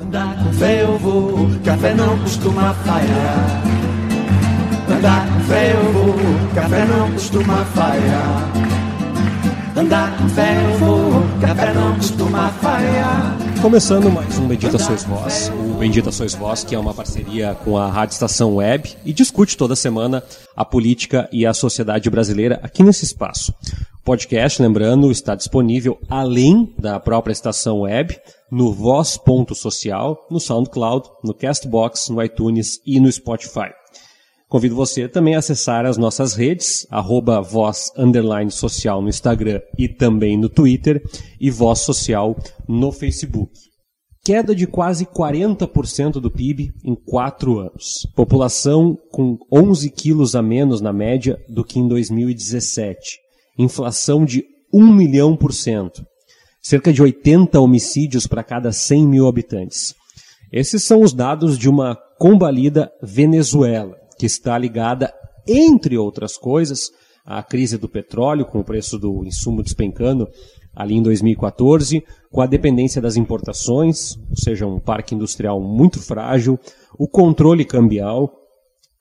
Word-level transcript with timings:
Andar 0.00 0.34
com 0.42 0.52
fé 0.54 0.82
eu 0.82 0.98
vou, 0.98 1.50
café 1.62 1.92
não 1.92 2.18
costuma 2.20 2.72
falhar. 2.72 3.62
Andar 4.88 5.28
com 5.28 5.40
fé 5.40 5.72
eu 5.74 5.92
vou, 5.92 6.14
café 6.54 6.84
não 6.86 7.12
costuma 7.12 7.64
falhar. 7.66 8.52
Andar 9.76 10.16
com 10.16 10.28
fé 10.30 10.56
eu 10.56 10.78
vou, 10.78 11.22
café 11.40 11.74
não 11.74 11.94
costuma 11.96 12.48
falhar. 12.48 13.36
Começando 13.60 14.10
mais 14.10 14.38
um 14.38 14.48
Bendita 14.48 14.78
Sois 14.78 15.04
Vós, 15.04 15.52
o 15.54 15.74
Bendita 15.74 16.10
Sois 16.10 16.34
Vós, 16.34 16.64
que 16.64 16.74
é 16.74 16.78
uma 16.78 16.94
parceria 16.94 17.54
com 17.62 17.76
a 17.76 17.90
Rádio 17.90 18.14
Estação 18.14 18.56
Web 18.56 18.96
e 19.04 19.12
discute 19.12 19.54
toda 19.54 19.76
semana 19.76 20.24
a 20.56 20.64
política 20.64 21.28
e 21.30 21.44
a 21.44 21.52
sociedade 21.52 22.08
brasileira 22.08 22.58
aqui 22.62 22.82
nesse 22.82 23.04
espaço. 23.04 23.52
Podcast, 24.10 24.60
lembrando, 24.60 25.08
está 25.12 25.36
disponível 25.36 25.96
além 26.08 26.74
da 26.76 26.98
própria 26.98 27.32
estação 27.32 27.82
web, 27.82 28.18
no 28.50 28.72
voz.social, 28.72 30.26
no 30.28 30.40
SoundCloud, 30.40 31.08
no 31.22 31.32
Castbox, 31.32 32.08
no 32.08 32.20
iTunes 32.20 32.80
e 32.84 32.98
no 32.98 33.12
Spotify. 33.12 33.70
Convido 34.48 34.74
você 34.74 35.06
também 35.06 35.36
a 35.36 35.38
acessar 35.38 35.86
as 35.86 35.96
nossas 35.96 36.34
redes, 36.34 36.88
arroba 36.90 37.40
voz 37.40 37.92
social 38.50 39.00
no 39.00 39.08
Instagram 39.08 39.60
e 39.78 39.88
também 39.88 40.36
no 40.36 40.48
Twitter 40.48 41.00
e 41.40 41.48
voz 41.48 41.78
social 41.78 42.36
no 42.68 42.90
Facebook. 42.90 43.52
Queda 44.24 44.56
de 44.56 44.66
quase 44.66 45.06
40% 45.06 46.14
do 46.14 46.32
PIB 46.32 46.72
em 46.84 46.96
quatro 46.96 47.60
anos. 47.60 48.08
População 48.16 48.98
com 49.12 49.38
11 49.52 49.88
quilos 49.88 50.34
a 50.34 50.42
menos 50.42 50.80
na 50.80 50.92
média 50.92 51.38
do 51.48 51.62
que 51.62 51.78
em 51.78 51.86
2017. 51.86 53.29
Inflação 53.62 54.24
de 54.24 54.44
1 54.72 54.90
milhão 54.90 55.36
por 55.36 55.52
cento. 55.52 56.02
Cerca 56.62 56.90
de 56.92 57.02
80 57.02 57.60
homicídios 57.60 58.26
para 58.26 58.42
cada 58.42 58.72
100 58.72 59.06
mil 59.06 59.28
habitantes. 59.28 59.94
Esses 60.50 60.82
são 60.82 61.02
os 61.02 61.12
dados 61.12 61.58
de 61.58 61.68
uma 61.68 61.94
combalida 62.18 62.90
Venezuela 63.02 63.96
que 64.18 64.24
está 64.24 64.56
ligada, 64.56 65.12
entre 65.46 65.98
outras 65.98 66.38
coisas, 66.38 66.90
à 67.24 67.42
crise 67.42 67.76
do 67.76 67.88
petróleo, 67.88 68.46
com 68.46 68.60
o 68.60 68.64
preço 68.64 68.98
do 68.98 69.24
insumo 69.26 69.62
despencando 69.62 70.26
ali 70.74 70.94
em 70.94 71.02
2014, 71.02 72.02
com 72.30 72.40
a 72.40 72.46
dependência 72.46 73.02
das 73.02 73.16
importações, 73.16 74.16
ou 74.30 74.36
seja, 74.36 74.66
um 74.66 74.78
parque 74.78 75.14
industrial 75.14 75.60
muito 75.60 76.00
frágil, 76.00 76.58
o 76.98 77.06
controle 77.06 77.64
cambial, 77.64 78.39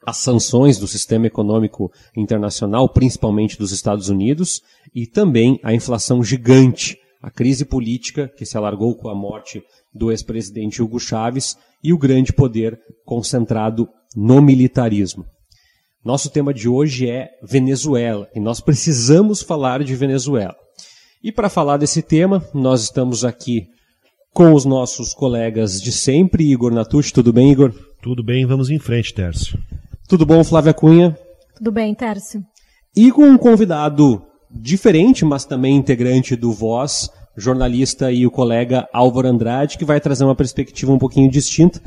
as 0.05 0.17
sanções 0.17 0.78
do 0.78 0.88
sistema 0.88 1.28
econômico 1.28 1.92
internacional, 2.16 2.89
principalmente 2.89 3.58
dos 3.58 3.72
Estados 3.72 4.09
Unidos, 4.09 4.61
e 4.94 5.06
também 5.06 5.59
a 5.64 5.73
inflação 5.73 6.23
gigante, 6.23 6.97
a 7.22 7.30
crise 7.30 7.66
política 7.66 8.28
que 8.28 8.45
se 8.45 8.58
alargou 8.58 8.95
com 8.95 9.09
a 9.09 9.16
morte 9.16 9.61
do 9.94 10.11
ex-presidente 10.11 10.81
Hugo 10.81 11.00
Chávez 11.00 11.58
e 11.83 11.94
o 11.94 11.97
grande 11.97 12.31
poder 12.31 12.80
concentrado 13.06 13.88
no 14.16 14.41
militarismo. 14.41 15.25
Nosso 16.03 16.30
tema 16.30 16.53
de 16.53 16.69
hoje 16.69 17.09
é 17.09 17.30
Venezuela 17.44 18.30
e 18.34 18.39
nós 18.39 18.61
precisamos 18.61 19.41
falar 19.41 19.84
de 19.84 19.95
Venezuela. 19.95 20.56
E 21.22 21.31
para 21.31 21.50
falar 21.50 21.75
desse 21.78 22.02
tema, 22.02 22.41
nós 22.53 22.84
estamos 22.84 23.25
aqui 23.25 23.67
com 24.34 24.53
os 24.53 24.63
nossos 24.63 25.13
colegas 25.13 25.81
de 25.81 25.91
sempre, 25.91 26.50
Igor 26.50 26.72
Natucci. 26.72 27.11
Tudo 27.11 27.34
bem, 27.34 27.52
Igor? 27.52 27.73
Tudo 28.02 28.23
bem, 28.23 28.45
vamos 28.45 28.69
em 28.69 28.80
frente, 28.80 29.13
Tércio. 29.13 29.59
Tudo 30.10 30.26
bom, 30.26 30.44
Flávia 30.44 30.74
Cunha? 30.74 31.18
Tudo 31.56 31.72
bem, 31.72 31.96
Tércio. 31.96 32.44
E 32.96 33.12
com 33.12 33.24
um 33.24 33.38
convidado 33.38 34.22
diferente, 34.52 35.24
mas 35.24 35.46
também 35.46 35.76
integrante 35.76 36.36
do 36.36 36.52
Voz, 36.52 37.10
jornalista 37.38 38.12
e 38.12 38.26
o 38.26 38.32
colega 38.32 38.90
Álvaro 38.92 39.28
Andrade, 39.28 39.78
que 39.78 39.86
vai 39.86 40.02
trazer 40.02 40.26
uma 40.26 40.36
perspectiva 40.36 40.92
um 40.92 40.98
pouquinho 40.98 41.30
distinta 41.30 41.80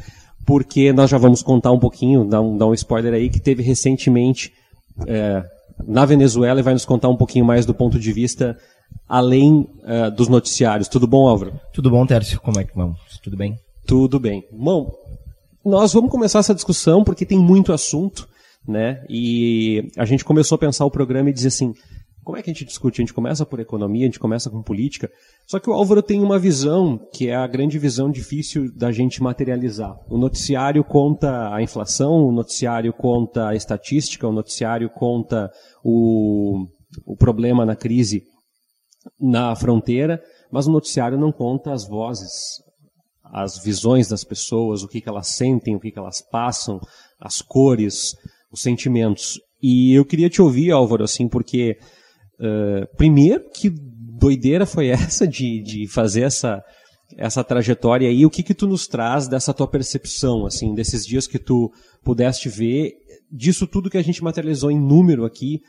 porque 0.46 0.92
nós 0.92 1.10
já 1.10 1.18
vamos 1.18 1.42
contar 1.42 1.70
um 1.72 1.78
pouquinho, 1.78 2.24
dar 2.24 2.40
um, 2.40 2.56
dar 2.56 2.66
um 2.66 2.74
spoiler 2.74 3.14
aí, 3.14 3.28
que 3.28 3.40
teve 3.40 3.62
recentemente 3.62 4.52
é, 5.06 5.42
na 5.86 6.04
Venezuela 6.04 6.60
e 6.60 6.62
vai 6.62 6.72
nos 6.72 6.84
contar 6.84 7.08
um 7.08 7.16
pouquinho 7.16 7.44
mais 7.44 7.66
do 7.66 7.74
ponto 7.74 7.98
de 7.98 8.12
vista 8.12 8.56
além 9.08 9.66
é, 9.84 10.10
dos 10.10 10.28
noticiários. 10.28 10.88
Tudo 10.88 11.06
bom, 11.06 11.28
Álvaro? 11.28 11.54
Tudo 11.72 11.90
bom, 11.90 12.04
Tércio? 12.06 12.40
Como 12.40 12.58
é 12.58 12.64
que 12.64 12.74
vamos? 12.74 12.98
Tudo 13.22 13.36
bem? 13.36 13.56
Tudo 13.86 14.20
bem. 14.20 14.42
Bom, 14.52 14.90
nós 15.64 15.92
vamos 15.92 16.10
começar 16.10 16.40
essa 16.40 16.54
discussão 16.54 17.04
porque 17.04 17.26
tem 17.26 17.38
muito 17.38 17.72
assunto, 17.72 18.28
né? 18.66 19.04
E 19.08 19.90
a 19.96 20.04
gente 20.04 20.24
começou 20.24 20.56
a 20.56 20.58
pensar 20.58 20.84
o 20.84 20.90
programa 20.90 21.30
e 21.30 21.32
dizer 21.32 21.48
assim, 21.48 21.72
como 22.24 22.36
é 22.36 22.42
que 22.42 22.50
a 22.50 22.52
gente 22.52 22.64
discute? 22.64 23.00
A 23.00 23.02
gente 23.02 23.14
começa 23.14 23.44
por 23.44 23.58
economia, 23.58 24.04
a 24.04 24.06
gente 24.06 24.20
começa 24.20 24.48
com 24.48 24.62
política. 24.62 25.10
Só 25.46 25.58
que 25.58 25.68
o 25.68 25.72
Álvaro 25.72 26.02
tem 26.02 26.20
uma 26.22 26.38
visão 26.38 26.98
que 27.12 27.28
é 27.28 27.34
a 27.34 27.46
grande 27.46 27.78
visão 27.78 28.10
difícil 28.10 28.72
da 28.76 28.92
gente 28.92 29.22
materializar. 29.22 29.96
O 30.08 30.16
noticiário 30.16 30.84
conta 30.84 31.52
a 31.52 31.60
inflação, 31.60 32.28
o 32.28 32.32
noticiário 32.32 32.92
conta 32.92 33.48
a 33.48 33.54
estatística, 33.54 34.26
o 34.26 34.32
noticiário 34.32 34.88
conta 34.88 35.50
o, 35.82 36.66
o 37.04 37.16
problema 37.16 37.66
na 37.66 37.74
crise 37.74 38.22
na 39.20 39.56
fronteira, 39.56 40.22
mas 40.50 40.66
o 40.66 40.72
noticiário 40.72 41.18
não 41.18 41.32
conta 41.32 41.72
as 41.72 41.88
vozes, 41.88 42.30
as 43.24 43.62
visões 43.62 44.08
das 44.08 44.24
pessoas, 44.24 44.82
o 44.82 44.88
que, 44.88 45.00
que 45.00 45.08
elas 45.08 45.28
sentem, 45.28 45.76
o 45.76 45.80
que, 45.80 45.90
que 45.90 45.98
elas 45.98 46.20
passam, 46.20 46.80
as 47.20 47.40
cores, 47.40 48.14
os 48.50 48.60
sentimentos. 48.60 49.38
E 49.62 49.94
eu 49.94 50.04
queria 50.04 50.28
te 50.28 50.42
ouvir, 50.42 50.70
Álvaro, 50.70 51.04
assim, 51.04 51.28
porque 51.28 51.78
Uh, 52.42 52.86
primeiro, 52.96 53.44
que 53.54 53.70
doideira 53.70 54.66
foi 54.66 54.88
essa 54.90 55.26
de, 55.26 55.62
de 55.62 55.86
fazer 55.86 56.22
essa, 56.22 56.60
essa 57.16 57.44
trajetória 57.44 58.08
aí? 58.08 58.26
O 58.26 58.30
que 58.30 58.42
que 58.42 58.54
tu 58.54 58.66
nos 58.66 58.88
traz 58.88 59.28
dessa 59.28 59.54
tua 59.54 59.68
percepção, 59.68 60.44
assim, 60.44 60.74
desses 60.74 61.06
dias 61.06 61.28
que 61.28 61.38
tu 61.38 61.70
pudeste 62.02 62.48
ver, 62.48 62.92
disso 63.30 63.66
tudo 63.66 63.88
que 63.88 63.98
a 63.98 64.02
gente 64.02 64.24
materializou 64.24 64.72
em 64.72 64.80
número 64.80 65.24
aqui, 65.24 65.60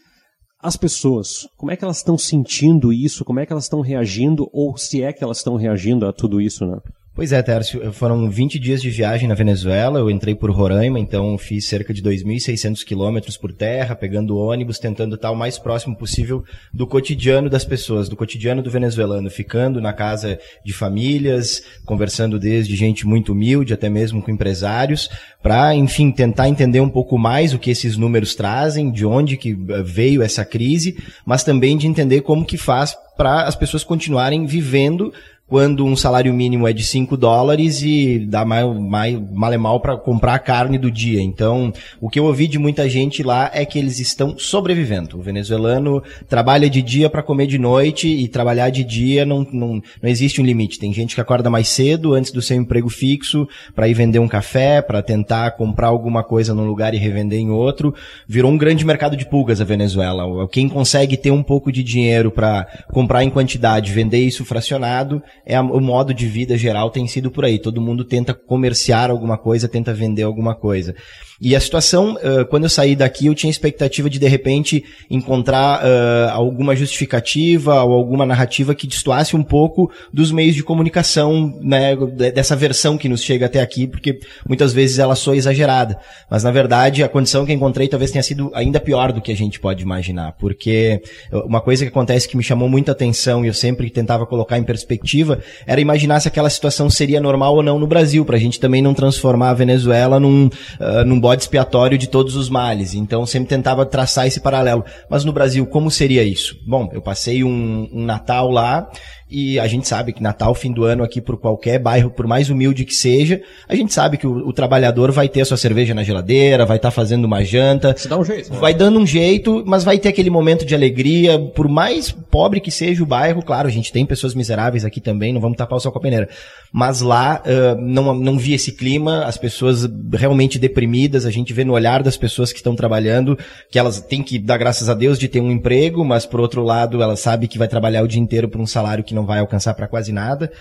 as 0.60 0.76
pessoas, 0.76 1.46
como 1.58 1.72
é 1.72 1.76
que 1.76 1.84
elas 1.84 1.98
estão 1.98 2.18
sentindo 2.18 2.92
isso? 2.92 3.26
Como 3.26 3.40
é 3.40 3.46
que 3.46 3.52
elas 3.52 3.66
estão 3.66 3.82
reagindo? 3.82 4.48
Ou 4.52 4.78
se 4.78 5.04
é 5.04 5.12
que 5.12 5.24
elas 5.24 5.38
estão 5.38 5.58
reagindo 5.58 6.08
a 6.08 6.14
tudo 6.14 6.40
isso, 6.40 6.66
né? 6.66 6.78
Pois 7.16 7.32
é, 7.32 7.40
Tércio, 7.44 7.94
foram 7.94 8.28
20 8.28 8.58
dias 8.58 8.82
de 8.82 8.90
viagem 8.90 9.28
na 9.28 9.36
Venezuela, 9.36 10.00
eu 10.00 10.10
entrei 10.10 10.34
por 10.34 10.50
Roraima, 10.50 11.00
então 11.00 11.38
fiz 11.38 11.68
cerca 11.68 11.94
de 11.94 12.02
2.600 12.02 12.84
quilômetros 12.84 13.38
por 13.38 13.54
terra, 13.54 13.96
pegando 13.96 14.36
ônibus, 14.36 14.80
tentando 14.80 15.14
estar 15.14 15.30
o 15.30 15.36
mais 15.36 15.60
próximo 15.60 15.96
possível 15.96 16.44
do 16.74 16.88
cotidiano 16.88 17.52
das 17.52 17.64
pessoas, 17.64 18.10
do 18.10 18.16
cotidiano 18.16 18.64
do 18.64 18.72
venezuelano, 18.72 19.30
ficando 19.30 19.80
na 19.80 19.94
casa 19.94 20.40
de 20.66 20.74
famílias, 20.74 21.62
conversando 21.86 22.40
desde 22.40 22.76
gente 22.76 23.06
muito 23.06 23.34
humilde, 23.34 23.76
até 23.76 23.92
mesmo 23.92 24.20
com 24.20 24.32
empresários, 24.32 25.08
para, 25.40 25.76
enfim, 25.76 26.12
tentar 26.12 26.50
entender 26.50 26.80
um 26.80 26.90
pouco 26.90 27.16
mais 27.16 27.54
o 27.54 27.60
que 27.60 27.70
esses 27.70 27.96
números 27.96 28.34
trazem, 28.34 28.92
de 28.92 29.06
onde 29.06 29.38
que 29.38 29.52
eh, 29.52 29.84
veio 29.84 30.24
essa 30.24 30.44
crise, 30.44 30.98
mas 31.24 31.44
também 31.44 31.78
de 31.78 31.86
entender 31.86 32.22
como 32.22 32.44
que 32.44 32.58
faz 32.58 32.96
para 33.16 33.44
as 33.44 33.56
pessoas 33.56 33.84
continuarem 33.84 34.46
vivendo 34.46 35.14
quando 35.48 35.86
um 35.86 35.96
salário 35.96 36.34
mínimo 36.34 36.68
é 36.68 36.74
de 36.74 36.84
5 36.84 37.18
dólares 37.18 37.82
e 37.84 38.20
dá 38.20 38.46
mais, 38.46 38.66
mais, 38.80 39.20
mal 39.32 39.54
e 39.54 39.58
mal 39.58 39.80
para 39.80 39.98
comprar 39.98 40.36
a 40.36 40.40
carne 40.40 40.78
do 40.78 40.90
dia. 40.90 41.22
Então, 41.22 41.72
o 42.00 42.10
que 42.10 42.18
eu 42.18 42.26
ouvi 42.26 42.48
de 42.48 42.58
muita 42.58 42.88
gente 42.90 43.22
lá 43.22 43.52
é 43.54 43.66
que 43.66 43.78
eles 43.78 44.00
estão 44.00 44.38
sobrevivendo. 44.38 45.20
O 45.20 45.22
venezuelano 45.22 46.02
trabalha 46.30 46.70
de 46.70 46.82
dia 46.82 47.10
para 47.10 47.22
comer 47.22 47.48
de 47.48 47.60
noite 47.60 48.08
e 48.08 48.28
trabalhar 48.28 48.70
de 48.70 48.84
dia 48.84 49.26
não, 49.26 49.46
não, 49.52 49.82
não 50.02 50.10
existe 50.10 50.42
um 50.42 50.46
limite. 50.46 50.80
Tem 50.80 50.94
gente 50.94 51.14
que 51.14 51.22
acorda 51.22 51.50
mais 51.50 51.68
cedo 51.68 52.14
antes 52.14 52.32
do 52.32 52.42
seu 52.42 52.58
emprego 52.58 52.90
fixo 52.90 53.48
para 53.76 53.88
ir 53.88 53.94
vender 53.94 54.20
um 54.20 54.28
café, 54.28 54.82
para 54.82 55.04
tentar 55.04 55.52
comprar 55.52 55.88
alguma 55.88 56.24
coisa 56.24 56.54
num 56.54 56.66
lugar 56.66 56.94
e 56.94 56.98
revender 56.98 57.40
em 57.40 57.52
outro. 57.52 57.94
Virou 58.28 58.50
um 58.50 58.58
grande 58.58 58.86
mercado 58.86 59.18
de 59.18 59.26
pulgas 59.26 59.60
a 59.60 59.66
Venezuela. 59.66 60.48
Quem 60.48 60.70
consegue 60.70 61.18
ter 61.18 61.32
um 61.32 61.44
pouco 61.44 61.72
de 61.72 61.84
dinheiro 61.84 62.32
para 62.32 62.66
comprar 62.92 63.24
em 63.24 63.30
quantidade, 63.30 63.92
vender 63.92 64.20
isso 64.20 64.46
fracionado, 64.46 65.22
é 65.46 65.60
o 65.60 65.80
modo 65.80 66.14
de 66.14 66.28
vida 66.28 66.58
geral 66.58 66.90
tem 66.90 67.08
sido 67.08 67.30
por 67.30 67.46
aí. 67.46 67.60
Todo 67.60 67.82
mundo 67.82 68.06
tenta 68.06 68.34
comerciar 68.34 69.10
alguma 69.10 69.38
coisa, 69.38 69.68
tenta 69.68 69.94
vender 69.94 70.24
alguma 70.24 70.56
coisa. 70.56 70.96
E 71.42 71.56
a 71.56 71.60
situação, 71.60 72.16
uh, 72.16 72.46
quando 72.46 72.64
eu 72.64 72.70
saí 72.70 72.96
daqui, 72.96 73.28
eu 73.28 73.36
tinha 73.36 73.50
expectativa 73.50 74.10
de 74.10 74.20
de 74.20 74.28
repente 74.28 74.84
encontrar 75.10 75.84
uh, 75.84 76.32
alguma 76.32 76.76
justificativa 76.76 77.84
ou 77.84 77.94
alguma 77.94 78.26
narrativa 78.26 78.74
que 78.76 78.88
destoasse 78.88 79.36
um 79.36 79.44
pouco 79.44 79.92
dos 80.12 80.32
meios 80.32 80.56
de 80.56 80.64
comunicação, 80.64 81.60
né, 81.62 81.96
dessa 82.34 82.56
versão 82.56 82.98
que 82.98 83.10
nos 83.10 83.24
chega 83.24 83.46
até 83.46 83.62
aqui, 83.62 83.88
porque 83.88 84.20
muitas 84.48 84.74
vezes 84.74 85.00
ela 85.00 85.16
soa 85.16 85.36
exagerada. 85.36 86.00
Mas 86.30 86.44
na 86.44 86.52
verdade, 86.52 87.04
a 87.04 87.10
condição 87.10 87.46
que 87.46 87.54
encontrei 87.54 87.88
talvez 87.88 88.12
tenha 88.12 88.24
sido 88.24 88.52
ainda 88.54 88.80
pior 88.80 89.12
do 89.12 89.22
que 89.22 89.32
a 89.32 89.36
gente 89.36 89.60
pode 89.60 89.84
imaginar, 89.84 90.34
porque 90.34 91.02
uma 91.32 91.62
coisa 91.62 91.84
que 91.84 91.90
acontece 91.90 92.28
que 92.28 92.38
me 92.38 92.44
chamou 92.44 92.70
muita 92.70 92.92
atenção 92.92 93.44
e 93.44 93.48
eu 93.48 93.54
sempre 93.54 93.90
tentava 93.90 94.26
colocar 94.26 94.58
em 94.58 94.64
perspectiva 94.64 95.40
era 95.66 95.82
imaginar 95.82 96.20
se 96.20 96.28
aquela 96.28 96.50
situação 96.50 96.90
seria 96.90 97.20
normal 97.20 97.56
ou 97.56 97.64
não 97.64 97.80
no 97.80 97.88
Brasil, 97.88 98.26
para 98.26 98.38
a 98.38 98.40
gente 98.40 98.60
também 98.60 98.82
não 98.82 98.94
transformar 98.94 99.50
a 99.50 99.54
Venezuela 99.54 100.20
num, 100.20 100.48
uh, 100.48 101.06
num 101.06 101.20
bode 101.24 101.44
expiatório 101.44 101.98
de 101.98 102.08
todos 102.08 102.36
os 102.36 102.50
males. 102.50 102.94
Então 102.94 103.26
sempre 103.26 103.48
tentava 103.48 103.86
traçar 103.86 104.28
esse 104.28 104.42
paralelo. 104.42 104.84
Mas 105.10 105.24
no 105.24 105.32
Brasil, 105.32 105.66
como 105.66 105.90
seria 105.90 106.22
isso? 106.22 106.60
Bom, 106.68 106.90
eu 106.92 107.02
passei 107.02 107.46
um, 107.46 107.88
um 107.94 108.04
Natal 108.04 108.52
lá 108.52 108.90
e 109.34 109.60
a 109.60 109.66
gente 109.66 109.88
sabe 109.88 110.14
que 110.14 110.22
Natal, 110.22 110.54
fim 110.54 110.72
do 110.72 110.84
ano 110.84 111.04
aqui, 111.04 111.20
por 111.20 111.38
qualquer 111.38 111.80
bairro, 111.80 112.12
por 112.12 112.28
mais 112.28 112.52
humilde 112.52 112.86
que 112.86 112.94
seja, 112.94 113.42
a 113.68 113.76
gente 113.76 113.92
sabe 113.92 114.16
que 114.16 114.28
o, 114.28 114.48
o 114.48 114.54
trabalhador 114.54 115.12
vai 115.12 115.28
ter 115.28 115.42
a 115.42 115.46
sua 115.46 115.58
cerveja 115.58 115.92
na 115.96 116.04
geladeira, 116.04 116.68
vai 116.68 116.78
estar 116.78 116.90
tá 116.90 116.92
fazendo 116.92 117.26
uma 117.26 117.44
janta. 117.44 117.96
Se 117.98 118.08
dá 118.08 118.16
um 118.16 118.24
jeito. 118.24 118.54
Né? 118.54 118.60
Vai 118.60 118.76
dando 118.76 119.00
um 119.00 119.08
jeito, 119.08 119.64
mas 119.66 119.84
vai 119.84 119.98
ter 119.98 120.10
aquele 120.10 120.30
momento 120.30 120.64
de 120.64 120.76
alegria, 120.76 121.40
por 121.40 121.68
mais 121.68 122.12
pobre 122.12 122.60
que 122.60 122.70
seja 122.70 123.02
o 123.02 123.08
bairro, 123.08 123.42
claro, 123.42 123.68
a 123.68 123.72
gente 123.72 123.92
tem 123.92 124.06
pessoas 124.06 124.36
miseráveis 124.36 124.86
aqui 124.86 125.02
também, 125.02 125.34
não 125.34 125.42
vamos 125.42 125.58
tapar 125.58 125.78
o 125.78 125.80
sol 125.80 125.92
com 125.92 125.98
a 125.98 126.02
peneira. 126.02 126.30
Mas 126.72 127.02
lá 127.02 127.42
uh, 127.44 127.82
não, 127.82 128.14
não 128.14 128.38
vi 128.38 128.54
esse 128.54 128.72
clima, 128.72 129.26
as 129.26 129.38
pessoas 129.38 129.90
realmente 130.14 130.60
deprimidas, 130.60 131.26
a 131.26 131.32
gente 131.32 131.54
vê 131.54 131.64
no 131.64 131.74
olhar 131.74 132.04
das 132.04 132.18
pessoas 132.18 132.52
que 132.52 132.58
estão 132.58 132.76
trabalhando 132.76 133.38
que 133.72 133.80
elas 133.80 134.00
têm 134.00 134.22
que 134.22 134.38
dar 134.38 134.58
graças 134.58 134.90
a 134.90 134.94
Deus 134.94 135.18
de 135.18 135.28
ter 135.28 135.42
um 135.42 135.52
emprego, 135.52 136.06
mas 136.06 136.26
por 136.26 136.40
outro 136.40 136.64
lado, 136.64 137.02
elas 137.02 137.20
sabem 137.20 137.50
que 137.50 137.58
vai 137.58 137.68
trabalhar 137.68 138.04
o 138.04 138.08
dia 138.08 138.22
inteiro 138.22 138.48
por 138.48 138.62
um 138.62 138.68
salário 138.68 139.04
que 139.04 139.14
não 139.14 139.23
não 139.24 139.26
vai 139.26 139.40
alcançar 139.40 139.74
para 139.74 139.88
quase 139.88 140.12
nada. 140.12 140.52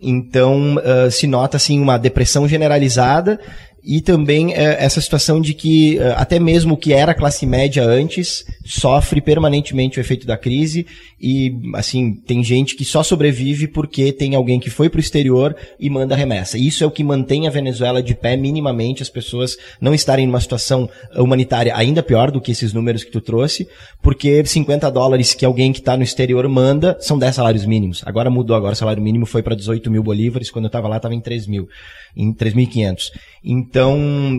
Então, 0.00 0.76
uh, 0.76 1.10
se 1.10 1.26
nota 1.26 1.58
assim 1.58 1.78
uma 1.78 1.98
depressão 1.98 2.48
generalizada 2.48 3.38
e 3.86 4.00
também 4.00 4.52
é, 4.52 4.84
essa 4.84 5.00
situação 5.00 5.40
de 5.40 5.54
que 5.54 5.96
é, 5.98 6.12
até 6.16 6.40
mesmo 6.40 6.74
o 6.74 6.76
que 6.76 6.92
era 6.92 7.14
classe 7.14 7.46
média 7.46 7.84
antes 7.84 8.44
sofre 8.64 9.20
permanentemente 9.20 9.98
o 9.98 10.00
efeito 10.00 10.26
da 10.26 10.36
crise 10.36 10.84
e 11.20 11.54
assim 11.74 12.12
tem 12.12 12.42
gente 12.42 12.74
que 12.74 12.84
só 12.84 13.04
sobrevive 13.04 13.68
porque 13.68 14.12
tem 14.12 14.34
alguém 14.34 14.58
que 14.58 14.68
foi 14.68 14.88
para 14.88 14.98
o 14.98 15.00
exterior 15.00 15.54
e 15.78 15.88
manda 15.88 16.16
remessa. 16.16 16.58
Isso 16.58 16.82
é 16.82 16.86
o 16.86 16.90
que 16.90 17.04
mantém 17.04 17.46
a 17.46 17.50
Venezuela 17.50 18.02
de 18.02 18.14
pé 18.14 18.36
minimamente, 18.36 19.02
as 19.02 19.08
pessoas 19.08 19.56
não 19.80 19.94
estarem 19.94 20.26
numa 20.26 20.40
situação 20.40 20.90
humanitária 21.14 21.74
ainda 21.76 22.02
pior 22.02 22.32
do 22.32 22.40
que 22.40 22.50
esses 22.50 22.72
números 22.72 23.04
que 23.04 23.12
tu 23.12 23.20
trouxe, 23.20 23.68
porque 24.02 24.44
50 24.44 24.90
dólares 24.90 25.32
que 25.32 25.44
alguém 25.44 25.72
que 25.72 25.78
está 25.78 25.96
no 25.96 26.02
exterior 26.02 26.48
manda 26.48 26.96
são 27.00 27.16
10 27.16 27.36
salários 27.36 27.64
mínimos. 27.64 28.02
Agora 28.04 28.28
mudou, 28.28 28.56
agora 28.56 28.72
o 28.72 28.76
salário 28.76 29.02
mínimo 29.02 29.26
foi 29.26 29.42
para 29.42 29.54
18 29.54 29.88
mil 29.92 30.02
bolívares, 30.02 30.50
quando 30.50 30.64
eu 30.64 30.68
estava 30.68 30.88
lá 30.88 30.96
estava 30.96 31.14
em 31.14 31.20
3 31.20 31.46
mil, 31.46 31.68
em 32.16 32.32
3.500. 32.34 33.10
Então, 33.48 33.75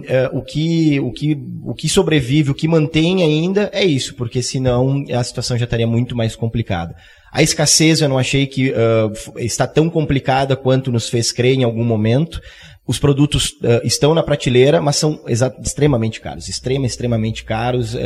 é, 0.07 0.29
o, 0.33 0.41
que, 0.41 0.99
o, 0.99 1.11
que, 1.11 1.37
o 1.63 1.73
que 1.73 1.89
sobrevive, 1.89 2.51
o 2.51 2.55
que 2.55 2.67
mantém 2.67 3.23
ainda 3.23 3.69
é 3.73 3.83
isso, 3.83 4.15
porque 4.15 4.41
senão 4.41 5.03
a 5.13 5.23
situação 5.23 5.57
já 5.57 5.65
estaria 5.65 5.87
muito 5.87 6.15
mais 6.15 6.35
complicada. 6.35 6.95
A 7.31 7.43
escassez 7.43 8.01
eu 8.01 8.09
não 8.09 8.17
achei 8.17 8.47
que 8.47 8.71
uh, 8.71 9.37
está 9.37 9.67
tão 9.67 9.89
complicada 9.89 10.55
quanto 10.55 10.91
nos 10.91 11.09
fez 11.09 11.31
crer 11.31 11.55
em 11.55 11.63
algum 11.63 11.83
momento. 11.83 12.39
Os 12.87 12.97
produtos 12.97 13.49
uh, 13.61 13.83
estão 13.83 14.15
na 14.15 14.23
prateleira, 14.23 14.81
mas 14.81 14.95
são 14.95 15.19
extremamente 15.27 16.21
caros, 16.21 16.47
extrema, 16.47 16.85
extremamente 16.85 17.43
caros 17.43 17.93
uh, 17.93 17.99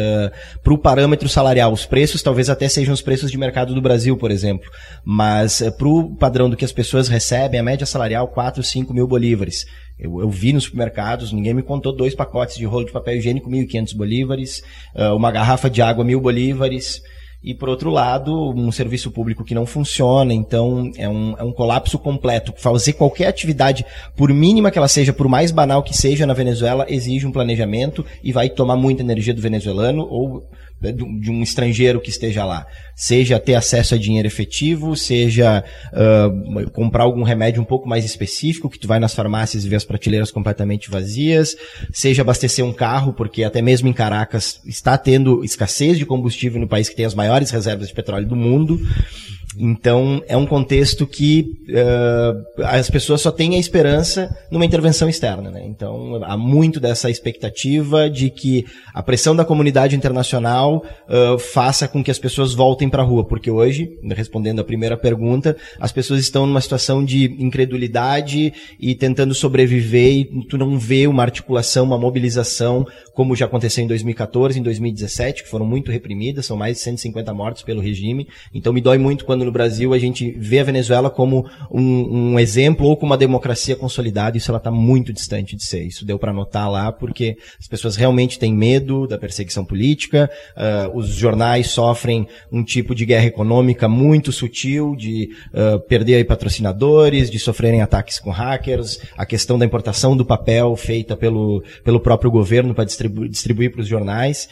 para 0.63 0.73
o 0.73 0.77
parâmetro 0.77 1.29
salarial. 1.29 1.71
Os 1.71 1.85
preços 1.85 2.23
talvez 2.23 2.49
até 2.49 2.67
sejam 2.67 2.91
os 2.91 3.01
preços 3.01 3.29
de 3.29 3.37
mercado 3.37 3.75
do 3.75 3.81
Brasil, 3.81 4.17
por 4.17 4.31
exemplo, 4.31 4.67
mas 5.05 5.61
uh, 5.61 5.71
para 5.71 5.87
o 5.87 6.15
padrão 6.15 6.49
do 6.49 6.57
que 6.57 6.65
as 6.65 6.71
pessoas 6.71 7.07
recebem, 7.07 7.59
a 7.59 7.63
média 7.63 7.85
salarial 7.85 8.27
4, 8.27 8.63
5 8.63 8.91
mil 8.91 9.07
bolívares. 9.07 9.65
Eu, 10.01 10.19
eu, 10.19 10.29
vi 10.29 10.51
nos 10.51 10.63
supermercados, 10.63 11.31
ninguém 11.31 11.53
me 11.53 11.61
contou 11.61 11.95
dois 11.95 12.15
pacotes 12.15 12.57
de 12.57 12.65
rolo 12.65 12.85
de 12.85 12.91
papel 12.91 13.17
higiênico, 13.17 13.49
1.500 13.49 13.95
bolívares, 13.95 14.63
uh, 14.95 15.15
uma 15.15 15.31
garrafa 15.31 15.69
de 15.69 15.81
água, 15.81 16.03
mil 16.03 16.19
bolívares. 16.19 17.01
E, 17.43 17.55
por 17.55 17.69
outro 17.69 17.89
lado, 17.89 18.51
um 18.51 18.71
serviço 18.71 19.09
público 19.09 19.43
que 19.43 19.55
não 19.55 19.65
funciona, 19.65 20.31
então 20.31 20.91
é 20.95 21.09
um, 21.09 21.35
é 21.37 21.43
um 21.43 21.51
colapso 21.51 21.97
completo. 21.97 22.53
Fazer 22.55 22.93
qualquer 22.93 23.27
atividade, 23.27 23.83
por 24.15 24.31
mínima 24.31 24.69
que 24.69 24.77
ela 24.77 24.87
seja, 24.87 25.11
por 25.11 25.27
mais 25.27 25.51
banal 25.51 25.81
que 25.81 25.95
seja 25.95 26.25
na 26.25 26.33
Venezuela, 26.33 26.85
exige 26.87 27.25
um 27.25 27.31
planejamento 27.31 28.05
e 28.23 28.31
vai 28.31 28.47
tomar 28.47 28.75
muita 28.75 29.01
energia 29.01 29.33
do 29.33 29.41
venezuelano 29.41 30.07
ou 30.07 30.43
de 30.81 31.29
um 31.29 31.43
estrangeiro 31.43 32.01
que 32.01 32.09
esteja 32.09 32.43
lá. 32.43 32.65
Seja 32.95 33.39
ter 33.39 33.55
acesso 33.55 33.93
a 33.93 33.97
dinheiro 33.97 34.27
efetivo, 34.27 34.95
seja 34.95 35.63
uh, 35.93 36.71
comprar 36.71 37.03
algum 37.03 37.23
remédio 37.23 37.61
um 37.61 37.65
pouco 37.65 37.87
mais 37.87 38.03
específico, 38.03 38.69
que 38.69 38.79
tu 38.79 38.87
vai 38.87 38.99
nas 38.99 39.13
farmácias 39.13 39.63
e 39.63 39.69
vê 39.69 39.75
as 39.75 39.85
prateleiras 39.85 40.31
completamente 40.31 40.89
vazias, 40.89 41.55
seja 41.93 42.21
abastecer 42.21 42.65
um 42.65 42.73
carro, 42.73 43.13
porque 43.13 43.43
até 43.43 43.61
mesmo 43.61 43.87
em 43.87 43.93
Caracas 43.93 44.59
está 44.65 44.97
tendo 44.97 45.43
escassez 45.43 45.97
de 45.97 46.05
combustível 46.05 46.59
no 46.59 46.67
país 46.67 46.89
que 46.89 46.95
tem 46.95 47.05
as 47.05 47.13
maiores 47.13 47.51
reservas 47.51 47.87
de 47.87 47.93
petróleo 47.93 48.27
do 48.27 48.35
mundo. 48.35 48.79
Então, 49.57 50.23
é 50.27 50.37
um 50.37 50.45
contexto 50.45 51.05
que 51.05 51.45
uh, 51.69 52.63
as 52.63 52.89
pessoas 52.89 53.21
só 53.21 53.31
têm 53.31 53.55
a 53.55 53.59
esperança 53.59 54.33
numa 54.49 54.65
intervenção 54.65 55.09
externa. 55.09 55.51
Né? 55.51 55.63
Então, 55.65 56.23
há 56.23 56.37
muito 56.37 56.79
dessa 56.79 57.09
expectativa 57.09 58.09
de 58.09 58.29
que 58.29 58.65
a 58.93 59.03
pressão 59.03 59.35
da 59.35 59.43
comunidade 59.43 59.95
internacional 59.95 60.70
uh, 60.77 61.37
faça 61.39 61.87
com 61.87 62.03
que 62.03 62.11
as 62.11 62.19
pessoas 62.19 62.53
voltem 62.53 62.89
para 62.89 63.01
a 63.01 63.05
rua, 63.05 63.23
porque 63.23 63.49
hoje, 63.49 63.97
respondendo 64.03 64.59
a 64.59 64.63
primeira 64.63 64.97
pergunta, 64.97 65.55
as 65.79 65.91
pessoas 65.91 66.19
estão 66.19 66.45
numa 66.45 66.61
situação 66.61 67.03
de 67.03 67.25
incredulidade 67.39 68.53
e 68.79 68.95
tentando 68.95 69.33
sobreviver 69.33 70.11
e 70.13 70.25
tu 70.47 70.57
não 70.57 70.77
vê 70.77 71.07
uma 71.07 71.23
articulação, 71.23 71.85
uma 71.85 71.97
mobilização, 71.97 72.85
como 73.13 73.35
já 73.35 73.45
aconteceu 73.45 73.83
em 73.83 73.87
2014, 73.87 74.59
em 74.59 74.63
2017, 74.63 75.43
que 75.43 75.49
foram 75.49 75.65
muito 75.65 75.91
reprimidas, 75.91 76.45
são 76.45 76.57
mais 76.57 76.77
de 76.77 76.83
150 76.83 77.33
mortos 77.33 77.63
pelo 77.63 77.81
regime. 77.81 78.27
Então, 78.53 78.71
me 78.73 78.81
dói 78.81 78.97
muito 78.97 79.25
quando 79.25 79.45
no 79.45 79.51
Brasil 79.51 79.93
a 79.93 79.99
gente 79.99 80.31
vê 80.31 80.59
a 80.59 80.63
Venezuela 80.63 81.09
como 81.09 81.45
um, 81.71 82.33
um 82.33 82.39
exemplo 82.39 82.85
ou 82.87 82.95
como 82.95 83.11
uma 83.11 83.17
democracia 83.17 83.75
consolidada, 83.75 84.37
isso 84.37 84.51
ela 84.51 84.57
está 84.57 84.71
muito 84.71 85.11
distante 85.11 85.55
de 85.55 85.63
ser. 85.63 85.83
Isso 85.83 86.05
deu 86.05 86.17
para 86.17 86.33
notar 86.33 86.69
lá, 86.69 86.91
porque 86.91 87.37
as 87.59 87.67
pessoas 87.67 87.95
realmente 87.95 88.39
têm 88.39 88.53
medo 88.53 89.07
da 89.07 89.17
perseguição 89.17 89.65
política, 89.65 90.29
uh, 90.61 90.95
os 90.95 91.07
jornais 91.09 91.71
sofrem 91.71 92.27
um 92.51 92.63
tipo 92.63 92.93
de 92.93 93.05
guerra 93.05 93.25
econômica 93.25 93.89
muito 93.89 94.31
sutil, 94.31 94.95
de 94.95 95.29
uh, 95.53 95.79
perder 95.87 96.15
aí 96.15 96.23
patrocinadores, 96.23 97.29
de 97.29 97.39
sofrerem 97.39 97.81
ataques 97.81 98.19
com 98.19 98.29
hackers, 98.29 98.99
a 99.17 99.25
questão 99.25 99.57
da 99.57 99.65
importação 99.65 100.15
do 100.15 100.25
papel 100.25 100.75
feita 100.75 101.17
pelo, 101.17 101.63
pelo 101.83 101.99
próprio 101.99 102.29
governo 102.29 102.73
para 102.75 102.85
distribu 102.85 103.27
distribuir 103.27 103.71
para 103.71 103.81
os 103.81 103.87
jornais. 103.87 104.47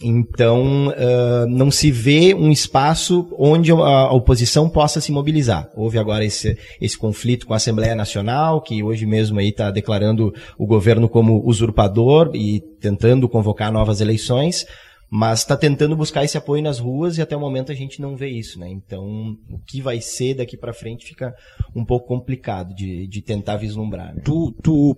Então, 0.00 0.88
uh, 0.88 1.46
não 1.48 1.72
se 1.72 1.90
vê 1.90 2.32
um 2.32 2.52
espaço 2.52 3.28
onde 3.36 3.72
a 3.72 4.12
oposição 4.12 4.68
possa 4.68 5.00
se 5.00 5.10
mobilizar. 5.10 5.68
Houve 5.74 5.98
agora 5.98 6.24
esse, 6.24 6.56
esse 6.80 6.96
conflito 6.96 7.46
com 7.48 7.52
a 7.52 7.56
Assembleia 7.56 7.96
Nacional, 7.96 8.60
que 8.60 8.80
hoje 8.80 9.04
mesmo 9.06 9.40
aí 9.40 9.48
está 9.48 9.72
declarando 9.72 10.32
o 10.56 10.66
governo 10.66 11.08
como 11.08 11.44
usurpador 11.44 12.30
e 12.32 12.60
tentando 12.80 13.28
convocar 13.28 13.72
novas 13.72 14.00
eleições, 14.00 14.64
mas 15.10 15.40
está 15.40 15.56
tentando 15.56 15.96
buscar 15.96 16.24
esse 16.24 16.36
apoio 16.36 16.62
nas 16.62 16.78
ruas 16.78 17.16
e 17.16 17.22
até 17.22 17.36
o 17.36 17.40
momento 17.40 17.72
a 17.72 17.74
gente 17.74 18.00
não 18.00 18.16
vê 18.16 18.28
isso, 18.28 18.58
né? 18.58 18.68
Então, 18.68 19.36
o 19.50 19.58
que 19.66 19.80
vai 19.80 20.00
ser 20.00 20.34
daqui 20.34 20.56
para 20.56 20.74
frente 20.74 21.06
fica 21.06 21.34
um 21.74 21.84
pouco 21.84 22.06
complicado 22.06 22.74
de, 22.74 23.06
de 23.06 23.22
tentar 23.22 23.56
vislumbrar. 23.56 24.14
Né? 24.14 24.22
Tu, 24.24 24.52
tu 24.62 24.96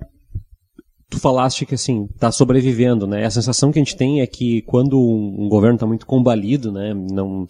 tu 1.09 1.19
falaste 1.19 1.67
que 1.67 1.75
assim 1.75 2.09
está 2.15 2.31
sobrevivendo, 2.31 3.07
né? 3.07 3.27
A 3.27 3.31
sensação 3.31 3.73
que 3.73 3.79
a 3.79 3.83
gente 3.83 3.97
tem 3.97 4.21
é 4.21 4.27
que 4.27 4.63
quando 4.63 4.99
um 4.99 5.49
governo 5.49 5.75
está 5.75 5.87
muito 5.87 6.07
combalido, 6.07 6.71
né, 6.71 6.95
não 6.95 7.47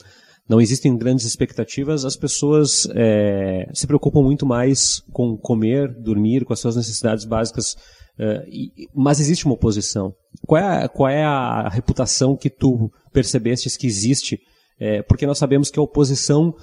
não 0.49 0.61
existem 0.61 0.97
grandes 0.97 1.25
expectativas, 1.25 2.05
as 2.05 2.17
pessoas 2.17 2.89
é, 2.97 3.71
se 3.73 3.87
preocupam 3.87 4.21
muito 4.21 4.45
mais 4.45 5.01
com 5.13 5.37
comer, 5.37 5.87
dormir, 5.95 6.45
com 6.45 6.53
as 6.53 6.59
suas 6.59 6.75
necessidades 6.75 7.25
básicas. 7.25 7.77
É, 8.19 8.45
e, 8.49 8.89
mas 8.95 9.21
existe 9.21 9.47
uma 9.47 9.55
oposição. 9.55 10.15
Qual 10.47 10.61
é, 10.61 10.85
a, 10.85 10.89
qual 10.89 11.09
é 11.09 11.25
a 11.25 11.69
reputação 11.69 12.37
que 12.37 12.51
tu 12.51 12.91
percebestes 13.13 13.77
que 13.77 13.87
existe? 13.87 14.41
É, 14.79 15.03
porque 15.03 15.27
nós 15.27 15.39
sabemos 15.39 15.71
que 15.71 15.79
a 15.79 15.83
oposição 15.83 16.55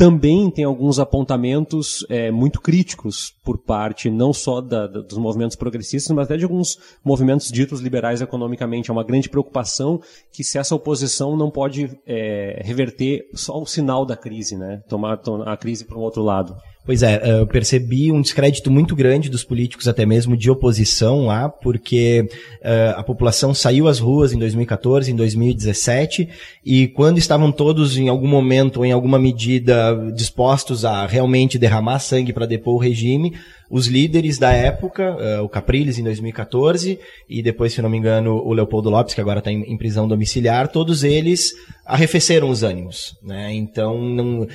também 0.00 0.50
tem 0.50 0.64
alguns 0.64 0.98
apontamentos 0.98 2.06
é, 2.08 2.30
muito 2.30 2.58
críticos 2.58 3.34
por 3.44 3.58
parte 3.58 4.08
não 4.08 4.32
só 4.32 4.62
da, 4.62 4.86
da, 4.86 5.00
dos 5.02 5.18
movimentos 5.18 5.56
progressistas, 5.56 6.16
mas 6.16 6.24
até 6.24 6.38
de 6.38 6.44
alguns 6.44 6.78
movimentos 7.04 7.52
ditos 7.52 7.80
liberais 7.80 8.22
economicamente. 8.22 8.88
É 8.88 8.94
uma 8.94 9.04
grande 9.04 9.28
preocupação 9.28 10.00
que 10.32 10.42
se 10.42 10.56
essa 10.56 10.74
oposição 10.74 11.36
não 11.36 11.50
pode 11.50 11.90
é, 12.06 12.62
reverter 12.64 13.28
só 13.34 13.60
o 13.60 13.66
sinal 13.66 14.06
da 14.06 14.16
crise, 14.16 14.56
né? 14.56 14.82
tomar 14.88 15.20
a 15.44 15.56
crise 15.58 15.84
para 15.84 15.98
um 15.98 16.02
outro 16.02 16.22
lado. 16.22 16.56
Pois 16.84 17.02
é, 17.02 17.20
eu 17.40 17.46
percebi 17.46 18.10
um 18.10 18.22
descrédito 18.22 18.70
muito 18.70 18.96
grande 18.96 19.28
dos 19.28 19.44
políticos, 19.44 19.86
até 19.86 20.06
mesmo 20.06 20.34
de 20.34 20.50
oposição 20.50 21.26
lá, 21.26 21.48
porque 21.48 22.26
uh, 22.62 22.96
a 22.98 23.02
população 23.02 23.52
saiu 23.52 23.86
às 23.86 23.98
ruas 23.98 24.32
em 24.32 24.38
2014, 24.38 25.12
em 25.12 25.14
2017, 25.14 26.28
e 26.64 26.88
quando 26.88 27.18
estavam 27.18 27.52
todos 27.52 27.98
em 27.98 28.08
algum 28.08 28.26
momento 28.26 28.78
ou 28.78 28.86
em 28.86 28.92
alguma 28.92 29.18
medida 29.18 29.94
dispostos 30.16 30.84
a 30.84 31.06
realmente 31.06 31.58
derramar 31.58 31.98
sangue 31.98 32.32
para 32.32 32.46
depor 32.46 32.76
o 32.76 32.78
regime, 32.78 33.34
os 33.70 33.86
líderes 33.86 34.36
da 34.36 34.52
época, 34.52 35.16
uh, 35.16 35.44
o 35.44 35.48
Capriles 35.48 35.96
em 35.96 36.02
2014 36.02 36.98
e 37.28 37.40
depois, 37.40 37.72
se 37.72 37.80
não 37.80 37.88
me 37.88 37.96
engano, 37.96 38.34
o 38.34 38.52
Leopoldo 38.52 38.90
Lopes, 38.90 39.14
que 39.14 39.20
agora 39.20 39.38
está 39.38 39.52
em, 39.52 39.62
em, 39.62 39.78
prisão 39.78 40.08
domiciliar, 40.08 40.66
todos 40.66 41.04
eles 41.04 41.52
arrefeceram 41.86 42.50
os 42.50 42.64
ânimos. 42.64 43.16
Né? 43.22 43.54
Então, 43.54 44.00
não, 44.00 44.46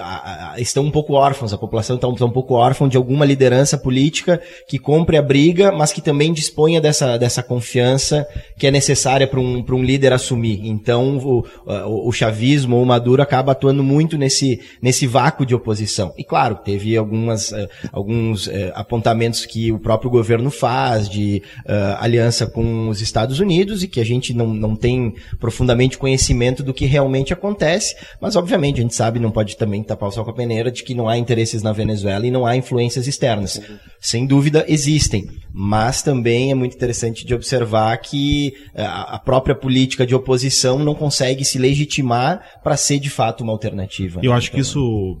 a, 0.00 0.52
a, 0.54 0.60
estão 0.60 0.84
um 0.84 0.90
pouco 0.90 1.14
órfãos, 1.14 1.52
a 1.52 1.58
população 1.58 1.96
está 1.96 2.08
um, 2.08 2.14
tá 2.14 2.24
um 2.24 2.30
pouco 2.30 2.54
órfã 2.54 2.88
de 2.88 2.96
alguma 2.96 3.24
liderança 3.24 3.78
política 3.78 4.42
que 4.68 4.78
compre 4.78 5.16
a 5.16 5.22
briga, 5.22 5.70
mas 5.70 5.92
que 5.92 6.00
também 6.00 6.32
disponha 6.32 6.80
dessa, 6.80 7.16
dessa 7.16 7.42
confiança 7.42 8.26
que 8.58 8.66
é 8.66 8.70
necessária 8.72 9.26
para 9.26 9.38
um, 9.38 9.64
um 9.68 9.82
líder 9.82 10.12
assumir. 10.12 10.66
Então, 10.66 11.18
o, 11.18 11.44
o, 11.66 12.08
o 12.08 12.12
chavismo 12.12 12.76
ou 12.76 12.82
o 12.82 12.86
Maduro 12.86 13.22
acaba 13.22 13.52
atuando 13.52 13.84
muito 13.84 14.18
nesse, 14.18 14.60
nesse 14.82 15.06
vácuo 15.06 15.46
de 15.46 15.54
oposição. 15.54 16.12
E 16.18 16.24
claro, 16.24 16.56
teve 16.56 16.96
algumas, 16.96 17.52
uh, 17.52 17.68
alguns 17.92 18.48
uh, 18.68 18.72
apontamentos 18.74 19.46
que 19.46 19.72
o 19.72 19.78
próprio 19.78 20.10
governo 20.10 20.50
faz 20.50 21.08
de 21.08 21.42
uh, 21.60 21.96
aliança 21.98 22.46
com 22.46 22.88
os 22.88 23.00
Estados 23.00 23.40
Unidos 23.40 23.82
e 23.82 23.88
que 23.88 24.00
a 24.00 24.04
gente 24.04 24.34
não, 24.34 24.48
não 24.48 24.76
tem 24.76 25.14
profundamente 25.38 25.98
conhecimento 25.98 26.62
do 26.62 26.74
que 26.74 26.86
realmente 26.86 27.32
acontece, 27.32 27.94
mas 28.20 28.36
obviamente 28.36 28.78
a 28.78 28.82
gente 28.82 28.94
sabe, 28.94 29.18
não 29.18 29.30
pode 29.30 29.56
também 29.56 29.82
tapar 29.82 30.08
o 30.08 30.12
sol 30.12 30.24
com 30.24 30.30
a 30.30 30.34
peneira, 30.34 30.70
de 30.70 30.82
que 30.82 30.94
não 30.94 31.08
há 31.08 31.18
interesses 31.18 31.62
na 31.62 31.72
Venezuela 31.72 32.26
e 32.26 32.30
não 32.30 32.46
há 32.46 32.56
influências 32.56 33.06
externas. 33.06 33.60
Sem 34.00 34.26
dúvida 34.26 34.64
existem, 34.68 35.28
mas 35.52 36.02
também 36.02 36.50
é 36.50 36.54
muito 36.54 36.76
interessante 36.76 37.24
de 37.24 37.34
observar 37.34 37.96
que 37.98 38.54
a 38.74 39.18
própria 39.18 39.54
política 39.54 40.06
de 40.06 40.14
oposição 40.14 40.78
não 40.78 40.94
consegue 40.94 41.44
se 41.44 41.58
legitimar 41.58 42.42
para 42.62 42.76
ser 42.76 42.98
de 42.98 43.10
fato 43.10 43.42
uma 43.42 43.52
alternativa. 43.52 44.20
Eu 44.22 44.30
né? 44.30 44.36
acho 44.36 44.48
então, 44.48 44.56
que 44.56 44.60
isso, 44.60 45.20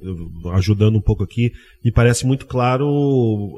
ajudando 0.52 0.96
um 0.96 1.00
pouco 1.00 1.22
aqui, 1.22 1.52
me 1.84 1.90
parece 1.90 2.26
muito 2.26 2.46
claro 2.46 2.88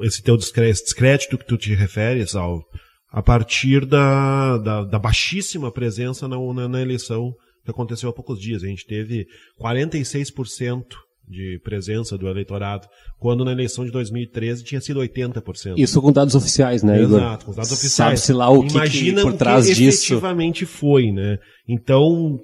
esse 0.03 0.21
teu 0.21 0.37
descrédito 0.37 1.37
que 1.37 1.45
tu 1.45 1.57
te 1.57 1.73
referes 1.73 2.35
ao 2.35 2.61
a 3.09 3.23
partir 3.23 3.85
da, 3.85 4.57
da, 4.57 4.83
da 4.83 4.99
baixíssima 4.99 5.71
presença 5.71 6.27
na, 6.27 6.37
na, 6.53 6.67
na, 6.67 6.81
eleição 6.81 7.33
que 7.63 7.71
aconteceu 7.71 8.09
há 8.09 8.13
poucos 8.13 8.39
dias. 8.39 8.63
A 8.63 8.67
gente 8.67 8.85
teve 8.85 9.25
46% 9.59 10.83
de 11.27 11.59
presença 11.61 12.17
do 12.17 12.27
eleitorado, 12.27 12.87
quando 13.19 13.43
na 13.43 13.51
eleição 13.51 13.83
de 13.83 13.91
2013 13.91 14.63
tinha 14.63 14.79
sido 14.79 15.01
80%. 15.01 15.73
Isso 15.77 16.01
com 16.01 16.11
dados 16.11 16.35
oficiais, 16.35 16.83
né, 16.83 17.01
Igor? 17.01 17.19
Exato, 17.19 17.45
com 17.45 17.51
dados 17.53 17.71
oficiais. 17.71 18.21
Sabe-se 18.21 18.33
lá 18.33 18.49
o 18.49 18.63
que, 18.63 18.73
Imagina 18.73 19.21
que 19.21 19.29
por 19.29 19.37
trás 19.37 19.65
que 19.65 19.73
disso. 19.73 20.13
efetivamente 20.13 20.65
foi, 20.65 21.11
né? 21.11 21.37
Então, 21.67 22.39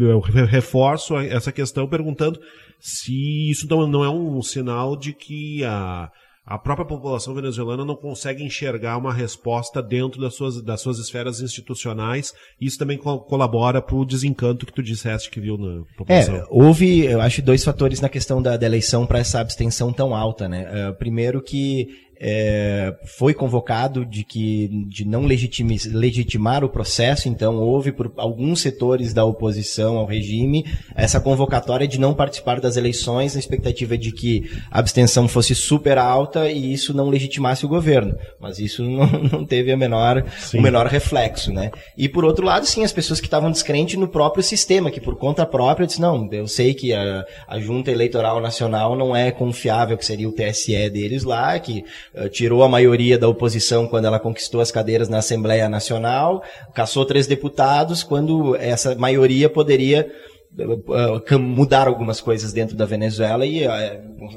eu 0.00 0.20
reforço 0.20 1.18
essa 1.18 1.52
questão 1.52 1.86
perguntando 1.86 2.40
se 2.80 3.50
isso 3.50 3.66
não 3.68 4.02
é 4.02 4.08
um 4.08 4.40
sinal 4.40 4.96
de 4.96 5.12
que 5.12 5.62
a 5.64 6.10
a 6.44 6.58
própria 6.58 6.86
população 6.86 7.34
venezuelana 7.34 7.84
não 7.84 7.94
consegue 7.94 8.42
enxergar 8.42 8.98
uma 8.98 9.12
resposta 9.12 9.80
dentro 9.80 10.20
das 10.20 10.34
suas, 10.34 10.60
das 10.60 10.80
suas 10.80 10.98
esferas 10.98 11.40
institucionais. 11.40 12.34
Isso 12.60 12.76
também 12.76 12.98
co 12.98 13.20
colabora 13.20 13.80
para 13.80 13.94
o 13.94 14.04
desencanto 14.04 14.66
que 14.66 14.72
tu 14.72 14.82
disseste 14.82 15.30
que 15.30 15.40
viu 15.40 15.56
na 15.56 15.84
população. 15.96 16.34
É, 16.34 16.44
houve, 16.50 17.04
eu 17.04 17.20
acho, 17.20 17.40
dois 17.42 17.62
fatores 17.62 18.00
na 18.00 18.08
questão 18.08 18.42
da, 18.42 18.56
da 18.56 18.66
eleição 18.66 19.06
para 19.06 19.20
essa 19.20 19.38
abstenção 19.38 19.92
tão 19.92 20.14
alta. 20.14 20.48
Né? 20.48 20.66
Uh, 20.68 20.98
primeiro 20.98 21.40
que 21.40 21.86
é, 22.24 22.94
foi 23.04 23.34
convocado 23.34 24.06
de 24.06 24.22
que 24.22 24.68
de 24.86 25.04
não 25.04 25.26
legitimar 25.26 26.62
o 26.62 26.68
processo, 26.68 27.28
então 27.28 27.56
houve 27.56 27.90
por 27.90 28.12
alguns 28.16 28.60
setores 28.60 29.12
da 29.12 29.24
oposição 29.24 29.96
ao 29.96 30.06
regime 30.06 30.64
essa 30.94 31.20
convocatória 31.20 31.88
de 31.88 31.98
não 31.98 32.14
participar 32.14 32.60
das 32.60 32.76
eleições 32.76 33.34
na 33.34 33.40
expectativa 33.40 33.98
de 33.98 34.12
que 34.12 34.48
a 34.70 34.78
abstenção 34.78 35.26
fosse 35.26 35.52
super 35.52 35.98
alta 35.98 36.48
e 36.48 36.72
isso 36.72 36.94
não 36.94 37.08
legitimasse 37.08 37.66
o 37.66 37.68
governo. 37.68 38.16
Mas 38.38 38.60
isso 38.60 38.84
não, 38.86 39.06
não 39.06 39.44
teve 39.44 39.72
a 39.72 39.76
menor, 39.76 40.24
o 40.54 40.62
menor 40.62 40.86
reflexo, 40.86 41.52
né? 41.52 41.72
E 41.98 42.08
por 42.08 42.24
outro 42.24 42.46
lado, 42.46 42.66
sim, 42.66 42.84
as 42.84 42.92
pessoas 42.92 43.20
que 43.20 43.26
estavam 43.26 43.50
descrentes 43.50 43.98
no 43.98 44.06
próprio 44.06 44.44
sistema, 44.44 44.92
que 44.92 45.00
por 45.00 45.16
conta 45.16 45.44
própria 45.44 45.88
disse, 45.88 46.00
não, 46.00 46.28
eu 46.30 46.46
sei 46.46 46.72
que 46.72 46.92
a, 46.92 47.24
a 47.48 47.58
junta 47.58 47.90
eleitoral 47.90 48.40
nacional 48.40 48.94
não 48.94 49.16
é 49.16 49.32
confiável, 49.32 49.98
que 49.98 50.06
seria 50.06 50.28
o 50.28 50.32
TSE 50.32 50.88
deles 50.88 51.24
lá, 51.24 51.58
que 51.58 51.84
tirou 52.30 52.62
a 52.62 52.68
maioria 52.68 53.18
da 53.18 53.28
oposição 53.28 53.86
quando 53.86 54.04
ela 54.04 54.20
conquistou 54.20 54.60
as 54.60 54.70
cadeiras 54.70 55.08
na 55.08 55.18
Assembleia 55.18 55.68
Nacional, 55.68 56.42
caçou 56.74 57.04
três 57.04 57.26
deputados 57.26 58.02
quando 58.02 58.54
essa 58.56 58.94
maioria 58.94 59.48
poderia 59.48 60.10
uh, 60.58 61.38
mudar 61.38 61.88
algumas 61.88 62.20
coisas 62.20 62.52
dentro 62.52 62.76
da 62.76 62.84
Venezuela 62.84 63.46
e 63.46 63.66
uh, 63.66 63.70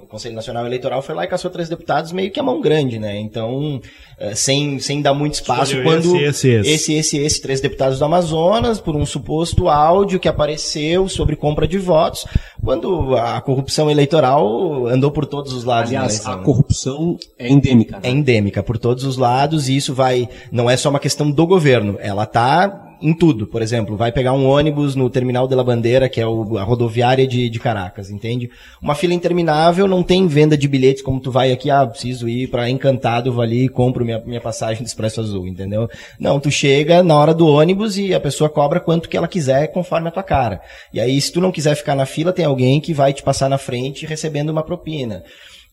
o 0.01 0.07
Conselho 0.07 0.35
Nacional 0.35 0.65
Eleitoral 0.65 1.01
foi 1.01 1.13
lá 1.13 1.25
e 1.25 1.27
caçou 1.27 1.51
três 1.51 1.67
deputados 1.67 2.11
meio 2.11 2.31
que 2.31 2.39
a 2.39 2.43
mão 2.43 2.61
grande, 2.61 2.97
né? 2.97 3.19
Então, 3.19 3.77
uh, 3.77 4.35
sem, 4.35 4.79
sem 4.79 5.01
dar 5.01 5.13
muito 5.13 5.33
espaço 5.33 5.81
quando 5.83 6.15
esse 6.15 6.49
esse, 6.49 6.69
esse, 6.69 6.93
esse, 6.93 7.17
esse, 7.17 7.41
três 7.41 7.59
deputados 7.59 7.99
do 7.99 8.05
Amazonas, 8.05 8.79
por 8.79 8.95
um 8.95 9.05
suposto 9.05 9.67
áudio 9.67 10.19
que 10.19 10.27
apareceu 10.27 11.09
sobre 11.09 11.35
compra 11.35 11.67
de 11.67 11.77
votos, 11.77 12.25
quando 12.63 13.15
a 13.15 13.41
corrupção 13.41 13.91
eleitoral 13.91 14.87
andou 14.87 15.11
por 15.11 15.25
todos 15.25 15.53
os 15.53 15.63
lados. 15.63 15.91
Aliás, 15.91 16.25
a 16.25 16.37
corrupção 16.37 17.17
é 17.37 17.49
endêmica. 17.51 17.97
Né? 17.97 18.09
É 18.09 18.09
endêmica 18.09 18.63
por 18.63 18.77
todos 18.77 19.03
os 19.03 19.17
lados 19.17 19.67
e 19.69 19.75
isso 19.75 19.93
vai, 19.93 20.29
não 20.51 20.69
é 20.69 20.77
só 20.77 20.89
uma 20.89 20.99
questão 20.99 21.29
do 21.29 21.45
governo, 21.45 21.97
ela 21.99 22.23
está 22.23 22.84
em 23.01 23.13
tudo. 23.13 23.47
Por 23.47 23.61
exemplo, 23.61 23.95
vai 23.95 24.11
pegar 24.11 24.33
um 24.33 24.45
ônibus 24.47 24.95
no 24.95 25.09
Terminal 25.09 25.47
de 25.47 25.55
la 25.55 25.63
Bandeira, 25.63 26.09
que 26.09 26.21
é 26.21 26.27
o, 26.27 26.57
a 26.57 26.63
rodoviária 26.63 27.27
de, 27.27 27.49
de 27.49 27.59
Caracas, 27.59 28.09
entende? 28.09 28.49
Uma 28.81 28.95
fila 28.95 29.13
interminável, 29.13 29.87
não 29.87 30.03
tem 30.03 30.27
venda 30.27 30.57
de 30.57 30.67
bilhetes 30.67 31.03
como 31.03 31.19
tu 31.19 31.31
vai 31.31 31.51
aqui, 31.51 31.69
ah, 31.69 31.85
preciso 31.85 32.27
ir 32.27 32.47
para 32.47 32.69
Encantado, 32.69 33.31
vou 33.31 33.41
ali 33.41 33.65
e 33.65 33.69
compro 33.69 34.03
minha, 34.03 34.19
minha 34.25 34.41
passagem 34.41 34.83
do 34.83 34.87
Expresso 34.87 35.21
Azul, 35.21 35.47
entendeu? 35.47 35.89
Não, 36.19 36.39
tu 36.39 36.49
chega 36.51 37.03
na 37.03 37.17
hora 37.17 37.33
do 37.33 37.47
ônibus 37.47 37.97
e 37.97 38.13
a 38.13 38.19
pessoa 38.19 38.49
cobra 38.49 38.79
quanto 38.79 39.09
que 39.09 39.17
ela 39.17 39.27
quiser 39.27 39.67
conforme 39.67 40.07
a 40.07 40.11
tua 40.11 40.23
cara. 40.23 40.61
E 40.93 40.99
aí, 40.99 41.19
se 41.19 41.31
tu 41.31 41.41
não 41.41 41.51
quiser 41.51 41.75
ficar 41.75 41.95
na 41.95 42.05
fila, 42.05 42.33
tem 42.33 42.45
alguém 42.45 42.79
que 42.79 42.93
vai 42.93 43.13
te 43.13 43.23
passar 43.23 43.49
na 43.49 43.57
frente 43.57 44.05
recebendo 44.05 44.49
uma 44.49 44.63
propina. 44.63 45.23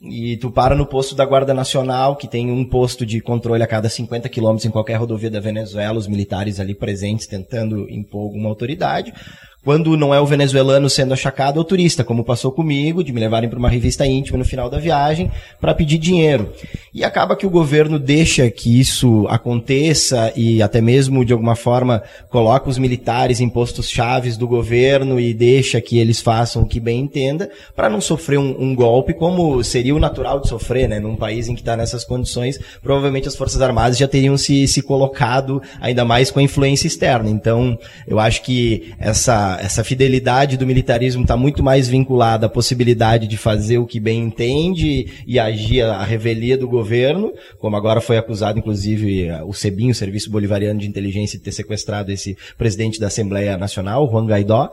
E 0.05 0.37
tu 0.37 0.51
para 0.51 0.75
no 0.75 0.85
posto 0.85 1.15
da 1.15 1.25
Guarda 1.25 1.55
Nacional, 1.55 2.17
que 2.17 2.27
tem 2.27 2.51
um 2.51 2.65
posto 2.65 3.07
de 3.07 3.21
controle 3.21 3.63
a 3.63 3.69
cada 3.69 3.89
50 3.89 4.29
quilômetros 4.29 4.67
em 4.67 4.71
qualquer 4.71 4.97
rodovia 4.97 5.31
da 5.31 5.39
Venezuela, 5.39 5.97
os 5.97 6.09
militares 6.09 6.59
ali 6.59 6.75
presentes 6.75 7.29
tentando 7.29 7.89
impor 7.89 8.23
alguma 8.23 8.49
autoridade. 8.49 9.13
Quando 9.65 9.97
não 9.97 10.13
é 10.13 10.21
o 10.21 10.27
venezuelano 10.27 10.91
sendo 10.91 11.15
achacado, 11.15 11.59
é 11.59 11.61
o 11.61 11.65
turista, 11.65 12.03
como 12.03 12.25
passou 12.25 12.51
comigo, 12.51 13.05
de 13.05 13.13
me 13.13 13.21
levarem 13.21 13.49
para 13.49 13.61
uma 13.61 13.69
revista 13.69 14.05
íntima 14.05 14.37
no 14.37 14.45
final 14.45 14.69
da 14.69 14.79
viagem 14.79 15.31
para 15.61 15.73
pedir 15.73 15.99
dinheiro. 15.99 16.53
E 16.93 17.05
acaba 17.05 17.37
que 17.37 17.47
o 17.47 17.51
governo 17.51 17.97
deixa 17.97 18.51
que 18.51 18.81
isso 18.81 19.25
aconteça 19.29 20.33
e 20.35 20.61
até 20.61 20.81
mesmo, 20.81 21.25
de 21.25 21.33
alguma 21.33 21.55
forma, 21.55 22.03
coloca 22.29 22.69
os 22.69 22.77
militares 22.77 23.41
em 23.41 23.49
postos 23.49 23.89
chaves 23.89 24.37
do 24.37 24.49
governo 24.49 25.21
e 25.21 25.33
deixa 25.33 25.81
que 25.81 25.97
eles 25.97 26.21
façam 26.21 26.63
o 26.63 26.67
que 26.67 26.81
bem 26.81 26.99
entenda, 26.99 27.49
para 27.77 27.89
não 27.89 28.01
sofrer 28.01 28.39
um, 28.39 28.57
um, 28.59 28.75
golpe 28.75 29.15
como 29.15 29.63
seria 29.63 29.95
o 29.95 30.01
natural 30.01 30.41
de 30.41 30.49
sofrer, 30.49 30.89
né? 30.89 30.99
Num 30.99 31.15
país 31.15 31.49
em 31.49 31.55
que 31.55 31.61
está 31.61 31.77
nessas 31.77 32.05
condições, 32.05 32.59
provavelmente 32.83 33.29
as 33.29 33.37
Forças 33.37 33.61
Armadas 33.61 33.97
já 33.97 34.09
teriam 34.09 34.37
se, 34.37 34.67
se 34.67 34.83
colocado 34.83 35.63
ainda 35.81 36.05
mais 36.05 36.33
com 36.33 36.41
a 36.41 36.43
influência 36.43 36.89
externa. 36.89 37.31
Então, 37.31 37.79
eu 38.09 38.19
acho 38.19 38.43
que 38.43 38.93
essa 38.99 39.52
essa, 39.61 39.85
fidelidade 39.85 40.57
do 40.57 40.67
militarismo 40.67 41.23
está 41.23 41.37
muito 41.37 41.63
mais 41.63 41.89
vinculada 41.89 42.47
à 42.47 42.49
possibilidade 42.49 43.27
de 43.27 43.37
fazer 43.37 43.79
o 43.79 43.87
que 43.87 43.99
bem 43.99 44.21
entende 44.21 45.23
e 45.27 45.39
agir 45.39 45.83
à 45.83 46.03
revelia 46.03 46.57
do 46.57 46.69
governo, 46.69 47.33
como 47.59 47.77
agora 47.77 48.01
foi 48.01 48.17
acusado, 48.17 48.59
inclusive, 48.59 49.29
o 49.47 49.53
SEBIN, 49.53 49.91
o 49.91 49.95
Serviço 49.95 50.31
Bolivariano 50.31 50.81
de 50.81 50.89
Inteligência, 50.89 51.39
de 51.39 51.45
ter 51.45 51.53
sequestrado 51.53 52.11
esse 52.13 52.37
presidente 52.57 52.99
da 53.01 53.09
Assembleia 53.09 53.57
Nacional, 53.57 54.09
Juan 54.11 54.27
Guaidó. 54.27 54.71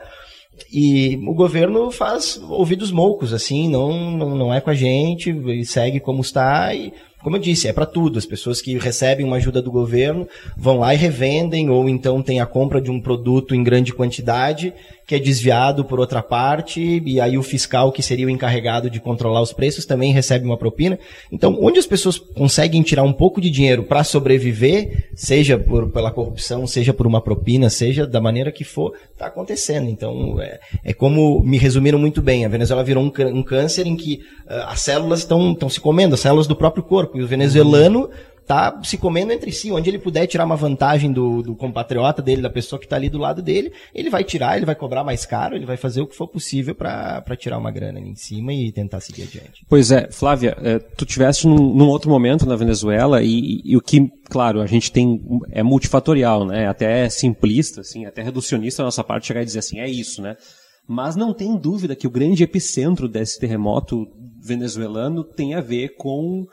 E 0.72 1.18
o 1.26 1.34
governo 1.34 1.90
faz 1.90 2.40
ouvidos 2.50 2.92
moucos, 2.92 3.34
assim, 3.34 3.70
não, 3.70 4.12
não, 4.12 4.36
não 4.36 4.54
é 4.54 4.60
com 4.60 4.70
a 4.70 4.74
gente, 4.74 5.34
segue 5.66 6.00
como 6.00 6.22
está 6.22 6.74
e 6.74 6.92
como 7.22 7.36
eu 7.36 7.42
disse, 7.42 7.68
é 7.68 7.74
para 7.74 7.86
tudo. 7.86 8.18
As 8.18 8.26
pessoas 8.26 8.62
que 8.62 8.78
recebem 8.78 9.26
uma 9.26 9.38
ajuda 9.38 9.62
do 9.62 9.72
governo 9.72 10.28
vão 10.56 10.80
lá 10.80 10.94
e 10.94 10.98
revendem, 10.98 11.70
ou 11.70 11.90
então 11.90 12.22
tem 12.22 12.40
a 12.40 12.46
compra 12.46 12.82
de 12.82 12.90
um 12.90 13.02
produto 13.02 13.54
em 13.54 13.64
grande 13.64 13.94
quantidade 13.94 14.74
que 15.10 15.16
é 15.16 15.20
desviado 15.20 15.84
por 15.84 16.00
outra 16.00 16.22
parte, 16.22 17.02
e 17.04 17.20
aí 17.20 17.36
o 17.36 17.42
fiscal, 17.42 17.92
que 17.92 18.04
seria 18.04 18.28
o 18.28 18.30
encarregado 18.30 18.92
de 18.92 19.00
controlar 19.00 19.42
os 19.42 19.52
preços, 19.52 19.84
também 19.84 20.14
recebe 20.14 20.46
uma 20.46 20.56
propina. 20.56 21.00
Então, 21.32 21.58
onde 21.60 21.80
as 21.80 21.88
pessoas 21.88 22.20
conseguem 22.20 22.84
tirar 22.84 23.02
um 23.02 23.12
pouco 23.12 23.42
de 23.42 23.50
dinheiro 23.50 23.82
para 23.82 24.04
sobreviver, 24.04 25.10
seja 25.16 25.58
por, 25.58 25.90
pela 25.90 26.12
corrupção, 26.12 26.68
seja 26.68 26.94
por 26.94 27.08
uma 27.08 27.20
propina, 27.22 27.72
seja 27.72 28.06
da 28.06 28.22
maneira 28.22 28.52
que 28.52 28.64
for, 28.64 28.94
está 29.12 29.26
acontecendo. 29.26 29.90
Então, 29.90 30.40
é, 30.40 30.60
é, 30.86 30.94
como 30.94 31.42
me 31.42 31.58
resumiram 31.58 31.98
muito 31.98 32.22
bem: 32.22 32.46
a 32.46 32.50
Venezuela 32.50 32.84
virou 32.84 33.04
um, 33.04 33.12
um 33.36 33.42
câncer 33.42 33.88
em 33.88 33.96
que 33.96 34.22
uh, 34.46 34.68
as 34.68 34.82
células 34.82 35.22
estão 35.22 35.58
se 35.72 35.80
comendo, 35.80 36.14
as 36.14 36.22
células 36.22 36.46
do 36.46 36.56
próprio 36.56 36.84
corpo, 36.84 37.18
e 37.18 37.24
o 37.24 37.28
venezuelano 37.28 38.12
tá 38.50 38.82
se 38.84 38.98
comendo 38.98 39.32
entre 39.32 39.52
si. 39.52 39.72
Onde 39.72 39.92
ele 39.92 40.00
puder 40.00 40.26
tirar 40.26 40.44
uma 40.44 40.56
vantagem 40.56 41.14
do, 41.14 41.44
do 41.44 41.56
compatriota 41.56 42.20
dele, 42.20 42.42
da 42.42 42.50
pessoa 42.50 42.80
que 42.80 42.88
está 42.88 42.96
ali 42.96 43.08
do 43.08 43.20
lado 43.20 43.44
dele, 43.44 43.72
ele 43.94 44.10
vai 44.10 44.24
tirar, 44.24 44.58
ele 44.58 44.66
vai 44.66 44.74
cobrar 44.74 45.04
mais 45.04 45.24
caro, 45.24 45.56
ele 45.56 45.68
vai 45.68 45.78
fazer 45.78 46.02
o 46.02 46.08
que 46.08 46.16
for 46.16 46.28
possível 46.28 46.74
para 46.74 47.24
tirar 47.38 47.60
uma 47.60 47.70
grana 47.70 48.00
ali 48.00 48.10
em 48.10 48.16
cima 48.16 48.52
e 48.52 48.72
tentar 48.72 49.02
seguir 49.02 49.22
adiante. 49.22 49.64
Pois 49.70 49.92
é, 49.92 50.10
Flávia, 50.12 50.58
é, 50.64 50.80
tu 50.80 51.06
tiveste 51.06 51.46
num, 51.46 51.76
num, 51.76 51.88
outro 51.90 52.10
momento 52.10 52.48
na 52.48 52.56
Venezuela 52.56 53.22
e, 53.22 53.62
e, 53.64 53.78
o 53.78 53.82
que, 53.82 54.10
claro, 54.28 54.62
a 54.62 54.66
gente 54.66 54.92
tem 54.92 55.22
é 55.52 55.62
multifatorial, 55.62 56.44
né? 56.44 56.68
Até 56.68 57.08
simplista, 57.08 57.82
assim, 57.82 58.06
até 58.08 58.24
reducionista 58.24 58.82
a 58.82 58.86
nossa 58.86 59.04
parte 59.04 59.28
chegar 59.28 59.44
e 59.44 59.46
dizer 59.46 59.60
assim, 59.60 59.80
é 59.80 59.88
isso, 59.88 60.24
né? 60.24 60.36
Mas 60.88 61.16
não 61.16 61.36
tem 61.36 61.56
dúvida 61.56 61.96
que 61.96 62.08
o 62.08 62.12
grande 62.12 62.44
epicentro 62.44 63.08
desse 63.08 63.40
terremoto 63.40 64.08
venezuelano 64.42 65.24
tem 65.24 65.54
a 65.54 65.62
ver 65.62 65.90
com 65.90 66.48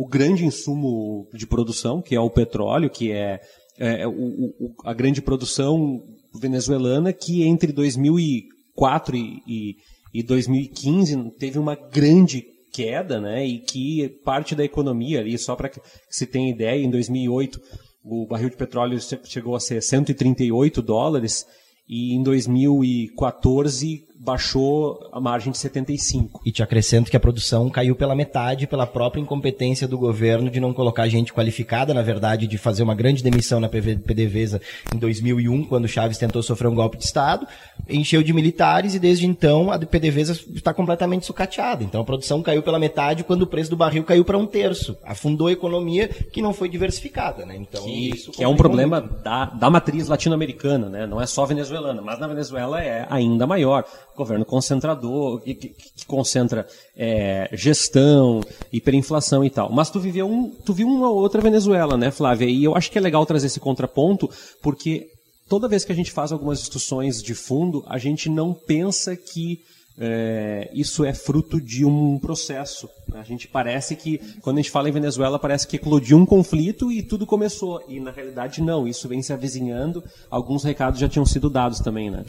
o 0.00 0.06
grande 0.06 0.46
insumo 0.46 1.28
de 1.30 1.46
produção, 1.46 2.00
que 2.00 2.14
é 2.14 2.20
o 2.20 2.30
petróleo, 2.30 2.88
que 2.88 3.12
é, 3.12 3.38
é 3.78 4.08
o, 4.08 4.12
o, 4.12 4.74
a 4.82 4.94
grande 4.94 5.20
produção 5.20 6.02
venezuelana, 6.40 7.12
que 7.12 7.42
entre 7.42 7.70
2004 7.70 9.14
e, 9.14 9.42
e, 9.46 9.76
e 10.14 10.22
2015 10.22 11.32
teve 11.38 11.58
uma 11.58 11.74
grande 11.74 12.42
queda, 12.72 13.20
né, 13.20 13.46
e 13.46 13.58
que 13.58 14.08
parte 14.24 14.54
da 14.54 14.64
economia 14.64 15.20
ali, 15.20 15.36
só 15.36 15.54
para 15.54 15.68
que 15.68 15.82
se 16.08 16.24
tenha 16.26 16.50
ideia, 16.50 16.82
em 16.82 16.88
2008 16.88 17.60
o 18.02 18.26
barril 18.26 18.48
de 18.48 18.56
petróleo 18.56 18.98
chegou 19.24 19.54
a 19.54 19.60
ser 19.60 19.82
138 19.82 20.80
dólares 20.80 21.44
e 21.86 22.14
em 22.14 22.22
2014 22.22 24.06
baixou 24.22 25.08
a 25.12 25.18
margem 25.18 25.50
de 25.50 25.56
75. 25.56 26.42
E 26.44 26.52
te 26.52 26.62
acrescento 26.62 27.10
que 27.10 27.16
a 27.16 27.20
produção 27.20 27.70
caiu 27.70 27.96
pela 27.96 28.14
metade 28.14 28.66
pela 28.66 28.86
própria 28.86 29.20
incompetência 29.20 29.88
do 29.88 29.96
governo 29.96 30.50
de 30.50 30.60
não 30.60 30.74
colocar 30.74 31.08
gente 31.08 31.32
qualificada, 31.32 31.94
na 31.94 32.02
verdade, 32.02 32.46
de 32.46 32.58
fazer 32.58 32.82
uma 32.82 32.94
grande 32.94 33.22
demissão 33.22 33.58
na 33.60 33.68
PDVSA 33.68 34.60
em 34.94 34.98
2001, 34.98 35.64
quando 35.64 35.88
Chaves 35.88 36.18
tentou 36.18 36.42
sofrer 36.42 36.68
um 36.68 36.74
golpe 36.74 36.98
de 36.98 37.04
Estado, 37.04 37.46
encheu 37.88 38.22
de 38.22 38.32
militares 38.34 38.94
e 38.94 38.98
desde 38.98 39.26
então 39.26 39.70
a 39.70 39.78
PDVSA 39.78 40.38
está 40.54 40.74
completamente 40.74 41.24
sucateada. 41.24 41.82
Então 41.82 42.02
a 42.02 42.04
produção 42.04 42.42
caiu 42.42 42.62
pela 42.62 42.78
metade 42.78 43.24
quando 43.24 43.42
o 43.42 43.46
preço 43.46 43.70
do 43.70 43.76
barril 43.76 44.04
caiu 44.04 44.24
para 44.24 44.36
um 44.36 44.46
terço. 44.46 44.98
Afundou 45.02 45.46
a 45.46 45.52
economia 45.52 46.08
que 46.08 46.42
não 46.42 46.52
foi 46.52 46.68
diversificada. 46.68 47.46
Né? 47.46 47.56
Então, 47.56 47.82
que, 47.84 48.10
que 48.32 48.44
é 48.44 48.48
um 48.48 48.56
problema 48.56 49.00
da, 49.00 49.46
da 49.46 49.70
matriz 49.70 50.08
latino-americana, 50.08 50.90
né? 50.90 51.06
não 51.06 51.18
é 51.18 51.26
só 51.26 51.46
venezuelana, 51.46 52.02
mas 52.02 52.18
na 52.18 52.26
Venezuela 52.26 52.82
é 52.82 53.06
ainda 53.08 53.46
maior 53.46 53.86
governo 54.20 54.44
concentrador, 54.44 55.40
que, 55.40 55.54
que, 55.54 56.06
concentra 56.06 56.66
é, 56.96 57.48
gestão, 57.52 58.40
hiperinflação 58.72 59.44
e 59.44 59.50
tal. 59.50 59.72
Mas 59.72 59.90
tu 59.90 59.98
viveu 59.98 60.30
um, 60.30 60.50
tu 60.50 60.72
viu 60.72 60.86
uma 60.86 61.10
outra 61.10 61.40
Venezuela, 61.40 61.96
né, 61.96 62.10
Flávia? 62.10 62.46
E 62.46 62.62
eu 62.64 62.76
acho 62.76 62.90
que 62.90 62.98
é 62.98 63.00
legal 63.00 63.24
trazer 63.24 63.46
esse 63.46 63.60
contraponto, 63.60 64.28
porque 64.62 65.08
toda 65.48 65.68
vez 65.68 65.84
que 65.84 65.92
a 65.92 65.94
gente 65.94 66.12
faz 66.12 66.32
algumas 66.32 66.60
discussões 66.60 67.22
de 67.22 67.34
fundo, 67.34 67.84
a 67.88 67.98
gente 67.98 68.28
não 68.28 68.52
pensa 68.52 69.16
que 69.16 69.60
é, 69.98 70.70
isso 70.72 71.04
é 71.04 71.12
fruto 71.12 71.60
de 71.60 71.84
um 71.84 72.18
processo. 72.18 72.88
A 73.12 73.22
gente 73.22 73.46
parece 73.48 73.94
que, 73.94 74.18
quando 74.40 74.58
a 74.58 74.62
gente 74.62 74.70
fala 74.70 74.88
em 74.88 74.92
Venezuela, 74.92 75.38
parece 75.38 75.66
que 75.66 75.76
eclodiu 75.76 76.16
um 76.16 76.24
conflito 76.24 76.90
e 76.90 77.02
tudo 77.02 77.26
começou. 77.26 77.82
E 77.86 78.00
na 78.00 78.10
realidade 78.10 78.62
não, 78.62 78.88
isso 78.88 79.08
vem 79.08 79.22
se 79.22 79.32
avizinhando. 79.32 80.02
Alguns 80.30 80.64
recados 80.64 80.98
já 80.98 81.08
tinham 81.08 81.26
sido 81.26 81.50
dados 81.50 81.80
também, 81.80 82.10
né? 82.10 82.24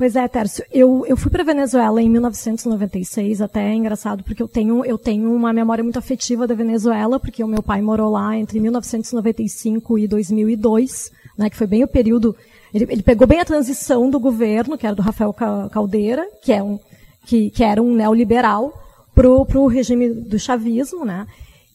Pois 0.00 0.16
é, 0.16 0.26
Tércio. 0.26 0.64
Eu, 0.72 1.04
eu 1.06 1.14
fui 1.14 1.30
para 1.30 1.44
Venezuela 1.44 2.00
em 2.00 2.08
1996, 2.08 3.42
até 3.42 3.68
é 3.68 3.74
engraçado, 3.74 4.24
porque 4.24 4.42
eu 4.42 4.48
tenho, 4.48 4.82
eu 4.82 4.96
tenho 4.96 5.30
uma 5.30 5.52
memória 5.52 5.84
muito 5.84 5.98
afetiva 5.98 6.46
da 6.46 6.54
Venezuela, 6.54 7.20
porque 7.20 7.44
o 7.44 7.46
meu 7.46 7.62
pai 7.62 7.82
morou 7.82 8.10
lá 8.10 8.34
entre 8.34 8.58
1995 8.60 9.98
e 9.98 10.08
2002, 10.08 11.12
né, 11.36 11.50
que 11.50 11.56
foi 11.56 11.66
bem 11.66 11.84
o 11.84 11.86
período. 11.86 12.34
Ele, 12.72 12.86
ele 12.88 13.02
pegou 13.02 13.26
bem 13.26 13.40
a 13.40 13.44
transição 13.44 14.08
do 14.08 14.18
governo, 14.18 14.78
que 14.78 14.86
era 14.86 14.96
do 14.96 15.02
Rafael 15.02 15.34
Caldeira, 15.70 16.26
que, 16.42 16.50
é 16.50 16.62
um, 16.62 16.80
que, 17.26 17.50
que 17.50 17.62
era 17.62 17.82
um 17.82 17.94
neoliberal, 17.94 18.72
para 19.14 19.28
o 19.28 19.66
regime 19.66 20.08
do 20.08 20.38
chavismo, 20.38 21.04
né? 21.04 21.26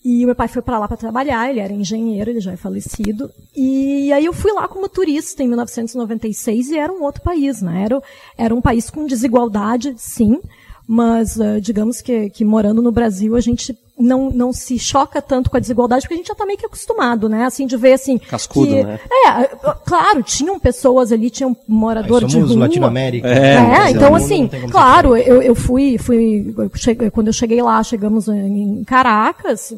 E 0.06 0.24
o 0.24 0.28
meu 0.28 0.36
pai 0.36 0.48
foi 0.48 0.62
para 0.62 0.78
lá 0.78 0.88
para 0.88 0.96
trabalhar, 0.96 1.50
ele 1.50 1.60
era 1.60 1.74
engenheiro, 1.74 2.30
ele 2.30 2.40
já 2.40 2.52
é 2.52 2.56
falecido. 2.56 3.32
E 3.56 4.14
aí 4.14 4.24
eu 4.24 4.34
fui 4.34 4.52
lá 4.54 4.68
como 4.68 4.88
turista 4.88 5.42
em 5.42 5.48
1996 5.48 6.70
e 6.70 6.78
era 6.78 6.94
um 6.94 7.02
outro 7.02 7.24
país, 7.24 7.60
né? 7.60 7.86
Era, 7.86 8.04
era 8.38 8.54
um 8.54 8.62
país 8.62 8.88
com 8.92 9.08
desigualdade, 9.08 9.96
sim, 9.98 10.40
mas 10.88 11.36
uh, 11.38 11.60
digamos 11.60 12.02
que, 12.02 12.30
que 12.30 12.46
morando 12.46 12.82
no 12.82 12.92
Brasil 12.92 13.36
a 13.36 13.42
gente 13.42 13.76
não, 13.98 14.30
não 14.30 14.52
se 14.52 14.78
choca 14.78 15.22
tanto 15.22 15.50
com 15.50 15.58
a 15.58 15.60
desigualdade, 15.60 16.02
porque 16.02 16.14
a 16.16 16.18
gente 16.18 16.28
já 16.28 16.34
está 16.34 16.46
meio 16.46 16.60
que 16.60 16.66
acostumado, 16.66 17.30
né? 17.30 17.46
Assim, 17.46 17.66
de 17.66 17.78
ver 17.78 17.94
assim. 17.94 18.18
Cascudo, 18.18 18.68
que, 18.68 18.84
né? 18.84 19.00
É, 19.26 19.48
claro, 19.86 20.22
tinham 20.22 20.60
pessoas 20.60 21.12
ali, 21.12 21.30
tinham 21.30 21.52
um 21.52 21.56
morador 21.68 22.24
Aí 22.24 22.28
de 22.28 22.40
rua. 22.40 22.56
Latinoamérica. 22.56 23.28
É, 23.28 23.88
é 23.88 23.92
então 23.92 24.14
assim, 24.14 24.50
claro, 24.70 25.16
eu, 25.16 25.42
eu 25.42 25.56
fui, 25.56 25.98
fui 25.98 26.54
cheguei, 26.76 27.10
quando 27.10 27.28
eu 27.28 27.34
cheguei 27.34 27.62
lá, 27.62 27.82
chegamos 27.84 28.28
em 28.28 28.84
Caracas, 28.84 29.74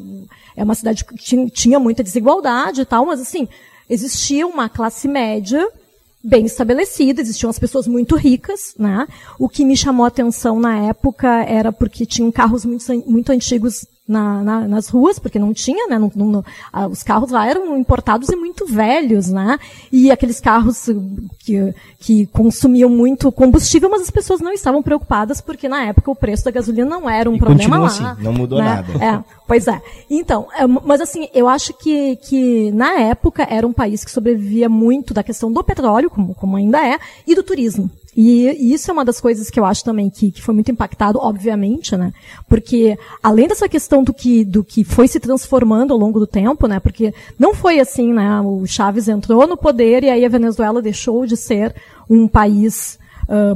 é 0.56 0.64
uma 0.64 0.74
cidade 0.74 1.04
que 1.04 1.16
tinha, 1.16 1.48
tinha 1.48 1.78
muita 1.78 2.02
desigualdade 2.02 2.80
e 2.80 2.84
tal, 2.84 3.06
mas 3.06 3.20
assim, 3.20 3.48
existia 3.88 4.46
uma 4.46 4.68
classe 4.68 5.06
média 5.06 5.66
bem 6.28 6.44
estabelecida, 6.44 7.22
existiam 7.22 7.48
as 7.48 7.58
pessoas 7.58 7.88
muito 7.88 8.14
ricas, 8.14 8.74
né? 8.78 9.06
O 9.38 9.48
que 9.48 9.64
me 9.64 9.76
chamou 9.76 10.04
a 10.04 10.08
atenção 10.08 10.60
na 10.60 10.78
época 10.86 11.28
era 11.44 11.72
porque 11.72 12.04
tinham 12.04 12.30
carros 12.30 12.64
muito, 12.64 12.84
muito 13.06 13.32
antigos 13.32 13.86
na, 14.08 14.42
na, 14.42 14.60
nas 14.66 14.88
ruas, 14.88 15.18
porque 15.18 15.38
não 15.38 15.52
tinha, 15.52 15.86
né? 15.86 15.98
Não, 15.98 16.10
não, 16.14 16.44
ah, 16.72 16.88
os 16.88 17.02
carros 17.02 17.30
lá 17.30 17.46
eram 17.46 17.76
importados 17.76 18.30
e 18.30 18.36
muito 18.36 18.64
velhos, 18.66 19.28
né? 19.28 19.58
E 19.92 20.10
aqueles 20.10 20.40
carros 20.40 20.88
que, 21.40 21.74
que 22.00 22.26
consumiam 22.26 22.88
muito 22.88 23.30
combustível, 23.30 23.90
mas 23.90 24.00
as 24.02 24.10
pessoas 24.10 24.40
não 24.40 24.52
estavam 24.52 24.82
preocupadas 24.82 25.42
porque 25.42 25.68
na 25.68 25.84
época 25.84 26.10
o 26.10 26.16
preço 26.16 26.46
da 26.46 26.50
gasolina 26.50 26.88
não 26.88 27.08
era 27.08 27.28
um 27.28 27.34
e 27.34 27.38
problema 27.38 27.78
lá. 27.78 27.86
Assim, 27.86 28.04
não 28.22 28.32
mudou 28.32 28.58
né? 28.58 28.64
nada. 28.64 29.04
É, 29.04 29.24
pois 29.46 29.68
é. 29.68 29.80
Então, 30.08 30.48
é, 30.56 30.66
mas 30.66 31.02
assim, 31.02 31.28
eu 31.34 31.46
acho 31.46 31.74
que, 31.74 32.16
que 32.16 32.72
na 32.72 33.00
época 33.00 33.46
era 33.48 33.66
um 33.66 33.72
país 33.72 34.04
que 34.04 34.10
sobrevivia 34.10 34.68
muito 34.70 35.12
da 35.12 35.22
questão 35.22 35.52
do 35.52 35.62
petróleo, 35.62 36.08
como, 36.08 36.34
como 36.34 36.56
ainda 36.56 36.84
é, 36.86 36.98
e 37.26 37.34
do 37.34 37.42
turismo. 37.42 37.90
E, 38.20 38.74
isso 38.74 38.90
é 38.90 38.92
uma 38.92 39.04
das 39.04 39.20
coisas 39.20 39.48
que 39.48 39.60
eu 39.60 39.64
acho 39.64 39.84
também 39.84 40.10
que, 40.10 40.32
que 40.32 40.42
foi 40.42 40.52
muito 40.52 40.72
impactado, 40.72 41.20
obviamente, 41.20 41.96
né? 41.96 42.12
Porque 42.48 42.98
além 43.22 43.46
dessa 43.46 43.68
questão 43.68 44.02
do 44.02 44.12
que, 44.12 44.44
do 44.44 44.64
que 44.64 44.82
foi 44.82 45.06
se 45.06 45.20
transformando 45.20 45.92
ao 45.92 46.00
longo 46.00 46.18
do 46.18 46.26
tempo, 46.26 46.66
né? 46.66 46.80
Porque 46.80 47.14
não 47.38 47.54
foi 47.54 47.78
assim, 47.78 48.12
né? 48.12 48.40
O 48.40 48.66
Chaves 48.66 49.06
entrou 49.06 49.46
no 49.46 49.56
poder 49.56 50.02
e 50.02 50.10
aí 50.10 50.24
a 50.24 50.28
Venezuela 50.28 50.82
deixou 50.82 51.26
de 51.26 51.36
ser 51.36 51.72
um 52.10 52.26
país 52.26 52.98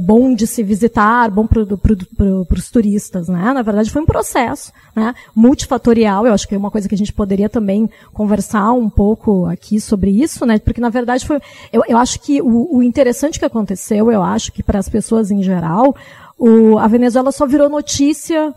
bom 0.01 0.35
de 0.35 0.45
se 0.45 0.61
visitar, 0.61 1.31
bom 1.31 1.47
para 1.47 1.65
pro, 1.65 2.47
os 2.49 2.69
turistas, 2.69 3.27
né? 3.27 3.53
Na 3.53 3.61
verdade, 3.61 3.89
foi 3.89 4.01
um 4.01 4.05
processo, 4.05 4.71
né? 4.95 5.15
Multifatorial. 5.35 6.27
Eu 6.27 6.33
acho 6.33 6.47
que 6.47 6.53
é 6.53 6.57
uma 6.57 6.71
coisa 6.71 6.87
que 6.87 6.95
a 6.95 6.97
gente 6.97 7.11
poderia 7.13 7.49
também 7.49 7.89
conversar 8.13 8.71
um 8.73 8.89
pouco 8.89 9.45
aqui 9.47 9.79
sobre 9.79 10.11
isso, 10.11 10.45
né? 10.45 10.59
Porque 10.59 10.79
na 10.81 10.89
verdade 10.89 11.25
foi, 11.25 11.39
eu, 11.71 11.83
eu 11.87 11.97
acho 11.97 12.19
que 12.19 12.41
o, 12.41 12.77
o 12.77 12.83
interessante 12.83 13.39
que 13.39 13.45
aconteceu, 13.45 14.11
eu 14.11 14.21
acho 14.21 14.51
que 14.51 14.61
para 14.61 14.79
as 14.79 14.87
pessoas 14.87 15.31
em 15.31 15.41
geral, 15.41 15.95
o, 16.37 16.77
a 16.77 16.87
Venezuela 16.87 17.31
só 17.31 17.45
virou 17.45 17.69
notícia 17.69 18.53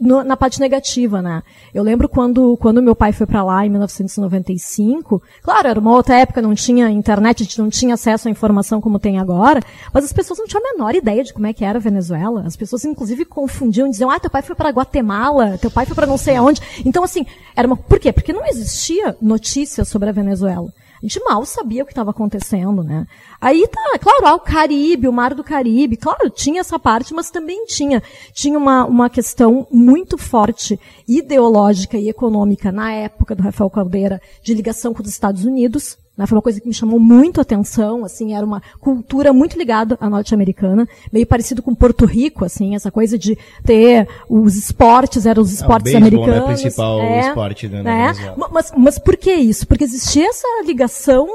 na 0.00 0.36
parte 0.36 0.58
negativa, 0.58 1.22
né? 1.22 1.42
Eu 1.72 1.84
lembro 1.84 2.08
quando, 2.08 2.56
quando 2.56 2.82
meu 2.82 2.96
pai 2.96 3.12
foi 3.12 3.26
para 3.26 3.44
lá 3.44 3.64
em 3.64 3.70
1995, 3.70 5.22
claro, 5.40 5.68
era 5.68 5.78
uma 5.78 5.92
outra 5.92 6.16
época, 6.16 6.42
não 6.42 6.54
tinha 6.54 6.90
internet, 6.90 7.42
a 7.42 7.44
gente 7.44 7.58
não 7.60 7.70
tinha 7.70 7.94
acesso 7.94 8.26
à 8.26 8.30
informação 8.30 8.80
como 8.80 8.98
tem 8.98 9.18
agora, 9.18 9.60
mas 9.92 10.04
as 10.04 10.12
pessoas 10.12 10.38
não 10.38 10.46
tinham 10.46 10.62
a 10.66 10.72
menor 10.72 10.94
ideia 10.96 11.22
de 11.22 11.32
como 11.32 11.46
é 11.46 11.52
que 11.52 11.64
era 11.64 11.78
a 11.78 11.82
Venezuela. 11.82 12.42
As 12.44 12.56
pessoas 12.56 12.84
inclusive 12.84 13.24
confundiam, 13.24 13.88
diziam: 13.88 14.10
"Ah, 14.10 14.18
teu 14.18 14.30
pai 14.30 14.42
foi 14.42 14.56
para 14.56 14.70
Guatemala, 14.70 15.56
teu 15.58 15.70
pai 15.70 15.86
foi 15.86 15.94
para 15.94 16.06
não 16.06 16.18
sei 16.18 16.36
aonde". 16.36 16.60
Então 16.84 17.04
assim, 17.04 17.24
era 17.54 17.66
uma 17.66 17.76
Por 17.76 18.00
quê? 18.00 18.12
Porque 18.12 18.32
não 18.32 18.46
existia 18.46 19.16
notícia 19.22 19.84
sobre 19.84 20.08
a 20.08 20.12
Venezuela. 20.12 20.72
A 20.98 21.06
gente 21.06 21.22
mal 21.24 21.44
sabia 21.46 21.82
o 21.82 21.86
que 21.86 21.92
estava 21.92 22.10
acontecendo, 22.10 22.82
né? 22.82 23.06
Aí 23.40 23.66
tá, 23.68 23.98
claro, 24.00 24.36
o 24.36 24.40
Caribe, 24.40 25.06
o 25.06 25.12
Mar 25.12 25.32
do 25.32 25.44
Caribe, 25.44 25.96
claro, 25.96 26.28
tinha 26.28 26.60
essa 26.60 26.78
parte, 26.78 27.14
mas 27.14 27.30
também 27.30 27.64
tinha, 27.66 28.02
tinha 28.32 28.58
uma, 28.58 28.84
uma 28.84 29.08
questão 29.08 29.66
muito 29.70 30.18
forte 30.18 30.78
ideológica 31.06 31.96
e 31.96 32.08
econômica 32.08 32.72
na 32.72 32.92
época 32.92 33.34
do 33.34 33.42
Rafael 33.42 33.70
Caldeira 33.70 34.20
de 34.42 34.54
ligação 34.54 34.92
com 34.92 35.02
os 35.02 35.08
Estados 35.08 35.44
Unidos? 35.44 35.96
Foi 36.26 36.36
uma 36.36 36.42
coisa 36.42 36.60
que 36.60 36.68
me 36.68 36.74
chamou 36.74 36.98
muito 36.98 37.38
a 37.38 37.42
atenção, 37.42 38.04
assim, 38.04 38.34
era 38.34 38.44
uma 38.44 38.62
cultura 38.80 39.32
muito 39.32 39.56
ligada 39.56 39.96
à 40.00 40.08
norte-americana, 40.08 40.88
meio 41.12 41.26
parecido 41.26 41.62
com 41.62 41.74
Porto 41.74 42.04
Rico, 42.04 42.44
assim, 42.44 42.74
essa 42.74 42.90
coisa 42.90 43.18
de 43.18 43.36
ter 43.64 44.08
os 44.28 44.56
esportes, 44.56 45.26
eram 45.26 45.42
os 45.42 45.52
esportes 45.52 45.94
é, 45.94 45.98
o 45.98 46.00
beisebol, 46.00 46.24
americanos. 46.24 46.48
Né, 46.48 46.62
principal 46.62 47.00
é, 47.00 47.20
esporte 47.20 47.68
né, 47.68 47.82
né? 47.82 48.14
Mas, 48.50 48.72
mas 48.76 48.98
por 48.98 49.16
que 49.16 49.32
isso? 49.32 49.66
Porque 49.66 49.84
existia 49.84 50.28
essa 50.28 50.46
ligação 50.64 51.26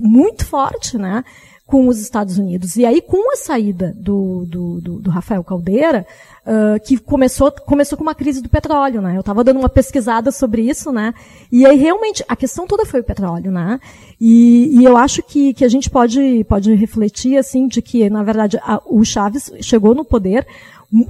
muito 0.00 0.44
forte, 0.44 0.98
né? 0.98 1.24
com 1.66 1.88
os 1.88 2.00
Estados 2.00 2.38
Unidos. 2.38 2.76
E 2.76 2.86
aí, 2.86 3.02
com 3.02 3.32
a 3.32 3.36
saída 3.36 3.92
do, 3.96 4.44
do, 4.46 4.80
do, 4.80 4.98
do 5.00 5.10
Rafael 5.10 5.42
Caldeira, 5.42 6.06
uh, 6.46 6.80
que 6.80 6.96
começou, 6.96 7.50
começou 7.50 7.98
com 7.98 8.04
uma 8.04 8.14
crise 8.14 8.40
do 8.40 8.48
petróleo, 8.48 9.02
né? 9.02 9.16
Eu 9.16 9.20
estava 9.20 9.42
dando 9.42 9.58
uma 9.58 9.68
pesquisada 9.68 10.30
sobre 10.30 10.62
isso, 10.62 10.92
né? 10.92 11.12
E 11.50 11.66
aí, 11.66 11.76
realmente, 11.76 12.24
a 12.28 12.36
questão 12.36 12.66
toda 12.66 12.86
foi 12.86 13.00
o 13.00 13.04
petróleo, 13.04 13.50
né? 13.50 13.80
E, 14.20 14.78
e 14.80 14.84
eu 14.84 14.96
acho 14.96 15.22
que, 15.22 15.52
que 15.52 15.64
a 15.64 15.68
gente 15.68 15.90
pode, 15.90 16.44
pode 16.44 16.72
refletir, 16.74 17.36
assim, 17.36 17.66
de 17.66 17.82
que, 17.82 18.08
na 18.08 18.22
verdade, 18.22 18.58
a, 18.62 18.80
o 18.86 19.04
Chaves 19.04 19.52
chegou 19.60 19.94
no 19.94 20.04
poder 20.04 20.46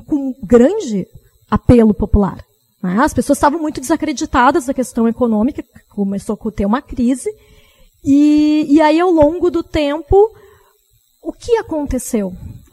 com 0.06 0.34
grande 0.42 1.06
apelo 1.50 1.92
popular. 1.92 2.38
Né? 2.82 2.98
As 2.98 3.12
pessoas 3.12 3.38
estavam 3.38 3.60
muito 3.60 3.80
desacreditadas 3.80 4.66
da 4.66 4.74
questão 4.74 5.06
econômica, 5.06 5.62
começou 5.90 6.38
a 6.40 6.50
ter 6.50 6.66
uma 6.66 6.82
crise, 6.82 7.30
e, 8.04 8.66
e 8.68 8.80
aí, 8.80 9.00
ao 9.00 9.10
longo 9.10 9.50
do 9.50 9.62
tempo, 9.62 10.30
o 11.22 11.32
que 11.32 11.56
aconteceu? 11.56 12.32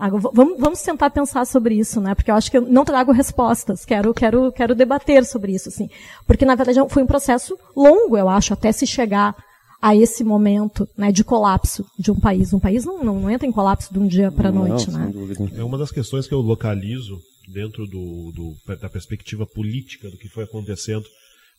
Vamos, 0.10 0.58
vamos, 0.60 0.82
tentar 0.82 1.10
pensar 1.10 1.46
sobre 1.46 1.76
isso, 1.76 2.02
né? 2.02 2.16
Porque 2.16 2.30
eu 2.30 2.36
acho 2.36 2.50
que 2.50 2.58
eu 2.58 2.62
não 2.62 2.84
trago 2.84 3.12
respostas. 3.12 3.86
Quero, 3.86 4.13
quero, 4.13 4.52
quero 4.52 4.76
debater 4.76 5.26
sobre 5.26 5.54
isso, 5.54 5.70
assim. 5.70 5.89
Porque 6.26 6.46
na 6.46 6.56
verdade 6.56 6.80
foi 6.89 7.04
um 7.04 7.08
processo 7.08 7.58
longo, 7.76 8.18
eu 8.18 8.28
acho, 8.28 8.54
até 8.54 8.72
se 8.72 8.86
chegar 8.86 9.36
a 9.82 9.96
esse 9.96 10.24
momento, 10.24 10.88
né, 10.98 11.12
de 11.12 11.26
colapso 11.26 11.86
de 12.00 12.10
um 12.10 12.20
país. 12.20 12.54
Um 12.54 12.60
país 12.60 12.86
não, 12.86 13.04
não, 13.04 13.20
não 13.20 13.30
entra 13.30 13.46
em 13.48 13.52
colapso 13.52 13.94
de 13.94 14.00
um 14.00 14.08
dia 14.08 14.32
para 14.32 14.50
a 14.50 14.52
noite, 14.52 14.89
né? 14.89 15.12
É 15.58 15.63
uma 15.63 15.78
das 15.78 15.92
questões 15.92 16.26
que 16.26 16.34
eu 16.34 16.39
localizo 16.39 17.20
dentro 17.52 17.86
do, 17.86 18.32
do, 18.32 18.76
da 18.78 18.89
perspectiva 18.89 19.46
política 19.46 20.10
do 20.10 20.18
que 20.18 20.30
foi 20.30 20.46
acontecendo 20.46 21.06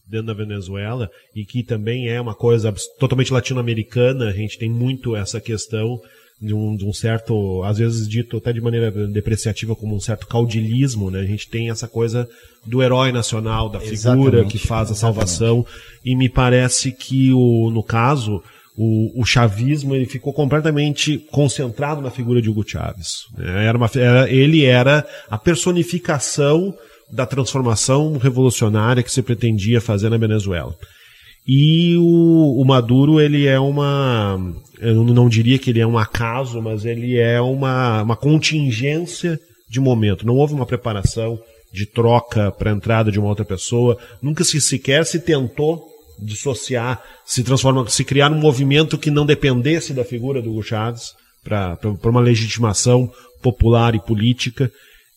dentro 0.07 0.27
da 0.27 0.35
Venezuela 0.35 1.11
e 1.35 1.45
que 1.45 1.63
também 1.63 2.09
é 2.09 2.21
uma 2.21 2.35
coisa 2.35 2.75
totalmente 2.99 3.33
latino-americana. 3.33 4.29
A 4.29 4.33
gente 4.33 4.59
tem 4.59 4.71
muito 4.71 5.15
essa 5.17 5.41
questão 5.41 6.01
de 6.45 6.55
um, 6.55 6.77
de 6.77 6.85
um, 6.85 6.93
certo, 6.93 7.63
às 7.65 7.79
vezes 7.79 8.09
dito 8.09 8.37
até 8.37 8.53
de 8.53 8.61
maneira 8.61 8.91
depreciativa 9.09 9.75
como 9.75 9.97
um 9.97 10.01
certo 10.01 10.27
caudilismo, 10.27 11.11
né? 11.11 11.21
A 11.21 11.27
gente 11.27 11.49
tem 11.49 11.71
essa 11.71 11.89
coisa 11.89 12.29
do 12.67 12.83
herói 12.83 13.13
nacional, 13.13 13.69
da 13.69 13.81
figura 13.81 13.95
exatamente, 13.95 14.51
que 14.51 14.59
faz 14.59 14.91
a 14.91 14.95
salvação, 14.95 15.61
exatamente. 15.61 16.01
e 16.05 16.17
me 16.17 16.29
parece 16.29 16.93
que 16.93 17.33
o, 17.33 17.71
no 17.71 17.83
caso, 17.83 18.43
o, 18.77 19.21
o, 19.21 19.25
chavismo 19.25 19.95
ele 19.95 20.07
ficou 20.07 20.33
completamente 20.33 21.19
concentrado 21.31 22.01
na 22.01 22.11
figura 22.11 22.43
de 22.43 22.51
Hugo 22.51 22.69
Chávez. 22.69 23.27
Né? 23.37 23.67
Era 23.67 23.79
uma, 23.79 23.91
era, 23.95 24.31
ele 24.31 24.65
era 24.65 25.07
a 25.31 25.39
personificação 25.39 26.75
da 27.11 27.25
transformação 27.25 28.17
revolucionária 28.17 29.03
que 29.03 29.13
se 29.13 29.23
pretendia 29.23 29.81
fazer 29.81 30.11
na 30.11 30.17
Venezuela. 30.17 30.75
E 31.47 31.97
o, 31.97 32.61
o, 32.61 32.65
Maduro, 32.65 33.21
ele 33.21 33.47
é 33.47 33.61
uma. 33.61 34.39
Eu 34.81 35.05
não 35.05 35.29
diria 35.29 35.59
que 35.59 35.71
ele 35.71 35.81
é 35.81 35.87
um 35.87 35.99
acaso, 35.99 36.61
mas 36.63 36.85
ele 36.87 37.19
é 37.19 37.41
uma, 37.41 38.03
uma 38.03 38.17
contingência 38.17 39.39
de 39.69 39.79
momento. 39.79 40.27
Não 40.27 40.37
houve 40.37 40.55
uma 40.55 40.65
preparação 40.65 41.39
de 41.73 41.85
troca 41.87 42.51
para 42.53 42.71
a 42.71 42.75
entrada 42.75 43.11
de 43.11 43.19
uma 43.19 43.29
outra 43.29 43.45
pessoa. 43.45 43.99
Nunca 44.23 44.43
se 44.43 44.61
sequer 44.61 45.05
se 45.05 45.21
tentou 45.21 45.85
dissociar, 46.19 47.03
se 47.27 47.43
transformar, 47.43 47.91
se 47.91 48.05
criar 48.05 48.31
um 48.31 48.39
movimento 48.39 48.97
que 48.97 49.11
não 49.11 49.27
dependesse 49.27 49.93
da 49.93 50.05
figura 50.05 50.41
do 50.41 50.51
Hugo 50.51 50.65
para 51.43 51.79
uma 52.05 52.21
legitimação 52.21 53.11
popular 53.43 53.95
e 53.95 54.01
política. 54.01 54.71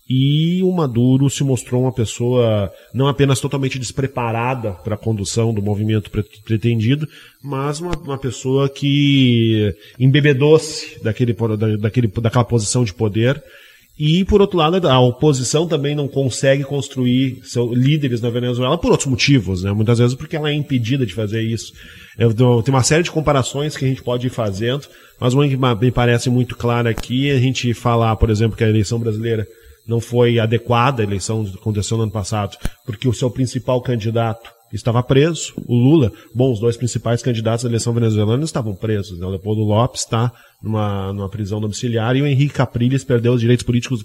E 0.10 0.64
o 0.64 0.72
Maduro 0.72 1.30
se 1.30 1.44
mostrou 1.44 1.82
uma 1.82 1.92
pessoa 1.92 2.72
não 2.94 3.08
apenas 3.08 3.42
totalmente 3.42 3.78
despreparada 3.78 4.72
para 4.72 4.96
a 4.96 4.98
condução 4.98 5.54
do 5.54 5.62
movimento 5.62 6.10
pretendido, 6.46 7.08
mas 7.44 7.82
uma, 7.82 7.92
uma 7.98 8.18
pessoa 8.18 8.70
que 8.70 9.76
embebedou-se 10.00 11.04
daquele, 11.04 11.36
daquele, 11.78 12.08
daquela 12.08 12.46
posição 12.46 12.86
de 12.86 12.94
poder. 12.94 13.44
E, 14.00 14.24
por 14.26 14.42
outro 14.42 14.58
lado, 14.58 14.88
a 14.88 15.00
oposição 15.00 15.68
também 15.68 15.96
não 15.96 16.08
consegue 16.08 16.64
construir 16.64 17.42
seu, 17.44 17.74
líderes 17.74 18.22
na 18.22 18.30
Venezuela 18.30 18.78
por 18.78 18.92
outros 18.92 19.10
motivos, 19.10 19.64
né? 19.64 19.72
muitas 19.72 19.98
vezes 19.98 20.14
porque 20.14 20.36
ela 20.36 20.52
é 20.52 20.54
impedida 20.54 21.04
de 21.04 21.16
fazer 21.16 21.42
isso. 21.42 21.74
Eu, 22.18 22.32
tem 22.62 22.74
uma 22.74 22.84
série 22.84 23.02
de 23.02 23.10
comparações 23.10 23.76
que 23.76 23.84
a 23.84 23.88
gente 23.88 24.04
pode 24.04 24.28
ir 24.28 24.30
fazendo, 24.30 24.88
mas 25.20 25.34
uma 25.34 25.48
que 25.48 25.58
me 25.58 25.92
parece 25.92 26.30
muito 26.30 26.56
clara 26.56 26.92
aqui 26.92 27.30
é 27.30 27.34
a 27.34 27.40
gente 27.40 27.74
falar, 27.74 28.16
por 28.18 28.30
exemplo, 28.30 28.56
que 28.56 28.64
a 28.64 28.70
eleição 28.70 29.00
brasileira 29.00 29.48
não 29.88 30.00
foi 30.02 30.40
adequada 30.40 31.02
a 31.02 31.06
eleição 31.06 31.46
que 31.46 31.58
aconteceu 31.58 31.98
no 31.98 32.04
ano 32.04 32.12
passado, 32.12 32.58
porque 32.86 33.08
o 33.08 33.14
seu 33.14 33.30
principal 33.32 33.82
candidato 33.82 34.52
estava 34.74 35.02
preso, 35.02 35.54
o 35.66 35.76
Lula. 35.76 36.12
Bom, 36.36 36.52
os 36.52 36.60
dois 36.60 36.76
principais 36.76 37.22
candidatos 37.22 37.64
da 37.64 37.70
eleição 37.70 37.94
venezuelana 37.94 38.44
estavam 38.44 38.76
presos. 38.76 39.18
Né? 39.18 39.26
O 39.26 39.30
Leopoldo 39.30 39.62
Lopes 39.62 40.02
está 40.02 40.32
numa, 40.62 41.14
numa 41.14 41.30
prisão 41.30 41.62
domiciliar 41.62 42.16
e 42.16 42.22
o 42.22 42.28
Henrique 42.28 42.56
Capriles 42.56 43.04
perdeu 43.04 43.34
os 43.34 43.42
direitos 43.42 43.66
políticos 43.66 44.04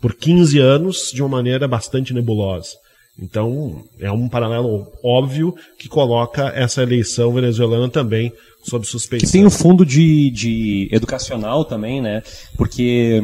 por 0.00 0.14
15 0.14 0.58
anos 0.58 1.10
de 1.12 1.22
uma 1.22 1.28
maneira 1.28 1.66
bastante 1.66 2.14
nebulosa. 2.14 2.70
Então, 3.18 3.84
é 4.00 4.10
um 4.10 4.28
paralelo 4.28 4.88
óbvio 5.02 5.54
que 5.78 5.88
coloca 5.88 6.48
essa 6.48 6.82
eleição 6.82 7.32
venezuelana 7.32 7.88
também 7.88 8.32
sob 8.64 8.84
suspeição. 8.86 9.26
Que 9.26 9.32
tem 9.32 9.46
um 9.46 9.50
fundo 9.50 9.86
de, 9.86 10.30
de 10.30 10.88
educacional 10.90 11.64
também, 11.64 12.02
né? 12.02 12.22
Porque 12.56 13.22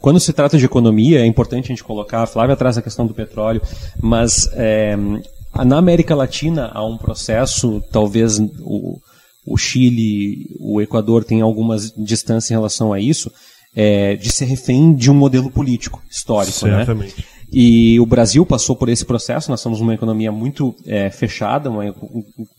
quando 0.00 0.20
se 0.20 0.32
trata 0.32 0.58
de 0.58 0.64
economia, 0.64 1.20
é 1.20 1.26
importante 1.26 1.66
a 1.66 1.68
gente 1.68 1.84
colocar, 1.84 2.22
a 2.22 2.26
Flávia 2.26 2.56
traz 2.56 2.76
a 2.76 2.82
questão 2.82 3.06
do 3.06 3.14
petróleo, 3.14 3.62
mas 4.00 4.48
na 5.64 5.78
América 5.78 6.14
Latina 6.14 6.70
há 6.72 6.84
um 6.84 6.96
processo, 6.96 7.82
talvez 7.90 8.38
o, 8.60 8.98
o 9.46 9.56
Chile, 9.56 10.46
o 10.60 10.80
Equador 10.80 11.24
tem 11.24 11.40
algumas 11.40 11.92
distâncias 11.92 12.50
em 12.50 12.54
relação 12.54 12.92
a 12.92 13.00
isso, 13.00 13.30
é, 13.74 14.16
de 14.16 14.30
ser 14.30 14.46
refém 14.46 14.94
de 14.94 15.10
um 15.10 15.14
modelo 15.14 15.50
político 15.50 16.02
histórico. 16.10 16.66
Né? 16.66 16.76
Certamente. 16.76 17.18
Né? 17.18 17.24
E 17.52 17.98
o 17.98 18.06
Brasil 18.06 18.46
passou 18.46 18.76
por 18.76 18.88
esse 18.88 19.04
processo, 19.04 19.50
nós 19.50 19.60
somos 19.60 19.80
uma 19.80 19.94
economia 19.94 20.30
muito 20.30 20.74
é, 20.86 21.10
fechada, 21.10 21.68
uma, 21.68 21.94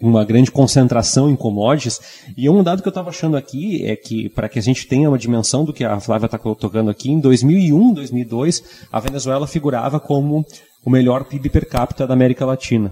uma 0.02 0.26
grande 0.26 0.52
concentração 0.52 1.30
em 1.30 1.36
commodities. 1.36 2.00
E 2.36 2.50
um 2.50 2.62
dado 2.62 2.82
que 2.82 2.88
eu 2.88 2.92
estava 2.92 3.10
achando 3.10 3.38
aqui 3.38 3.86
é 3.86 3.96
que, 3.96 4.28
para 4.30 4.50
que 4.50 4.60
a 4.60 4.62
gente 4.62 4.88
tenha 4.88 5.08
uma 5.08 5.18
dimensão 5.18 5.64
do 5.64 5.72
que 5.72 5.86
a 5.86 6.00
Flávia 6.00 6.26
está 6.26 6.38
tocando 6.38 6.90
aqui, 6.90 7.10
em 7.10 7.20
2001, 7.20 7.94
2002, 7.94 8.64
a 8.92 9.00
Venezuela 9.00 9.48
figurava 9.48 10.00
como 10.00 10.46
o 10.84 10.90
melhor 10.90 11.24
PIB 11.24 11.50
per 11.50 11.70
capita 11.70 12.06
da 12.06 12.14
América 12.14 12.46
Latina. 12.46 12.92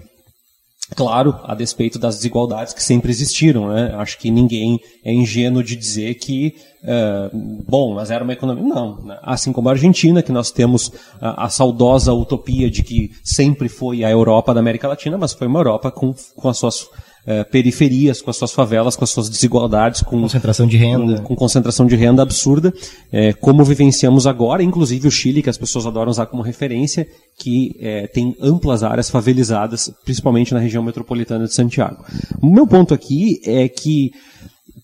Claro, 0.96 1.38
a 1.44 1.54
despeito 1.54 1.98
das 1.98 2.16
desigualdades 2.16 2.74
que 2.74 2.82
sempre 2.82 3.10
existiram, 3.10 3.68
né? 3.68 3.94
Acho 3.96 4.18
que 4.18 4.30
ninguém 4.30 4.80
é 5.04 5.12
ingênuo 5.12 5.62
de 5.62 5.76
dizer 5.76 6.14
que, 6.14 6.56
uh, 6.82 7.62
bom, 7.68 7.94
mas 7.94 8.10
era 8.10 8.24
uma 8.24 8.32
economia. 8.32 8.64
Não. 8.64 9.00
Né? 9.02 9.18
Assim 9.22 9.52
como 9.52 9.68
a 9.68 9.72
Argentina, 9.72 10.22
que 10.22 10.32
nós 10.32 10.50
temos 10.50 10.92
a, 11.20 11.44
a, 11.44 11.48
saudosa 11.48 12.12
utopia 12.12 12.68
de 12.68 12.82
que 12.82 13.12
sempre 13.22 13.68
foi 13.68 14.04
a 14.04 14.10
Europa 14.10 14.52
da 14.52 14.60
América 14.60 14.88
Latina, 14.88 15.16
mas 15.16 15.32
foi 15.32 15.46
uma 15.46 15.60
Europa 15.60 15.92
com, 15.92 16.12
com 16.34 16.48
as 16.48 16.58
suas 16.58 16.88
é, 17.26 17.44
periferias, 17.44 18.22
com 18.22 18.30
as 18.30 18.36
suas 18.36 18.52
favelas, 18.52 18.96
com 18.96 19.04
as 19.04 19.10
suas 19.10 19.28
desigualdades, 19.28 20.02
com 20.02 20.20
concentração 20.20 20.66
de 20.66 20.76
renda, 20.76 21.16
com, 21.18 21.24
com 21.24 21.36
concentração 21.36 21.86
de 21.86 21.96
renda 21.96 22.22
absurda, 22.22 22.72
é, 23.12 23.32
como 23.32 23.64
vivenciamos 23.64 24.26
agora, 24.26 24.62
inclusive 24.62 25.06
o 25.06 25.10
Chile, 25.10 25.42
que 25.42 25.50
as 25.50 25.58
pessoas 25.58 25.86
adoram 25.86 26.10
usar 26.10 26.26
como 26.26 26.42
referência, 26.42 27.06
que 27.38 27.76
é, 27.80 28.06
tem 28.06 28.36
amplas 28.40 28.82
áreas 28.82 29.10
favelizadas, 29.10 29.92
principalmente 30.04 30.54
na 30.54 30.60
região 30.60 30.82
metropolitana 30.82 31.46
de 31.46 31.54
Santiago. 31.54 32.04
O 32.40 32.50
meu 32.50 32.66
ponto 32.66 32.94
aqui 32.94 33.40
é 33.44 33.68
que 33.68 34.10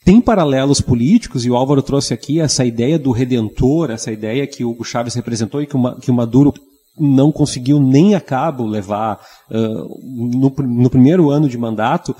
tem 0.04 0.20
paralelos 0.20 0.80
políticos, 0.80 1.44
e 1.44 1.50
o 1.50 1.56
Álvaro 1.56 1.82
trouxe 1.82 2.14
aqui 2.14 2.40
essa 2.40 2.64
ideia 2.64 2.96
do 2.96 3.10
redentor, 3.10 3.90
essa 3.90 4.12
ideia 4.12 4.46
que 4.46 4.62
o 4.64 4.70
Hugo 4.70 4.84
Chávez 4.84 5.14
representou 5.14 5.60
e 5.60 5.66
que 5.66 5.76
o, 5.76 5.96
que 5.96 6.10
o 6.12 6.14
Maduro 6.14 6.52
não 6.98 7.30
conseguiu 7.32 7.80
nem 7.80 8.14
a 8.14 8.20
cabo 8.20 8.64
levar 8.64 9.20
uh, 9.50 10.00
no, 10.02 10.52
no 10.66 10.90
primeiro 10.90 11.30
ano 11.30 11.48
de 11.48 11.58
mandato, 11.58 12.14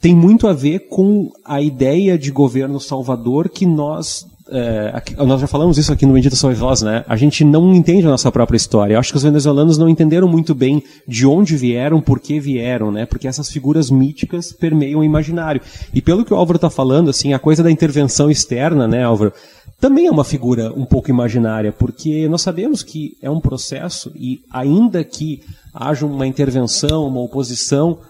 tem 0.00 0.14
muito 0.14 0.46
a 0.46 0.52
ver 0.52 0.88
com 0.88 1.30
a 1.44 1.60
ideia 1.60 2.16
de 2.16 2.30
governo 2.30 2.78
salvador 2.78 3.48
que 3.48 3.66
nós 3.66 4.24
é, 4.50 4.90
aqui, 4.94 5.14
nós 5.14 5.40
já 5.40 5.46
falamos 5.46 5.76
isso 5.76 5.92
aqui 5.92 6.06
no 6.06 6.14
Bendita 6.14 6.34
Sois 6.34 6.58
Vós, 6.58 6.80
né? 6.80 7.04
A 7.06 7.16
gente 7.16 7.44
não 7.44 7.74
entende 7.74 8.06
a 8.06 8.10
nossa 8.10 8.32
própria 8.32 8.56
história. 8.56 8.94
Eu 8.94 8.98
acho 8.98 9.10
que 9.10 9.16
os 9.16 9.22
venezuelanos 9.22 9.76
não 9.76 9.88
entenderam 9.88 10.26
muito 10.26 10.54
bem 10.54 10.82
de 11.06 11.26
onde 11.26 11.56
vieram, 11.56 12.00
por 12.00 12.18
que 12.18 12.40
vieram, 12.40 12.90
né? 12.90 13.04
Porque 13.04 13.28
essas 13.28 13.50
figuras 13.50 13.90
míticas 13.90 14.52
permeiam 14.52 15.00
o 15.00 15.04
imaginário. 15.04 15.60
E 15.92 16.00
pelo 16.00 16.24
que 16.24 16.32
o 16.32 16.36
Álvaro 16.36 16.56
está 16.56 16.70
falando, 16.70 17.10
assim, 17.10 17.34
a 17.34 17.38
coisa 17.38 17.62
da 17.62 17.70
intervenção 17.70 18.30
externa, 18.30 18.88
né, 18.88 19.04
Álvaro? 19.04 19.32
Também 19.80 20.06
é 20.06 20.10
uma 20.10 20.24
figura 20.24 20.72
um 20.72 20.84
pouco 20.84 21.08
imaginária, 21.08 21.72
porque 21.72 22.28
nós 22.28 22.42
sabemos 22.42 22.82
que 22.82 23.16
é 23.22 23.30
um 23.30 23.40
processo 23.40 24.10
e 24.16 24.40
ainda 24.50 25.04
que 25.04 25.42
haja 25.72 26.04
uma 26.04 26.26
intervenção, 26.26 27.06
uma 27.06 27.20
oposição, 27.20 28.00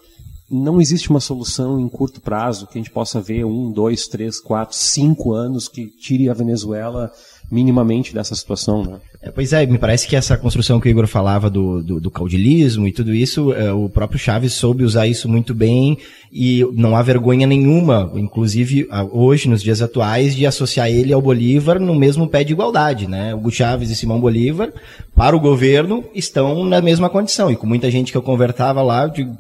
não 0.51 0.81
existe 0.81 1.11
uma 1.11 1.21
solução 1.21 1.79
em 1.79 1.89
curto 1.89 2.23
prazo 2.23 2.67
que 2.67 2.79
a 2.79 2.81
gente 2.81 2.91
possa 2.91 3.21
ver 3.21 3.45
um, 3.45 3.71
dois, 3.71 4.07
três, 4.07 4.41
quatro, 4.41 4.75
cinco 4.75 5.35
anos 5.35 5.69
que 5.69 5.87
tire 5.87 6.31
a 6.31 6.35
Venezuela 6.35 7.13
minimamente 7.51 8.15
dessa 8.15 8.35
situação. 8.35 8.83
Né? 8.85 9.01
É, 9.21 9.33
pois 9.33 9.53
é, 9.53 9.67
me 9.67 9.79
parece 9.79 10.07
que 10.07 10.15
essa 10.15 10.37
construção 10.37 10.79
que 10.79 10.89
o 10.89 10.91
Igor 10.91 11.09
falava 11.09 11.51
do, 11.51 11.83
do, 11.83 12.01
do 12.01 12.11
caudilismo 12.11 12.87
e 12.87 12.93
tudo 12.93 13.13
isso, 13.13 13.53
é, 13.53 13.73
o 13.73 13.89
próprio 13.89 14.19
Chaves 14.19 14.53
soube 14.53 14.85
usar 14.85 15.09
isso 15.09 15.29
muito 15.29 15.53
bem 15.53 15.99
e 16.33 16.65
não 16.75 16.95
há 16.95 17.03
vergonha 17.03 17.47
nenhuma, 17.47 18.13
inclusive 18.15 18.87
hoje, 19.11 19.49
nos 19.49 19.63
dias 19.63 19.83
atuais, 19.83 20.37
de 20.37 20.47
associar 20.47 20.89
ele 20.89 21.13
ao 21.13 21.23
Bolívar 21.23 21.81
no 21.81 21.95
mesmo 21.95 22.29
pé 22.29 22.45
de 22.45 22.53
igualdade, 22.53 23.09
né? 23.09 23.35
Hugo 23.35 23.51
Chaves 23.51 23.91
e 23.91 23.97
Simão 23.97 24.21
Bolívar, 24.21 24.71
para 25.17 25.35
o 25.35 25.41
governo, 25.41 26.05
estão 26.15 26.65
na 26.65 26.81
mesma 26.81 27.09
condição. 27.09 27.51
E 27.51 27.57
com 27.57 27.67
muita 27.67 27.91
gente 27.91 28.13
que 28.13 28.19
eu 28.19 28.23
conversava 28.23 28.83
lá, 28.83 29.05
eu 29.05 29.11
digo, 29.11 29.37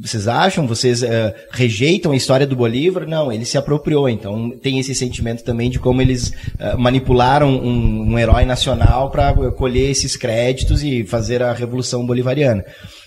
vocês 0.00 0.26
acham, 0.26 0.66
vocês 0.66 1.02
uh, 1.02 1.06
rejeitam 1.50 2.12
a 2.12 2.16
história 2.16 2.46
do 2.46 2.56
Bolívar? 2.56 3.06
Não, 3.06 3.30
ele 3.30 3.44
se 3.44 3.58
apropriou. 3.58 4.08
Então 4.08 4.50
tem 4.50 4.78
esse 4.78 4.94
sentimento 4.94 5.44
também 5.44 5.68
de 5.68 5.78
como 5.78 6.00
eles 6.00 6.28
uh, 6.54 6.78
manipularam 6.78 7.50
um, 7.50 8.12
um 8.12 8.18
herói 8.18 8.44
nacional 8.44 9.10
para 9.12 9.52
colher 9.52 9.90
esses 9.90 10.16
créditos 10.16 10.82
e 10.82 11.04
fazer 11.04 11.42
a 11.42 11.52
revolução 11.52 12.04
bolivariana. 12.04 12.64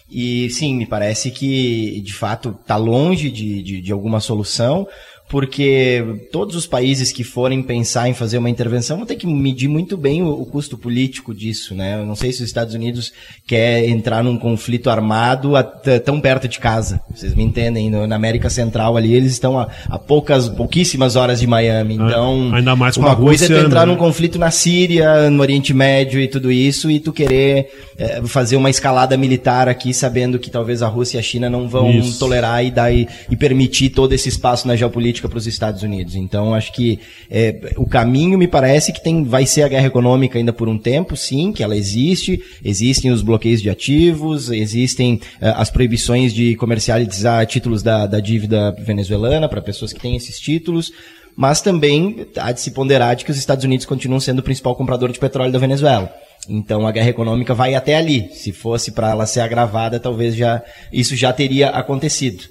E 0.10 0.50
sim, 0.52 0.76
me 0.76 0.86
parece 0.86 1.32
que 1.32 2.00
de 2.02 2.14
fato 2.14 2.58
está 2.62 2.78
longe 2.78 3.30
de, 3.32 3.64
de, 3.64 3.82
de 3.82 3.92
alguma 3.92 4.20
solução 4.20 4.88
porque 5.28 6.28
todos 6.32 6.56
os 6.56 6.68
países 6.68 7.12
que 7.12 7.24
forem 7.24 7.62
pensar 7.62 8.08
em 8.08 8.14
fazer 8.14 8.38
uma 8.38 8.50
intervenção 8.50 8.98
vão 8.98 9.06
ter 9.06 9.16
que 9.16 9.26
medir 9.26 9.68
muito 9.68 9.98
bem 9.98 10.22
o, 10.22 10.30
o, 10.30 10.46
custo 10.46 10.78
político 10.78 11.34
disso, 11.34 11.74
né? 11.74 12.00
Eu 12.00 12.06
não 12.06 12.16
sei 12.16 12.32
se 12.32 12.44
os 12.44 12.48
Estados 12.48 12.76
Unidos 12.76 13.12
quer 13.48 13.90
entrar 13.90 14.24
num 14.24 14.38
conflito 14.38 14.90
armado 14.90 15.56
a, 15.56 15.64
tão 15.64 16.22
perto 16.22 16.48
de 16.48 16.60
casa. 16.60 17.02
Vocês 17.14 17.34
me 17.34 17.44
entendem? 17.44 17.90
No, 17.90 18.06
na 18.06 18.16
América 18.16 18.50
Central 18.50 18.96
ali 18.96 19.14
eles 19.14 19.32
estão 19.32 19.60
a, 19.60 19.68
a, 19.90 19.98
poucas, 19.98 20.48
pouquíssimas 20.48 21.16
horas 21.16 21.40
de 21.40 21.48
Miami. 21.48 21.98
Ah, 22.00 22.06
então, 22.06 22.52
ainda 22.54 22.76
mais 22.76 22.96
com 22.96 23.02
uma 23.02 23.14
a 23.14 23.16
coisa 23.16 23.46
Rússia, 23.46 23.58
é 23.58 23.62
tu 23.62 23.66
entrar 23.66 23.86
né? 23.86 23.92
num 23.92 23.98
conflito 23.98 24.38
na 24.38 24.52
Síria, 24.52 25.30
no 25.32 25.42
Oriente 25.42 25.74
Médio 25.74 26.20
e 26.20 26.28
tudo 26.28 26.52
isso, 26.52 26.90
e 26.90 27.00
tu 27.00 27.12
querer 27.12 27.68
é, 27.98 28.22
fazer 28.26 28.58
uma 28.58 28.70
escalada 28.70 29.18
militar 29.18 29.68
aqui, 29.68 29.94
sabendo 29.94 30.38
que 30.38 30.52
talvez 30.52 30.82
a 30.82 30.88
Rússia 30.88 31.18
e 31.18 31.20
a 31.20 31.24
China 31.24 31.50
não 31.50 31.68
vão 31.68 31.90
Isso. 31.90 32.20
tolerar 32.20 32.64
e 32.64 32.70
dar 32.70 32.94
e, 32.94 33.08
e 33.30 33.36
permitir 33.36 33.90
todo 33.90 34.14
esse 34.14 34.30
espaço 34.30 34.68
na 34.68 34.76
geopolítica 34.76 35.15
para 35.22 35.38
os 35.38 35.48
Estados 35.48 35.84
Unidos. 35.84 36.16
Então, 36.16 36.54
acho 36.54 36.72
que 36.74 37.00
é, 37.30 37.74
o 37.78 37.86
caminho 37.86 38.38
me 38.38 38.48
parece 38.48 38.92
que 38.92 39.02
tem, 39.02 39.24
vai 39.24 39.46
ser 39.46 39.64
a 39.64 39.68
guerra 39.68 39.88
econômica 39.88 40.38
ainda 40.38 40.54
por 40.54 40.68
um 40.68 40.78
tempo, 40.78 41.16
sim, 41.16 41.52
que 41.52 41.64
ela 41.64 41.76
existe. 41.76 42.42
Existem 42.64 43.12
os 43.12 43.22
bloqueios 43.22 43.62
de 43.62 43.70
ativos, 43.70 44.50
existem 44.50 45.20
é, 45.42 45.50
as 45.50 45.70
proibições 45.70 46.34
de 46.34 46.56
comercializar 46.56 47.46
títulos 47.46 47.82
da, 47.82 48.06
da 48.06 48.20
dívida 48.20 48.72
venezuelana 48.80 49.48
para 49.48 49.62
pessoas 49.62 49.92
que 49.94 50.00
têm 50.00 50.16
esses 50.16 50.40
títulos. 50.40 50.92
Mas 51.36 51.62
também 51.62 52.28
há 52.38 52.52
de 52.52 52.62
se 52.62 52.72
ponderar 52.72 53.16
de 53.16 53.26
que 53.26 53.32
os 53.32 53.38
Estados 53.38 53.66
Unidos 53.66 53.86
continuam 53.86 54.22
sendo 54.22 54.40
o 54.40 54.44
principal 54.44 54.76
comprador 54.76 55.12
de 55.12 55.20
petróleo 55.20 55.52
da 55.52 55.60
Venezuela. 55.60 56.14
Então 56.48 56.86
a 56.86 56.92
guerra 56.92 57.10
econômica 57.10 57.54
vai 57.54 57.76
até 57.76 57.96
ali. 57.96 58.30
Se 58.32 58.52
fosse 58.52 58.92
para 58.92 59.10
ela 59.10 59.26
ser 59.26 59.42
agravada, 59.42 60.00
talvez 60.00 60.36
já 60.36 60.62
isso 60.94 61.16
já 61.16 61.34
teria 61.34 61.70
acontecido. 61.70 62.46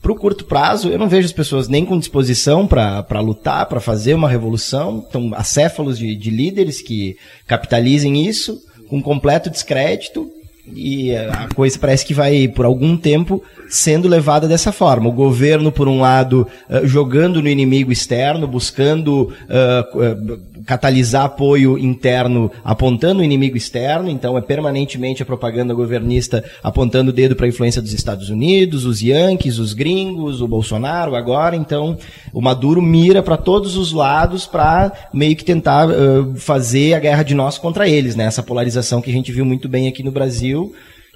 Para 0.00 0.12
o 0.12 0.16
curto 0.16 0.44
prazo, 0.44 0.88
eu 0.88 0.98
não 0.98 1.08
vejo 1.08 1.26
as 1.26 1.32
pessoas 1.32 1.68
nem 1.68 1.84
com 1.84 1.98
disposição 1.98 2.66
para 2.66 3.20
lutar, 3.20 3.66
para 3.66 3.80
fazer 3.80 4.14
uma 4.14 4.28
revolução. 4.28 5.00
Estão 5.00 5.32
acéfalos 5.34 5.98
de, 5.98 6.14
de 6.14 6.30
líderes 6.30 6.80
que 6.80 7.16
capitalizem 7.46 8.26
isso, 8.26 8.60
com 8.88 9.02
completo 9.02 9.50
descrédito, 9.50 10.30
e 10.74 11.14
a 11.14 11.48
coisa 11.54 11.78
parece 11.78 12.04
que 12.04 12.14
vai, 12.14 12.48
por 12.48 12.64
algum 12.64 12.96
tempo, 12.96 13.42
sendo 13.68 14.08
levada 14.08 14.48
dessa 14.48 14.72
forma. 14.72 15.08
O 15.08 15.12
governo, 15.12 15.70
por 15.70 15.86
um 15.88 16.00
lado, 16.00 16.46
uh, 16.68 16.86
jogando 16.86 17.42
no 17.42 17.48
inimigo 17.48 17.92
externo, 17.92 18.46
buscando 18.46 19.24
uh, 19.24 19.98
uh, 19.98 20.40
catalisar 20.64 21.26
apoio 21.26 21.78
interno, 21.78 22.50
apontando 22.64 23.20
o 23.20 23.24
inimigo 23.24 23.56
externo. 23.56 24.08
Então, 24.08 24.36
é 24.36 24.40
permanentemente 24.40 25.22
a 25.22 25.26
propaganda 25.26 25.74
governista 25.74 26.44
apontando 26.62 27.10
o 27.10 27.12
dedo 27.12 27.36
para 27.36 27.46
a 27.46 27.48
influência 27.48 27.82
dos 27.82 27.92
Estados 27.92 28.30
Unidos, 28.30 28.84
os 28.84 29.02
Yankees, 29.02 29.58
os 29.58 29.72
gringos, 29.72 30.40
o 30.40 30.48
Bolsonaro 30.48 31.14
agora. 31.14 31.54
Então, 31.54 31.96
o 32.32 32.40
Maduro 32.40 32.80
mira 32.80 33.22
para 33.22 33.36
todos 33.36 33.76
os 33.76 33.92
lados 33.92 34.46
para 34.46 34.92
meio 35.12 35.36
que 35.36 35.44
tentar 35.44 35.88
fazer 36.36 36.94
a 36.94 36.98
guerra 36.98 37.22
de 37.22 37.34
nós 37.34 37.58
contra 37.58 37.88
eles, 37.88 38.14
né? 38.14 38.24
Essa 38.24 38.42
polarização 38.42 39.00
que 39.00 39.10
a 39.10 39.12
gente 39.12 39.32
viu 39.32 39.44
muito 39.44 39.68
bem 39.68 39.88
aqui 39.88 40.02
no 40.02 40.10
Brasil 40.10 40.57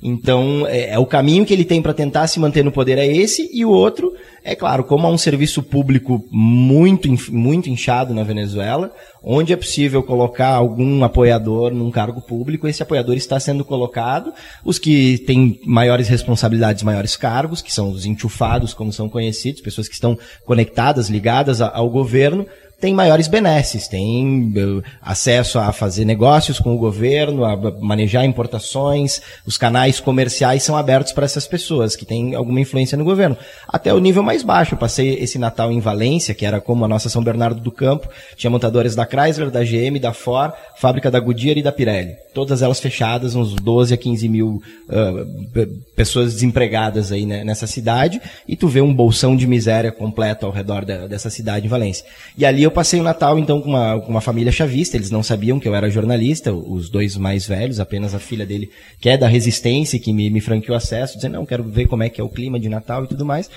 então, 0.03 0.67
é, 0.67 0.91
é, 0.91 0.99
o 0.99 1.07
caminho 1.07 1.47
que 1.47 1.53
ele 1.53 1.65
tem 1.65 1.81
para 1.81 1.95
tentar 1.95 2.27
se 2.27 2.41
manter 2.41 2.65
no 2.65 2.73
poder 2.73 2.99
é 2.99 3.07
esse, 3.07 3.49
e 3.53 3.65
o 3.65 3.71
outro, 3.71 4.13
é 4.43 4.57
claro, 4.57 4.83
como 4.83 5.07
há 5.07 5.11
um 5.11 5.17
serviço 5.17 5.63
público 5.63 6.25
muito, 6.33 7.09
muito 7.31 7.71
inchado 7.71 8.13
na 8.13 8.25
Venezuela, 8.25 8.93
onde 9.23 9.53
é 9.53 9.57
possível 9.57 10.03
colocar 10.03 10.49
algum 10.49 11.05
apoiador 11.05 11.73
num 11.73 11.93
cargo 11.93 12.21
público, 12.21 12.67
esse 12.67 12.83
apoiador 12.83 13.15
está 13.17 13.39
sendo 13.39 13.65
colocado, 13.65 14.33
os 14.65 14.77
que 14.77 15.19
têm 15.19 15.61
maiores 15.65 16.09
responsabilidades, 16.09 16.83
maiores 16.83 17.17
cargos, 17.17 17.63
que 17.63 17.73
são 17.73 17.89
os 17.93 18.05
enchufados, 18.05 18.75
como 18.75 18.93
são 18.93 19.09
conhecidos, 19.09 19.61
pessoas 19.61 19.87
que 19.87 19.95
estão 19.95 20.19
conectadas, 20.45 21.09
ligadas 21.09 21.61
ao 21.61 21.89
governo, 21.89 22.45
tem 22.83 22.93
maiores 22.93 23.29
benesses, 23.29 23.87
tem 23.87 24.53
uh, 24.57 24.83
acesso 25.01 25.57
a 25.61 25.71
fazer 25.71 26.05
negócios 26.05 26.59
com 26.59 26.75
o 26.75 26.77
governo, 26.77 27.45
a 27.45 27.57
manejar 27.81 28.25
importações, 28.25 29.23
os 29.47 29.57
canais 29.57 30.01
comerciais 30.01 30.65
são 30.65 30.77
abertos 30.77 31.13
para 31.13 31.25
essas 31.25 31.47
pessoas 31.47 31.95
que 31.95 32.05
têm 32.05 32.35
alguma 32.35 32.59
influência 32.59 32.99
no 32.99 33.05
governo. 33.05 33.37
Até 33.69 33.95
o 33.95 34.01
nível 34.01 34.25
mais 34.25 34.43
baixo, 34.43 34.75
eu 34.75 34.79
passei 34.79 35.15
esse 35.15 35.39
Natal 35.39 35.71
em 35.71 35.79
Valência, 35.79 36.35
que 36.35 36.45
era 36.45 36.61
como 36.61 36.85
a 36.85 36.89
nossa 36.89 37.09
São 37.09 37.23
Bernardo 37.23 37.61
do 37.61 37.71
Campo, 37.71 38.09
tinha 38.35 38.51
montadores 38.51 38.97
da 38.97 39.07
Chrysler, 39.07 39.49
da 39.49 39.63
GM, 39.63 40.01
da 40.01 40.13
Ford, 40.13 40.53
fábrica 40.77 41.09
da 41.09 41.21
Goodyear 41.21 41.59
e 41.59 41.63
da 41.63 41.71
Pirelli. 41.71 42.17
Todas 42.33 42.63
elas 42.63 42.81
fechadas, 42.81 43.35
uns 43.35 43.55
12 43.55 43.95
a 43.95 43.97
15 43.97 44.29
mil 44.29 44.63
uh, 44.89 45.69
pessoas 45.95 46.35
desempregadas 46.35 47.13
aí 47.13 47.27
né, 47.27 47.45
nessa 47.45 47.67
cidade, 47.67 48.21
e 48.47 48.57
tu 48.57 48.69
vê 48.69 48.81
um 48.81 48.95
bolsão 48.95 49.37
de 49.37 49.47
miséria 49.47 49.93
completo 49.93 50.47
ao 50.47 50.53
redor 50.53 50.85
da, 50.85 51.07
dessa 51.07 51.31
cidade 51.31 51.67
em 51.67 51.69
Valência. 51.69 52.05
E 52.37 52.45
ali 52.45 52.63
eu 52.63 52.71
passei 52.71 53.01
o 53.01 53.03
Natal, 53.05 53.39
então, 53.39 53.61
com 53.61 53.71
uma, 53.71 54.01
com 54.01 54.11
uma 54.11 54.21
família 54.21 54.53
chavista. 54.53 54.97
Eles 54.97 55.11
não 55.11 55.23
sabiam 55.23 55.61
que 55.61 55.69
eu 55.69 55.75
era 55.75 55.91
jornalista, 55.91 56.53
os 56.53 56.89
dois 56.89 57.17
mais 57.17 57.47
velhos, 57.47 57.81
apenas 57.81 58.15
a 58.15 58.19
filha 58.19 58.47
dele, 58.47 58.71
que 59.01 59.09
é 59.09 59.17
da 59.17 59.29
Resistência, 59.29 59.99
que 59.99 60.13
me, 60.13 60.31
me 60.31 60.41
franqueou 60.41 60.77
acesso, 60.77 61.17
dizendo, 61.17 61.35
não, 61.35 61.47
quero 61.47 61.63
ver 61.65 61.87
como 61.87 62.03
é 62.03 62.09
que 62.09 62.21
é 62.21 62.25
o 62.25 62.29
clima 62.29 62.59
de 62.59 62.69
Natal 62.69 63.05
e 63.05 63.09
tudo 63.09 63.25
mais. 63.25 63.51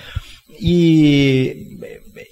E 0.60 1.78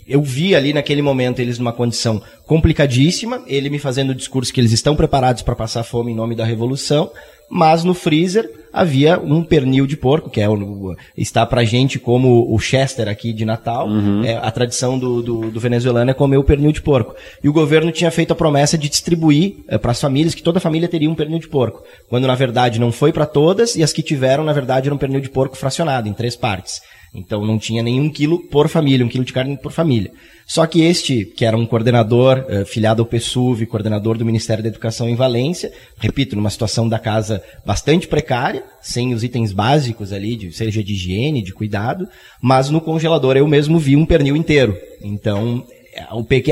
eu 0.06 0.22
vi 0.22 0.54
ali 0.54 0.72
naquele 0.72 1.02
momento 1.02 1.40
eles 1.40 1.58
numa 1.58 1.72
condição 1.72 2.22
complicadíssima, 2.46 3.42
ele 3.46 3.70
me 3.70 3.78
fazendo 3.78 4.10
o 4.10 4.14
discurso 4.14 4.52
que 4.52 4.60
eles 4.60 4.72
estão 4.72 4.94
preparados 4.94 5.42
para 5.42 5.54
passar 5.54 5.82
fome 5.82 6.12
em 6.12 6.14
nome 6.14 6.34
da 6.34 6.44
revolução, 6.44 7.10
mas 7.50 7.84
no 7.84 7.94
freezer 7.94 8.50
havia 8.72 9.18
um 9.20 9.42
pernil 9.44 9.86
de 9.86 9.96
porco, 9.96 10.28
que 10.28 10.40
é 10.40 10.48
o, 10.48 10.96
está 11.16 11.46
pra 11.46 11.62
gente 11.62 11.98
como 11.98 12.52
o 12.52 12.58
Chester 12.58 13.08
aqui 13.08 13.32
de 13.32 13.44
Natal. 13.44 13.86
Uhum. 13.86 14.24
É, 14.24 14.34
a 14.34 14.50
tradição 14.50 14.98
do, 14.98 15.22
do, 15.22 15.50
do, 15.50 15.60
venezuelano 15.60 16.10
é 16.10 16.14
comer 16.14 16.38
o 16.38 16.42
pernil 16.42 16.72
de 16.72 16.82
porco. 16.82 17.14
E 17.42 17.48
o 17.48 17.52
governo 17.52 17.92
tinha 17.92 18.10
feito 18.10 18.32
a 18.32 18.36
promessa 18.36 18.76
de 18.76 18.88
distribuir 18.88 19.58
é, 19.68 19.78
para 19.78 19.92
as 19.92 20.00
famílias, 20.00 20.34
que 20.34 20.42
toda 20.42 20.58
família 20.58 20.88
teria 20.88 21.08
um 21.08 21.14
pernil 21.14 21.38
de 21.38 21.46
porco. 21.46 21.84
Quando 22.08 22.26
na 22.26 22.34
verdade 22.34 22.80
não 22.80 22.90
foi 22.90 23.12
para 23.12 23.26
todas, 23.26 23.76
e 23.76 23.82
as 23.82 23.92
que 23.92 24.02
tiveram, 24.02 24.42
na 24.42 24.52
verdade, 24.52 24.88
era 24.88 24.94
um 24.94 24.98
pernil 24.98 25.20
de 25.20 25.30
porco 25.30 25.56
fracionado 25.56 26.08
em 26.08 26.12
três 26.12 26.34
partes. 26.34 26.80
Então 27.14 27.46
não 27.46 27.58
tinha 27.58 27.82
nenhum 27.82 28.10
quilo 28.10 28.40
por 28.40 28.68
família, 28.68 29.06
um 29.06 29.08
quilo 29.08 29.24
de 29.24 29.32
carne 29.32 29.56
por 29.56 29.70
família. 29.70 30.10
Só 30.46 30.66
que 30.66 30.82
este, 30.82 31.24
que 31.24 31.44
era 31.44 31.56
um 31.56 31.64
coordenador, 31.64 32.44
uh, 32.48 32.66
filiado 32.66 33.00
ao 33.00 33.06
PSUV, 33.06 33.66
coordenador 33.66 34.18
do 34.18 34.24
Ministério 34.24 34.62
da 34.62 34.68
Educação 34.68 35.08
em 35.08 35.14
Valência, 35.14 35.72
repito, 35.98 36.36
numa 36.36 36.50
situação 36.50 36.88
da 36.88 36.98
casa 36.98 37.42
bastante 37.64 38.06
precária, 38.06 38.62
sem 38.82 39.14
os 39.14 39.24
itens 39.24 39.52
básicos 39.52 40.12
ali, 40.12 40.36
de, 40.36 40.52
seja 40.52 40.82
de 40.82 40.92
higiene, 40.92 41.42
de 41.42 41.52
cuidado, 41.52 42.06
mas 42.42 42.68
no 42.68 42.80
congelador 42.80 43.36
eu 43.36 43.46
mesmo 43.46 43.78
vi 43.78 43.96
um 43.96 44.04
pernil 44.04 44.36
inteiro. 44.36 44.76
Então, 45.00 45.64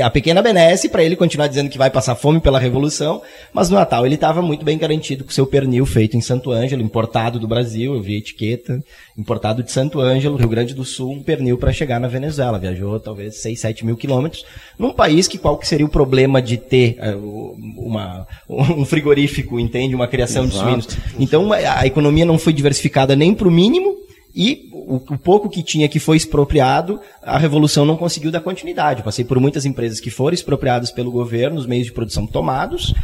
a 0.01 0.09
pequena 0.09 0.41
benesse 0.41 0.89
para 0.89 1.03
ele 1.03 1.15
continuar 1.15 1.47
dizendo 1.47 1.69
que 1.69 1.77
vai 1.77 1.89
passar 1.89 2.15
fome 2.15 2.39
pela 2.39 2.59
revolução, 2.59 3.21
mas 3.53 3.69
no 3.69 3.75
Natal 3.75 4.05
ele 4.05 4.15
estava 4.15 4.41
muito 4.41 4.63
bem 4.63 4.77
garantido 4.77 5.23
com 5.23 5.31
seu 5.31 5.45
pernil 5.45 5.85
feito 5.85 6.15
em 6.15 6.21
Santo 6.21 6.51
Ângelo, 6.51 6.81
importado 6.81 7.39
do 7.39 7.47
Brasil, 7.47 7.93
eu 7.93 8.01
vi 8.01 8.15
a 8.15 8.17
etiqueta, 8.17 8.83
importado 9.17 9.61
de 9.61 9.71
Santo 9.71 9.99
Ângelo, 9.99 10.37
Rio 10.37 10.49
Grande 10.49 10.73
do 10.73 10.85
Sul, 10.85 11.11
um 11.11 11.23
pernil 11.23 11.57
para 11.57 11.73
chegar 11.73 11.99
na 11.99 12.07
Venezuela. 12.07 12.59
Viajou 12.59 12.99
talvez 12.99 13.35
6, 13.37 13.59
7 13.59 13.85
mil 13.85 13.97
quilômetros, 13.97 14.45
num 14.77 14.93
país 14.93 15.27
que 15.27 15.37
qual 15.37 15.57
que 15.57 15.67
seria 15.67 15.85
o 15.85 15.89
problema 15.89 16.41
de 16.41 16.57
ter 16.57 16.97
uh, 16.99 17.55
uma, 17.77 18.27
um 18.47 18.85
frigorífico, 18.85 19.59
entende? 19.59 19.95
Uma 19.95 20.07
criação 20.07 20.45
Exato. 20.45 20.57
de 20.57 20.63
suínos. 20.63 20.87
Então 21.19 21.51
a 21.51 21.85
economia 21.85 22.25
não 22.25 22.37
foi 22.37 22.53
diversificada 22.53 23.15
nem 23.15 23.33
para 23.33 23.47
o 23.47 23.51
mínimo, 23.51 23.97
e 24.35 24.69
o, 24.71 24.95
o, 24.95 25.17
pouco 25.17 25.47
que 25.47 25.61
tinha 25.61 25.87
que 25.87 25.99
foi 25.99 26.17
expropriado, 26.17 26.99
a 27.21 27.37
revolução 27.37 27.85
não 27.85 27.95
conseguiu 27.95 28.31
dar 28.31 28.41
continuidade. 28.41 29.03
Passei 29.03 29.23
por 29.23 29.39
muitas 29.39 29.63
empresas 29.63 29.99
que 29.99 30.09
foram 30.09 30.33
expropriadas 30.33 30.89
pelo 30.89 31.11
governo, 31.11 31.59
os 31.59 31.67
meios 31.67 31.85
de 31.85 31.93
produção 31.93 32.25
tomados, 32.25 32.95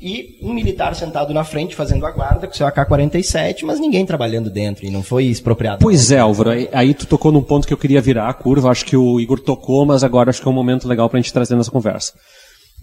e 0.00 0.38
um 0.40 0.54
militar 0.54 0.94
sentado 0.94 1.34
na 1.34 1.44
frente 1.44 1.74
fazendo 1.74 2.06
a 2.06 2.10
guarda 2.10 2.46
com 2.46 2.54
seu 2.54 2.66
AK-47, 2.66 3.64
mas 3.64 3.78
ninguém 3.78 4.06
trabalhando 4.06 4.48
dentro 4.48 4.86
e 4.86 4.90
não 4.90 5.02
foi 5.02 5.24
expropriado. 5.24 5.80
Pois 5.80 6.10
é, 6.10 6.20
Álvaro, 6.20 6.50
aí, 6.50 6.68
aí, 6.72 6.94
tu 6.94 7.06
tocou 7.06 7.32
num 7.32 7.42
ponto 7.42 7.66
que 7.66 7.72
eu 7.72 7.78
queria 7.78 8.00
virar 8.00 8.28
a 8.28 8.34
curva, 8.34 8.70
acho 8.70 8.86
que 8.86 8.96
o 8.96 9.20
Igor 9.20 9.40
tocou, 9.40 9.84
mas 9.84 10.02
agora 10.02 10.30
acho 10.30 10.40
que 10.40 10.48
é 10.48 10.50
um 10.50 10.54
momento 10.54 10.88
legal 10.88 11.10
para 11.10 11.18
a 11.18 11.22
gente 11.22 11.32
trazer 11.32 11.54
nessa 11.56 11.70
conversa. 11.70 12.14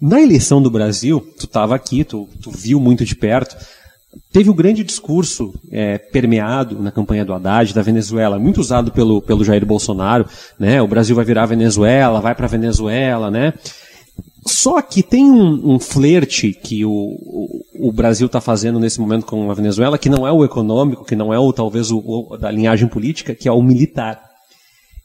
Na 0.00 0.20
eleição 0.20 0.60
do 0.60 0.70
Brasil, 0.70 1.20
tu 1.38 1.46
estava 1.46 1.74
aqui, 1.74 2.04
tu, 2.04 2.28
tu 2.42 2.50
viu 2.50 2.78
muito 2.78 3.04
de 3.04 3.16
perto, 3.16 3.56
teve 4.32 4.50
o 4.50 4.54
grande 4.54 4.84
discurso 4.84 5.54
é, 5.70 5.98
permeado 5.98 6.80
na 6.80 6.90
campanha 6.90 7.24
do 7.24 7.32
Haddad 7.32 7.72
da 7.74 7.82
Venezuela, 7.82 8.38
muito 8.38 8.60
usado 8.60 8.90
pelo, 8.92 9.22
pelo 9.22 9.44
Jair 9.44 9.64
Bolsonaro, 9.64 10.26
né? 10.58 10.80
O 10.82 10.88
Brasil 10.88 11.16
vai 11.16 11.24
virar 11.24 11.46
Venezuela, 11.46 12.20
vai 12.20 12.34
para 12.34 12.46
Venezuela, 12.46 13.30
né? 13.30 13.54
Só 14.46 14.80
que 14.80 15.02
tem 15.02 15.28
um, 15.28 15.74
um 15.74 15.80
flerte 15.80 16.52
que 16.52 16.84
o, 16.84 16.90
o, 16.90 17.88
o 17.88 17.92
Brasil 17.92 18.26
está 18.26 18.40
fazendo 18.40 18.78
nesse 18.78 19.00
momento 19.00 19.26
com 19.26 19.50
a 19.50 19.54
Venezuela, 19.54 19.98
que 19.98 20.08
não 20.08 20.26
é 20.26 20.30
o 20.30 20.44
econômico, 20.44 21.04
que 21.04 21.16
não 21.16 21.34
é 21.34 21.38
o 21.38 21.52
talvez 21.52 21.90
o, 21.90 21.98
o 21.98 22.36
da 22.36 22.50
linhagem 22.50 22.86
política, 22.86 23.34
que 23.34 23.48
é 23.48 23.52
o 23.52 23.60
militar. 23.60 24.22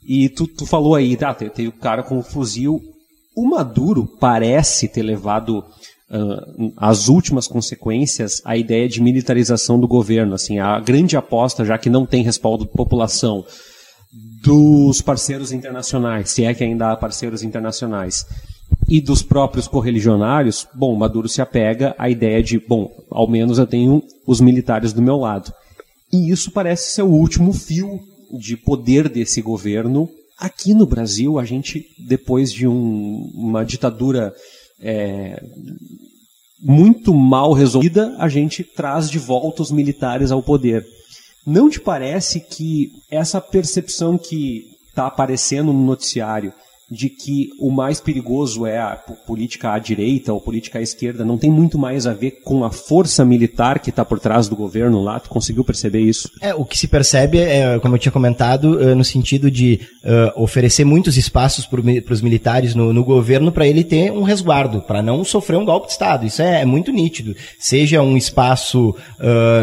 E 0.06 0.28
tu, 0.28 0.46
tu 0.46 0.64
falou 0.64 0.94
aí, 0.94 1.16
tá, 1.16 1.34
tem, 1.34 1.48
tem 1.48 1.66
o 1.66 1.72
cara 1.72 2.02
com 2.02 2.18
o 2.18 2.22
fuzil. 2.22 2.80
O 3.36 3.48
Maduro 3.48 4.06
parece 4.20 4.88
ter 4.88 5.02
levado 5.02 5.64
uh, 6.12 6.72
as 6.76 7.08
últimas 7.08 7.46
consequências 7.46 8.40
a 8.44 8.56
ideia 8.56 8.88
de 8.88 9.02
militarização 9.02 9.80
do 9.80 9.88
governo. 9.88 10.34
Assim, 10.34 10.58
a 10.58 10.78
grande 10.78 11.16
aposta, 11.16 11.64
já 11.64 11.78
que 11.78 11.90
não 11.90 12.06
tem 12.06 12.22
respaldo 12.22 12.64
da 12.64 12.70
população, 12.70 13.44
dos 14.42 15.00
parceiros 15.00 15.52
internacionais, 15.52 16.30
se 16.30 16.44
é 16.44 16.52
que 16.52 16.62
ainda 16.62 16.92
há 16.92 16.96
parceiros 16.96 17.42
internacionais, 17.42 18.26
e 18.88 19.00
dos 19.00 19.22
próprios 19.22 19.68
correligionários, 19.68 20.66
bom, 20.74 20.94
Maduro 20.96 21.28
se 21.28 21.40
apega 21.40 21.94
à 21.98 22.10
ideia 22.10 22.42
de, 22.42 22.58
bom, 22.58 22.90
ao 23.10 23.28
menos 23.28 23.58
eu 23.58 23.66
tenho 23.66 24.02
os 24.26 24.40
militares 24.40 24.92
do 24.92 25.00
meu 25.00 25.16
lado. 25.16 25.52
E 26.12 26.30
isso 26.30 26.50
parece 26.50 26.94
ser 26.94 27.02
o 27.02 27.10
último 27.10 27.52
fio 27.52 28.00
de 28.38 28.56
poder 28.56 29.08
desse 29.08 29.40
governo. 29.40 30.08
Aqui 30.38 30.74
no 30.74 30.86
Brasil, 30.86 31.38
a 31.38 31.44
gente, 31.44 31.86
depois 32.06 32.52
de 32.52 32.66
um, 32.66 33.30
uma 33.34 33.64
ditadura 33.64 34.32
é, 34.82 35.42
muito 36.60 37.14
mal 37.14 37.52
resolvida, 37.52 38.14
a 38.18 38.28
gente 38.28 38.64
traz 38.64 39.08
de 39.10 39.18
volta 39.18 39.62
os 39.62 39.70
militares 39.70 40.30
ao 40.30 40.42
poder. 40.42 40.84
Não 41.46 41.68
te 41.68 41.80
parece 41.80 42.40
que 42.40 42.90
essa 43.10 43.40
percepção 43.40 44.16
que 44.16 44.62
está 44.88 45.06
aparecendo 45.06 45.72
no 45.72 45.84
noticiário 45.84 46.52
de 46.90 47.08
que 47.08 47.48
o 47.58 47.70
mais 47.70 48.00
perigoso 48.00 48.66
é 48.66 48.78
a 48.78 48.96
política 49.26 49.72
à 49.72 49.78
direita 49.78 50.32
ou 50.32 50.40
política 50.40 50.78
à 50.78 50.82
esquerda, 50.82 51.24
não 51.24 51.38
tem 51.38 51.50
muito 51.50 51.78
mais 51.78 52.06
a 52.06 52.12
ver 52.12 52.42
com 52.44 52.64
a 52.64 52.70
força 52.70 53.24
militar 53.24 53.78
que 53.78 53.90
está 53.90 54.04
por 54.04 54.20
trás 54.20 54.46
do 54.46 54.54
governo 54.54 55.02
lá? 55.02 55.18
Tu 55.18 55.30
conseguiu 55.30 55.64
perceber 55.64 56.00
isso? 56.00 56.30
É, 56.40 56.54
o 56.54 56.64
que 56.64 56.78
se 56.78 56.86
percebe, 56.86 57.38
é, 57.38 57.78
como 57.78 57.94
eu 57.94 57.98
tinha 57.98 58.12
comentado, 58.12 58.82
é, 58.82 58.94
no 58.94 59.04
sentido 59.04 59.50
de 59.50 59.80
uh, 60.04 60.42
oferecer 60.42 60.84
muitos 60.84 61.16
espaços 61.16 61.66
para 61.66 61.80
os 62.12 62.20
militares 62.20 62.74
no, 62.74 62.92
no 62.92 63.04
governo 63.04 63.50
para 63.50 63.66
ele 63.66 63.84
ter 63.84 64.12
um 64.12 64.22
resguardo, 64.22 64.82
para 64.82 65.02
não 65.02 65.24
sofrer 65.24 65.56
um 65.56 65.64
golpe 65.64 65.86
de 65.86 65.92
Estado. 65.92 66.26
Isso 66.26 66.42
é, 66.42 66.60
é 66.60 66.64
muito 66.66 66.92
nítido. 66.92 67.34
Seja 67.58 68.02
um 68.02 68.16
espaço 68.16 68.94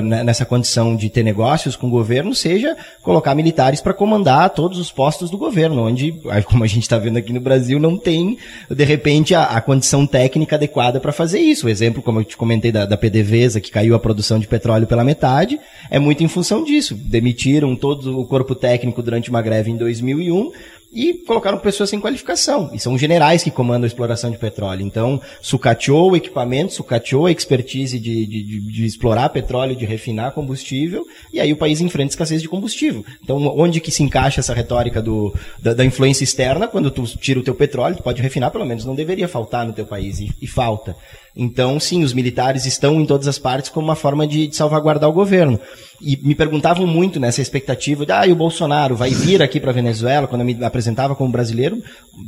nessa 0.03 0.45
condição 0.45 0.95
de 0.95 1.09
ter 1.09 1.23
negócios 1.23 1.75
com 1.75 1.87
o 1.87 1.89
governo, 1.89 2.33
seja 2.33 2.75
colocar 3.03 3.35
militares 3.35 3.81
para 3.81 3.93
comandar 3.93 4.49
todos 4.51 4.79
os 4.79 4.91
postos 4.91 5.29
do 5.29 5.37
governo, 5.37 5.85
onde, 5.85 6.13
como 6.45 6.63
a 6.63 6.67
gente 6.67 6.83
está 6.83 6.97
vendo 6.97 7.18
aqui 7.19 7.33
no 7.33 7.39
Brasil 7.39 7.79
não 7.79 7.97
tem, 7.97 8.37
de 8.69 8.83
repente, 8.83 9.35
a, 9.35 9.43
a 9.43 9.61
condição 9.61 10.05
técnica 10.05 10.55
adequada 10.55 10.99
para 10.99 11.11
fazer 11.11 11.39
isso. 11.39 11.67
O 11.67 11.69
exemplo, 11.69 12.01
como 12.01 12.19
eu 12.19 12.23
te 12.23 12.37
comentei, 12.37 12.71
da, 12.71 12.85
da 12.85 12.97
PDVSA, 12.97 13.61
que 13.61 13.71
caiu 13.71 13.95
a 13.95 13.99
produção 13.99 14.39
de 14.39 14.47
petróleo 14.47 14.87
pela 14.87 15.03
metade, 15.03 15.59
é 15.89 15.99
muito 15.99 16.23
em 16.23 16.27
função 16.27 16.63
disso. 16.63 16.95
Demitiram 16.95 17.75
todo 17.75 18.19
o 18.19 18.25
corpo 18.25 18.55
técnico 18.55 19.01
durante 19.01 19.29
uma 19.29 19.41
greve 19.41 19.71
em 19.71 19.77
2001, 19.77 20.51
e 20.91 21.13
colocaram 21.25 21.59
pessoas 21.59 21.89
sem 21.89 21.99
qualificação. 21.99 22.71
E 22.73 22.79
são 22.79 22.97
generais 22.97 23.43
que 23.43 23.51
comandam 23.51 23.83
a 23.83 23.87
exploração 23.87 24.31
de 24.31 24.37
petróleo. 24.37 24.81
Então, 24.81 25.21
sucateou 25.41 26.11
o 26.11 26.15
equipamento, 26.15 26.73
sucateou 26.73 27.27
a 27.27 27.31
expertise 27.31 27.99
de, 27.99 28.25
de, 28.25 28.59
de, 28.59 28.85
explorar 28.85 29.29
petróleo, 29.29 29.75
de 29.75 29.85
refinar 29.85 30.31
combustível, 30.31 31.05
e 31.31 31.39
aí 31.39 31.53
o 31.53 31.57
país 31.57 31.79
enfrenta 31.79 32.11
escassez 32.11 32.41
de 32.41 32.49
combustível. 32.49 33.05
Então, 33.23 33.37
onde 33.57 33.79
que 33.79 33.91
se 33.91 34.01
encaixa 34.01 34.39
essa 34.39 34.53
retórica 34.53 35.01
do, 35.01 35.33
da, 35.61 35.73
da 35.73 35.85
influência 35.85 36.23
externa? 36.23 36.67
Quando 36.67 36.89
tu 36.89 37.03
tira 37.03 37.39
o 37.39 37.43
teu 37.43 37.53
petróleo, 37.53 37.97
tu 37.97 38.03
pode 38.03 38.21
refinar, 38.21 38.51
pelo 38.51 38.65
menos 38.65 38.85
não 38.85 38.95
deveria 38.95 39.27
faltar 39.27 39.65
no 39.65 39.73
teu 39.73 39.85
país, 39.85 40.19
e, 40.19 40.33
e 40.41 40.47
falta. 40.47 40.95
Então, 41.35 41.79
sim, 41.79 42.03
os 42.03 42.13
militares 42.13 42.65
estão 42.65 42.99
em 42.99 43.05
todas 43.05 43.27
as 43.27 43.37
partes 43.37 43.69
como 43.69 43.87
uma 43.87 43.95
forma 43.95 44.27
de, 44.27 44.47
de, 44.47 44.55
salvaguardar 44.55 45.09
o 45.09 45.13
governo. 45.13 45.59
E 46.01 46.17
me 46.23 46.33
perguntavam 46.33 46.87
muito 46.87 47.19
nessa 47.19 47.41
expectativa 47.41 48.05
de, 48.05 48.11
ah, 48.11 48.25
e 48.25 48.31
o 48.31 48.35
Bolsonaro 48.35 48.95
vai 48.95 49.09
vir 49.09 49.41
aqui 49.41 49.59
para 49.59 49.73
Venezuela, 49.73 50.27
quando 50.27 50.41
eu 50.41 50.45
me 50.45 50.63
apresentava 50.63 51.13
como 51.13 51.31
brasileiro, 51.31 51.81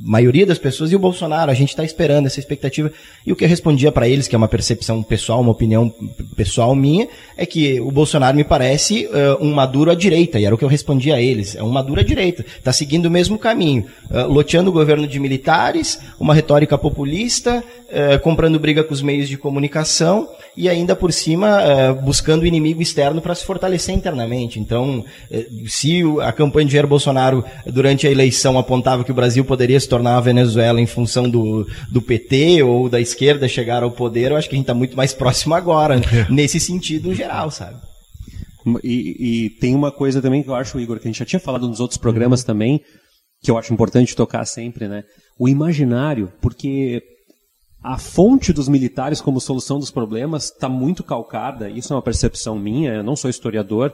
maioria 0.03 0.45
das 0.45 0.57
pessoas, 0.57 0.91
e 0.91 0.95
o 0.95 0.99
Bolsonaro, 0.99 1.49
a 1.49 1.53
gente 1.53 1.69
está 1.69 1.83
esperando 1.83 2.25
essa 2.25 2.39
expectativa. 2.39 2.91
E 3.25 3.31
o 3.31 3.35
que 3.35 3.45
eu 3.45 3.49
respondia 3.49 3.91
para 3.91 4.07
eles, 4.07 4.27
que 4.27 4.35
é 4.35 4.37
uma 4.37 4.47
percepção 4.47 5.01
pessoal, 5.01 5.39
uma 5.39 5.51
opinião 5.51 5.93
pessoal 6.35 6.75
minha, 6.75 7.07
é 7.37 7.45
que 7.45 7.79
o 7.79 7.91
Bolsonaro 7.91 8.35
me 8.35 8.43
parece 8.43 9.07
uh, 9.07 9.43
um 9.43 9.53
Maduro 9.53 9.89
à 9.89 9.95
direita, 9.95 10.37
e 10.37 10.45
era 10.45 10.53
o 10.53 10.57
que 10.57 10.65
eu 10.65 10.69
respondia 10.69 11.15
a 11.15 11.21
eles, 11.21 11.55
é 11.55 11.63
um 11.63 11.69
Maduro 11.69 12.01
à 12.01 12.03
direita, 12.03 12.45
está 12.57 12.73
seguindo 12.73 13.05
o 13.05 13.11
mesmo 13.11 13.39
caminho, 13.39 13.85
uh, 14.09 14.27
loteando 14.27 14.69
o 14.69 14.73
governo 14.73 15.07
de 15.07 15.19
militares, 15.19 15.99
uma 16.19 16.33
retórica 16.33 16.77
populista, 16.77 17.63
uh, 17.87 18.19
comprando 18.19 18.59
briga 18.59 18.83
com 18.83 18.90
os 18.93 19.01
meios 19.01 19.27
de 19.27 19.38
comunicação 19.38 20.27
e 20.56 20.67
ainda 20.67 20.95
por 20.95 21.13
cima 21.13 21.60
uh, 21.60 22.01
buscando 22.01 22.43
o 22.43 22.45
inimigo 22.45 22.82
externo 22.82 23.21
para 23.21 23.36
se 23.36 23.45
fortalecer 23.45 23.95
internamente. 23.95 24.60
Então, 24.60 24.99
uh, 25.32 25.69
se 25.69 26.01
a 26.21 26.32
campanha 26.32 26.67
de 26.67 26.73
Jair 26.73 26.88
Bolsonaro 26.88 27.43
durante 27.65 28.08
a 28.08 28.12
eleição 28.12 28.58
apontava 28.58 29.04
que 29.04 29.12
o 29.12 29.15
Brasil 29.15 29.45
poderia 29.45 29.80
se 29.80 29.88
tornar 29.88 30.17
a 30.17 30.21
Venezuela 30.21 30.82
em 30.82 30.86
função 30.86 31.30
do, 31.30 31.67
do 31.91 32.01
PT 32.01 32.63
ou 32.63 32.89
da 32.89 32.99
esquerda 32.99 33.47
chegar 33.47 33.84
ao 33.84 33.91
poder, 33.91 34.32
eu 34.32 34.38
acho 34.38 34.49
que 34.49 34.56
a 34.56 34.58
gente 34.58 34.65
está 34.65 34.73
muito 34.73 34.95
mais 34.95 35.13
próximo 35.21 35.56
agora, 35.56 35.95
é. 35.95 36.32
nesse 36.32 36.60
sentido 36.60 37.13
geral, 37.13 37.51
sabe? 37.51 37.77
E, 38.84 39.45
e, 39.45 39.49
tem 39.60 39.73
uma 39.73 39.91
coisa 39.91 40.21
também 40.21 40.43
que 40.43 40.49
eu 40.49 40.56
acho, 40.56 40.80
Igor, 40.80 40.99
que 40.99 41.08
a 41.08 41.12
gente 41.12 41.19
já 41.19 41.25
tinha 41.25 41.39
falado 41.39 41.67
nos 41.67 41.80
outros 41.80 41.97
programas 41.97 42.43
também, 42.43 42.82
que 43.41 43.49
eu 43.49 43.58
acho 43.58 43.73
importante 43.73 44.15
tocar 44.15 44.45
sempre, 44.45 44.88
né? 44.88 45.04
O 45.39 45.49
imaginário, 45.49 46.32
porque 46.41 47.01
a 47.83 47.97
fonte 47.97 48.53
dos 48.53 48.67
militares 48.67 49.19
como 49.19 49.41
solução 49.41 49.79
dos 49.79 49.89
problemas 49.89 50.45
está 50.45 50.69
muito 50.69 51.03
calcada, 51.03 51.69
isso 51.69 51.91
é 51.91 51.95
uma 51.95 52.01
percepção 52.01 52.57
minha, 52.57 52.93
eu 52.93 53.03
não 53.03 53.15
sou 53.15 53.29
historiador, 53.29 53.91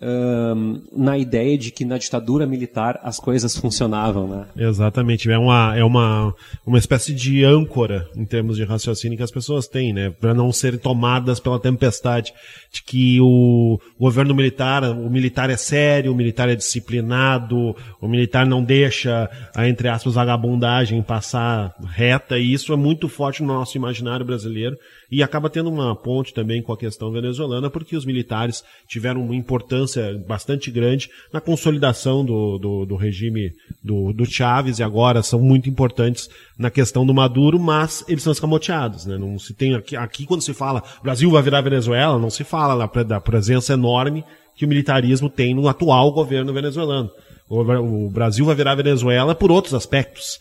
um, 0.00 0.80
na 0.96 1.18
ideia 1.18 1.58
de 1.58 1.72
que 1.72 1.84
na 1.84 1.98
ditadura 1.98 2.46
militar 2.46 3.00
as 3.02 3.18
coisas 3.18 3.56
funcionavam, 3.56 4.28
né? 4.28 4.46
Exatamente, 4.56 5.30
é 5.30 5.38
uma, 5.38 5.76
é 5.76 5.82
uma, 5.82 6.32
uma 6.64 6.78
espécie 6.78 7.12
de 7.12 7.44
âncora 7.44 8.08
em 8.14 8.24
termos 8.24 8.56
de 8.56 8.64
raciocínio 8.64 9.16
que 9.16 9.24
as 9.24 9.30
pessoas 9.30 9.66
têm, 9.66 9.92
né? 9.92 10.10
Para 10.10 10.32
não 10.34 10.52
serem 10.52 10.78
tomadas 10.78 11.40
pela 11.40 11.58
tempestade 11.58 12.32
de 12.72 12.82
que 12.82 13.20
o 13.20 13.80
governo 13.98 14.34
militar, 14.34 14.84
o 14.84 15.10
militar 15.10 15.50
é 15.50 15.56
sério, 15.56 16.12
o 16.12 16.16
militar 16.16 16.48
é 16.48 16.54
disciplinado, 16.54 17.74
o 18.00 18.06
militar 18.06 18.46
não 18.46 18.62
deixa 18.62 19.28
a, 19.54 19.68
entre 19.68 19.88
aspas, 19.88 20.14
vagabundagem 20.14 21.02
passar 21.02 21.74
reta, 21.88 22.38
e 22.38 22.52
isso 22.52 22.72
é 22.72 22.76
muito 22.76 23.08
forte 23.08 23.42
no 23.42 23.48
nosso 23.48 23.76
imaginário 23.76 24.24
brasileiro 24.24 24.76
e 25.10 25.22
acaba 25.22 25.48
tendo 25.48 25.70
uma 25.70 25.96
ponte 25.96 26.34
também 26.34 26.62
com 26.62 26.72
a 26.72 26.76
questão 26.76 27.10
venezuelana, 27.10 27.70
porque 27.70 27.96
os 27.96 28.04
militares 28.04 28.62
tiveram 28.86 29.22
uma 29.22 29.34
importância 29.34 29.87
bastante 30.26 30.70
grande 30.70 31.10
na 31.32 31.40
consolidação 31.40 32.24
do, 32.24 32.58
do, 32.58 32.86
do 32.86 32.96
regime 32.96 33.52
do, 33.82 34.12
do 34.12 34.26
Chávez 34.26 34.78
e 34.78 34.82
agora 34.82 35.22
são 35.22 35.40
muito 35.40 35.68
importantes 35.68 36.28
na 36.58 36.70
questão 36.70 37.06
do 37.06 37.14
Maduro, 37.14 37.58
mas 37.58 38.04
eles 38.08 38.22
são 38.22 38.32
escamoteados, 38.32 39.06
né? 39.06 39.16
Não 39.16 39.38
se 39.38 39.54
tem 39.54 39.74
aqui, 39.74 39.96
aqui 39.96 40.26
quando 40.26 40.42
se 40.42 40.52
fala 40.52 40.82
Brasil 41.02 41.30
vai 41.30 41.42
virar 41.42 41.60
Venezuela, 41.60 42.18
não 42.18 42.30
se 42.30 42.44
fala 42.44 42.88
da 43.06 43.20
presença 43.20 43.72
enorme 43.72 44.24
que 44.54 44.64
o 44.64 44.68
militarismo 44.68 45.30
tem 45.30 45.54
no 45.54 45.68
atual 45.68 46.12
governo 46.12 46.52
venezuelano. 46.52 47.10
O 47.50 48.10
Brasil 48.10 48.44
vai 48.44 48.54
virar 48.54 48.74
Venezuela 48.74 49.34
por 49.34 49.50
outros 49.50 49.72
aspectos, 49.72 50.38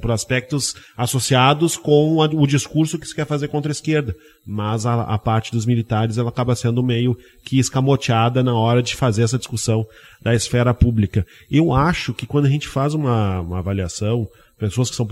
por 0.00 0.10
aspectos 0.10 0.74
associados 0.94 1.78
com 1.78 2.18
o 2.18 2.46
discurso 2.46 2.98
que 2.98 3.08
se 3.08 3.14
quer 3.14 3.24
fazer 3.24 3.48
contra 3.48 3.70
a 3.70 3.72
esquerda. 3.72 4.14
Mas 4.46 4.84
a, 4.84 5.02
a 5.02 5.18
parte 5.18 5.50
dos 5.50 5.64
militares 5.64 6.18
ela 6.18 6.28
acaba 6.28 6.54
sendo 6.54 6.82
meio 6.82 7.16
que 7.42 7.58
escamoteada 7.58 8.42
na 8.42 8.54
hora 8.54 8.82
de 8.82 8.94
fazer 8.94 9.22
essa 9.22 9.38
discussão 9.38 9.86
da 10.20 10.34
esfera 10.34 10.74
pública. 10.74 11.26
Eu 11.50 11.72
acho 11.72 12.12
que 12.12 12.26
quando 12.26 12.46
a 12.46 12.50
gente 12.50 12.68
faz 12.68 12.92
uma, 12.92 13.40
uma 13.40 13.58
avaliação, 13.60 14.28
pessoas 14.68 14.90
que 14.90 14.96
são 14.96 15.06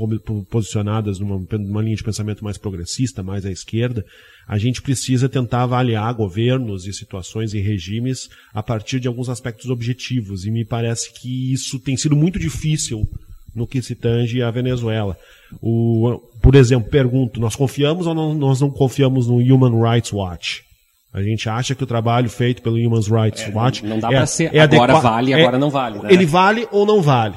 posicionadas 0.48 1.18
numa, 1.18 1.40
numa 1.52 1.82
linha 1.82 1.96
de 1.96 2.04
pensamento 2.04 2.44
mais 2.44 2.56
progressista, 2.56 3.22
mais 3.22 3.44
à 3.44 3.50
esquerda, 3.50 4.04
a 4.46 4.58
gente 4.58 4.82
precisa 4.82 5.28
tentar 5.28 5.62
avaliar 5.62 6.12
governos 6.14 6.86
e 6.86 6.92
situações 6.92 7.54
e 7.54 7.60
regimes 7.60 8.28
a 8.54 8.62
partir 8.62 9.00
de 9.00 9.08
alguns 9.08 9.28
aspectos 9.28 9.70
objetivos. 9.70 10.44
E 10.44 10.50
me 10.50 10.64
parece 10.64 11.12
que 11.12 11.52
isso 11.52 11.78
tem 11.78 11.96
sido 11.96 12.16
muito 12.16 12.38
difícil 12.38 13.08
no 13.54 13.66
que 13.66 13.82
se 13.82 13.94
tange 13.94 14.42
à 14.42 14.50
Venezuela. 14.50 15.16
O, 15.60 16.20
por 16.40 16.54
exemplo, 16.54 16.88
pergunto, 16.88 17.40
nós 17.40 17.56
confiamos 17.56 18.06
ou 18.06 18.14
não, 18.14 18.34
nós 18.34 18.60
não 18.60 18.70
confiamos 18.70 19.26
no 19.26 19.36
Human 19.36 19.80
Rights 19.82 20.12
Watch? 20.12 20.62
A 21.12 21.22
gente 21.22 21.48
acha 21.48 21.74
que 21.74 21.82
o 21.82 21.86
trabalho 21.86 22.30
feito 22.30 22.62
pelo 22.62 22.76
Human 22.76 23.00
Rights 23.00 23.42
é, 23.42 23.50
Watch 23.50 23.84
não, 23.84 23.98
dá 23.98 24.08
é, 24.08 24.16
para 24.16 24.26
ser 24.26 24.54
é 24.54 24.60
agora 24.60 25.00
vale, 25.00 25.34
agora 25.34 25.56
é, 25.56 25.60
não 25.60 25.70
vale. 25.70 25.98
Né? 25.98 26.12
Ele 26.12 26.24
vale 26.24 26.68
ou 26.70 26.86
não 26.86 27.02
vale? 27.02 27.36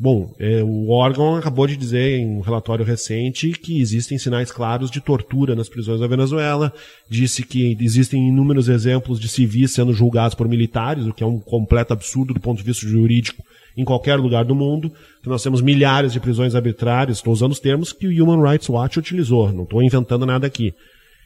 Bom, 0.00 0.32
é, 0.38 0.62
o 0.62 0.90
órgão 0.90 1.34
acabou 1.34 1.66
de 1.66 1.76
dizer 1.76 2.20
em 2.20 2.26
um 2.26 2.40
relatório 2.40 2.84
recente 2.84 3.50
que 3.50 3.80
existem 3.80 4.16
sinais 4.16 4.52
claros 4.52 4.92
de 4.92 5.00
tortura 5.00 5.56
nas 5.56 5.68
prisões 5.68 5.98
da 5.98 6.06
Venezuela. 6.06 6.72
Disse 7.10 7.42
que 7.42 7.76
existem 7.80 8.28
inúmeros 8.28 8.68
exemplos 8.68 9.18
de 9.18 9.28
civis 9.28 9.72
sendo 9.72 9.92
julgados 9.92 10.36
por 10.36 10.46
militares, 10.46 11.04
o 11.04 11.12
que 11.12 11.24
é 11.24 11.26
um 11.26 11.40
completo 11.40 11.92
absurdo 11.92 12.32
do 12.32 12.38
ponto 12.38 12.58
de 12.58 12.64
vista 12.64 12.86
jurídico 12.86 13.42
em 13.76 13.84
qualquer 13.84 14.14
lugar 14.14 14.44
do 14.44 14.54
mundo. 14.54 14.92
Que 15.20 15.28
nós 15.28 15.42
temos 15.42 15.60
milhares 15.60 16.12
de 16.12 16.20
prisões 16.20 16.54
arbitrárias. 16.54 17.16
Estou 17.16 17.32
usando 17.32 17.50
os 17.50 17.60
termos 17.60 17.92
que 17.92 18.06
o 18.06 18.24
Human 18.24 18.48
Rights 18.48 18.68
Watch 18.68 19.00
utilizou. 19.00 19.52
Não 19.52 19.64
estou 19.64 19.82
inventando 19.82 20.24
nada 20.24 20.46
aqui. 20.46 20.72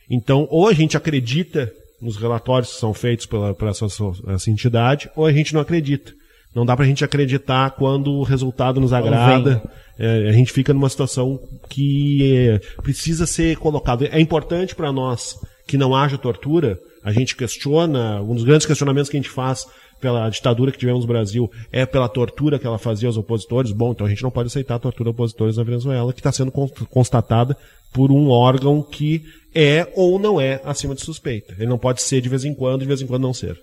Então, 0.09 0.49
ou 0.51 0.67
a 0.67 0.73
gente 0.73 0.97
acredita 0.97 1.71
nos 2.01 2.17
relatórios 2.17 2.73
que 2.73 2.81
são 2.81 2.95
feitos 2.95 3.27
pela, 3.27 3.53
por 3.53 3.69
essa, 3.69 3.87
essa 4.29 4.51
entidade, 4.51 5.11
ou 5.15 5.27
a 5.27 5.33
gente 5.33 5.53
não 5.53 5.61
acredita. 5.61 6.13
Não 6.55 6.67
dá 6.67 6.77
para 6.77 6.85
a 6.85 6.89
gente 6.89 7.05
acreditar 7.05 7.71
quando 7.71 8.13
o 8.13 8.23
resultado 8.23 8.81
nos 8.81 8.93
agrada. 8.93 9.63
É, 9.99 10.29
a 10.29 10.33
gente 10.33 10.53
fica 10.53 10.75
numa 10.75 10.89
situação 10.89 11.39
que 11.69 12.37
é, 12.37 12.59
precisa 12.83 13.27
ser 13.27 13.57
colocado. 13.57 14.05
É 14.05 14.21
importante 14.21 14.75
para 14.75 14.93
nós 14.93 15.37
que 15.67 15.79
não 15.79 15.95
haja 15.95 16.19
tortura. 16.19 16.79
A 17.03 17.13
gente 17.13 17.35
questiona, 17.35 18.21
um 18.21 18.35
dos 18.35 18.45
grandes 18.45 18.67
questionamentos 18.67 19.11
que 19.11 19.17
a 19.17 19.21
gente 19.21 19.31
faz 19.31 19.67
pela 20.01 20.29
ditadura 20.29 20.73
que 20.73 20.79
tivemos 20.79 21.03
no 21.03 21.07
Brasil 21.07 21.49
é 21.71 21.87
pela 21.87 22.09
tortura 22.09 22.59
que 22.59 22.67
ela 22.67 22.79
fazia 22.79 23.09
aos 23.09 23.17
opositores. 23.17 23.71
Bom, 23.71 23.93
então 23.93 24.07
a 24.07 24.11
gente 24.11 24.23
não 24.23 24.31
pode 24.31 24.49
aceitar 24.49 24.75
a 24.75 24.79
tortura 24.81 25.09
aos 25.09 25.15
opositores 25.15 25.57
na 25.57 25.63
Venezuela, 25.63 26.13
que 26.13 26.21
está 26.21 26.33
sendo 26.33 26.51
constatada 26.91 27.57
por 27.93 28.11
um 28.11 28.29
órgão 28.29 28.83
que 28.83 29.23
é 29.55 29.91
ou 29.95 30.19
não 30.19 30.41
é 30.41 30.61
acima 30.65 30.95
de 30.95 31.03
suspeita. 31.03 31.55
Ele 31.57 31.69
não 31.69 31.79
pode 31.79 32.03
ser 32.03 32.21
de 32.21 32.29
vez 32.29 32.45
em 32.45 32.55
quando, 32.55 32.81
de 32.81 32.87
vez 32.87 33.01
em 33.01 33.07
quando 33.07 33.23
não 33.23 33.33
ser. 33.33 33.59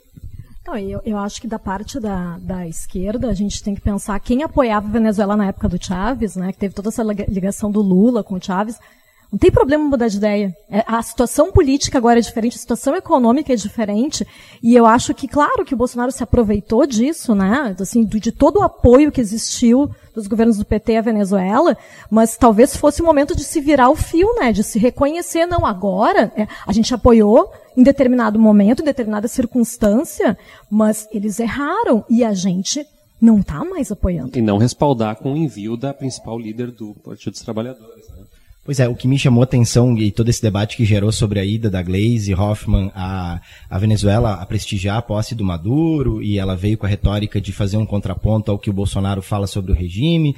Não, 0.70 0.78
eu, 0.78 1.02
eu 1.04 1.18
acho 1.18 1.42
que 1.42 1.48
da 1.48 1.58
parte 1.58 2.00
da, 2.00 2.38
da 2.40 2.68
esquerda, 2.68 3.28
a 3.28 3.34
gente 3.34 3.64
tem 3.64 3.74
que 3.74 3.82
pensar 3.82 4.20
quem 4.20 4.44
apoiava 4.44 4.88
a 4.88 4.92
Venezuela 4.92 5.36
na 5.36 5.48
época 5.48 5.68
do 5.68 5.84
Chávez, 5.84 6.36
né, 6.36 6.52
que 6.52 6.60
teve 6.60 6.76
toda 6.76 6.90
essa 6.90 7.02
ligação 7.02 7.72
do 7.72 7.82
Lula 7.82 8.24
com 8.24 8.36
o 8.36 8.44
Chávez. 8.44 8.78
Não 9.32 9.40
tem 9.40 9.50
problema 9.50 9.84
mudar 9.84 10.08
de 10.08 10.18
ideia. 10.18 10.56
É, 10.70 10.84
a 10.88 11.02
situação 11.02 11.52
política 11.52 11.98
agora 11.98 12.20
é 12.20 12.22
diferente, 12.22 12.56
a 12.56 12.60
situação 12.60 12.96
econômica 12.96 13.52
é 13.52 13.56
diferente. 13.56 14.28
E 14.62 14.76
eu 14.76 14.86
acho 14.86 15.12
que, 15.16 15.28
claro, 15.28 15.66
que 15.66 15.74
o 15.74 15.78
Bolsonaro 15.78 16.12
se 16.12 16.24
aproveitou 16.24 16.86
disso, 16.86 17.34
né? 17.34 17.76
Assim, 17.80 18.06
de 18.06 18.32
todo 18.32 18.60
o 18.60 18.64
apoio 18.64 19.12
que 19.12 19.22
existiu 19.22 19.90
dos 20.14 20.28
governos 20.28 20.58
do 20.58 20.66
PT 20.66 20.98
à 20.98 21.02
Venezuela, 21.02 21.78
mas 22.12 22.38
talvez 22.38 22.76
fosse 22.76 23.02
o 23.02 23.06
momento 23.06 23.36
de 23.36 23.44
se 23.44 23.60
virar 23.62 23.90
o 23.90 23.96
fio, 23.96 24.36
né? 24.36 24.52
De 24.52 24.64
se 24.64 24.78
reconhecer, 24.78 25.46
não, 25.48 25.66
agora 25.66 26.32
é, 26.36 26.48
a 26.66 26.74
gente 26.74 26.94
apoiou 26.94 27.52
em 27.80 27.84
determinado 27.84 28.38
momento, 28.38 28.82
em 28.82 28.86
determinada 28.86 29.30
circunstância, 29.30 30.38
mas 30.70 31.08
eles 31.14 31.40
erraram 31.40 32.04
e 32.10 32.26
a 32.26 32.34
gente 32.34 32.86
não 33.22 33.40
está 33.40 33.64
mais 33.64 33.90
apoiando. 33.90 34.38
E 34.38 34.42
não 34.42 34.58
respaldar 34.58 35.16
com 35.16 35.32
o 35.32 35.38
envio 35.38 35.78
da 35.78 35.94
principal 35.94 36.38
líder 36.38 36.72
do 36.72 36.94
Partido 36.96 37.32
dos 37.32 37.42
Trabalhadores. 37.42 38.10
Né? 38.10 38.26
Pois 38.66 38.82
é, 38.82 38.88
o 38.90 38.96
que 38.96 39.08
me 39.08 39.18
chamou 39.18 39.42
a 39.42 39.46
atenção 39.46 39.98
e 39.98 40.12
todo 40.12 40.28
esse 40.28 40.42
debate 40.42 40.76
que 40.76 40.84
gerou 40.84 41.12
sobre 41.12 41.40
a 41.40 41.46
ida 41.46 41.70
da 41.70 41.82
Glaze 41.82 42.34
Hoffman 42.34 42.92
à, 42.94 43.40
à 43.70 43.80
Venezuela 43.80 44.34
a 44.34 44.46
prestigiar 44.46 44.98
a 44.98 45.02
posse 45.02 45.34
do 45.34 45.46
Maduro, 45.46 46.22
e 46.22 46.38
ela 46.38 46.58
veio 46.58 46.78
com 46.78 46.86
a 46.86 46.90
retórica 46.90 47.40
de 47.40 47.54
fazer 47.54 47.78
um 47.78 47.86
contraponto 47.86 48.52
ao 48.52 48.60
que 48.60 48.70
o 48.70 48.74
Bolsonaro 48.74 49.22
fala 49.22 49.48
sobre 49.48 49.72
o 49.72 49.76
regime, 49.76 50.36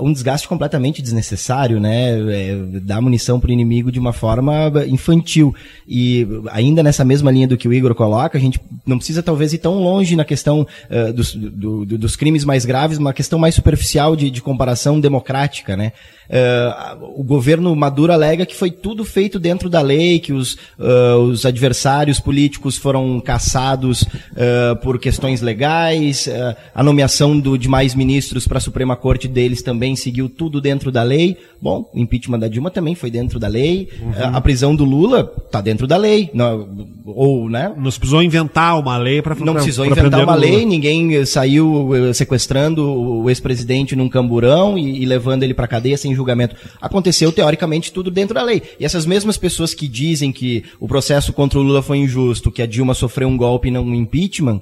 um 0.00 0.12
desgaste 0.12 0.48
completamente 0.48 1.02
desnecessário, 1.02 1.80
né? 1.80 2.18
É, 2.30 3.00
munição 3.00 3.40
para 3.40 3.50
o 3.50 3.52
inimigo 3.52 3.90
de 3.90 3.98
uma 3.98 4.12
forma 4.12 4.72
infantil. 4.88 5.54
E 5.86 6.26
ainda 6.50 6.82
nessa 6.82 7.04
mesma 7.04 7.30
linha 7.30 7.48
do 7.48 7.56
que 7.56 7.68
o 7.68 7.72
Igor 7.72 7.94
coloca, 7.94 8.38
a 8.38 8.40
gente 8.40 8.60
não 8.86 8.96
precisa 8.96 9.22
talvez 9.22 9.52
ir 9.52 9.58
tão 9.58 9.82
longe 9.82 10.16
na 10.16 10.24
questão 10.24 10.66
uh, 10.90 11.12
dos, 11.12 11.34
do, 11.34 11.84
do, 11.84 11.98
dos 11.98 12.16
crimes 12.16 12.44
mais 12.44 12.64
graves, 12.64 12.98
uma 12.98 13.12
questão 13.12 13.38
mais 13.38 13.54
superficial 13.54 14.14
de, 14.14 14.30
de 14.30 14.40
comparação 14.40 15.00
democrática, 15.00 15.76
né? 15.76 15.92
Uh, 16.32 17.20
o 17.20 17.22
governo 17.22 17.76
Maduro 17.76 18.10
alega 18.10 18.46
que 18.46 18.56
foi 18.56 18.70
tudo 18.70 19.04
feito 19.04 19.38
dentro 19.38 19.68
da 19.68 19.82
lei, 19.82 20.18
que 20.18 20.32
os, 20.32 20.54
uh, 20.78 21.18
os 21.28 21.44
adversários 21.44 22.18
políticos 22.18 22.78
foram 22.78 23.20
caçados 23.20 24.00
uh, 24.02 24.74
por 24.82 24.98
questões 24.98 25.42
legais, 25.42 26.28
a 26.74 26.82
nomeação 26.82 27.38
do, 27.38 27.58
de 27.58 27.68
mais 27.68 27.94
ministros 27.94 28.46
para 28.46 28.56
a 28.56 28.60
Suprema 28.60 28.96
Corte 28.96 29.28
deles 29.32 29.62
também 29.62 29.96
seguiu 29.96 30.28
tudo 30.28 30.60
dentro 30.60 30.92
da 30.92 31.02
lei. 31.02 31.36
Bom, 31.60 31.90
o 31.92 31.98
impeachment 31.98 32.38
da 32.38 32.48
Dilma 32.48 32.70
também 32.70 32.94
foi 32.94 33.10
dentro 33.10 33.38
da 33.38 33.48
lei. 33.48 33.88
Uhum. 34.00 34.12
A 34.36 34.40
prisão 34.40 34.76
do 34.76 34.84
Lula 34.84 35.32
está 35.44 35.60
dentro 35.60 35.86
da 35.86 35.96
lei. 35.96 36.30
Não, 36.32 36.68
ou, 37.04 37.48
né? 37.48 37.72
Não 37.76 37.90
precisou 37.90 38.22
inventar 38.22 38.78
uma 38.78 38.96
lei 38.96 39.22
para 39.22 39.34
Não 39.34 39.54
precisou 39.54 39.86
pra 39.86 39.98
inventar 39.98 40.22
uma 40.22 40.34
lei, 40.34 40.64
ninguém 40.64 41.24
saiu 41.24 41.90
sequestrando 42.14 42.84
o 42.84 43.28
ex-presidente 43.30 43.96
num 43.96 44.08
camburão 44.08 44.78
e, 44.78 45.02
e 45.02 45.06
levando 45.06 45.42
ele 45.42 45.54
para 45.54 45.66
cadeia 45.66 45.96
sem 45.96 46.14
julgamento. 46.14 46.54
Aconteceu, 46.80 47.32
teoricamente, 47.32 47.92
tudo 47.92 48.10
dentro 48.10 48.34
da 48.34 48.42
lei. 48.42 48.62
E 48.78 48.84
essas 48.84 49.06
mesmas 49.06 49.36
pessoas 49.36 49.74
que 49.74 49.88
dizem 49.88 50.32
que 50.32 50.64
o 50.78 50.86
processo 50.86 51.32
contra 51.32 51.58
o 51.58 51.62
Lula 51.62 51.82
foi 51.82 51.98
injusto, 51.98 52.50
que 52.50 52.62
a 52.62 52.66
Dilma 52.66 52.94
sofreu 52.94 53.28
um 53.28 53.36
golpe 53.36 53.68
e 53.68 53.70
não 53.70 53.84
um 53.84 53.94
impeachment, 53.94 54.60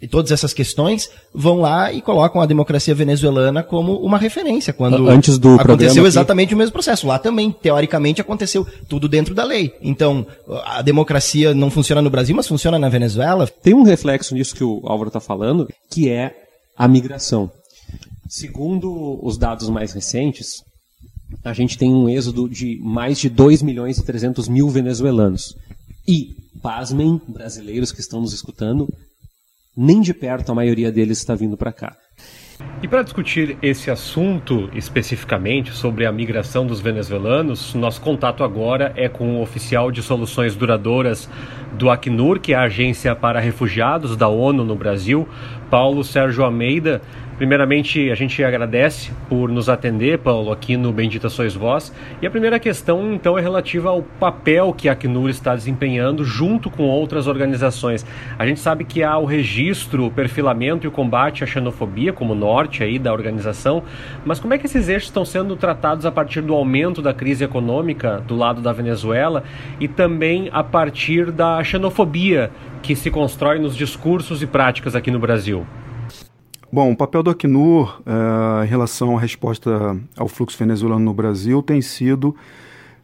e 0.00 0.06
todas 0.06 0.30
essas 0.30 0.52
questões 0.52 1.08
vão 1.34 1.60
lá 1.60 1.92
e 1.92 2.02
colocam 2.02 2.40
a 2.40 2.46
democracia 2.46 2.94
venezuelana 2.94 3.62
como 3.62 3.96
uma 3.96 4.18
referência 4.18 4.72
quando 4.72 5.08
Antes 5.08 5.38
do 5.38 5.54
aconteceu 5.54 6.06
exatamente 6.06 6.54
o 6.54 6.56
mesmo 6.56 6.72
processo. 6.72 7.06
Lá 7.06 7.18
também 7.18 7.50
teoricamente 7.50 8.20
aconteceu 8.20 8.66
tudo 8.88 9.08
dentro 9.08 9.34
da 9.34 9.44
lei. 9.44 9.72
Então 9.80 10.26
a 10.64 10.82
democracia 10.82 11.54
não 11.54 11.70
funciona 11.70 12.02
no 12.02 12.10
Brasil 12.10 12.36
mas 12.36 12.46
funciona 12.46 12.78
na 12.78 12.88
Venezuela. 12.88 13.46
Tem 13.46 13.72
um 13.72 13.84
reflexo 13.84 14.34
nisso 14.34 14.54
que 14.54 14.64
o 14.64 14.82
Álvaro 14.84 15.08
está 15.08 15.20
falando 15.20 15.68
que 15.90 16.10
é 16.10 16.34
a 16.76 16.86
migração. 16.86 17.50
Segundo 18.28 19.18
os 19.24 19.38
dados 19.38 19.68
mais 19.70 19.92
recentes 19.92 20.62
a 21.44 21.52
gente 21.52 21.78
tem 21.78 21.92
um 21.92 22.08
êxodo 22.08 22.48
de 22.48 22.78
mais 22.82 23.18
de 23.18 23.28
2 23.28 23.62
milhões 23.62 23.98
e 23.98 24.04
300 24.04 24.48
mil 24.48 24.68
venezuelanos. 24.68 25.56
E, 26.06 26.36
pasmem, 26.62 27.20
brasileiros 27.26 27.90
que 27.90 28.00
estão 28.00 28.20
nos 28.20 28.32
escutando, 28.32 28.88
nem 29.76 30.00
de 30.00 30.14
perto 30.14 30.50
a 30.50 30.54
maioria 30.54 30.90
deles 30.90 31.18
está 31.18 31.34
vindo 31.34 31.56
para 31.56 31.72
cá. 31.72 31.96
E 32.82 32.88
para 32.88 33.02
discutir 33.02 33.58
esse 33.62 33.90
assunto 33.90 34.70
especificamente 34.74 35.72
sobre 35.72 36.06
a 36.06 36.12
migração 36.12 36.66
dos 36.66 36.80
venezuelanos, 36.80 37.74
nosso 37.74 38.00
contato 38.00 38.42
agora 38.42 38.92
é 38.96 39.08
com 39.08 39.36
o 39.36 39.42
oficial 39.42 39.90
de 39.90 40.02
soluções 40.02 40.54
duradouras 40.54 41.28
do 41.74 41.90
Acnur, 41.90 42.40
que 42.40 42.52
é 42.52 42.56
a 42.56 42.62
agência 42.62 43.14
para 43.14 43.40
refugiados 43.40 44.16
da 44.16 44.28
ONU 44.28 44.64
no 44.64 44.74
Brasil, 44.74 45.28
Paulo 45.70 46.02
Sérgio 46.04 46.44
Almeida. 46.44 47.02
Primeiramente, 47.36 48.10
a 48.10 48.14
gente 48.14 48.42
agradece 48.42 49.10
por 49.28 49.50
nos 49.50 49.68
atender, 49.68 50.18
Paulo, 50.20 50.50
aqui 50.50 50.74
no 50.74 50.90
Bendita 50.90 51.28
Sois 51.28 51.54
Vós. 51.54 51.92
E 52.22 52.26
a 52.26 52.30
primeira 52.30 52.58
questão, 52.58 53.12
então, 53.12 53.38
é 53.38 53.42
relativa 53.42 53.90
ao 53.90 54.02
papel 54.02 54.72
que 54.72 54.88
a 54.88 54.92
Acnur 54.92 55.28
está 55.28 55.54
desempenhando 55.54 56.24
junto 56.24 56.70
com 56.70 56.84
outras 56.84 57.26
organizações. 57.26 58.06
A 58.38 58.46
gente 58.46 58.58
sabe 58.58 58.84
que 58.84 59.02
há 59.02 59.18
o 59.18 59.26
registro, 59.26 60.06
o 60.06 60.10
perfilamento 60.10 60.86
e 60.86 60.88
o 60.88 60.90
combate 60.90 61.44
à 61.44 61.46
xenofobia 61.46 62.10
como 62.10 62.34
norte 62.34 62.82
aí 62.82 62.98
da 62.98 63.12
organização, 63.12 63.82
mas 64.24 64.40
como 64.40 64.54
é 64.54 64.58
que 64.58 64.64
esses 64.64 64.88
eixos 64.88 65.10
estão 65.10 65.24
sendo 65.24 65.56
tratados 65.56 66.06
a 66.06 66.10
partir 66.10 66.40
do 66.40 66.54
aumento 66.54 67.02
da 67.02 67.12
crise 67.12 67.44
econômica 67.44 68.22
do 68.26 68.34
lado 68.34 68.62
da 68.62 68.72
Venezuela 68.72 69.44
e 69.78 69.86
também 69.86 70.48
a 70.52 70.64
partir 70.64 71.30
da 71.30 71.62
xenofobia 71.62 72.50
que 72.82 72.96
se 72.96 73.10
constrói 73.10 73.58
nos 73.58 73.76
discursos 73.76 74.42
e 74.42 74.46
práticas 74.46 74.96
aqui 74.96 75.10
no 75.10 75.18
Brasil? 75.18 75.66
Bom, 76.70 76.90
o 76.90 76.96
papel 76.96 77.22
do 77.22 77.30
Acnur 77.30 78.00
uh, 78.00 78.64
em 78.64 78.66
relação 78.66 79.16
à 79.16 79.20
resposta 79.20 79.96
ao 80.16 80.26
fluxo 80.26 80.58
venezuelano 80.58 81.04
no 81.04 81.14
Brasil 81.14 81.62
tem 81.62 81.80
sido 81.80 82.34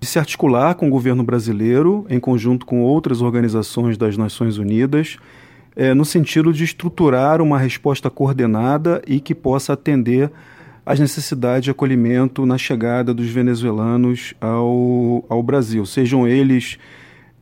de 0.01 0.07
se 0.07 0.19
articular 0.19 0.75
com 0.75 0.89
o 0.89 0.91
governo 0.91 1.23
brasileiro, 1.23 2.05
em 2.11 2.19
conjunto 2.19 2.67
com 2.67 2.83
outras 2.83 3.23
organizações 3.23 3.97
das 3.97 4.17
Nações 4.17 4.59
Unidas, 4.59 5.17
eh, 5.77 5.95
no 5.95 6.05
sentido 6.05 6.53
de 6.53 6.65
estruturar 6.65 7.41
uma 7.41 7.57
resposta 7.57 8.11
coordenada 8.11 9.01
e 9.07 9.21
que 9.21 9.33
possa 9.33 9.75
atender 9.75 10.29
às 10.85 10.99
necessidades 10.99 11.63
de 11.63 11.71
acolhimento 11.71 12.45
na 12.45 12.59
chegada 12.59 13.15
dos 13.15 13.29
venezuelanos 13.29 14.35
ao, 14.41 15.25
ao 15.29 15.41
Brasil, 15.41 15.87
sejam 15.87 16.27
eles 16.27 16.81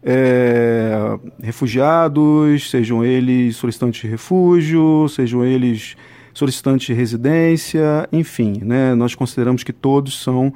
é, 0.02 1.18
refugiados, 1.42 2.70
sejam 2.70 3.04
eles 3.04 3.56
solicitantes 3.56 4.00
de 4.00 4.08
refúgio, 4.08 5.08
sejam 5.08 5.44
eles 5.44 5.96
solicitantes 6.32 6.86
de 6.86 6.94
residência, 6.94 8.08
enfim, 8.12 8.60
né, 8.62 8.94
nós 8.94 9.14
consideramos 9.14 9.62
que 9.62 9.72
todos 9.72 10.22
são 10.22 10.52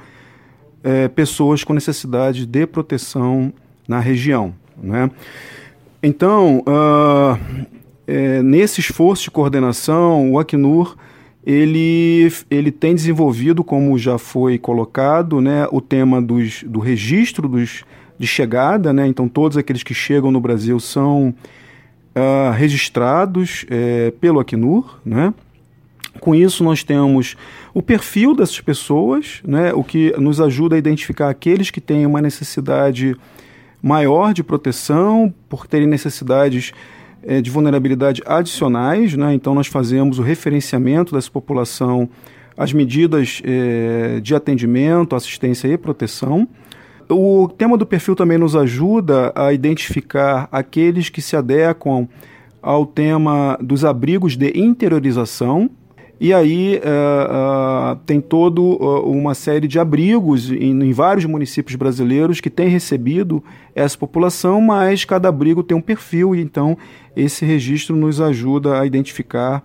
é, 0.83 1.09
pessoas 1.09 1.65
com 1.65 1.73
necessidade 1.73 2.47
de 2.47 2.67
proteção 2.67 3.53
na 3.87 4.01
região. 4.01 4.55
Né? 4.81 5.11
Então, 6.03 6.59
uh, 6.61 7.67
é, 8.07 8.43
nesse 8.43 8.81
esforço 8.81 9.25
de 9.25 9.31
coordenação, 9.31 10.33
o 10.33 10.39
Acnur 10.39 10.97
ele, 11.47 12.33
ele 12.51 12.71
tem 12.71 12.95
desenvolvido, 12.95 13.63
como 13.63 13.99
já 13.99 14.17
foi 14.17 14.59
colocado, 14.59 15.41
né, 15.41 15.67
o 15.71 15.81
tema 15.81 16.21
dos, 16.21 16.63
do 16.63 16.79
registro 16.79 17.49
dos 17.49 17.85
de 18.25 18.29
chegada, 18.29 18.91
né? 18.93 19.07
Então 19.07 19.29
todos 19.29 19.59
aqueles 19.59 19.83
que 19.83 19.93
chegam 19.93 20.31
no 20.31 20.41
Brasil 20.41 20.81
são 20.81 21.35
uh, 22.15 22.51
registrados 22.53 23.67
é, 23.69 24.13
pelo 24.19 24.41
Acnur, 24.41 24.99
né? 25.05 25.33
Com 26.21 26.35
isso, 26.35 26.63
nós 26.65 26.83
temos 26.83 27.37
o 27.75 27.83
perfil 27.83 28.35
dessas 28.35 28.61
pessoas, 28.61 29.43
né, 29.45 29.75
o 29.75 29.83
que 29.83 30.15
nos 30.17 30.41
ajuda 30.41 30.77
a 30.77 30.79
identificar 30.79 31.29
aqueles 31.29 31.71
que 31.71 31.81
têm 31.81 32.07
uma 32.07 32.23
necessidade 32.23 33.17
maior 33.83 34.33
de 34.33 34.43
proteção, 34.43 35.35
por 35.49 35.67
terem 35.67 35.89
necessidades 35.89 36.73
é, 37.21 37.43
de 37.43 37.51
vulnerabilidade 37.51 38.23
adicionais. 38.25 39.15
Né, 39.15 39.35
então, 39.35 39.57
nós 39.57 39.67
fazemos 39.67 40.21
o 40.21 40.23
referenciamento 40.23 41.15
dessa 41.15 41.31
população, 41.31 42.09
as 42.57 42.73
medidas 42.73 43.43
é, 43.45 44.21
de 44.21 44.37
atendimento, 44.37 45.17
assistência 45.17 45.67
e 45.67 45.77
proteção. 45.77 46.49
O 47.09 47.49
tema 47.49 47.77
do 47.77 47.85
perfil 47.85 48.15
também 48.15 48.39
nos 48.39 48.57
ajuda 48.57 49.33
a 49.35 49.53
identificar 49.53 50.49
aqueles 50.51 51.09
que 51.09 51.21
se 51.21 51.37
adequam 51.37 52.09
ao 52.63 52.87
tema 52.87 53.59
dos 53.61 53.85
abrigos 53.85 54.37
de 54.37 54.51
interiorização, 54.55 55.71
e 56.19 56.33
aí 56.33 56.77
uh, 56.79 57.93
uh, 57.93 57.97
tem 58.07 58.21
toda 58.21 58.61
uh, 58.61 59.11
uma 59.11 59.35
série 59.35 59.69
de 59.69 59.79
abrigos 59.79 60.51
em, 60.51 60.83
em, 60.83 60.93
vários 60.93 61.27
municípios 61.27 61.77
brasileiros 61.77 62.41
que 62.41 62.49
têm 62.49 62.69
recebido 62.69 63.45
essa 63.75 63.99
população, 63.99 64.61
mas 64.61 65.05
cada 65.05 65.29
abrigo 65.29 65.63
tem 65.63 65.77
um 65.77 65.83
perfil, 65.83 66.35
e 66.35 66.41
então 66.41 66.79
esse 67.15 67.45
registro 67.45 67.95
nos 67.95 68.21
ajuda 68.21 68.81
a 68.81 68.87
identificar 68.87 69.63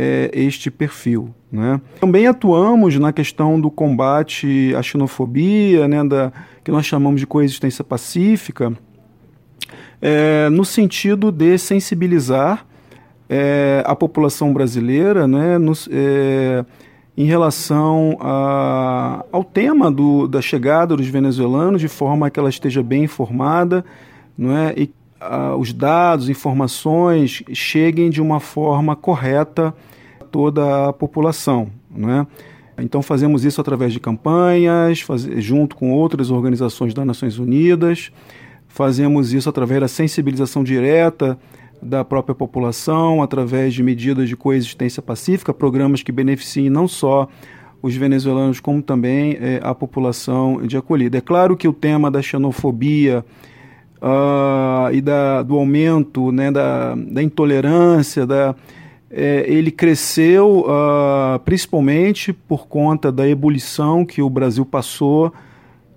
eh, 0.00 0.30
este 0.32 0.70
perfil. 0.70 1.34
Né? 1.50 1.80
Também 2.00 2.28
atuamos 2.28 2.96
na 3.00 3.12
questão 3.12 3.60
do 3.60 3.68
combate 3.68 4.72
à 4.76 4.82
xenofobia, 4.82 5.88
né, 5.88 6.04
da, 6.04 6.32
que 6.62 6.70
nós 6.70 6.86
chamamos 6.86 7.20
de 7.20 7.26
coexistência 7.26 7.82
pacífica, 7.82 8.72
eh, 10.00 10.48
no 10.50 10.64
sentido 10.64 11.32
de 11.32 11.58
sensibilizar 11.58 12.64
é, 13.28 13.82
a 13.84 13.94
população 13.94 14.52
brasileira 14.52 15.26
né, 15.26 15.56
é, 15.90 16.64
em 17.16 17.24
relação 17.24 18.16
a, 18.20 19.24
ao 19.30 19.44
tema 19.44 19.90
do, 19.90 20.26
da 20.26 20.40
chegada 20.40 20.96
dos 20.96 21.08
venezuelanos, 21.08 21.80
de 21.80 21.88
forma 21.88 22.30
que 22.30 22.40
ela 22.40 22.48
esteja 22.48 22.82
bem 22.82 23.04
informada 23.04 23.84
não 24.38 24.56
é, 24.56 24.72
e 24.76 24.90
os 25.58 25.72
dados, 25.72 26.28
informações 26.28 27.42
cheguem 27.52 28.10
de 28.10 28.20
uma 28.20 28.40
forma 28.40 28.94
correta 28.94 29.74
a 30.20 30.24
toda 30.24 30.88
a 30.88 30.92
população. 30.92 31.68
Não 31.90 32.10
é? 32.10 32.26
Então 32.80 33.02
fazemos 33.02 33.44
isso 33.44 33.60
através 33.60 33.92
de 33.92 33.98
campanhas, 33.98 35.00
faz, 35.00 35.22
junto 35.22 35.74
com 35.74 35.90
outras 35.92 36.30
organizações 36.30 36.94
das 36.94 37.04
Nações 37.04 37.38
Unidas, 37.38 38.12
fazemos 38.68 39.32
isso 39.32 39.48
através 39.48 39.80
da 39.80 39.88
sensibilização 39.88 40.62
direta 40.62 41.36
da 41.82 42.04
própria 42.04 42.34
população, 42.34 43.22
através 43.22 43.74
de 43.74 43.82
medidas 43.82 44.28
de 44.28 44.36
coexistência 44.36 45.02
pacífica, 45.02 45.52
programas 45.52 46.02
que 46.02 46.12
beneficiem 46.12 46.70
não 46.70 46.86
só 46.86 47.28
os 47.80 47.94
venezuelanos, 47.94 48.58
como 48.58 48.82
também 48.82 49.36
é, 49.40 49.60
a 49.62 49.74
população 49.74 50.66
de 50.66 50.76
acolhida. 50.76 51.18
É 51.18 51.20
claro 51.20 51.56
que 51.56 51.68
o 51.68 51.72
tema 51.72 52.10
da 52.10 52.20
xenofobia 52.20 53.24
uh, 54.02 54.92
e 54.92 55.00
da, 55.00 55.42
do 55.42 55.56
aumento 55.56 56.32
né, 56.32 56.50
da, 56.50 56.94
da 56.94 57.22
intolerância, 57.22 58.26
da, 58.26 58.54
é, 59.10 59.44
ele 59.48 59.70
cresceu 59.70 60.66
uh, 60.66 61.38
principalmente 61.40 62.32
por 62.32 62.66
conta 62.66 63.10
da 63.10 63.28
ebulição 63.28 64.04
que 64.04 64.20
o 64.20 64.28
Brasil 64.28 64.64
passou 64.64 65.32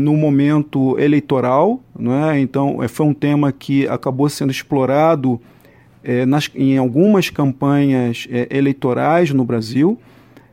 no 0.01 0.15
momento 0.15 0.97
eleitoral, 0.99 1.79
não 1.97 2.29
é? 2.29 2.39
Então, 2.39 2.81
é, 2.81 2.87
foi 2.87 3.05
um 3.05 3.13
tema 3.13 3.51
que 3.51 3.87
acabou 3.87 4.27
sendo 4.29 4.51
explorado 4.51 5.39
é, 6.03 6.25
nas, 6.25 6.49
em 6.55 6.77
algumas 6.77 7.29
campanhas 7.29 8.27
é, 8.31 8.47
eleitorais 8.49 9.31
no 9.31 9.45
Brasil. 9.45 9.99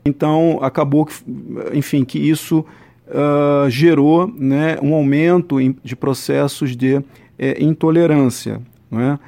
Então, 0.04 0.58
acabou, 0.60 1.06
que, 1.06 1.14
enfim, 1.72 2.04
que 2.04 2.18
isso 2.18 2.64
uh, 3.08 3.68
gerou 3.70 4.26
né, 4.26 4.78
um 4.82 4.94
aumento 4.94 5.56
de 5.82 5.96
processos 5.96 6.76
de 6.76 7.02
é, 7.38 7.62
intolerância. 7.62 8.60
Né? 8.90 9.18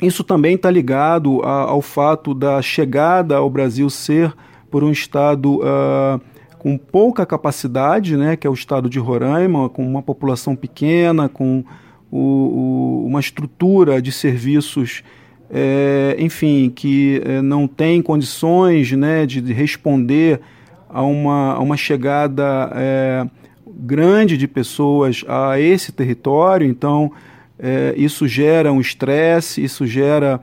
Isso 0.00 0.24
também 0.24 0.54
está 0.54 0.70
ligado 0.70 1.40
a, 1.42 1.62
ao 1.62 1.82
fato 1.82 2.34
da 2.34 2.60
chegada 2.62 3.36
ao 3.36 3.48
Brasil 3.50 3.88
ser 3.90 4.34
por 4.70 4.82
um 4.82 4.90
Estado 4.90 5.60
uh, 5.60 6.20
com 6.58 6.76
pouca 6.76 7.24
capacidade, 7.24 8.16
né, 8.16 8.36
que 8.36 8.46
é 8.46 8.50
o 8.50 8.54
Estado 8.54 8.88
de 8.88 8.98
Roraima, 8.98 9.68
com 9.68 9.86
uma 9.86 10.02
população 10.02 10.56
pequena, 10.56 11.28
com 11.28 11.64
o, 12.10 12.18
o, 12.18 13.06
uma 13.06 13.20
estrutura 13.20 14.02
de 14.02 14.10
serviços 14.10 15.04
é, 15.50 16.16
enfim, 16.18 16.72
que 16.74 17.22
é, 17.24 17.40
não 17.40 17.68
tem 17.68 18.02
condições 18.02 18.90
né, 18.92 19.26
de, 19.26 19.40
de 19.40 19.52
responder 19.52 20.40
a 20.88 21.02
uma, 21.02 21.54
a 21.54 21.58
uma 21.60 21.76
chegada 21.76 22.72
é, 22.74 23.26
grande 23.66 24.36
de 24.36 24.48
pessoas 24.48 25.24
a 25.28 25.58
esse 25.60 25.92
território, 25.92 26.66
então 26.66 27.12
é, 27.58 27.94
isso 27.96 28.26
gera 28.26 28.72
um 28.72 28.80
estresse, 28.80 29.62
isso 29.62 29.86
gera 29.86 30.40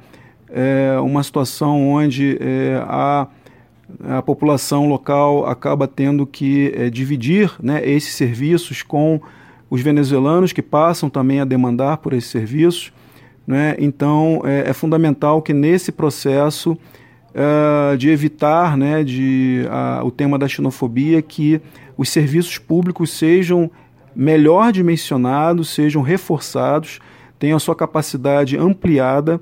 é, 0.49 0.97
uma 0.99 1.23
situação 1.23 1.89
onde 1.89 2.37
é, 2.39 2.81
a, 2.87 3.27
a 4.17 4.21
população 4.21 4.87
local 4.87 5.45
acaba 5.45 5.87
tendo 5.87 6.25
que 6.25 6.89
dividir 6.89 7.51
né, 7.61 7.81
esses 7.87 8.13
serviços 8.13 8.81
com 8.81 9.21
os 9.69 9.81
venezuelanos 9.81 10.51
que 10.51 10.61
passam 10.61 11.09
também 11.09 11.39
a 11.39 11.45
demandar 11.45 11.97
por 11.97 12.11
esses 12.11 12.29
serviços. 12.29 12.91
Né? 13.47 13.75
Então, 13.79 14.41
é, 14.43 14.69
é, 14.69 14.73
fundamental 14.73 15.41
que 15.41 15.53
nesse 15.53 15.91
processo 15.91 16.77
uh, 17.31 17.97
de 17.97 18.09
evitar 18.09 18.77
né, 18.77 19.03
de, 19.03 19.63
uh, 19.65 20.05
o 20.05 20.11
tema 20.11 20.37
da 20.37 20.47
xenofobia, 20.47 21.21
que 21.21 21.61
os 21.97 22.09
serviços 22.09 22.57
públicos 22.57 23.11
sejam 23.11 23.71
melhor 24.15 24.71
dimensionados, 24.71 25.69
sejam 25.69 26.01
reforçados, 26.01 26.99
tenham 27.39 27.57
a 27.57 27.59
sua 27.59 27.75
capacidade 27.75 28.57
ampliada 28.57 29.39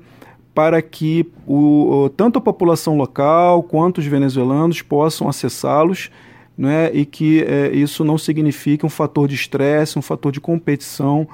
para 0.54 0.82
que 0.82 1.26
o, 1.46 2.10
tanto 2.16 2.38
a 2.38 2.42
população 2.42 2.96
local 2.96 3.62
quanto 3.62 3.98
os 3.98 4.06
venezuelanos 4.06 4.82
possam 4.82 5.28
acessá-los 5.28 6.10
né, 6.56 6.90
e 6.92 7.06
que 7.06 7.42
é, 7.42 7.70
isso 7.72 8.04
não 8.04 8.18
signifique 8.18 8.84
um 8.84 8.90
fator 8.90 9.26
de 9.26 9.34
estresse, 9.34 9.98
um 9.98 10.02
fator 10.02 10.30
de 10.30 10.40
competição 10.40 11.26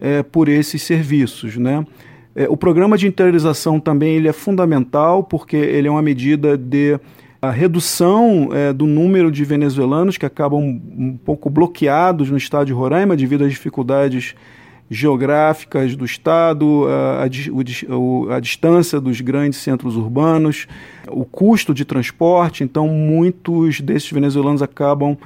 é, 0.00 0.22
por 0.22 0.48
esses 0.48 0.82
serviços. 0.82 1.56
Né? 1.56 1.86
É, 2.34 2.48
o 2.48 2.56
programa 2.56 2.98
de 2.98 3.06
interiorização 3.06 3.78
também 3.78 4.16
ele 4.16 4.26
é 4.26 4.32
fundamental 4.32 5.22
porque 5.22 5.56
ele 5.56 5.86
é 5.86 5.90
uma 5.90 6.02
medida 6.02 6.56
de 6.56 6.98
a 7.42 7.50
redução 7.50 8.50
é, 8.52 8.72
do 8.72 8.86
número 8.86 9.30
de 9.30 9.44
venezuelanos 9.44 10.16
que 10.16 10.24
acabam 10.24 10.62
um 10.62 11.18
pouco 11.24 11.50
bloqueados 11.50 12.30
no 12.30 12.36
estado 12.36 12.66
de 12.66 12.72
Roraima 12.72 13.16
devido 13.16 13.42
às 13.44 13.50
dificuldades 13.50 14.36
geográficas 14.88 15.96
do 15.96 16.04
estado, 16.04 16.86
a, 16.86 17.24
a, 17.24 18.36
a, 18.36 18.40
distância 18.40 19.00
dos 19.00 19.20
grandes 19.20 19.58
centros 19.58 19.96
urbanos, 19.96 20.68
o 21.08 21.24
custo 21.24 21.74
de 21.74 21.84
transporte. 21.84 22.62
Então, 22.62 22.86
muitos 22.86 23.80
desses 23.80 24.10
venezuelanos 24.10 24.62
acabam 24.62 25.16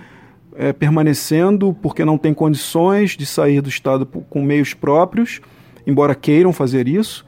é, 0.57 0.73
permanecendo 0.73 1.77
porque 1.83 2.05
não 2.05 2.17
têm 2.17 2.33
condições 2.33 3.11
de 3.11 3.27
sair 3.27 3.61
do 3.61 3.69
estado 3.69 4.07
com 4.07 4.43
meios 4.43 4.73
próprios 4.73 5.41
embora 5.87 6.15
queiram 6.15 6.53
fazer 6.53 6.89
isso, 6.89 7.25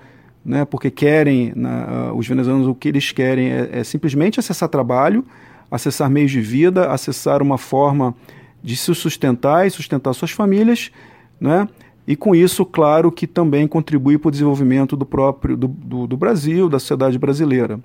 né, 0.48 0.64
porque 0.64 0.90
querem, 0.90 1.52
na, 1.54 2.10
os 2.14 2.26
venezuelanos, 2.26 2.66
o 2.66 2.74
que 2.74 2.88
eles 2.88 3.12
querem 3.12 3.52
é, 3.52 3.68
é, 3.70 3.84
simplesmente 3.84 4.40
acessar 4.40 4.66
trabalho, 4.70 5.22
acessar 5.70 6.08
meios 6.08 6.30
de 6.30 6.40
vida, 6.40 6.90
acessar 6.90 7.42
uma 7.42 7.58
forma 7.58 8.14
de 8.62 8.74
se 8.74 8.94
sustentar 8.94 9.66
e 9.66 9.70
sustentar 9.70 10.14
suas 10.14 10.30
famílias, 10.30 10.90
né, 11.38 11.68
e 12.06 12.16
com 12.16 12.34
isso, 12.34 12.64
claro, 12.64 13.12
que 13.12 13.26
também 13.26 13.68
contribui 13.68 14.16
para 14.16 14.28
o 14.28 14.30
desenvolvimento 14.30 14.96
do 14.96 15.04
próprio 15.04 15.54
do, 15.54 15.68
do, 15.68 16.06
do 16.06 16.16
Brasil, 16.16 16.66
da 16.66 16.78
sociedade 16.78 17.18
brasileira. 17.18 17.78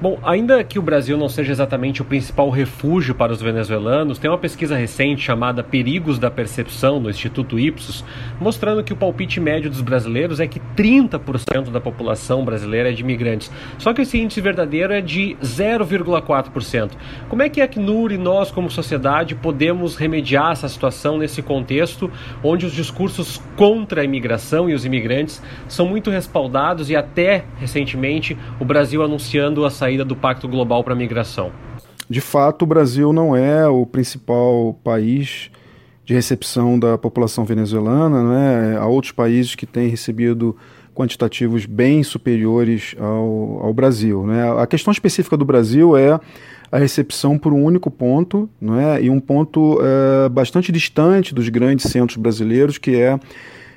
Bom, 0.00 0.18
ainda 0.22 0.64
que 0.64 0.78
o 0.78 0.82
Brasil 0.82 1.18
não 1.18 1.28
seja 1.28 1.52
exatamente 1.52 2.00
o 2.00 2.06
principal 2.06 2.48
refúgio 2.48 3.14
para 3.14 3.32
os 3.32 3.42
venezuelanos, 3.42 4.18
tem 4.18 4.30
uma 4.30 4.38
pesquisa 4.38 4.74
recente 4.74 5.20
chamada 5.20 5.62
Perigos 5.62 6.18
da 6.18 6.30
Percepção, 6.30 7.02
do 7.02 7.10
Instituto 7.10 7.58
Ipsos, 7.58 8.02
mostrando 8.40 8.82
que 8.82 8.94
o 8.94 8.96
palpite 8.96 9.38
médio 9.38 9.68
dos 9.68 9.82
brasileiros 9.82 10.40
é 10.40 10.46
que 10.46 10.58
30% 10.74 11.70
da 11.70 11.82
população 11.82 12.46
brasileira 12.46 12.88
é 12.88 12.92
de 12.92 13.02
imigrantes. 13.02 13.52
Só 13.76 13.92
que 13.92 14.00
esse 14.00 14.18
índice 14.18 14.40
verdadeiro 14.40 14.94
é 14.94 15.02
de 15.02 15.36
0,4%. 15.42 16.92
Como 17.28 17.42
é 17.42 17.50
que 17.50 17.60
a 17.60 17.64
Acnur 17.64 18.10
e 18.10 18.16
nós, 18.16 18.50
como 18.50 18.70
sociedade, 18.70 19.34
podemos 19.34 19.96
remediar 19.96 20.52
essa 20.52 20.68
situação 20.68 21.18
nesse 21.18 21.42
contexto 21.42 22.10
onde 22.42 22.64
os 22.64 22.72
discursos 22.72 23.42
contra 23.54 24.00
a 24.00 24.04
imigração 24.04 24.70
e 24.70 24.72
os 24.72 24.86
imigrantes 24.86 25.42
são 25.68 25.86
muito 25.86 26.10
respaldados 26.10 26.88
e 26.88 26.96
até 26.96 27.44
recentemente 27.58 28.34
o 28.58 28.64
Brasil 28.64 29.02
anunciando 29.02 29.62
a 29.66 29.68
saída 29.68 29.89
saída 29.90 30.04
do 30.04 30.14
Pacto 30.14 30.46
Global 30.46 30.84
para 30.84 30.92
a 30.92 30.96
Migração? 30.96 31.50
De 32.08 32.20
fato, 32.20 32.62
o 32.62 32.66
Brasil 32.66 33.12
não 33.12 33.34
é 33.34 33.66
o 33.66 33.84
principal 33.84 34.78
país 34.84 35.50
de 36.04 36.14
recepção 36.14 36.78
da 36.78 36.96
população 36.96 37.44
venezuelana, 37.44 38.22
né? 38.22 38.78
há 38.78 38.86
outros 38.86 39.12
países 39.12 39.56
que 39.56 39.66
têm 39.66 39.88
recebido 39.88 40.56
quantitativos 40.94 41.66
bem 41.66 42.04
superiores 42.04 42.94
ao, 42.98 43.66
ao 43.66 43.74
Brasil. 43.74 44.24
Né? 44.26 44.60
A 44.60 44.66
questão 44.66 44.92
específica 44.92 45.36
do 45.36 45.44
Brasil 45.44 45.96
é 45.96 46.18
a 46.70 46.78
recepção 46.78 47.36
por 47.36 47.52
um 47.52 47.64
único 47.64 47.90
ponto, 47.90 48.48
não 48.60 48.78
é? 48.78 49.02
e 49.02 49.10
um 49.10 49.18
ponto 49.18 49.80
é, 49.82 50.28
bastante 50.28 50.70
distante 50.70 51.34
dos 51.34 51.48
grandes 51.48 51.90
centros 51.90 52.16
brasileiros, 52.16 52.78
que 52.78 52.94
é, 52.94 53.18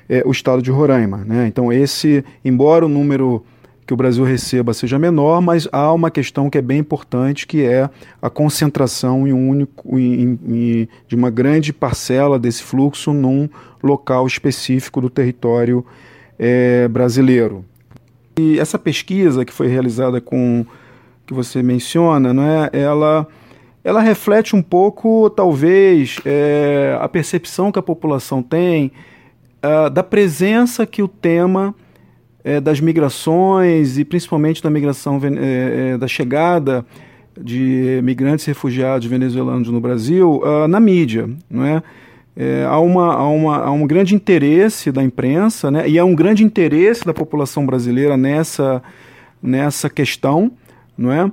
é 0.08 0.22
o 0.24 0.30
estado 0.30 0.62
de 0.62 0.70
Roraima. 0.70 1.24
Né? 1.24 1.46
Então, 1.48 1.72
esse, 1.72 2.24
embora 2.44 2.86
o 2.86 2.88
número 2.88 3.44
que 3.86 3.92
o 3.92 3.96
Brasil 3.96 4.24
receba 4.24 4.72
seja 4.72 4.98
menor, 4.98 5.40
mas 5.40 5.68
há 5.70 5.92
uma 5.92 6.10
questão 6.10 6.48
que 6.48 6.56
é 6.56 6.62
bem 6.62 6.78
importante, 6.78 7.46
que 7.46 7.62
é 7.62 7.88
a 8.20 8.30
concentração 8.30 9.28
em 9.28 9.32
um 9.32 9.48
único, 9.50 9.98
em, 9.98 10.38
em, 10.46 10.88
de 11.06 11.14
uma 11.14 11.30
grande 11.30 11.72
parcela 11.72 12.38
desse 12.38 12.62
fluxo 12.62 13.12
num 13.12 13.48
local 13.82 14.26
específico 14.26 15.00
do 15.00 15.10
território 15.10 15.84
é, 16.38 16.88
brasileiro. 16.88 17.64
E 18.38 18.58
essa 18.58 18.78
pesquisa 18.78 19.44
que 19.44 19.52
foi 19.52 19.68
realizada 19.68 20.20
com 20.20 20.64
que 21.26 21.34
você 21.34 21.62
menciona, 21.62 22.34
né, 22.34 22.70
ela, 22.72 23.26
ela 23.82 24.00
reflete 24.00 24.56
um 24.56 24.62
pouco, 24.62 25.30
talvez, 25.30 26.18
é, 26.24 26.98
a 27.00 27.08
percepção 27.08 27.70
que 27.70 27.78
a 27.78 27.82
população 27.82 28.42
tem 28.42 28.90
uh, 29.64 29.88
da 29.88 30.02
presença 30.02 30.84
que 30.84 31.02
o 31.02 31.08
tema 31.08 31.74
é, 32.44 32.60
das 32.60 32.78
migrações 32.78 33.98
e 33.98 34.04
principalmente 34.04 34.62
da 34.62 34.68
migração 34.68 35.18
é, 35.24 35.92
é, 35.94 35.98
da 35.98 36.06
chegada 36.06 36.84
de 37.40 38.00
migrantes 38.04 38.46
e 38.46 38.50
refugiados 38.50 39.06
venezuelanos 39.08 39.68
no 39.68 39.80
Brasil 39.80 40.40
uh, 40.44 40.68
na 40.68 40.78
mídia, 40.78 41.28
não 41.50 41.64
é? 41.64 41.82
É, 42.36 42.64
há, 42.68 42.78
uma, 42.80 43.14
há, 43.14 43.28
uma, 43.28 43.56
há 43.58 43.70
um 43.70 43.86
grande 43.86 44.14
interesse 44.14 44.90
da 44.90 45.02
imprensa 45.02 45.70
né, 45.70 45.88
e 45.88 45.98
há 46.00 46.04
um 46.04 46.16
grande 46.16 46.42
interesse 46.42 47.04
da 47.04 47.14
população 47.14 47.64
brasileira 47.64 48.16
nessa, 48.16 48.82
nessa 49.40 49.88
questão, 49.88 50.50
não 50.98 51.12
é? 51.12 51.30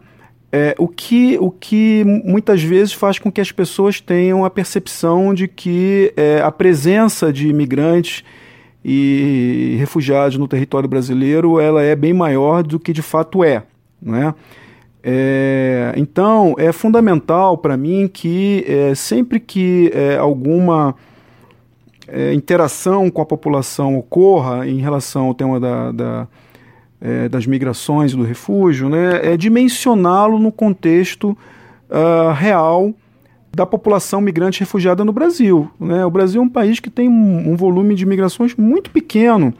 É, 0.53 0.76
o, 0.78 0.88
que, 0.88 1.38
o 1.39 1.49
que 1.49 2.03
muitas 2.26 2.62
vezes 2.62 2.93
faz 2.93 3.18
com 3.18 3.32
que 3.32 3.39
as 3.39 3.51
pessoas 3.51 4.01
tenham 4.01 4.43
a 4.43 4.49
percepção 4.49 5.34
de 5.34 5.47
que 5.47 6.14
é, 6.16 6.41
a 6.41 6.51
presença 6.51 7.32
de 7.32 7.47
imigrantes 7.47 8.24
e 8.84 9.75
refugiados 9.79 10.38
no 10.38 10.47
território 10.47 10.89
brasileiro 10.89 11.59
ela 11.59 11.84
é 11.84 11.95
bem 11.95 12.13
maior 12.13 12.63
do 12.63 12.79
que 12.79 12.91
de 12.93 13.01
fato 13.01 13.43
é. 13.43 13.63
Não 14.01 14.15
é? 14.15 14.34
É, 15.03 15.93
então, 15.97 16.53
é 16.57 16.71
fundamental 16.71 17.57
para 17.57 17.75
mim 17.75 18.07
que 18.11 18.63
é, 18.67 18.93
sempre 18.93 19.39
que 19.39 19.91
é, 19.93 20.17
alguma 20.17 20.95
é, 22.07 22.34
interação 22.34 23.09
com 23.09 23.21
a 23.21 23.25
população 23.25 23.97
ocorra 23.97 24.67
em 24.67 24.79
relação 24.79 25.27
ao 25.27 25.34
tema 25.34 25.59
da, 25.59 25.91
da 25.91 26.27
é, 27.01 27.27
das 27.27 27.47
migrações 27.47 28.13
e 28.13 28.15
do 28.15 28.21
refúgio, 28.21 28.88
né, 28.88 29.34
é 29.34 29.36
dimensioná-lo 29.36 30.38
no 30.38 30.51
contexto 30.51 31.36
uh, 31.89 32.32
real 32.36 32.93
da 33.54 33.66
população 33.66 34.22
migrante 34.22 34.62
refugiada 34.62 35.04
no 35.04 35.12
Brasil. 35.12 35.70
Né? 35.80 36.06
O 36.06 36.12
Brasil 36.12 36.41
é 36.41 36.45
um 36.45 36.49
país 36.49 36.80
que 36.80 36.89
tem 36.89 37.10
um, 37.10 37.52
um 37.52 37.56
volume 37.56 37.95
de 37.95 38.06
migrações 38.06 38.56
muito 38.56 38.89
pequeno 38.91 39.54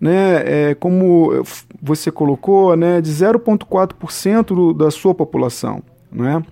né, 0.00 0.70
é, 0.70 0.74
como 0.74 1.44
você 1.82 2.10
colocou, 2.10 2.76
né, 2.76 3.00
de 3.00 3.10
0,4% 3.10 4.76
da 4.76 4.90
sua 4.90 5.14
população. 5.14 5.82
Né? 6.10 6.42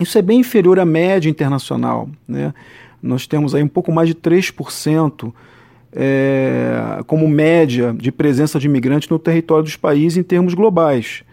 Isso 0.00 0.16
é 0.16 0.22
bem 0.22 0.40
inferior 0.40 0.78
à 0.78 0.84
média 0.84 1.28
internacional. 1.28 2.08
Né? 2.26 2.54
Nós 3.02 3.26
temos 3.26 3.54
aí 3.54 3.62
um 3.62 3.68
pouco 3.68 3.92
mais 3.92 4.08
de 4.08 4.14
3% 4.14 5.32
é, 5.92 7.00
como 7.06 7.26
média 7.28 7.94
de 7.96 8.12
presença 8.12 8.58
de 8.58 8.66
imigrantes 8.66 9.08
no 9.08 9.18
território 9.18 9.64
dos 9.64 9.76
países 9.76 10.18
em 10.18 10.22
termos 10.22 10.54
globais. 10.54 11.24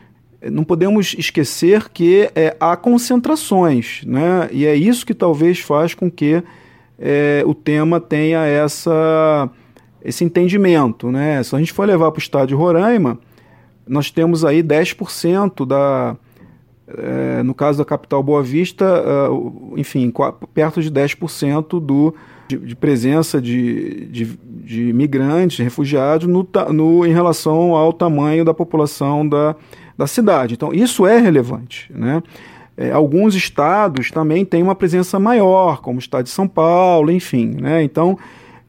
Não 0.51 0.63
podemos 0.63 1.15
esquecer 1.17 1.89
que 1.89 2.29
é, 2.35 2.55
há 2.59 2.75
concentrações, 2.75 4.03
né? 4.05 4.49
e 4.51 4.65
é 4.65 4.75
isso 4.75 5.05
que 5.05 5.13
talvez 5.13 5.59
faz 5.59 5.93
com 5.93 6.09
que 6.09 6.43
é, 6.99 7.43
o 7.45 7.53
tema 7.53 7.99
tenha 7.99 8.45
essa 8.45 9.49
esse 10.05 10.23
entendimento. 10.23 11.11
Né? 11.11 11.41
Se 11.41 11.55
a 11.55 11.59
gente 11.59 11.73
for 11.73 11.87
levar 11.87 12.11
para 12.11 12.19
o 12.19 12.21
estado 12.21 12.47
de 12.47 12.53
Roraima, 12.53 13.17
nós 13.87 14.11
temos 14.11 14.45
aí 14.45 14.61
10% 14.63 15.65
da. 15.65 16.15
É, 16.87 17.41
no 17.41 17.55
caso 17.55 17.79
da 17.79 17.85
capital 17.85 18.21
Boa 18.21 18.43
Vista, 18.43 18.85
uh, 19.31 19.73
enfim, 19.75 20.13
perto 20.53 20.83
de 20.83 20.91
10% 20.91 21.83
do, 21.83 22.13
de, 22.47 22.59
de, 22.59 22.75
presença 22.75 23.41
de, 23.41 24.05
de, 24.05 24.39
de 24.63 24.93
migrantes, 24.93 25.57
refugiados, 25.57 26.27
no, 26.27 26.47
no, 26.71 27.03
em 27.03 27.11
relação 27.11 27.75
ao 27.75 27.91
tamanho 27.91 28.45
da 28.45 28.53
população 28.53 29.27
da, 29.27 29.55
da 29.97 30.07
cidade. 30.07 30.53
Então, 30.53 30.73
isso 30.73 31.05
é 31.05 31.17
relevante. 31.19 31.91
Né? 31.93 32.21
É, 32.77 32.91
alguns 32.91 33.35
estados 33.35 34.11
também 34.11 34.43
têm 34.43 34.61
uma 34.61 34.75
presença 34.75 35.19
maior, 35.19 35.81
como 35.81 35.97
o 35.97 35.99
estado 35.99 36.25
de 36.25 36.31
São 36.31 36.47
Paulo, 36.47 37.11
enfim. 37.11 37.55
Né? 37.61 37.83
Então, 37.83 38.17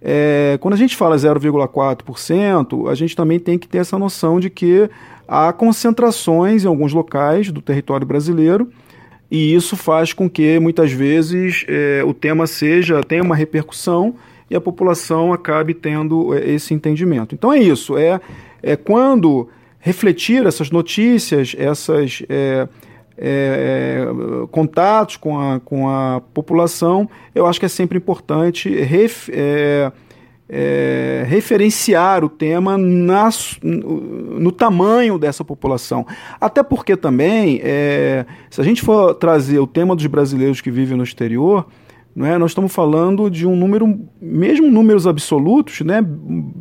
é, 0.00 0.58
quando 0.60 0.74
a 0.74 0.76
gente 0.76 0.94
fala 0.94 1.16
0,4%, 1.16 2.90
a 2.90 2.94
gente 2.94 3.16
também 3.16 3.38
tem 3.38 3.58
que 3.58 3.66
ter 3.66 3.78
essa 3.78 3.98
noção 3.98 4.38
de 4.38 4.48
que 4.48 4.88
há 5.26 5.52
concentrações 5.52 6.64
em 6.64 6.68
alguns 6.68 6.92
locais 6.92 7.50
do 7.50 7.60
território 7.60 8.06
brasileiro 8.06 8.70
e 9.30 9.54
isso 9.54 9.76
faz 9.76 10.12
com 10.12 10.30
que 10.30 10.58
muitas 10.60 10.92
vezes 10.92 11.64
é, 11.68 12.02
o 12.04 12.14
tema 12.14 12.46
seja 12.46 13.02
tenha 13.02 13.22
uma 13.22 13.34
repercussão 13.34 14.14
e 14.48 14.54
a 14.54 14.60
população 14.60 15.32
acabe 15.32 15.74
tendo 15.74 16.32
é, 16.34 16.48
esse 16.50 16.72
entendimento. 16.72 17.34
Então 17.34 17.52
é 17.52 17.58
isso, 17.58 17.98
é, 17.98 18.20
é 18.62 18.76
quando 18.76 19.48
refletir 19.86 20.44
essas 20.44 20.68
notícias, 20.68 21.54
essas 21.56 22.20
é, 22.28 22.66
é, 23.16 24.02
é, 24.02 24.46
contatos 24.50 25.16
com 25.16 25.38
a, 25.38 25.60
com 25.60 25.88
a 25.88 26.20
população, 26.34 27.08
eu 27.32 27.46
acho 27.46 27.60
que 27.60 27.66
é 27.66 27.68
sempre 27.68 27.96
importante 27.96 28.68
ref, 28.68 29.28
é, 29.32 29.92
é, 30.48 31.24
referenciar 31.28 32.24
o 32.24 32.28
tema 32.28 32.76
no, 32.76 34.40
no, 34.40 34.50
tamanho 34.50 35.20
dessa 35.20 35.44
população. 35.44 36.04
Até 36.40 36.64
porque 36.64 36.96
também, 36.96 37.60
é, 37.62 38.26
se 38.50 38.60
a 38.60 38.64
gente 38.64 38.82
for 38.82 39.14
trazer 39.14 39.60
o 39.60 39.68
tema 39.68 39.94
dos 39.94 40.06
brasileiros 40.06 40.60
que 40.60 40.70
vivem 40.70 40.96
no 40.96 41.04
exterior, 41.04 41.64
é, 42.16 42.36
nós 42.36 42.50
estamos 42.50 42.74
falando 42.74 43.30
de 43.30 43.46
um 43.46 43.54
número, 43.54 44.00
mesmo 44.20 44.68
números 44.68 45.06
absolutos, 45.06 45.82
né, 45.82 46.04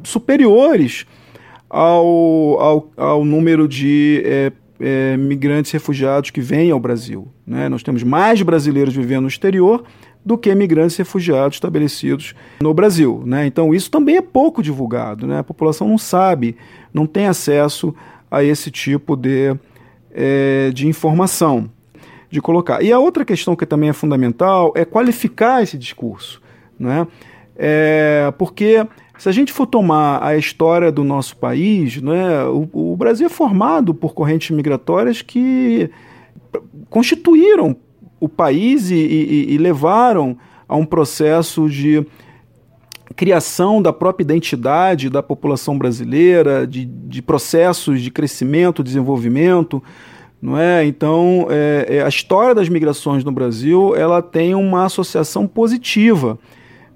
superiores 0.04 1.08
ao, 1.76 2.58
ao, 2.58 2.92
ao 2.96 3.26
número 3.26 3.68
de 3.68 4.24
é, 4.24 4.52
é, 4.80 5.18
migrantes 5.18 5.74
refugiados 5.74 6.30
que 6.30 6.40
vêm 6.40 6.72
ao 6.72 6.80
Brasil. 6.80 7.28
Né? 7.46 7.68
Nós 7.68 7.84
temos 7.84 8.02
mais 8.02 8.42
brasileiros 8.42 8.96
vivendo 8.96 9.24
no 9.24 9.28
exterior 9.28 9.84
do 10.24 10.38
que 10.38 10.56
migrantes 10.56 10.96
refugiados 10.96 11.58
estabelecidos 11.58 12.34
no 12.62 12.74
Brasil. 12.74 13.22
Né? 13.26 13.46
Então, 13.46 13.74
isso 13.74 13.92
também 13.92 14.16
é 14.16 14.22
pouco 14.22 14.64
divulgado. 14.64 15.28
Né? 15.28 15.40
A 15.40 15.44
população 15.44 15.86
não 15.86 15.98
sabe, 15.98 16.56
não 16.94 17.06
tem 17.06 17.28
acesso 17.28 17.94
a 18.32 18.42
esse 18.42 18.72
tipo 18.72 19.18
de, 19.18 19.54
é, 20.14 20.72
de 20.74 20.88
informação 20.88 21.70
de 22.30 22.40
colocar. 22.40 22.82
E 22.82 22.90
a 22.90 23.00
outra 23.00 23.26
questão 23.26 23.54
que 23.54 23.66
também 23.66 23.90
é 23.90 23.94
fundamental 23.94 24.72
é 24.78 24.86
qualificar 24.86 25.62
esse 25.62 25.78
discurso. 25.78 26.42
Né? 26.80 27.06
É, 27.58 28.34
porque 28.38 28.88
se 29.18 29.30
a 29.30 29.32
gente 29.32 29.54
for 29.54 29.66
tomar 29.66 30.24
a 30.24 30.38
história 30.38 30.92
do 30.92 31.04
nosso 31.04 31.38
país, 31.38 32.02
né, 32.02 32.44
o, 32.46 32.92
o 32.92 32.98
Brasil 32.98 33.28
é 33.28 33.30
formado 33.30 33.94
por 33.94 34.14
correntes 34.14 34.52
migratórias 34.52 35.22
que 35.22 35.90
constituíram 36.90 37.76
o 38.20 38.28
país 38.28 38.90
e, 38.90 38.96
e, 38.96 39.54
e 39.54 39.58
levaram 39.58 40.38
a 40.68 40.76
um 40.76 40.86
processo 40.86 41.70
de 41.70 42.06
criação 43.16 43.82
da 43.82 43.94
própria 43.94 44.24
identidade 44.24 45.10
da 45.10 45.24
população 45.24 45.78
brasileira, 45.78 46.68
de, 46.68 46.86
de 46.86 47.22
processos 47.22 48.02
de 48.02 48.12
crescimento, 48.12 48.84
desenvolvimento, 48.84 49.82
não 50.42 50.58
é? 50.58 50.86
Então, 50.86 51.48
é, 51.50 51.98
é, 51.98 52.04
a 52.04 52.08
história 52.08 52.54
das 52.54 52.68
migrações 52.68 53.24
no 53.24 53.32
Brasil 53.32 53.96
ela 53.96 54.22
tem 54.22 54.54
uma 54.54 54.86
associação 54.86 55.48
positiva 55.48 56.38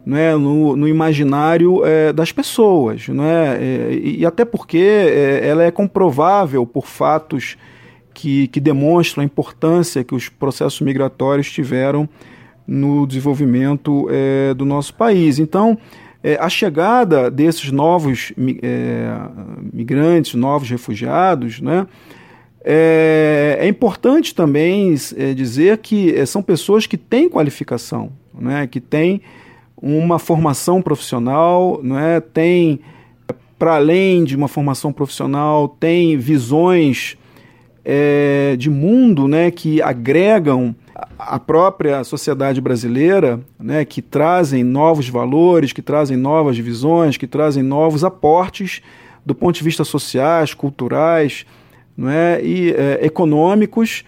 né, 0.10 0.36
no, 0.36 0.76
no 0.76 0.88
imaginário 0.88 1.86
é, 1.86 2.12
das 2.12 2.32
pessoas. 2.32 3.08
Né, 3.08 3.58
é, 3.62 3.94
e, 3.94 4.20
e, 4.22 4.26
até 4.26 4.44
porque 4.44 4.80
é, 4.80 5.48
ela 5.48 5.64
é 5.64 5.70
comprovável 5.70 6.66
por 6.66 6.88
fatos 6.88 7.56
que, 8.12 8.48
que 8.48 8.60
demonstram 8.60 9.22
a 9.22 9.26
importância 9.26 10.04
que 10.04 10.16
os 10.16 10.28
processos 10.28 10.82
migratórios 10.82 11.52
tiveram 11.52 12.10
no 12.68 13.06
desenvolvimento 13.06 14.08
é, 14.10 14.56
do 14.56 14.66
nosso 14.66 14.96
país. 14.96 15.38
Então, 15.38 15.78
é, 16.24 16.38
a 16.42 16.50
chegada 16.50 17.30
desses 17.30 17.72
novos 17.72 18.34
é, 18.64 19.14
migrantes, 19.72 20.34
novos 20.34 20.72
refugiados, 20.72 21.62
né, 21.62 21.86
é, 22.66 23.58
é, 23.62 23.68
importante 23.68 24.34
também 24.34 24.96
é, 25.16 25.34
dizer 25.36 25.78
que 25.78 26.14
é, 26.16 26.26
são 26.26 26.42
pessoas 26.42 26.88
que 26.88 26.98
têm 26.98 27.30
qualificação, 27.30 28.12
né, 28.34 28.66
que 28.66 28.82
têm 28.82 29.22
uma 29.82 30.20
formação 30.20 30.82
profissional, 30.82 31.80
não 31.82 31.98
é? 31.98 32.20
tem, 32.20 32.80
para 33.58 33.76
além 33.76 34.24
de 34.24 34.36
uma 34.36 34.48
formação 34.48 34.92
profissional, 34.92 35.68
tem 35.68 36.18
visões 36.18 37.18
é, 37.84 38.56
de 38.58 38.70
mundo 38.70 39.28
né, 39.28 39.50
que 39.52 39.82
agregam 39.82 40.76
a 41.18 41.40
própria 41.40 42.04
sociedade 42.04 42.60
brasileira, 42.60 43.40
né, 43.58 43.86
que 43.86 44.02
trazem 44.02 44.64
novos 44.64 45.08
valores, 45.08 45.72
que 45.72 45.82
trazem 45.82 46.18
novas 46.18 46.58
visões, 46.58 47.18
que 47.18 47.28
trazem 47.28 47.64
novos 47.64 48.04
aportes 48.04 48.82
do 49.26 49.34
ponto 49.34 49.56
de 49.56 49.64
vista 49.64 49.84
sociais, 49.84 50.54
culturais 50.54 51.46
não 51.96 52.10
é, 52.10 52.42
e 52.42 52.72
é, 52.72 53.00
econômicos 53.06 54.04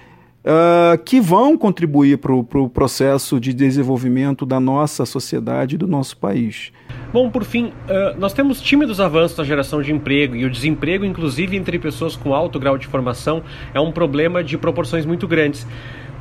uh, 0.46 0.98
que 1.04 1.20
vão 1.20 1.58
contribuir 1.58 2.18
para 2.18 2.34
o 2.34 2.44
pro 2.44 2.70
processo 2.70 3.39
de 3.39 3.54
desenvolvimento 3.54 4.46
da 4.46 4.60
nossa 4.60 5.06
sociedade 5.06 5.76
e 5.76 5.78
do 5.78 5.88
nosso 5.88 6.18
país. 6.18 6.72
Bom, 7.14 7.30
por 7.30 7.44
fim, 7.44 7.66
uh, 7.66 8.18
nós 8.18 8.34
temos 8.34 8.62
tímidos 8.62 9.00
avanços 9.00 9.38
na 9.38 9.44
geração 9.44 9.82
de 9.82 9.92
emprego 9.92 10.36
e 10.36 10.46
o 10.46 10.50
desemprego, 10.50 11.06
inclusive 11.06 11.56
entre 11.58 11.78
pessoas 11.78 12.16
com 12.16 12.34
alto 12.34 12.60
grau 12.60 12.78
de 12.78 12.88
formação, 12.88 13.44
é 13.74 13.80
um 13.80 13.92
problema 13.92 14.44
de 14.44 14.58
proporções 14.58 15.06
muito 15.06 15.28
grandes. 15.28 15.68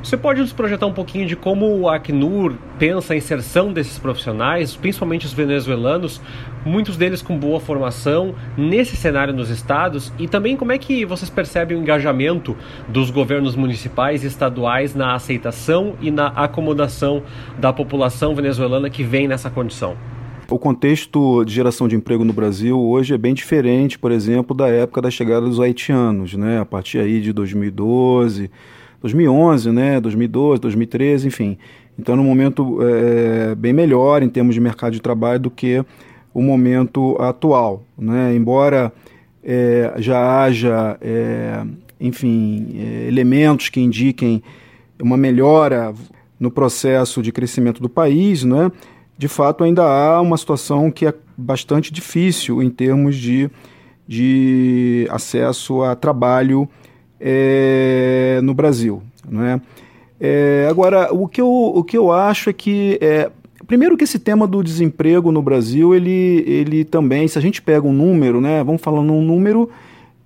Você 0.03 0.17
pode 0.17 0.41
nos 0.41 0.51
projetar 0.51 0.87
um 0.87 0.93
pouquinho 0.93 1.27
de 1.27 1.35
como 1.35 1.77
o 1.77 1.87
Acnur 1.87 2.55
pensa 2.79 3.13
a 3.13 3.15
inserção 3.15 3.71
desses 3.71 3.99
profissionais, 3.99 4.75
principalmente 4.75 5.27
os 5.27 5.33
venezuelanos, 5.33 6.19
muitos 6.65 6.97
deles 6.97 7.21
com 7.21 7.37
boa 7.37 7.59
formação, 7.59 8.35
nesse 8.57 8.95
cenário 8.95 9.33
nos 9.33 9.49
estados, 9.49 10.13
e 10.17 10.27
também 10.27 10.55
como 10.55 10.71
é 10.71 10.77
que 10.77 11.05
vocês 11.05 11.29
percebem 11.29 11.77
o 11.77 11.81
engajamento 11.81 12.55
dos 12.87 13.09
governos 13.09 13.55
municipais 13.55 14.23
e 14.23 14.27
estaduais 14.27 14.95
na 14.95 15.13
aceitação 15.13 15.95
e 16.01 16.11
na 16.11 16.27
acomodação 16.27 17.23
da 17.59 17.71
população 17.71 18.35
venezuelana 18.35 18.89
que 18.89 19.03
vem 19.03 19.27
nessa 19.27 19.49
condição? 19.49 19.95
O 20.49 20.59
contexto 20.59 21.45
de 21.45 21.53
geração 21.53 21.87
de 21.87 21.95
emprego 21.95 22.25
no 22.25 22.33
Brasil 22.33 22.77
hoje 22.77 23.13
é 23.13 23.17
bem 23.17 23.33
diferente, 23.33 23.97
por 23.97 24.11
exemplo, 24.11 24.53
da 24.53 24.67
época 24.67 25.01
da 25.01 25.09
chegada 25.09 25.45
dos 25.45 25.61
haitianos, 25.61 26.33
né? 26.33 26.59
A 26.59 26.65
partir 26.65 26.99
aí 26.99 27.21
de 27.21 27.31
2012, 27.31 28.51
2011, 29.01 29.71
né, 29.71 30.01
2012, 30.01 30.59
2013, 30.59 31.27
enfim. 31.27 31.57
Então, 31.97 32.15
no 32.15 32.23
momento 32.23 32.79
é, 32.81 33.55
bem 33.55 33.71
melhor 33.71 34.23
em 34.23 34.29
termos 34.29 34.53
de 34.53 34.59
mercado 34.59 34.91
de 34.91 35.01
trabalho 35.01 35.39
do 35.39 35.49
que 35.49 35.85
o 36.33 36.41
momento 36.41 37.17
atual. 37.19 37.83
Né? 37.97 38.35
Embora 38.35 38.91
é, 39.43 39.93
já 39.97 40.43
haja, 40.43 40.97
é, 41.01 41.63
enfim, 41.99 42.75
é, 42.75 43.07
elementos 43.07 43.69
que 43.69 43.79
indiquem 43.79 44.41
uma 45.01 45.17
melhora 45.17 45.93
no 46.39 46.49
processo 46.49 47.21
de 47.21 47.31
crescimento 47.31 47.81
do 47.81 47.89
país, 47.89 48.43
né? 48.43 48.71
de 49.17 49.27
fato 49.27 49.63
ainda 49.63 49.83
há 49.83 50.19
uma 50.19 50.37
situação 50.37 50.89
que 50.89 51.05
é 51.05 51.13
bastante 51.37 51.93
difícil 51.93 52.61
em 52.63 52.69
termos 52.69 53.15
de, 53.15 53.49
de 54.07 55.07
acesso 55.11 55.83
a 55.83 55.95
trabalho 55.95 56.67
é, 57.19 58.39
no 58.43 58.53
Brasil. 58.53 59.03
Né? 59.27 59.61
É, 60.19 60.67
agora, 60.69 61.13
o 61.13 61.27
que, 61.27 61.41
eu, 61.41 61.47
o 61.47 61.83
que 61.83 61.97
eu 61.97 62.11
acho 62.11 62.49
é 62.49 62.53
que, 62.53 62.97
é, 63.01 63.31
primeiro 63.71 63.95
que 63.95 64.03
esse 64.03 64.19
tema 64.19 64.45
do 64.45 64.61
desemprego 64.61 65.31
no 65.31 65.41
Brasil, 65.41 65.95
ele, 65.95 66.43
ele 66.45 66.83
também, 66.83 67.25
se 67.29 67.37
a 67.37 67.41
gente 67.41 67.61
pega 67.61 67.87
um 67.87 67.93
número, 67.93 68.41
né, 68.41 68.61
vamos 68.65 68.81
falando 68.81 69.13
um 69.13 69.21
número 69.21 69.69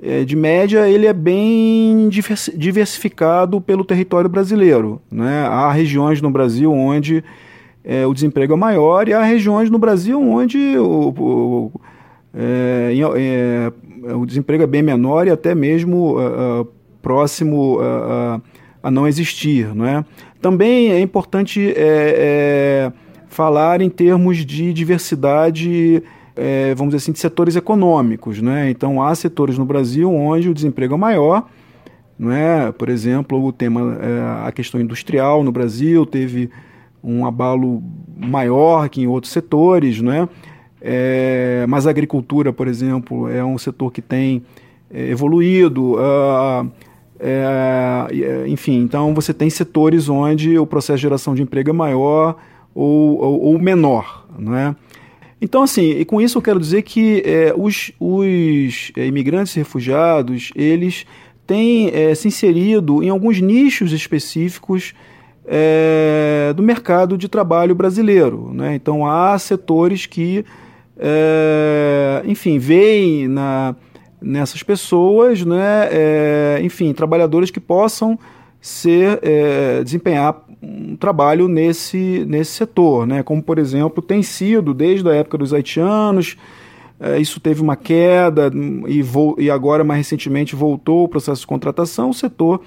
é, 0.01 0.23
de 0.23 0.35
média, 0.35 0.89
ele 0.89 1.05
é 1.05 1.13
bem 1.13 2.09
diversificado 2.09 3.61
pelo 3.61 3.85
território 3.85 4.27
brasileiro. 4.27 4.99
Né? 5.11 5.45
Há 5.45 5.71
regiões 5.71 6.23
no 6.23 6.31
Brasil 6.31 6.73
onde 6.73 7.23
é, 7.83 8.07
o 8.07 8.15
desemprego 8.15 8.53
é 8.53 8.57
maior 8.57 9.07
e 9.07 9.13
há 9.13 9.21
regiões 9.21 9.69
no 9.69 9.77
Brasil 9.77 10.19
onde 10.19 10.57
o, 10.79 11.13
o, 11.15 11.71
é, 12.33 12.95
é, 13.15 14.15
o 14.15 14.25
desemprego 14.25 14.63
é 14.63 14.67
bem 14.67 14.81
menor 14.81 15.27
e 15.27 15.29
até 15.29 15.53
mesmo 15.53 16.17
uh, 16.17 16.67
próximo 16.99 17.77
a, 17.79 18.41
a, 18.81 18.89
não 18.89 19.07
existir. 19.07 19.67
Não 19.75 19.85
é? 19.85 20.03
Também 20.41 20.89
é 20.89 20.99
importante 20.99 21.61
é, 21.77 22.91
é, 22.91 23.04
falar 23.35 23.81
em 23.81 23.89
termos 23.89 24.37
de 24.37 24.71
diversidade, 24.71 26.01
é, 26.35 26.73
vamos 26.73 26.93
dizer 26.93 27.03
assim, 27.03 27.11
de 27.11 27.19
setores 27.19 27.57
econômicos. 27.57 28.41
Né? 28.41 28.69
Então, 28.69 29.03
há 29.03 29.13
setores 29.13 29.57
no 29.57 29.65
Brasil 29.65 30.11
onde 30.11 30.49
o 30.49 30.53
desemprego 30.53 30.95
é 30.95 30.97
maior, 30.97 31.45
não 32.17 32.31
é? 32.31 32.71
Por 32.71 32.87
exemplo, 32.87 33.43
o 33.43 33.51
tema, 33.51 33.99
é, 34.01 34.47
a 34.47 34.51
questão 34.53 34.79
industrial 34.79 35.43
no 35.43 35.51
Brasil 35.51 36.05
teve 36.05 36.49
um 37.03 37.25
abalo 37.25 37.83
maior 38.17 38.87
que 38.87 39.01
em 39.01 39.07
outros 39.07 39.33
setores, 39.33 40.01
não 40.01 40.11
é? 40.11 40.27
mas 41.67 41.87
a 41.87 41.89
agricultura, 41.89 42.53
por 42.53 42.67
exemplo, 42.67 43.27
é 43.27 43.43
um 43.43 43.57
setor 43.57 43.91
que 43.91 44.03
tem 44.03 44.43
é, 44.93 45.09
evoluído. 45.09 45.95
Uh, 45.95 46.71
é, 47.19 48.45
enfim, 48.47 48.79
então 48.79 49.13
você 49.13 49.33
tem 49.33 49.49
setores 49.49 50.07
onde 50.09 50.59
o 50.59 50.65
processo 50.65 50.97
de 50.97 51.01
geração 51.01 51.33
de 51.33 51.41
emprego 51.41 51.69
é 51.69 51.73
maior 51.73 52.37
ou, 52.75 53.17
ou, 53.17 53.41
ou 53.41 53.59
menor, 53.59 54.27
não 54.37 54.55
é? 54.55 54.75
Então, 55.41 55.63
assim, 55.63 55.91
e 55.91 56.05
com 56.05 56.19
isso 56.19 56.37
eu 56.37 56.41
quero 56.41 56.59
dizer 56.59 56.81
que 56.81 57.21
é, 57.25 57.53
os, 57.55 57.91
os 57.99 58.91
é, 58.97 59.05
imigrantes 59.05 59.53
refugiados, 59.53 60.51
eles 60.55 61.05
têm 61.45 61.89
é, 61.93 62.15
se 62.15 62.27
inserido 62.27 63.03
em 63.03 63.09
alguns 63.09 63.39
nichos 63.39 63.91
específicos 63.91 64.93
é, 65.45 66.53
do 66.55 66.63
mercado 66.63 67.17
de 67.17 67.29
trabalho 67.29 67.75
brasileiro. 67.75 68.51
Né? 68.53 68.75
Então, 68.75 69.05
há 69.05 69.37
setores 69.37 70.05
que, 70.05 70.43
é, 70.97 72.23
enfim, 72.25 72.57
veem 72.57 73.27
na, 73.27 73.75
nessas 74.21 74.63
pessoas, 74.63 75.45
né, 75.45 75.89
é, 75.91 76.59
enfim, 76.63 76.93
trabalhadores 76.93 77.51
que 77.51 77.59
possam 77.59 78.17
ser 78.59 79.21
desempenhar 79.83 80.43
um 80.65 80.95
trabalho 80.95 81.47
nesse, 81.47 82.25
nesse 82.27 82.51
setor, 82.51 83.05
né, 83.05 83.21
como 83.21 83.41
por 83.41 83.59
exemplo 83.59 84.01
tem 84.01 84.23
sido 84.23 84.73
desde 84.73 85.07
a 85.07 85.13
época 85.13 85.37
dos 85.37 85.53
haitianos, 85.53 86.35
é, 86.99 87.19
isso 87.19 87.39
teve 87.39 87.61
uma 87.61 87.75
queda 87.75 88.51
e, 88.87 89.01
vo, 89.01 89.35
e 89.37 89.49
agora 89.51 89.83
mais 89.83 89.99
recentemente 89.99 90.55
voltou 90.55 91.03
o 91.03 91.07
processo 91.07 91.41
de 91.41 91.47
contratação, 91.47 92.09
o 92.09 92.13
setor 92.13 92.61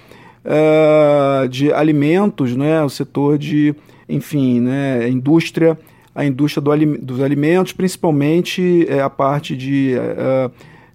é, 0.44 1.48
de 1.48 1.72
alimentos, 1.72 2.54
né, 2.54 2.82
o 2.84 2.88
setor 2.88 3.36
de, 3.36 3.74
enfim, 4.08 4.60
né, 4.60 5.08
indústria, 5.08 5.76
a 6.14 6.24
indústria 6.24 6.62
do, 6.62 6.98
dos 6.98 7.20
alimentos, 7.20 7.72
principalmente 7.72 8.86
é, 8.88 9.00
a 9.00 9.10
parte 9.10 9.56
de 9.56 9.94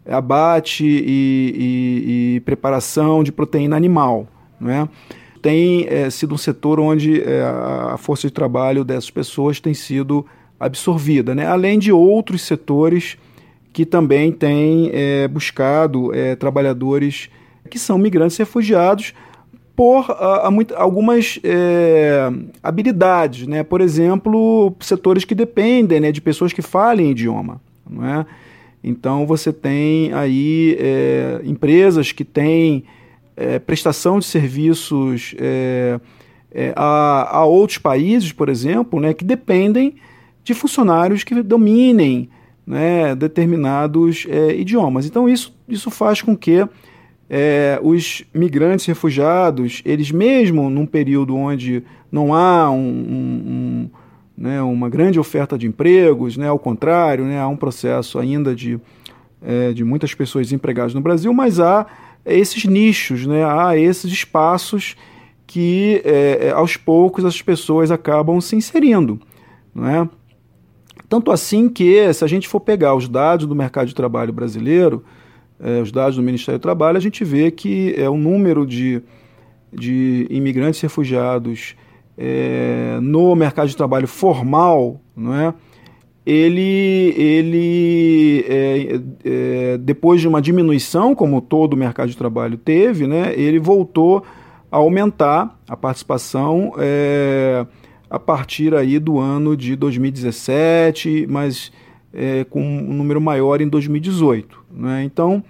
abate 0.05 0.85
e, 0.85 2.35
e, 2.35 2.35
e 2.35 2.39
preparação 2.41 3.23
de 3.23 3.31
proteína 3.31 3.75
animal. 3.75 4.27
Né? 4.59 4.87
Tem 5.43 5.85
é, 5.89 6.09
sido 6.09 6.33
um 6.33 6.37
setor 6.37 6.79
onde 6.79 7.21
é, 7.21 7.41
a 7.41 7.97
força 7.97 8.29
de 8.29 8.33
trabalho 8.33 8.85
dessas 8.85 9.11
pessoas 9.11 9.59
tem 9.59 9.73
sido 9.73 10.25
absorvida, 10.57 11.35
né? 11.35 11.45
além 11.45 11.77
de 11.77 11.91
outros 11.91 12.43
setores 12.43 13.17
que 13.73 13.85
também 13.85 14.31
têm 14.31 14.89
é, 14.93 15.27
buscado 15.27 16.11
trabalhadores 16.39 17.29
que 17.69 17.77
são 17.77 17.97
migrantes 17.97 18.37
refugiados 18.37 19.13
por 19.75 20.09
a, 20.11 20.47
a 20.47 20.51
muito, 20.51 20.73
algumas 20.75 21.41
habilidades, 22.61 23.45
né? 23.45 23.63
por 23.63 23.81
exemplo, 23.81 24.73
setores 24.79 25.25
que 25.25 25.35
dependem 25.35 25.99
né, 25.99 26.13
de 26.13 26.21
pessoas 26.21 26.53
que 26.53 26.61
falem 26.61 27.11
idioma. 27.11 27.59
Não 27.89 28.07
é? 28.07 28.25
Então 28.81 29.25
você 29.25 29.51
tem 29.51 30.13
aí 30.13 30.77
empresas 31.43 32.13
que 32.13 32.23
têm 32.23 32.85
é, 33.35 33.59
prestação 33.59 34.19
de 34.19 34.25
serviços 34.25 35.35
é, 35.39 35.99
é, 36.53 36.73
a, 36.75 37.39
a, 37.39 37.45
outros 37.45 37.77
países, 37.79 38.31
por 38.31 38.49
exemplo, 38.49 38.99
né, 38.99 39.13
que 39.13 39.23
dependem 39.25 39.95
de 40.43 40.53
funcionários 40.53 41.23
que 41.23 41.41
dominem 41.41 42.29
né, 42.65 43.15
determinados 43.15 44.25
é, 44.29 44.55
idiomas. 44.55 45.05
Então 45.05 45.27
isso, 45.27 45.55
isso 45.67 45.89
faz 45.89 46.21
com 46.21 46.35
que 46.37 46.67
é, 47.29 47.79
os 47.81 48.23
migrantes 48.33 48.85
refugiados, 48.85 49.81
eles 49.85 50.11
mesmo 50.11 50.69
num 50.69 50.85
período 50.85 51.35
onde 51.35 51.83
não 52.11 52.33
há 52.33 52.69
um, 52.69 52.77
um, 52.77 53.49
um 53.49 53.89
né, 54.37 54.61
uma 54.61 54.89
grande 54.89 55.19
oferta 55.19 55.57
de 55.57 55.67
empregos, 55.67 56.37
né, 56.37 56.47
ao 56.47 56.59
contrário, 56.59 57.25
né, 57.25 57.39
há 57.39 57.47
um 57.47 57.55
processo 57.55 58.19
ainda 58.19 58.55
de, 58.55 58.79
é, 59.41 59.73
de 59.73 59.83
muitas 59.83 60.13
pessoas 60.13 60.47
desempregadas 60.47 60.93
no 60.93 61.01
Brasil, 61.01 61.33
mas 61.33 61.59
há 61.59 61.85
esses 62.25 62.65
nichos, 62.65 63.25
né, 63.25 63.43
há 63.45 63.77
esses 63.77 64.11
espaços 64.11 64.95
que 65.45 66.01
é, 66.05 66.47
é 66.47 66.51
aos 66.51 66.77
poucos 66.77 67.25
as 67.25 67.41
pessoas 67.41 67.91
acabam 67.91 68.39
se 68.41 68.55
inserindo. 68.55 69.19
Não 69.73 70.09
Tanto 71.09 71.31
assim 71.31 71.69
que, 71.69 72.11
se 72.11 72.23
a 72.23 72.27
gente 72.27 72.47
for 72.47 72.59
pegar 72.59 72.95
os 72.95 73.07
dados 73.07 73.45
do 73.45 73.55
mercado 73.55 73.87
de 73.87 73.93
trabalho 73.93 74.33
brasileiro, 74.33 75.03
é, 75.59 75.79
os 75.79 75.91
dados 75.91 76.15
do 76.15 76.23
Ministério 76.23 76.57
do 76.57 76.61
Trabalho, 76.61 76.97
a 76.97 76.99
gente 77.01 77.23
vê 77.23 77.51
que 77.51 77.93
é 77.95 78.09
o 78.09 78.17
número 78.17 78.65
de, 78.65 79.01
de 79.71 80.25
imigrantes 80.29 80.81
refugiados 80.81 81.75
é, 82.17 82.97
no 83.01 83.35
mercado 83.35 83.67
de 83.67 83.77
trabalho 83.77 84.07
formal, 84.07 84.99
não 85.15 85.35
é? 85.35 85.53
Ele, 86.25 87.13
ele 87.17 88.45
é, 88.47 88.99
é, 89.25 89.77
depois 89.77 90.21
de 90.21 90.27
uma 90.27 90.41
diminuição, 90.41 91.13
como 91.13 91.41
todo 91.41 91.73
o 91.73 91.77
mercado 91.77 92.09
de 92.09 92.17
trabalho 92.17 92.57
teve, 92.57 93.07
né, 93.07 93.33
ele 93.35 93.59
voltou 93.59 94.23
a 94.71 94.77
aumentar 94.77 95.59
a 95.67 95.75
participação 95.75 96.73
é, 96.77 97.65
a 98.09 98.17
partir 98.17 98.73
aí 98.73 98.99
do 98.99 99.19
ano 99.19 99.55
de 99.55 99.75
2017, 99.75 101.27
mas 101.29 101.71
é, 102.13 102.43
com 102.45 102.61
um 102.61 102.93
número 102.93 103.19
maior 103.19 103.59
em 103.59 103.67
2018. 103.67 104.63
Né? 104.71 105.03
Então, 105.03 105.43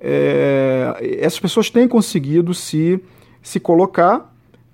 é, 0.00 1.16
essas 1.18 1.40
pessoas 1.40 1.70
têm 1.70 1.88
conseguido 1.88 2.52
se, 2.52 3.00
se 3.42 3.58
colocar 3.58 4.29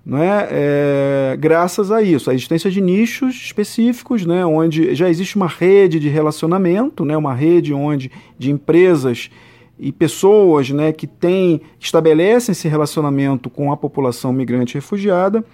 né, 0.06 0.46
é, 0.52 1.36
graças 1.36 1.90
a 1.90 2.00
isso, 2.00 2.30
a 2.30 2.34
existência 2.34 2.70
de 2.70 2.80
nichos 2.80 3.34
específicos, 3.34 4.24
né, 4.24 4.46
onde 4.46 4.94
já 4.94 5.10
existe 5.10 5.34
uma 5.34 5.48
rede 5.48 5.98
de 5.98 6.08
relacionamento, 6.08 7.04
né, 7.04 7.16
uma 7.16 7.34
rede 7.34 7.74
onde 7.74 8.12
de 8.38 8.52
empresas 8.52 9.28
e 9.76 9.90
pessoas 9.90 10.70
né, 10.70 10.92
que 10.92 11.08
têm, 11.08 11.60
estabelecem 11.80 12.52
esse 12.52 12.68
relacionamento 12.68 13.50
com 13.50 13.72
a 13.72 13.76
população 13.76 14.32
migrante 14.32 14.74
e 14.74 14.78
refugiada, 14.78 15.44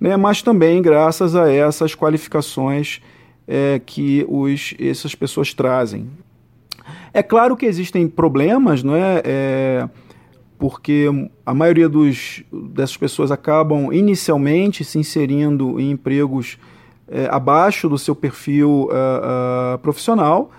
né, 0.00 0.16
mas 0.16 0.42
também 0.42 0.82
graças 0.82 1.36
a 1.36 1.48
essas 1.48 1.94
qualificações 1.94 3.00
é, 3.46 3.80
que 3.86 4.26
os, 4.28 4.74
essas 4.80 5.14
pessoas 5.14 5.54
trazem. 5.54 6.10
É 7.14 7.22
claro 7.22 7.56
que 7.56 7.64
existem 7.64 8.08
problemas, 8.08 8.82
não 8.82 8.96
é? 8.96 9.22
é 9.24 9.88
porque 10.60 11.08
a 11.44 11.54
maioria 11.54 11.88
dos, 11.88 12.44
dessas 12.52 12.94
pessoas 12.98 13.30
acabam 13.32 13.90
inicialmente 13.94 14.84
se 14.84 14.98
inserindo 14.98 15.80
em 15.80 15.92
empregos 15.92 16.58
é, 17.08 17.26
abaixo 17.30 17.88
do 17.88 17.96
seu 17.96 18.14
perfil 18.14 18.86
uh, 18.90 19.74
uh, 19.74 19.78
profissional, 19.78 20.50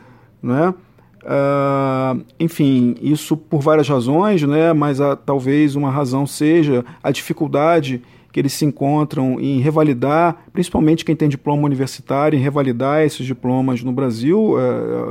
né? 0.42 0.74
Uh, 1.22 2.26
enfim, 2.40 2.96
isso 3.00 3.38
por 3.38 3.62
várias 3.62 3.88
razões, 3.88 4.42
né? 4.42 4.74
mas 4.74 5.00
a, 5.00 5.16
talvez 5.16 5.76
uma 5.76 5.92
razão 5.92 6.26
seja 6.26 6.84
a 7.04 7.12
dificuldade 7.12 8.02
que 8.32 8.40
eles 8.40 8.54
se 8.54 8.66
encontram 8.66 9.40
em 9.40 9.60
revalidar, 9.60 10.46
principalmente 10.52 11.06
quem 11.06 11.16
tem 11.16 11.30
diploma 11.30 11.64
universitário, 11.64 12.40
em 12.40 12.42
revalidar 12.42 13.04
esses 13.04 13.24
diplomas 13.24 13.84
no 13.84 13.92
Brasil, 13.92 14.56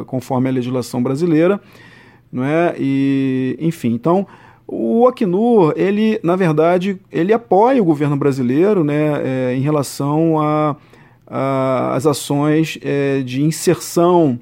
conforme 0.07 0.49
a 0.49 0.53
legislação 0.53 1.01
brasileira. 1.01 1.61
Não 2.33 2.43
é? 2.43 2.75
e, 2.79 3.57
enfim, 3.61 3.93
então 3.93 4.27
o 4.73 5.09
Acnur, 5.09 5.75
ele, 5.77 6.21
na 6.23 6.37
verdade, 6.37 6.97
ele 7.11 7.33
apoia 7.33 7.83
o 7.83 7.85
governo 7.85 8.17
brasileiro 8.17 8.85
né, 8.85 9.51
é, 9.51 9.55
em 9.57 9.61
relação 9.61 10.37
às 11.27 12.07
ações 12.07 12.79
é, 12.81 13.21
de 13.23 13.43
inserção 13.43 14.39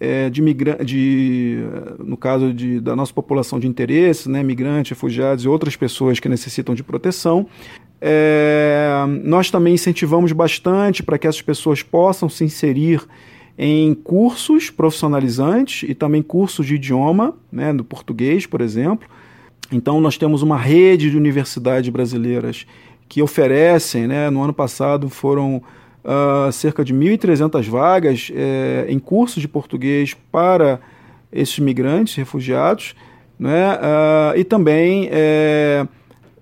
é, 0.00 0.28
de 0.28 0.42
de, 0.84 1.58
no 2.04 2.16
caso 2.16 2.52
de, 2.52 2.80
da 2.80 2.96
nossa 2.96 3.12
população 3.12 3.60
de 3.60 3.68
interesse, 3.68 4.28
né, 4.28 4.42
migrantes, 4.42 4.90
refugiados 4.90 5.44
e 5.44 5.48
outras 5.48 5.76
pessoas 5.76 6.18
que 6.18 6.28
necessitam 6.28 6.74
de 6.74 6.82
proteção. 6.82 7.46
É, 8.00 9.04
nós 9.22 9.52
também 9.52 9.74
incentivamos 9.74 10.32
bastante 10.32 11.00
para 11.00 11.16
que 11.16 11.28
essas 11.28 11.42
pessoas 11.42 11.80
possam 11.80 12.28
se 12.28 12.42
inserir 12.42 13.02
em 13.56 13.94
cursos 13.94 14.68
profissionalizantes 14.68 15.88
e 15.88 15.94
também 15.94 16.22
cursos 16.22 16.66
de 16.66 16.74
idioma, 16.74 17.34
né, 17.52 17.72
do 17.72 17.84
português, 17.84 18.46
por 18.46 18.62
exemplo. 18.62 19.06
Então, 19.72 20.00
nós 20.00 20.18
temos 20.18 20.42
uma 20.42 20.56
rede 20.56 21.10
de 21.10 21.16
universidades 21.16 21.88
brasileiras 21.88 22.66
que 23.08 23.22
oferecem, 23.22 24.06
né, 24.06 24.30
no 24.30 24.42
ano 24.42 24.52
passado 24.52 25.08
foram 25.08 25.62
uh, 26.04 26.50
cerca 26.52 26.84
de 26.84 26.94
1.300 26.94 27.68
vagas 27.68 28.30
é, 28.34 28.86
em 28.88 28.98
cursos 28.98 29.40
de 29.40 29.48
português 29.48 30.14
para 30.30 30.80
esses 31.32 31.58
migrantes, 31.58 32.14
refugiados, 32.14 32.94
né, 33.38 33.74
uh, 33.74 34.38
e 34.38 34.44
também 34.44 35.08
é, 35.10 35.86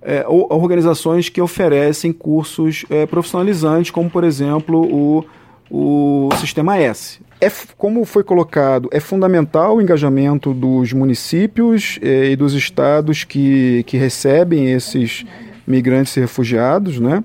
é, 0.02 0.24
organizações 0.28 1.28
que 1.28 1.40
oferecem 1.40 2.12
cursos 2.12 2.84
profissionalizantes, 3.10 3.90
como, 3.90 4.08
por 4.08 4.24
exemplo, 4.24 4.82
o, 4.82 5.24
o 5.70 6.28
Sistema 6.36 6.78
S 6.78 7.20
é, 7.40 7.50
como 7.76 8.04
foi 8.04 8.24
colocado, 8.24 8.88
é 8.92 8.98
fundamental 8.98 9.76
o 9.76 9.82
engajamento 9.82 10.52
dos 10.52 10.92
municípios 10.92 11.98
eh, 12.02 12.30
e 12.30 12.36
dos 12.36 12.52
estados 12.52 13.22
que, 13.22 13.84
que 13.86 13.96
recebem 13.96 14.72
esses 14.72 15.24
migrantes 15.66 16.16
e 16.16 16.20
refugiados, 16.20 16.98
né? 16.98 17.22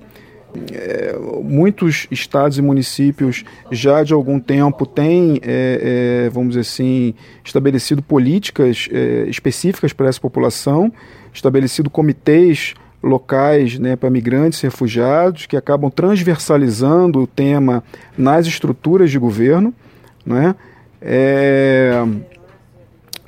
É, 0.72 1.18
muitos 1.42 2.06
estados 2.12 2.58
e 2.58 2.62
municípios 2.62 3.44
já 3.72 4.04
de 4.04 4.12
algum 4.12 4.38
tempo 4.38 4.86
têm, 4.86 5.40
é, 5.42 6.26
é, 6.26 6.30
vamos 6.30 6.50
dizer 6.50 6.60
assim, 6.60 7.12
estabelecido 7.42 8.00
políticas 8.00 8.88
específicas 9.26 9.92
para 9.92 10.08
essa 10.08 10.20
população, 10.20 10.92
estabelecido 11.32 11.90
comitês 11.90 12.74
locais 13.02 13.80
né, 13.80 13.96
para 13.96 14.08
migrantes 14.10 14.60
e 14.60 14.66
refugiados 14.66 15.46
que 15.46 15.56
acabam 15.56 15.90
transversalizando 15.90 17.20
o 17.20 17.26
tema 17.26 17.82
nas 18.16 18.46
estruturas 18.46 19.10
de 19.10 19.18
governo 19.18 19.74
né? 20.24 20.54
É, 21.00 22.02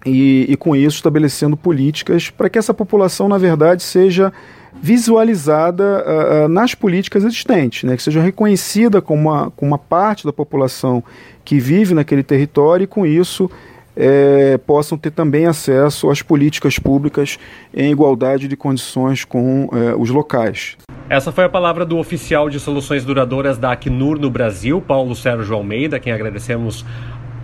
e, 0.04 0.46
e, 0.48 0.56
com 0.56 0.74
isso 0.74 0.96
estabelecendo 0.96 1.56
políticas 1.56 2.30
para 2.30 2.48
que 2.48 2.58
essa 2.58 2.72
população, 2.72 3.28
na 3.28 3.38
verdade, 3.38 3.82
seja 3.82 4.32
visualizada 4.80 6.04
uh, 6.06 6.44
uh, 6.44 6.48
nas 6.48 6.74
políticas 6.74 7.24
existentes, 7.24 7.84
né? 7.84 7.96
que 7.96 8.02
seja 8.02 8.20
reconhecida 8.20 9.00
como 9.00 9.30
uma, 9.30 9.50
como 9.50 9.72
uma 9.72 9.78
parte 9.78 10.24
da 10.24 10.32
população 10.32 11.02
que 11.44 11.58
vive 11.58 11.94
naquele 11.94 12.22
território 12.22 12.84
e, 12.84 12.86
com 12.86 13.04
isso, 13.04 13.50
é, 13.96 14.58
possam 14.58 14.98
ter 14.98 15.10
também 15.10 15.46
acesso 15.46 16.10
às 16.10 16.20
políticas 16.20 16.78
públicas 16.78 17.38
em 17.74 17.90
igualdade 17.90 18.46
de 18.46 18.56
condições 18.56 19.24
com 19.24 19.68
é, 19.72 19.94
os 19.96 20.10
locais. 20.10 20.76
Essa 21.08 21.32
foi 21.32 21.44
a 21.44 21.48
palavra 21.48 21.86
do 21.86 21.98
oficial 21.98 22.50
de 22.50 22.58
soluções 22.58 23.04
duradouras 23.04 23.56
da 23.56 23.72
Acnur 23.72 24.18
no 24.18 24.28
Brasil, 24.28 24.80
Paulo 24.80 25.14
Sérgio 25.14 25.54
Almeida, 25.54 26.00
quem 26.00 26.12
agradecemos 26.12 26.84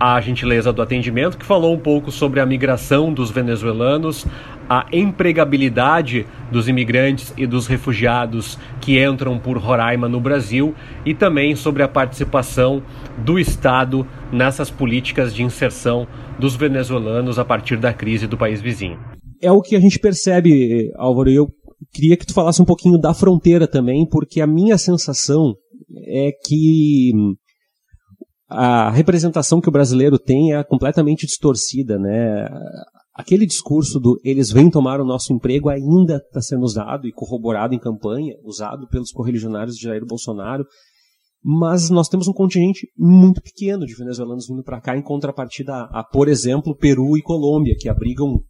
a 0.00 0.20
gentileza 0.20 0.72
do 0.72 0.82
atendimento, 0.82 1.38
que 1.38 1.46
falou 1.46 1.72
um 1.72 1.78
pouco 1.78 2.10
sobre 2.10 2.40
a 2.40 2.46
migração 2.46 3.12
dos 3.12 3.30
venezuelanos, 3.30 4.26
a 4.68 4.84
empregabilidade 4.92 6.26
dos 6.50 6.66
imigrantes 6.66 7.32
e 7.36 7.46
dos 7.46 7.68
refugiados 7.68 8.58
que 8.80 9.00
entram 9.00 9.38
por 9.38 9.56
Roraima 9.58 10.08
no 10.08 10.18
Brasil 10.18 10.74
e 11.04 11.14
também 11.14 11.54
sobre 11.54 11.84
a 11.84 11.88
participação 11.88 12.82
do 13.18 13.38
Estado 13.38 14.04
nessas 14.32 14.70
políticas 14.70 15.32
de 15.32 15.44
inserção 15.44 16.08
dos 16.42 16.56
venezuelanos 16.56 17.38
a 17.38 17.44
partir 17.44 17.78
da 17.78 17.94
crise 17.94 18.26
do 18.26 18.36
país 18.36 18.60
vizinho. 18.60 18.98
É 19.40 19.52
o 19.52 19.62
que 19.62 19.76
a 19.76 19.80
gente 19.80 19.96
percebe, 19.96 20.90
Álvaro, 20.96 21.30
eu 21.30 21.48
queria 21.92 22.16
que 22.16 22.26
tu 22.26 22.34
falasse 22.34 22.60
um 22.60 22.64
pouquinho 22.64 22.98
da 22.98 23.14
fronteira 23.14 23.68
também, 23.68 24.04
porque 24.04 24.40
a 24.40 24.46
minha 24.46 24.76
sensação 24.76 25.54
é 26.08 26.32
que 26.44 27.12
a 28.48 28.90
representação 28.90 29.60
que 29.60 29.68
o 29.68 29.72
brasileiro 29.72 30.18
tem 30.18 30.52
é 30.52 30.64
completamente 30.64 31.26
distorcida, 31.26 31.96
né? 31.96 32.48
Aquele 33.14 33.46
discurso 33.46 34.00
do 34.00 34.18
eles 34.24 34.50
vêm 34.50 34.68
tomar 34.68 35.00
o 35.00 35.06
nosso 35.06 35.32
emprego 35.32 35.68
ainda 35.68 36.16
está 36.16 36.40
sendo 36.40 36.64
usado 36.64 37.06
e 37.06 37.12
corroborado 37.12 37.72
em 37.72 37.78
campanha, 37.78 38.34
usado 38.42 38.88
pelos 38.88 39.12
correligionários 39.12 39.76
de 39.76 39.84
Jair 39.84 40.04
Bolsonaro, 40.04 40.64
mas 41.44 41.90
nós 41.90 42.08
temos 42.08 42.28
um 42.28 42.32
contingente 42.32 42.88
muito 42.96 43.42
pequeno 43.42 43.84
de 43.84 43.94
venezuelanos 43.94 44.46
vindo 44.46 44.62
para 44.62 44.80
cá 44.80 44.96
em 44.96 45.02
contrapartida 45.02 45.74
a, 45.74 46.00
a, 46.00 46.04
por 46.04 46.28
exemplo, 46.28 46.76
Peru 46.76 47.16
e 47.16 47.22
Colômbia, 47.22 47.74
que 47.78 47.88
abrigam 47.88 48.40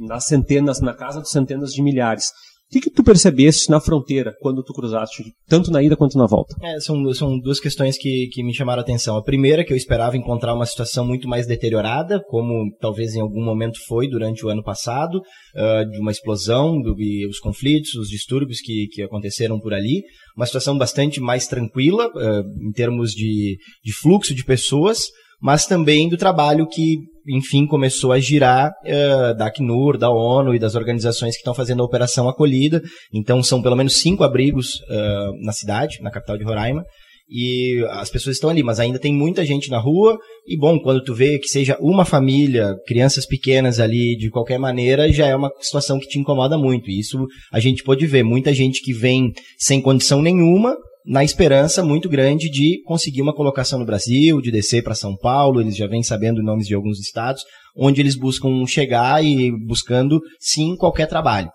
nas 0.00 0.26
centenas, 0.26 0.80
na 0.80 0.94
casa 0.94 1.20
de 1.20 1.30
centenas 1.30 1.70
de 1.70 1.82
milhares. 1.82 2.26
O 2.68 2.70
que, 2.70 2.80
que 2.82 2.90
tu 2.90 3.02
percebeste 3.02 3.70
na 3.70 3.80
fronteira 3.80 4.34
quando 4.42 4.62
tu 4.62 4.74
cruzaste, 4.74 5.24
tanto 5.46 5.70
na 5.70 5.82
ida 5.82 5.96
quanto 5.96 6.18
na 6.18 6.26
volta? 6.26 6.54
É, 6.62 6.78
são, 6.80 7.14
são 7.14 7.38
duas 7.38 7.58
questões 7.58 7.96
que, 7.96 8.28
que 8.30 8.44
me 8.44 8.52
chamaram 8.52 8.80
a 8.80 8.82
atenção. 8.82 9.16
A 9.16 9.22
primeira, 9.22 9.64
que 9.64 9.72
eu 9.72 9.76
esperava 9.76 10.18
encontrar 10.18 10.52
uma 10.52 10.66
situação 10.66 11.06
muito 11.06 11.26
mais 11.26 11.46
deteriorada, 11.46 12.22
como 12.28 12.70
talvez 12.78 13.14
em 13.14 13.20
algum 13.20 13.42
momento 13.42 13.78
foi 13.86 14.06
durante 14.06 14.44
o 14.44 14.50
ano 14.50 14.62
passado, 14.62 15.14
uh, 15.16 15.90
de 15.90 15.98
uma 15.98 16.10
explosão, 16.10 16.78
do, 16.82 16.94
os 17.30 17.38
conflitos, 17.38 17.94
os 17.94 18.08
distúrbios 18.08 18.60
que, 18.60 18.86
que 18.92 19.02
aconteceram 19.02 19.58
por 19.58 19.72
ali. 19.72 20.02
Uma 20.36 20.44
situação 20.44 20.76
bastante 20.76 21.20
mais 21.20 21.46
tranquila, 21.46 22.06
uh, 22.08 22.68
em 22.68 22.72
termos 22.72 23.12
de, 23.12 23.56
de 23.82 23.92
fluxo 23.94 24.34
de 24.34 24.44
pessoas, 24.44 25.06
mas 25.40 25.66
também 25.66 26.08
do 26.08 26.16
trabalho 26.16 26.66
que 26.66 26.98
enfim, 27.28 27.66
começou 27.66 28.10
a 28.10 28.18
girar 28.18 28.70
uh, 28.70 29.36
da 29.36 29.48
Acnur, 29.48 29.98
da 29.98 30.10
ONU 30.10 30.54
e 30.54 30.58
das 30.58 30.74
organizações 30.74 31.34
que 31.34 31.40
estão 31.40 31.54
fazendo 31.54 31.82
a 31.82 31.84
Operação 31.84 32.26
Acolhida. 32.26 32.82
Então, 33.12 33.42
são 33.42 33.60
pelo 33.60 33.76
menos 33.76 34.00
cinco 34.00 34.24
abrigos 34.24 34.76
uh, 34.88 35.44
na 35.44 35.52
cidade, 35.52 35.98
na 36.00 36.10
capital 36.10 36.38
de 36.38 36.44
Roraima. 36.44 36.84
E 37.30 37.84
as 37.90 38.08
pessoas 38.08 38.36
estão 38.36 38.48
ali, 38.48 38.62
mas 38.62 38.80
ainda 38.80 38.98
tem 38.98 39.12
muita 39.12 39.44
gente 39.44 39.70
na 39.70 39.78
rua. 39.78 40.18
E 40.46 40.56
bom, 40.56 40.78
quando 40.78 41.04
tu 41.04 41.14
vê 41.14 41.38
que 41.38 41.48
seja 41.48 41.76
uma 41.78 42.06
família, 42.06 42.74
crianças 42.86 43.26
pequenas 43.26 43.78
ali, 43.78 44.16
de 44.16 44.30
qualquer 44.30 44.58
maneira, 44.58 45.12
já 45.12 45.26
é 45.26 45.36
uma 45.36 45.50
situação 45.60 46.00
que 46.00 46.08
te 46.08 46.18
incomoda 46.18 46.56
muito. 46.56 46.90
E 46.90 46.98
isso 46.98 47.26
a 47.52 47.60
gente 47.60 47.82
pode 47.82 48.06
ver. 48.06 48.22
Muita 48.22 48.54
gente 48.54 48.82
que 48.82 48.94
vem 48.94 49.34
sem 49.58 49.82
condição 49.82 50.22
nenhuma, 50.22 50.74
na 51.08 51.24
esperança 51.24 51.82
muito 51.82 52.06
grande 52.06 52.50
de 52.50 52.82
conseguir 52.84 53.22
uma 53.22 53.34
colocação 53.34 53.78
no 53.78 53.86
Brasil, 53.86 54.42
de 54.42 54.50
descer 54.50 54.84
para 54.84 54.94
São 54.94 55.16
Paulo, 55.16 55.58
eles 55.58 55.74
já 55.74 55.86
vêm 55.86 56.02
sabendo 56.02 56.42
nomes 56.42 56.66
de 56.66 56.74
alguns 56.74 57.00
estados, 57.00 57.42
onde 57.74 58.02
eles 58.02 58.14
buscam 58.14 58.66
chegar 58.66 59.24
e 59.24 59.50
buscando, 59.66 60.20
sim, 60.38 60.76
qualquer 60.76 61.06
trabalho. 61.06 61.48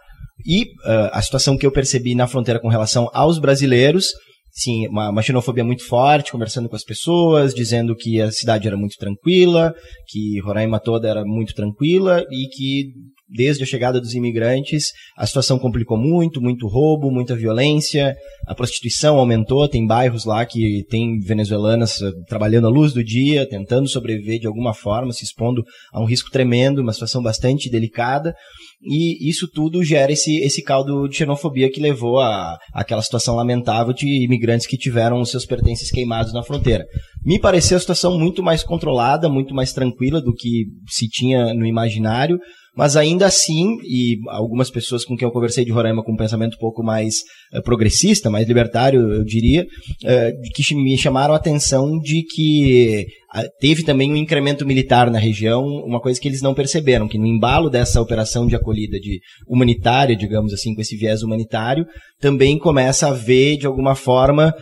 E 0.44 0.64
uh, 0.64 1.10
a 1.12 1.22
situação 1.22 1.56
que 1.56 1.68
eu 1.68 1.72
percebi 1.72 2.16
na 2.16 2.28
fronteira 2.28 2.60
com 2.60 2.68
relação 2.68 3.08
aos 3.14 3.38
brasileiros, 3.38 4.08
sim, 4.52 4.88
uma, 4.88 5.12
uma 5.12 5.22
xenofobia 5.22 5.64
muito 5.64 5.86
forte, 5.86 6.32
conversando 6.32 6.68
com 6.68 6.76
as 6.76 6.84
pessoas, 6.84 7.54
dizendo 7.54 7.96
que 7.96 8.20
a 8.20 8.32
cidade 8.32 8.68
era 8.68 8.76
muito 8.76 8.96
tranquila, 8.98 9.72
que 10.08 10.40
Roraima 10.42 10.80
toda 10.80 11.08
era 11.08 11.24
muito 11.24 11.54
tranquila 11.54 12.26
e 12.32 12.48
que 12.48 12.92
desde 13.28 13.64
a 13.64 13.66
chegada 13.66 14.00
dos 14.00 14.14
imigrantes, 14.14 14.92
a 15.18 15.26
situação 15.26 15.58
complicou 15.58 15.98
muito, 15.98 16.42
muito 16.42 16.68
roubo, 16.68 17.12
muita 17.12 17.36
violência, 17.36 18.16
a 18.46 18.54
prostituição 18.54 19.18
aumentou, 19.18 19.68
tem 19.68 19.88
bairros 19.88 20.26
lá 20.26 20.46
que 20.46 20.84
tem 20.90 21.20
venezuelanas 21.20 22.02
eh, 22.02 22.12
trabalhando 22.28 22.68
à 22.68 22.70
luz 22.70 22.94
do 22.94 23.04
dia, 23.04 23.48
tentando 23.48 23.88
sobreviver 23.88 24.40
de 24.40 24.48
alguma 24.48 24.74
forma, 24.74 25.14
se 25.14 25.24
expondo 25.24 25.64
a 25.94 26.02
um 26.02 26.06
risco 26.06 26.30
tremendo, 26.30 26.82
uma 26.82 26.94
situação 26.94 27.22
bastante 27.22 27.70
delicada, 27.70 28.36
e 28.82 29.30
isso 29.30 29.48
tudo 29.48 29.84
gera 29.84 30.12
esse, 30.12 30.38
esse 30.40 30.62
caldo 30.62 31.08
de 31.08 31.16
xenofobia 31.16 31.72
que 31.72 31.80
levou 31.80 32.20
a 32.20 32.58
aquela 32.74 33.02
situação 33.02 33.36
lamentável 33.36 33.94
de 33.94 34.26
imigrantes 34.26 34.68
que 34.68 34.78
tiveram 34.78 35.22
os 35.22 35.32
seus 35.32 35.46
pertences 35.46 35.90
queimados 35.90 36.34
na 36.34 36.44
fronteira. 36.44 36.86
Me 37.26 37.40
pareceu 37.40 37.78
a 37.78 37.80
situação 37.80 38.20
muito 38.20 38.44
mais 38.44 38.64
controlada, 38.64 39.30
muito 39.30 39.56
mais 39.56 39.72
tranquila 39.72 40.22
do 40.22 40.34
que 40.34 40.66
se 40.90 41.08
tinha 41.08 41.54
no 41.54 41.66
imaginário, 41.66 42.38
mas 42.76 42.96
ainda 42.98 43.28
assim, 43.28 43.78
e 43.84 44.18
algumas 44.30 44.70
pessoas 44.70 45.06
com 45.06 45.16
quem 45.16 45.28
eu 45.28 45.32
conversei 45.32 45.64
de 45.64 45.72
Roraima 45.72 46.04
com 46.04 46.14
um 46.14 46.18
pensamento 46.18 46.56
um 46.56 46.60
pouco 46.60 46.84
mais 46.84 47.18
uh, 47.54 47.62
progressista, 47.62 48.30
mais 48.30 48.48
libertário, 48.48 49.14
eu 49.14 49.24
diria, 49.24 49.64
uh, 49.64 50.52
que 50.56 50.76
me 50.76 50.98
chamaram 50.98 51.36
a 51.36 51.38
atenção 51.38 52.00
de 52.00 52.24
que 52.24 53.06
uh, 53.36 53.44
teve 53.60 53.84
também 53.84 54.12
um 54.12 54.16
incremento 54.16 54.66
militar 54.66 55.12
na 55.12 55.20
região, 55.20 55.64
uma 55.64 56.02
coisa 56.02 56.20
que 56.20 56.28
eles 56.28 56.42
não 56.42 56.56
perceberam, 56.56 57.08
que 57.08 57.20
no 57.20 57.28
embalo 57.28 57.70
dessa 57.70 58.02
operação 58.02 58.48
de 58.48 58.56
acolhida 58.56 59.00
de 59.00 59.20
humanitária, 59.48 60.16
digamos 60.16 60.52
assim, 60.52 60.74
com 60.74 60.82
esse 60.82 60.98
viés 60.98 61.22
humanitário, 61.22 61.86
também 62.20 62.58
começa 62.58 63.06
a 63.06 63.12
haver, 63.12 63.58
de 63.58 63.68
alguma 63.68 63.96
forma, 63.96 64.54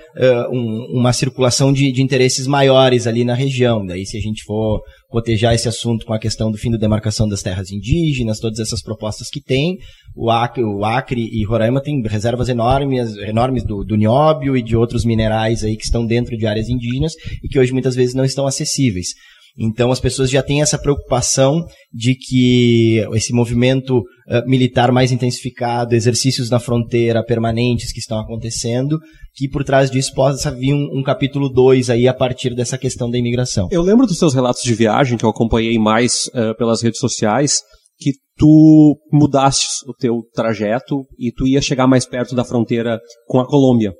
um, 0.51 0.99
uma 0.99 1.13
circulação 1.13 1.71
de, 1.71 1.91
de 1.91 2.01
interesses 2.01 2.47
maiores 2.47 3.05
ali 3.05 3.23
na 3.23 3.35
região. 3.35 3.85
Daí, 3.85 4.03
se 4.03 4.17
a 4.17 4.19
gente 4.19 4.43
for 4.43 4.81
cotejar 5.11 5.53
esse 5.53 5.67
assunto 5.67 6.05
com 6.05 6.13
a 6.13 6.19
questão 6.19 6.49
do 6.49 6.57
fim 6.57 6.71
da 6.71 6.77
demarcação 6.77 7.27
das 7.27 7.43
terras 7.43 7.69
indígenas, 7.69 8.39
todas 8.39 8.59
essas 8.59 8.81
propostas 8.81 9.29
que 9.29 9.41
tem. 9.41 9.77
O 10.15 10.31
Acre, 10.31 10.63
o 10.63 10.85
Acre 10.85 11.21
e 11.21 11.45
Roraima 11.45 11.83
têm 11.83 12.01
reservas 12.01 12.47
enormes, 12.47 13.15
enormes 13.17 13.63
do, 13.65 13.83
do 13.83 13.95
nióbio 13.95 14.55
e 14.55 14.63
de 14.63 14.75
outros 14.75 15.03
minerais 15.03 15.63
aí 15.63 15.75
que 15.75 15.83
estão 15.83 16.05
dentro 16.05 16.37
de 16.37 16.47
áreas 16.47 16.69
indígenas 16.69 17.13
e 17.43 17.47
que 17.49 17.59
hoje 17.59 17.73
muitas 17.73 17.93
vezes 17.93 18.15
não 18.15 18.23
estão 18.23 18.47
acessíveis. 18.47 19.09
Então 19.57 19.91
as 19.91 19.99
pessoas 19.99 20.29
já 20.29 20.41
têm 20.41 20.61
essa 20.61 20.77
preocupação 20.77 21.65
de 21.91 22.15
que 22.15 23.05
esse 23.13 23.33
movimento 23.33 23.97
uh, 23.99 24.47
militar 24.47 24.91
mais 24.91 25.11
intensificado, 25.11 25.93
exercícios 25.93 26.49
na 26.49 26.59
fronteira 26.59 27.23
permanentes 27.23 27.91
que 27.91 27.99
estão 27.99 28.19
acontecendo, 28.19 28.99
que 29.33 29.49
por 29.49 29.63
trás 29.63 29.91
disso 29.91 30.13
possa 30.13 30.51
vir 30.51 30.73
um, 30.73 30.99
um 30.99 31.03
capítulo 31.03 31.49
2 31.49 31.89
aí 31.89 32.07
a 32.07 32.13
partir 32.13 32.55
dessa 32.55 32.77
questão 32.77 33.09
da 33.09 33.17
imigração. 33.17 33.67
Eu 33.71 33.81
lembro 33.81 34.07
dos 34.07 34.17
seus 34.17 34.33
relatos 34.33 34.63
de 34.63 34.73
viagem, 34.73 35.17
que 35.17 35.25
eu 35.25 35.29
acompanhei 35.29 35.77
mais 35.77 36.27
uh, 36.27 36.55
pelas 36.57 36.81
redes 36.81 36.99
sociais, 36.99 37.61
que 37.99 38.13
tu 38.37 38.97
mudaste 39.11 39.67
o 39.87 39.93
teu 39.93 40.23
trajeto 40.33 41.03
e 41.19 41.31
tu 41.31 41.47
ia 41.47 41.61
chegar 41.61 41.87
mais 41.87 42.05
perto 42.05 42.33
da 42.33 42.43
fronteira 42.43 42.99
com 43.27 43.39
a 43.39 43.47
Colômbia, 43.47 43.93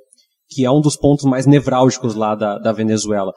que 0.50 0.64
é 0.64 0.70
um 0.70 0.80
dos 0.80 0.96
pontos 0.96 1.24
mais 1.24 1.46
nevrálgicos 1.46 2.14
lá 2.14 2.34
da, 2.34 2.58
da 2.58 2.72
Venezuela. 2.72 3.32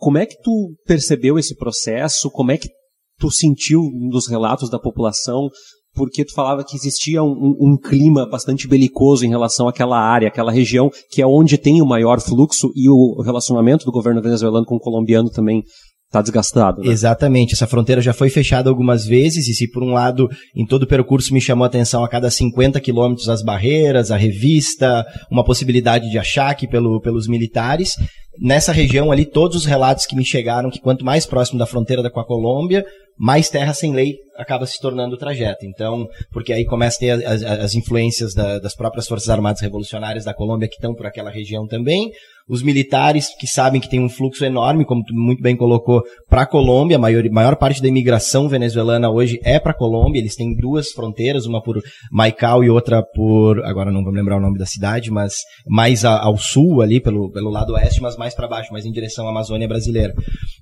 Como 0.00 0.16
é 0.16 0.24
que 0.24 0.40
tu 0.42 0.74
percebeu 0.86 1.38
esse 1.38 1.54
processo? 1.54 2.30
Como 2.30 2.50
é 2.50 2.56
que 2.56 2.70
tu 3.18 3.30
sentiu 3.30 3.82
nos 4.10 4.26
relatos 4.26 4.70
da 4.70 4.78
população? 4.78 5.50
Porque 5.92 6.24
tu 6.24 6.32
falava 6.32 6.64
que 6.64 6.74
existia 6.74 7.22
um, 7.22 7.54
um, 7.60 7.76
clima 7.76 8.26
bastante 8.26 8.66
belicoso 8.66 9.26
em 9.26 9.28
relação 9.28 9.68
àquela 9.68 10.00
área, 10.00 10.28
aquela 10.28 10.50
região, 10.50 10.90
que 11.10 11.20
é 11.20 11.26
onde 11.26 11.58
tem 11.58 11.82
o 11.82 11.86
maior 11.86 12.18
fluxo 12.18 12.70
e 12.74 12.88
o 12.88 13.20
relacionamento 13.22 13.84
do 13.84 13.92
governo 13.92 14.22
venezuelano 14.22 14.64
com 14.64 14.76
o 14.76 14.80
colombiano 14.80 15.28
também 15.28 15.62
está 16.10 16.20
desgastado. 16.20 16.82
Né? 16.82 16.88
Exatamente, 16.90 17.54
essa 17.54 17.68
fronteira 17.68 18.02
já 18.02 18.12
foi 18.12 18.28
fechada 18.28 18.68
algumas 18.68 19.06
vezes 19.06 19.46
e 19.46 19.54
se 19.54 19.70
por 19.70 19.82
um 19.82 19.92
lado 19.92 20.28
em 20.54 20.66
todo 20.66 20.82
o 20.82 20.86
percurso 20.86 21.32
me 21.32 21.40
chamou 21.40 21.64
a 21.64 21.68
atenção 21.68 22.04
a 22.04 22.08
cada 22.08 22.28
50 22.28 22.80
quilômetros 22.80 23.28
as 23.28 23.42
barreiras, 23.42 24.10
a 24.10 24.16
revista, 24.16 25.06
uma 25.30 25.44
possibilidade 25.44 26.10
de 26.10 26.18
achaque 26.18 26.66
pelo, 26.66 27.00
pelos 27.00 27.28
militares, 27.28 27.94
nessa 28.40 28.72
região 28.72 29.12
ali, 29.12 29.24
todos 29.24 29.56
os 29.56 29.64
relatos 29.64 30.04
que 30.04 30.16
me 30.16 30.24
chegaram 30.24 30.70
que 30.70 30.80
quanto 30.80 31.04
mais 31.04 31.24
próximo 31.26 31.58
da 31.58 31.66
fronteira 31.66 32.10
com 32.10 32.20
a 32.20 32.26
Colômbia, 32.26 32.84
mais 33.16 33.50
terra 33.50 33.74
sem 33.74 33.92
lei 33.92 34.16
acaba 34.36 34.66
se 34.66 34.80
tornando 34.80 35.14
o 35.14 35.18
trajeto. 35.18 35.66
Então, 35.66 36.08
porque 36.32 36.52
aí 36.52 36.64
começa 36.64 36.96
a 36.96 37.00
ter 37.00 37.26
as, 37.26 37.42
as 37.42 37.74
influências 37.74 38.34
da, 38.34 38.58
das 38.58 38.74
próprias 38.74 39.06
Forças 39.06 39.28
Armadas 39.28 39.60
Revolucionárias 39.60 40.24
da 40.24 40.34
Colômbia 40.34 40.68
que 40.68 40.76
estão 40.76 40.94
por 40.94 41.06
aquela 41.06 41.30
região 41.30 41.66
também, 41.66 42.10
os 42.50 42.64
militares 42.64 43.28
que 43.38 43.46
sabem 43.46 43.80
que 43.80 43.88
tem 43.88 44.00
um 44.00 44.08
fluxo 44.08 44.44
enorme, 44.44 44.84
como 44.84 45.04
tu 45.04 45.14
muito 45.14 45.40
bem 45.40 45.56
colocou, 45.56 46.02
para 46.28 46.42
a 46.42 46.46
Colômbia, 46.46 46.96
a 46.96 47.00
maior, 47.00 47.22
maior 47.30 47.56
parte 47.56 47.80
da 47.80 47.86
imigração 47.86 48.48
venezuelana 48.48 49.08
hoje 49.08 49.38
é 49.44 49.60
para 49.60 49.70
a 49.70 49.76
Colômbia, 49.76 50.18
eles 50.18 50.34
têm 50.34 50.56
duas 50.56 50.90
fronteiras, 50.90 51.46
uma 51.46 51.62
por 51.62 51.80
Maicao 52.10 52.64
e 52.64 52.68
outra 52.68 53.04
por, 53.14 53.64
agora 53.64 53.92
não 53.92 54.02
vou 54.02 54.12
lembrar 54.12 54.38
o 54.38 54.40
nome 54.40 54.58
da 54.58 54.66
cidade, 54.66 55.12
mas 55.12 55.34
mais 55.64 56.04
a, 56.04 56.20
ao 56.20 56.36
sul 56.36 56.82
ali, 56.82 57.00
pelo, 57.00 57.30
pelo 57.30 57.50
lado 57.50 57.74
oeste, 57.74 58.02
mas 58.02 58.16
mais 58.16 58.34
para 58.34 58.48
baixo, 58.48 58.72
mais 58.72 58.84
em 58.84 58.90
direção 58.90 59.28
à 59.28 59.30
Amazônia 59.30 59.68
brasileira. 59.68 60.12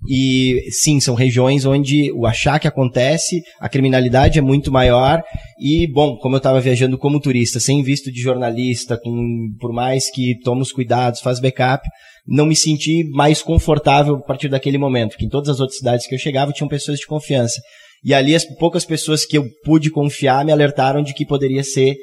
E 0.06 0.60
sim, 0.70 1.00
são 1.00 1.14
regiões 1.14 1.64
onde 1.64 2.12
o 2.12 2.26
achaque 2.26 2.68
acontece, 2.68 3.40
a 3.58 3.68
criminalidade 3.68 4.38
é 4.38 4.42
muito 4.42 4.70
maior 4.70 5.22
e, 5.58 5.90
bom, 5.92 6.16
como 6.18 6.36
eu 6.36 6.38
estava 6.38 6.60
viajando 6.60 6.96
como 6.96 7.20
turista, 7.20 7.58
sem 7.58 7.82
visto 7.82 8.12
de 8.12 8.20
jornalista, 8.20 8.98
com, 9.02 9.48
por 9.58 9.72
mais 9.72 10.10
que 10.10 10.38
tome 10.44 10.62
os 10.62 10.70
cuidados, 10.70 11.20
faz 11.20 11.40
backup, 11.40 11.77
não 12.26 12.46
me 12.46 12.56
senti 12.56 13.04
mais 13.10 13.42
confortável 13.42 14.16
a 14.16 14.26
partir 14.26 14.48
daquele 14.48 14.78
momento, 14.78 15.10
porque 15.10 15.24
em 15.24 15.30
todas 15.30 15.48
as 15.48 15.60
outras 15.60 15.78
cidades 15.78 16.06
que 16.06 16.14
eu 16.14 16.18
chegava 16.18 16.52
tinham 16.52 16.68
pessoas 16.68 16.98
de 16.98 17.06
confiança. 17.06 17.60
E 18.04 18.14
ali 18.14 18.34
as 18.34 18.44
poucas 18.44 18.84
pessoas 18.84 19.24
que 19.24 19.36
eu 19.36 19.44
pude 19.64 19.90
confiar 19.90 20.44
me 20.44 20.52
alertaram 20.52 21.02
de 21.02 21.14
que 21.14 21.26
poderia 21.26 21.64
ser 21.64 21.96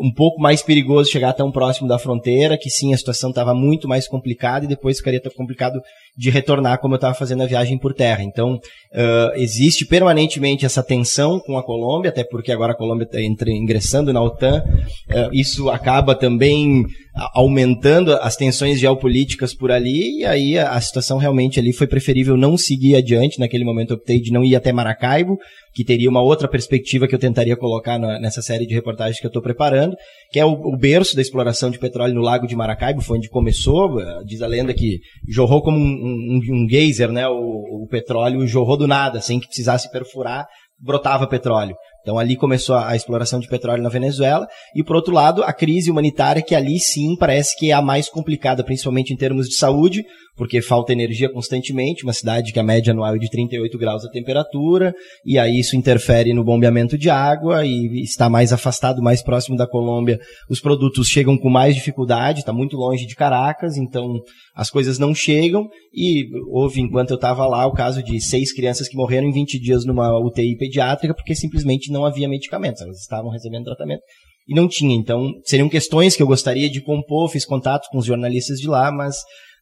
um 0.00 0.12
pouco 0.12 0.40
mais 0.40 0.62
perigoso 0.62 1.10
chegar 1.10 1.32
tão 1.34 1.52
próximo 1.52 1.86
da 1.86 1.98
fronteira, 1.98 2.56
que 2.56 2.70
sim, 2.70 2.94
a 2.94 2.96
situação 2.96 3.30
estava 3.30 3.54
muito 3.54 3.86
mais 3.86 4.08
complicada 4.08 4.64
e 4.64 4.68
depois 4.68 4.98
ficaria 4.98 5.20
tão 5.20 5.32
complicado 5.32 5.80
de 6.16 6.30
retornar 6.30 6.78
como 6.78 6.94
eu 6.94 6.96
estava 6.96 7.14
fazendo 7.14 7.42
a 7.42 7.46
viagem 7.46 7.78
por 7.78 7.92
terra. 7.92 8.22
Então, 8.22 8.54
uh, 8.54 9.34
existe 9.34 9.84
permanentemente 9.84 10.64
essa 10.64 10.82
tensão 10.82 11.40
com 11.40 11.58
a 11.58 11.62
Colômbia, 11.62 12.10
até 12.10 12.22
porque 12.22 12.52
agora 12.52 12.72
a 12.72 12.76
Colômbia 12.76 13.04
está 13.04 13.20
ingressando 13.20 14.12
na 14.12 14.22
OTAN. 14.22 14.62
Uh, 15.10 15.30
isso 15.32 15.68
acaba 15.70 16.14
também 16.14 16.84
aumentando 17.32 18.12
as 18.14 18.34
tensões 18.34 18.80
geopolíticas 18.80 19.54
por 19.54 19.70
ali, 19.70 20.20
e 20.20 20.24
aí 20.24 20.58
a, 20.58 20.72
a, 20.72 20.80
situação 20.80 21.16
realmente 21.16 21.60
ali 21.60 21.72
foi 21.72 21.86
preferível 21.86 22.36
não 22.36 22.56
seguir 22.56 22.96
adiante. 22.96 23.38
Naquele 23.38 23.64
momento 23.64 23.90
eu 23.90 23.96
optei 23.96 24.20
de 24.20 24.32
não 24.32 24.44
ir 24.44 24.56
até 24.56 24.72
Maracaibo, 24.72 25.38
que 25.72 25.84
teria 25.84 26.10
uma 26.10 26.22
outra 26.22 26.48
perspectiva 26.48 27.06
que 27.06 27.14
eu 27.14 27.18
tentaria 27.18 27.56
colocar 27.56 27.98
na, 27.98 28.18
nessa 28.18 28.42
série 28.42 28.66
de 28.66 28.74
reportagens 28.74 29.20
que 29.20 29.26
eu 29.26 29.28
estou 29.28 29.42
preparando, 29.42 29.94
que 30.34 30.40
é 30.40 30.44
o, 30.44 30.50
o, 30.50 30.76
berço 30.76 31.14
da 31.14 31.22
exploração 31.22 31.70
de 31.70 31.78
petróleo 31.78 32.12
no 32.12 32.20
Lago 32.20 32.44
de 32.44 32.56
Maracaibo, 32.56 33.00
foi 33.00 33.18
onde 33.18 33.28
começou. 33.28 34.00
Diz 34.24 34.42
a 34.42 34.48
lenda 34.48 34.74
que 34.74 34.98
jorrou 35.28 35.62
como 35.62 35.78
um 35.78 35.80
um, 35.80 36.40
um 36.50 36.68
geyser, 36.68 37.12
né? 37.12 37.28
O, 37.28 37.84
o 37.84 37.86
petróleo 37.88 38.44
jorrou 38.44 38.76
do 38.76 38.88
nada, 38.88 39.20
sem 39.20 39.38
que 39.38 39.46
precisasse 39.46 39.88
perfurar, 39.92 40.44
brotava 40.76 41.28
petróleo. 41.28 41.76
Então 42.04 42.18
ali 42.18 42.36
começou 42.36 42.76
a, 42.76 42.90
a, 42.90 42.96
exploração 42.96 43.40
de 43.40 43.48
petróleo 43.48 43.82
na 43.82 43.88
Venezuela 43.88 44.46
e 44.76 44.84
por 44.84 44.94
outro 44.94 45.14
lado 45.14 45.42
a 45.42 45.54
crise 45.54 45.90
humanitária 45.90 46.42
que 46.42 46.54
ali 46.54 46.78
sim 46.78 47.16
parece 47.16 47.58
que 47.58 47.70
é 47.70 47.72
a 47.72 47.80
mais 47.80 48.10
complicada, 48.10 48.62
principalmente 48.62 49.10
em 49.10 49.16
termos 49.16 49.48
de 49.48 49.54
saúde, 49.54 50.04
porque 50.36 50.60
falta 50.60 50.92
energia 50.92 51.32
constantemente, 51.32 52.04
uma 52.04 52.12
cidade 52.12 52.52
que 52.52 52.58
a 52.58 52.62
média 52.62 52.92
anual 52.92 53.14
é 53.14 53.18
de 53.18 53.30
38 53.30 53.78
graus 53.78 54.04
a 54.04 54.10
temperatura, 54.10 54.94
e 55.24 55.38
aí 55.38 55.58
isso 55.60 55.76
interfere 55.76 56.34
no 56.34 56.44
bombeamento 56.44 56.98
de 56.98 57.08
água 57.08 57.64
e 57.64 58.02
está 58.02 58.28
mais 58.28 58.52
afastado, 58.52 59.00
mais 59.00 59.22
próximo 59.22 59.56
da 59.56 59.66
Colômbia. 59.66 60.18
Os 60.50 60.60
produtos 60.60 61.08
chegam 61.08 61.38
com 61.38 61.48
mais 61.48 61.74
dificuldade, 61.74 62.40
está 62.40 62.52
muito 62.52 62.76
longe 62.76 63.06
de 63.06 63.14
Caracas, 63.14 63.76
então 63.76 64.20
as 64.54 64.70
coisas 64.70 64.98
não 64.98 65.14
chegam 65.14 65.68
e 65.92 66.26
houve, 66.50 66.80
enquanto 66.80 67.10
eu 67.10 67.16
estava 67.16 67.46
lá, 67.46 67.66
o 67.66 67.72
caso 67.72 68.02
de 68.02 68.20
seis 68.20 68.52
crianças 68.52 68.88
que 68.88 68.96
morreram 68.96 69.28
em 69.28 69.32
20 69.32 69.58
dias 69.58 69.84
numa 69.84 70.18
UTI 70.18 70.56
pediátrica 70.56 71.14
porque 71.14 71.34
simplesmente 71.34 71.92
não 71.94 72.04
havia 72.04 72.28
medicamentos, 72.28 72.82
elas 72.82 72.98
estavam 72.98 73.30
recebendo 73.30 73.64
tratamento 73.64 74.02
e 74.46 74.54
não 74.54 74.68
tinha. 74.68 74.94
Então, 74.94 75.32
seriam 75.44 75.68
questões 75.68 76.16
que 76.16 76.22
eu 76.22 76.26
gostaria 76.26 76.68
de 76.68 76.82
compor, 76.82 77.30
fiz 77.30 77.44
contato 77.44 77.88
com 77.90 77.98
os 77.98 78.04
jornalistas 78.04 78.58
de 78.58 78.68
lá, 78.68 78.90
mas 78.92 79.16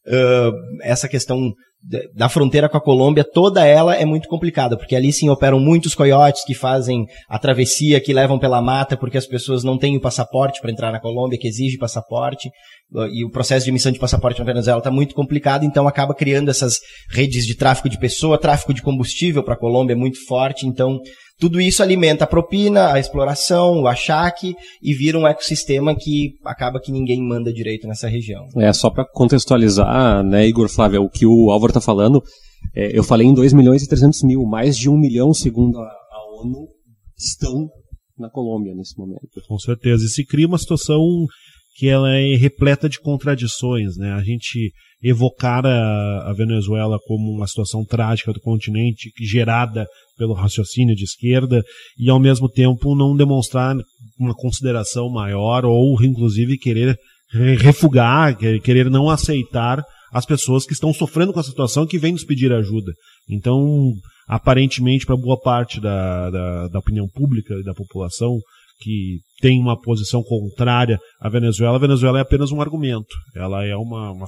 uh, 0.07 0.53
essa 0.83 1.09
questão 1.09 1.53
da 2.15 2.29
fronteira 2.29 2.69
com 2.69 2.77
a 2.77 2.81
Colômbia, 2.81 3.25
toda 3.25 3.67
ela 3.67 3.97
é 3.97 4.05
muito 4.05 4.29
complicada, 4.29 4.77
porque 4.77 4.95
ali 4.95 5.13
sim 5.13 5.29
operam 5.29 5.59
muitos 5.59 5.97
coiotes 5.97 6.45
que 6.45 6.55
fazem 6.55 7.07
a 7.29 7.41
travessia, 7.41 8.01
que 8.01 8.13
levam 8.13 8.39
pela 8.39 8.63
mata, 8.63 8.97
porque 8.97 9.19
as 9.19 9.27
pessoas 9.27 9.65
não 9.65 9.77
têm 9.77 9.97
o 9.97 10.01
passaporte 10.01 10.61
para 10.61 10.71
entrar 10.71 10.93
na 10.93 11.01
Colômbia, 11.01 11.39
que 11.39 11.49
exige 11.49 11.79
passaporte. 11.79 12.51
E 13.11 13.25
o 13.25 13.31
processo 13.31 13.65
de 13.65 13.71
emissão 13.71 13.91
de 13.91 13.99
passaporte 13.99 14.39
na 14.39 14.45
Venezuela 14.45 14.79
está 14.79 14.91
muito 14.91 15.15
complicado, 15.15 15.65
então 15.65 15.89
acaba 15.89 16.15
criando 16.15 16.51
essas 16.51 16.79
redes 17.11 17.47
de 17.47 17.55
tráfico 17.55 17.89
de 17.89 17.99
pessoa, 17.99 18.39
tráfico 18.39 18.75
de 18.75 18.83
combustível 18.83 19.43
para 19.43 19.55
a 19.55 19.59
Colômbia 19.59 19.95
é 19.95 19.97
muito 19.97 20.19
forte, 20.27 20.67
então 20.67 21.01
tudo 21.39 21.61
isso 21.61 21.83
alimenta 21.83 22.25
a 22.25 22.27
propina, 22.27 22.93
a 22.93 23.01
exploração, 23.01 23.81
o 23.81 23.89
achaque 23.89 24.55
e 24.83 24.95
vira 24.95 25.19
um 25.19 25.27
ecossistema 25.27 25.95
que 25.99 26.35
acaba 26.45 26.79
que 26.79 26.93
ninguém 26.93 27.21
manda 27.21 27.53
direito 27.53 27.89
nessa 27.89 28.09
região. 28.09 28.47
É, 28.59 28.73
só 28.73 28.91
para 28.91 29.07
contextualizar, 29.11 30.23
né, 30.23 30.47
Igor 30.47 30.69
Flávio, 30.69 31.03
o 31.03 31.11
que 31.11 31.27
o 31.27 31.51
Álvaro 31.51 31.71
está 31.71 31.81
falando, 31.81 32.23
é, 32.75 32.97
eu 32.97 33.03
falei 33.03 33.27
em 33.27 33.35
2 33.35 33.55
milhões 33.55 33.83
e 33.83 33.89
300 33.89 34.23
mil, 34.23 34.43
mais 34.45 34.77
de 34.77 34.89
1 34.89 34.97
milhão, 34.97 35.33
segundo 35.33 35.79
a, 35.79 35.83
a 35.83 36.43
ONU, 36.43 36.69
estão 37.19 37.69
na 38.19 38.31
Colômbia 38.31 38.75
nesse 38.75 38.97
momento. 38.97 39.29
Com 39.49 39.59
certeza. 39.59 40.05
E 40.05 40.09
se 40.09 40.25
cria 40.25 40.47
uma 40.47 40.59
situação 40.59 41.01
que 41.75 41.89
ela 41.89 42.11
é 42.11 42.37
repleta 42.37 42.89
de 42.89 43.01
contradições, 43.01 43.97
né? 43.97 44.13
A 44.13 44.23
gente 44.23 44.73
evocar 45.03 45.67
a, 45.67 46.31
a, 46.31 46.33
Venezuela 46.33 46.97
como 47.07 47.33
uma 47.33 47.47
situação 47.47 47.85
trágica 47.85 48.33
do 48.33 48.41
continente, 48.41 49.11
gerada 49.21 49.87
pelo 50.17 50.33
raciocínio 50.33 50.95
de 50.95 51.05
esquerda, 51.05 51.63
e 51.99 52.09
ao 52.09 52.21
mesmo 52.21 52.49
tempo 52.49 52.95
não 52.95 53.17
demonstrar 53.17 53.75
uma 54.19 54.35
consideração 54.35 55.11
maior 55.11 55.65
ou 55.65 56.01
inclusive 56.05 56.57
querer 56.57 56.97
refugar, 57.59 58.37
querer 58.63 58.91
não 58.91 59.09
aceitar 59.09 59.83
as 60.13 60.27
pessoas 60.27 60.67
que 60.67 60.75
estão 60.75 60.93
sofrendo 60.93 61.33
com 61.33 61.41
a 61.41 61.45
situação 61.45 61.87
que 61.87 61.99
vêm 61.99 62.13
nos 62.13 62.25
pedir 62.25 62.53
ajuda. 62.53 62.93
Então, 63.29 63.93
aparentemente, 64.29 65.07
para 65.07 65.17
boa 65.17 65.41
parte 65.41 65.81
da, 65.81 66.31
da, 66.31 66.69
da 66.69 66.79
opinião 66.79 67.09
pública 67.09 67.55
e 67.55 67.65
da 67.65 67.73
população, 67.73 68.39
que 68.83 69.21
tem 69.41 69.61
uma 69.61 69.79
posição 69.81 70.23
contrária 70.23 70.99
à 71.21 71.29
Venezuela, 71.29 71.77
a 71.77 71.81
Venezuela 71.81 72.19
é 72.19 72.23
apenas 72.23 72.53
um 72.53 72.61
argumento. 72.61 73.15
Ela 73.35 73.65
é 73.65 73.77
uma, 73.77 74.13
uma, 74.13 74.27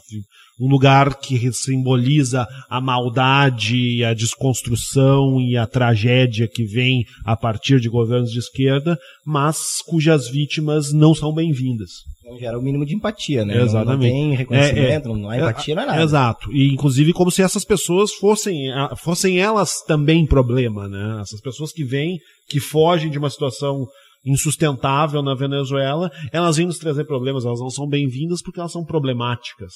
um 0.61 0.69
lugar 0.69 1.19
que 1.21 1.53
simboliza 1.53 2.47
a 2.69 2.81
maldade, 2.81 4.05
a 4.05 4.13
desconstrução 4.13 5.41
e 5.41 5.57
a 5.57 5.67
tragédia 5.67 6.49
que 6.49 6.65
vem 6.65 7.05
a 7.25 7.37
partir 7.37 7.81
de 7.81 7.89
governos 7.89 8.31
de 8.31 8.39
esquerda, 8.39 8.99
mas 9.25 9.83
cujas 9.87 10.29
vítimas 10.29 10.93
não 10.93 11.15
são 11.15 11.33
bem-vindas. 11.33 11.91
Não 12.25 12.39
gera 12.39 12.59
o 12.59 12.63
mínimo 12.63 12.87
de 12.87 12.95
empatia, 12.95 13.45
né? 13.45 13.61
Exatamente. 13.61 14.11
Não, 14.11 14.19
não 14.21 14.29
tem 14.29 14.37
reconhecimento, 14.37 15.09
é, 15.09 15.13
é, 15.13 15.15
não 15.15 15.29
há 15.29 15.37
empatia, 15.37 15.75
não 15.75 15.83
é 15.83 15.87
nada. 15.87 16.03
Exato. 16.03 16.53
E 16.53 16.73
inclusive 16.73 17.13
como 17.13 17.31
se 17.31 17.43
essas 17.43 17.65
pessoas 17.65 18.13
fossem, 18.15 18.71
fossem 18.97 19.39
elas 19.39 19.83
também 19.87 20.25
problema, 20.27 20.89
né? 20.89 21.21
Essas 21.21 21.41
pessoas 21.41 21.71
que 21.71 21.85
vêm, 21.85 22.19
que 22.49 22.59
fogem 22.59 23.11
de 23.11 23.19
uma 23.19 23.29
situação 23.29 23.87
insustentável 24.25 25.23
na 25.23 25.35
Venezuela, 25.35 26.11
elas 26.33 26.57
vêm 26.57 26.67
nos 26.67 26.79
trazer 26.79 27.05
problemas, 27.05 27.45
elas 27.45 27.61
não 27.61 27.71
são 27.71 27.87
bem-vindas 27.87 28.43
porque 28.43 28.61
elas 28.61 28.73
são 28.73 28.85
problemáticas. 28.85 29.73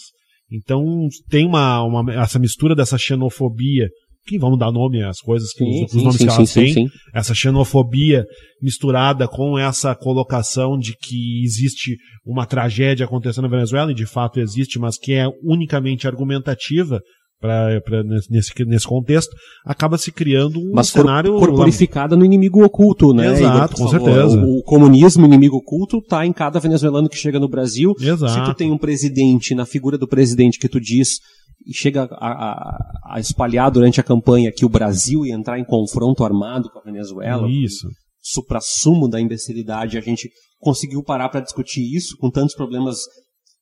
Então 0.51 0.83
tem 1.29 1.47
uma, 1.47 1.83
uma, 1.83 2.13
essa 2.15 2.39
mistura 2.39 2.75
dessa 2.75 2.97
xenofobia, 2.97 3.89
que 4.27 4.39
vamos 4.39 4.59
dar 4.59 4.71
nome 4.71 5.03
às 5.03 5.21
coisas, 5.21 5.53
que 5.53 5.65
sim, 5.65 5.85
os, 5.85 5.95
os, 5.95 6.03
nomes 6.03 6.17
sim, 6.19 6.27
que 6.27 6.33
elas 6.33 6.51
sim, 6.51 6.75
têm, 6.75 6.89
essa 7.15 7.35
xenofobia 7.35 8.25
misturada 8.61 9.27
com 9.29 9.59
essa 9.59 9.95
colocação 9.95 10.79
de 10.79 10.95
que 10.97 11.43
existe 11.45 11.97
uma 12.25 12.47
tragédia 12.47 13.07
acontecendo 13.07 13.45
na 13.45 13.51
Venezuela, 13.51 13.91
e 13.91 13.95
de 13.95 14.07
fato 14.07 14.41
existe, 14.41 14.79
mas 14.79 14.99
que 14.99 15.13
é 15.13 15.27
unicamente 15.43 16.07
argumentativa, 16.07 17.01
pra, 17.41 17.81
pra, 17.81 18.03
nesse, 18.03 18.53
nesse 18.65 18.87
contexto, 18.87 19.35
acaba 19.65 19.97
se 19.99 20.13
criando 20.13 20.59
um 20.59 20.73
Mas 20.75 20.89
cenário... 20.89 21.39
corporificada 21.39 22.17
no 22.17 22.25
inimigo 22.25 22.65
oculto, 22.65 23.13
né? 23.13 23.33
Exato, 23.33 23.77
com 23.77 23.89
certeza. 23.89 24.37
O, 24.37 24.59
o, 24.59 24.63
comunismo, 24.63 25.25
inimigo 25.25 25.57
oculto, 25.57 26.03
tá 26.03 26.27
em 26.27 26.33
cada 26.33 26.59
venezuelano 26.59 27.09
que 27.09 27.17
chega 27.17 27.39
no 27.39 27.49
Brasil. 27.49 27.95
Exato. 28.01 28.33
Se 28.33 28.45
tu 28.45 28.55
tem 28.55 28.71
um 28.71 28.79
presidente, 28.79 29.55
na 29.55 29.67
figura 29.67 29.97
do 29.97 30.09
presidente 30.09 30.59
que 30.59 30.69
tu 30.69 30.81
diz, 30.81 31.19
e 31.67 31.75
chega 31.75 32.05
a, 32.13 32.29
a, 32.29 33.15
a 33.15 33.21
espalhar 33.21 33.71
durante 33.71 34.01
a 34.01 34.05
campanha 34.05 34.53
que 34.53 34.65
o 34.65 34.69
Brasil 34.69 35.27
ia 35.27 35.35
entrar 35.35 35.59
em 35.59 35.65
confronto 35.65 36.25
armado 36.25 36.71
com 36.71 36.79
a 36.79 36.83
Venezuela. 36.83 37.49
Isso. 37.51 37.89
Supra-sumo 38.21 39.09
da 39.09 39.21
imbecilidade, 39.21 39.97
a 39.97 40.01
gente 40.01 40.31
conseguiu 40.59 41.03
parar 41.03 41.29
para 41.29 41.41
discutir 41.41 41.83
isso 41.95 42.17
com 42.19 42.31
tantos 42.31 42.55
problemas 42.55 42.99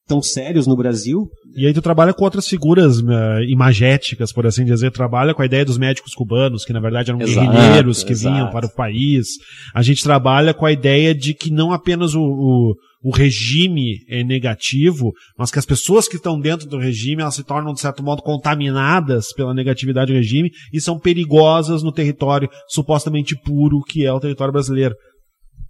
tão 0.07 0.23
sérios 0.23 0.67
no 0.67 0.77
Brasil. 0.77 1.29
E 1.57 1.67
aí 1.67 1.75
tu 1.75 1.83
trabalha 1.83 2.15
com 2.15 2.25
outras 2.25 2.47
figuras 2.47 3.01
uh, 3.01 3.43
imagéticas, 3.49 4.33
por 4.33 4.47
assim 4.47 4.65
dizer, 4.65 4.93
trabalha 4.93 5.35
com 5.35 5.43
a 5.43 5.47
ideia 5.47 5.65
dos 5.65 5.79
médicos 5.79 6.15
cubanos, 6.15 6.65
que 6.65 6.73
na 6.73 6.81
verdade 6.81 7.11
eram 7.11 7.21
exato, 7.21 7.51
guerrilheiros 7.51 8.05
que 8.05 8.13
exato. 8.13 8.35
vinham 8.35 8.51
para 8.51 8.67
o 8.67 8.75
país. 8.75 9.29
A 9.75 9.83
gente 9.83 10.03
trabalha 10.03 10.55
com 10.55 10.65
a 10.65 10.73
ideia 10.73 11.15
de 11.15 11.35
que 11.35 11.51
não 11.51 11.73
apenas 11.73 12.15
o, 12.15 12.21
o, 12.21 12.75
o 13.03 13.11
regime 13.11 13.99
é 14.09 14.23
negativo, 14.23 15.13
mas 15.39 15.51
que 15.51 15.59
as 15.59 15.67
pessoas 15.67 16.07
que 16.07 16.17
estão 16.17 16.39
dentro 16.39 16.69
do 16.69 16.79
regime, 16.79 17.23
elas 17.23 17.35
se 17.35 17.45
tornam, 17.45 17.73
de 17.73 17.81
certo 17.81 18.03
modo, 18.03 18.23
contaminadas 18.23 19.33
pela 19.33 19.55
negatividade 19.55 20.13
do 20.13 20.17
regime 20.17 20.51
e 20.73 20.81
são 20.81 20.99
perigosas 20.99 21.83
no 21.83 21.93
território 21.93 22.49
supostamente 22.69 23.35
puro 23.35 23.81
que 23.83 24.05
é 24.05 24.13
o 24.13 24.21
território 24.21 24.53
brasileiro. 24.53 24.95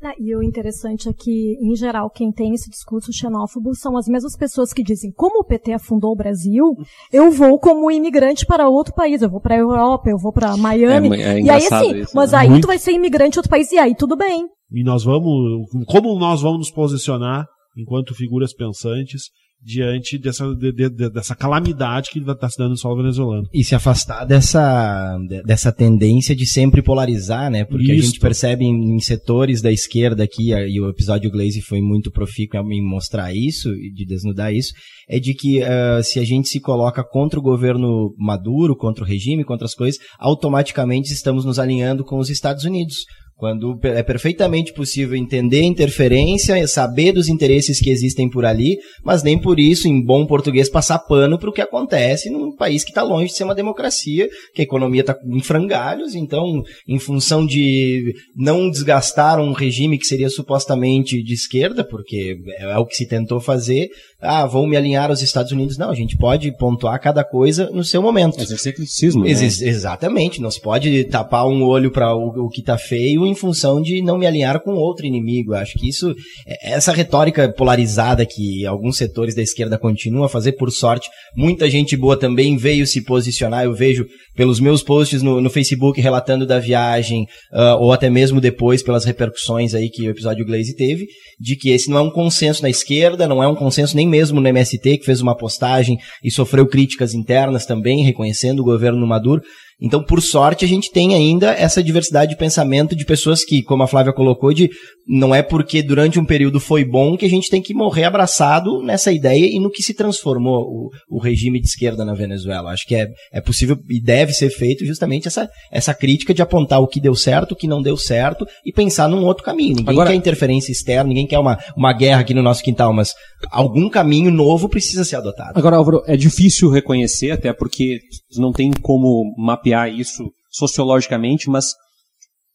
Ah, 0.07 0.15
e 0.21 0.37
o 0.37 0.43
interessante 0.43 1.09
é 1.09 1.13
que, 1.13 1.57
em 1.61 1.75
geral, 1.75 2.09
quem 2.09 2.31
tem 2.31 2.55
esse 2.55 2.71
discurso 2.71 3.13
xenófobo 3.13 3.75
são 3.75 3.97
as 3.97 4.07
mesmas 4.07 4.37
pessoas 4.37 4.73
que 4.73 4.85
dizem, 4.85 5.11
como 5.11 5.41
o 5.41 5.45
PT 5.45 5.73
afundou 5.73 6.13
o 6.13 6.17
Brasil, 6.17 6.77
eu 7.13 7.29
vou 7.33 7.59
como 7.59 7.91
imigrante 7.91 8.47
para 8.47 8.69
outro 8.69 8.95
país, 8.95 9.21
eu 9.21 9.29
vou 9.29 9.41
para 9.41 9.57
a 9.57 9.59
Europa, 9.59 10.09
eu 10.09 10.17
vou 10.17 10.33
para 10.33 10.57
Miami. 10.57 11.21
É, 11.21 11.39
é 11.39 11.41
e 11.41 11.51
aí 11.51 11.67
assim, 11.67 11.97
isso, 12.03 12.13
mas 12.15 12.31
né? 12.31 12.39
aí 12.39 12.49
Muito. 12.49 12.63
tu 12.63 12.69
vai 12.69 12.79
ser 12.79 12.93
imigrante 12.93 13.37
em 13.37 13.41
outro 13.41 13.51
país, 13.51 13.73
e 13.73 13.79
aí 13.79 13.97
tudo 13.97 14.17
bem. 14.17 14.47
E 14.71 14.85
nós 14.85 15.03
vamos, 15.03 15.69
como 15.89 16.17
nós 16.21 16.41
vamos 16.41 16.59
nos 16.59 16.71
posicionar 16.71 17.45
enquanto 17.77 18.15
figuras 18.15 18.55
pensantes 18.55 19.25
diante 19.63 20.19
dessa, 20.19 20.47
de, 20.55 20.73
de, 20.73 21.11
dessa 21.11 21.35
calamidade 21.35 22.11
que 22.11 22.19
está 22.21 22.49
se 22.49 22.59
dando 22.59 22.71
no 22.71 22.77
solo 22.77 22.97
venezuelano. 22.97 23.49
E 23.53 23.65
se 23.65 23.75
afastar 23.75 24.25
dessa, 24.25 25.19
dessa 25.45 25.73
tendência 25.73 26.37
de 26.37 26.47
sempre 26.47 26.83
polarizar, 26.83 27.51
né? 27.51 27.65
Porque 27.65 27.93
Isso. 27.93 28.03
a 28.03 28.07
gente 28.07 28.21
percebe 28.21 28.65
em, 28.65 28.95
em, 28.97 29.01
setores 29.01 29.61
da 29.61 29.73
esquerda 29.73 30.23
aqui, 30.23 30.53
e 30.53 30.81
o 30.81 30.89
episódio 30.89 31.31
Glaze 31.31 31.61
foi 31.63 31.81
muito 31.81 32.11
profícuo 32.11 32.61
em 32.73 32.83
mostrar 32.83 33.35
isso, 33.35 33.71
de 33.75 34.07
desnudar 34.07 34.55
isso, 34.55 34.73
é 35.09 35.19
de 35.19 35.35
que 35.35 35.61
uh, 35.63 36.03
se 36.03 36.19
a 36.19 36.25
gente 36.25 36.49
se 36.49 36.61
coloca 36.61 37.03
contra 37.05 37.39
o 37.39 37.43
governo 37.43 38.15
Maduro, 38.19 38.77
contra 38.77 39.05
o 39.05 39.07
regime, 39.07 39.45
contra 39.45 39.65
as 39.65 39.75
coisas, 39.75 39.99
automaticamente 40.19 41.13
estamos 41.13 41.45
nos 41.45 41.59
alinhando 41.59 42.05
com 42.05 42.19
os 42.19 42.31
Estados 42.31 42.65
Unidos 42.65 42.97
quando 43.37 43.79
é 43.83 44.03
perfeitamente 44.03 44.73
possível 44.73 45.15
entender 45.15 45.63
interferência, 45.63 46.67
saber 46.67 47.13
dos 47.13 47.29
interesses 47.29 47.79
que 47.79 47.91
existem 47.91 48.31
por 48.31 48.47
ali, 48.47 48.79
mas 49.05 49.23
nem 49.23 49.39
por 49.39 49.61
isso, 49.61 49.87
em 49.87 50.03
bom 50.03 50.27
português, 50.27 50.71
passar 50.71 50.99
pano 51.01 51.39
para 51.39 51.51
o 51.51 51.53
que 51.53 51.61
acontece 51.61 52.31
num 52.31 52.57
país 52.57 52.83
que 52.83 52.91
está 52.91 53.03
longe 53.03 53.27
de 53.27 53.37
ser 53.37 53.45
uma 53.45 53.55
democracia, 53.55 54.27
que 54.55 54.63
a 54.63 54.65
economia 54.65 55.03
está 55.03 55.15
em 55.27 55.41
frangalhos, 55.41 56.15
então, 56.15 56.63
em 56.89 56.99
função 56.99 57.45
de 57.45 58.15
não 58.35 58.71
desgastar 58.71 59.39
um 59.39 59.53
regime 59.53 59.99
que 59.99 60.07
seria 60.07 60.31
supostamente 60.31 61.23
de 61.23 61.35
esquerda, 61.35 61.85
porque 61.85 62.39
é 62.59 62.79
o 62.79 62.87
que 62.87 62.97
se 62.97 63.07
tentou 63.07 63.39
fazer, 63.39 63.89
ah, 64.27 64.47
vou 64.47 64.67
me 64.67 64.77
alinhar 64.77 65.11
aos 65.11 65.23
Estados 65.23 65.53
Unidos. 65.53 65.79
Não, 65.79 65.91
a 65.91 65.95
gente 65.95 66.17
pode 66.17 66.51
pontuar 66.53 67.01
cada 67.01 67.25
coisa 67.25 67.71
no 67.71 67.85
seu 67.85 68.03
momento. 68.03 68.41
Exercer 68.41 68.75
criticismo. 68.75 69.25
Né? 69.25 69.31
Ex 69.31 69.61
exatamente, 69.61 70.41
não 70.41 70.51
se 70.51 70.61
pode 70.61 71.05
tapar 71.05 71.47
um 71.47 71.63
olho 71.63 71.91
para 71.91 72.15
o, 72.15 72.47
o, 72.47 72.49
que 72.49 72.61
está 72.61 72.77
feio 72.77 73.27
em 73.27 73.35
função 73.35 73.81
de 73.81 74.03
não 74.03 74.19
me 74.19 74.27
alinhar 74.27 74.61
com 74.61 74.75
outro 74.75 75.07
inimigo. 75.07 75.53
Eu 75.53 75.59
acho 75.59 75.79
que 75.79 75.89
isso, 75.89 76.15
é, 76.47 76.73
essa 76.73 76.93
retórica 76.93 77.53
polarizada 77.53 78.27
que 78.27 78.67
alguns 78.67 78.97
setores 78.97 79.35
da 79.35 79.43
esquerda 79.43 79.79
continuam 79.79 80.25
a 80.25 80.29
fazer, 80.29 80.53
por 80.53 80.71
sorte, 80.71 81.09
muita 81.37 81.71
gente 81.71 81.97
boa 81.97 82.17
também 82.17 82.57
veio 82.57 82.87
se 82.87 83.03
posicionar. 83.03 83.65
Eu 83.65 83.75
vejo 83.75 84.07
pelos 84.37 84.61
meus 84.61 84.83
posts 84.83 85.23
no, 85.23 85.41
no 85.41 85.51
Facebook 85.51 86.01
relatando 86.01 86.47
da 86.47 86.59
viagem, 86.59 87.25
uh, 87.53 87.81
ou 87.81 87.93
até 87.93 88.11
mesmo 88.11 88.41
depois 88.41 88.83
pelas 88.83 89.05
repercussões 89.05 89.75
aí 89.75 89.89
que 89.89 90.07
o 90.07 90.11
episódio 90.11 90.45
Glaze 90.45 90.77
teve, 90.77 91.07
de 91.41 91.57
que 91.57 91.71
esse 91.71 91.91
não 91.91 91.99
é 91.99 92.03
um 92.03 92.11
consenso 92.11 92.63
na 92.63 92.71
esquerda, 92.71 93.27
não 93.27 93.43
é 93.43 93.49
um 93.49 93.55
consenso 93.55 93.97
nem 93.97 94.07
mesmo 94.17 94.41
no 94.41 94.49
MST, 94.49 94.99
que 94.99 95.05
fez 95.05 95.21
uma 95.21 95.37
postagem 95.37 95.99
e 96.25 96.31
sofreu 96.31 96.67
críticas 96.67 97.13
internas 97.13 97.67
também, 97.67 98.03
reconhecendo 98.03 98.61
o 98.61 98.65
governo 98.65 99.07
Maduro. 99.07 99.43
Então, 99.81 100.03
por 100.03 100.23
sorte, 100.23 100.65
a 100.65 100.69
gente 100.69 100.91
tem 100.91 101.15
ainda 101.15 101.51
essa 101.51 101.83
diversidade 101.83 102.31
de 102.31 102.39
pensamento 102.39 102.97
de 102.97 103.05
pessoas 103.05 103.45
que, 103.45 103.63
como 103.63 103.83
a 103.83 103.87
Flávia 103.87 104.13
colocou, 104.13 104.53
de 104.53 104.71
não 105.07 105.35
é 105.35 105.43
porque 105.43 105.83
durante 105.83 106.19
um 106.19 106.25
período 106.25 106.59
foi 106.59 106.85
bom 106.85 107.17
que 107.17 107.27
a 107.27 107.29
gente 107.29 107.51
tem 107.51 107.61
que 107.61 107.75
morrer 107.75 108.05
abraçado 108.05 108.83
nessa 108.83 109.13
ideia 109.13 109.47
e 109.47 109.61
no 109.61 109.71
que 109.71 109.83
se 109.83 109.95
transformou 109.95 110.63
o, 110.63 110.91
o 111.11 111.21
regime 111.21 111.61
de 111.61 111.67
esquerda 111.67 112.05
na 112.05 112.15
Venezuela. 112.15 112.73
Acho 112.73 112.87
que 112.87 112.95
é, 112.95 113.07
é 113.33 113.41
possível 113.41 113.77
e 113.89 114.03
deve 114.03 114.33
ser 114.33 114.51
feito 114.51 114.85
justamente 114.85 115.29
essa, 115.29 115.49
essa 115.71 115.95
crítica 115.95 116.33
de 116.33 116.43
apontar 116.43 116.81
o 116.81 116.89
que 116.89 117.01
deu 117.01 117.15
certo, 117.15 117.53
o 117.53 117.57
que 117.57 117.69
não 117.69 117.83
deu 117.83 117.97
certo 117.97 118.47
e 118.65 118.73
pensar 118.73 119.09
num 119.09 119.25
outro 119.25 119.45
caminho. 119.45 119.77
Ninguém 119.77 119.93
Agora... 119.93 120.11
quer 120.11 120.17
interferência 120.17 120.73
externa, 120.73 121.09
ninguém 121.09 121.27
quer 121.27 121.39
uma, 121.39 121.59
uma 121.77 121.93
guerra 121.93 122.21
aqui 122.21 122.35
no 122.35 122.43
nosso 122.43 122.63
quintal, 122.63 122.93
mas 122.93 123.13
algum 123.51 123.89
caminho 123.89 124.31
novo 124.31 124.69
precisa 124.69 125.05
ser 125.05 125.17
adotado. 125.17 125.53
Agora, 125.55 125.77
Álvaro, 125.77 126.03
é 126.07 126.17
difícil 126.17 126.71
reconhecer, 126.71 127.31
até 127.31 127.53
porque 127.53 128.01
não 128.37 128.53
tem 128.53 128.73
como 128.83 129.35
mapear 129.37 129.66
isso 129.71 130.25
sociologicamente, 130.51 131.49
mas 131.51 131.67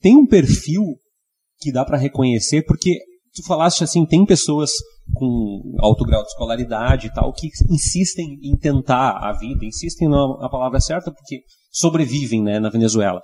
tem 0.01 0.17
um 0.17 0.25
perfil 0.25 0.83
que 1.59 1.71
dá 1.71 1.85
para 1.85 1.97
reconhecer, 1.97 2.63
porque 2.63 2.97
tu 3.33 3.45
falaste 3.45 3.83
assim, 3.83 4.05
tem 4.05 4.25
pessoas 4.25 4.71
com 5.13 5.75
alto 5.79 6.03
grau 6.05 6.21
de 6.23 6.29
escolaridade 6.29 7.07
e 7.07 7.13
tal 7.13 7.31
que 7.33 7.47
insistem 7.69 8.37
em 8.41 8.57
tentar 8.57 9.17
a 9.17 9.33
vida, 9.33 9.65
insistem 9.65 10.09
na 10.09 10.49
palavra 10.49 10.79
certa 10.79 11.11
porque 11.11 11.41
sobrevivem, 11.71 12.41
né, 12.41 12.59
na 12.59 12.69
Venezuela. 12.69 13.21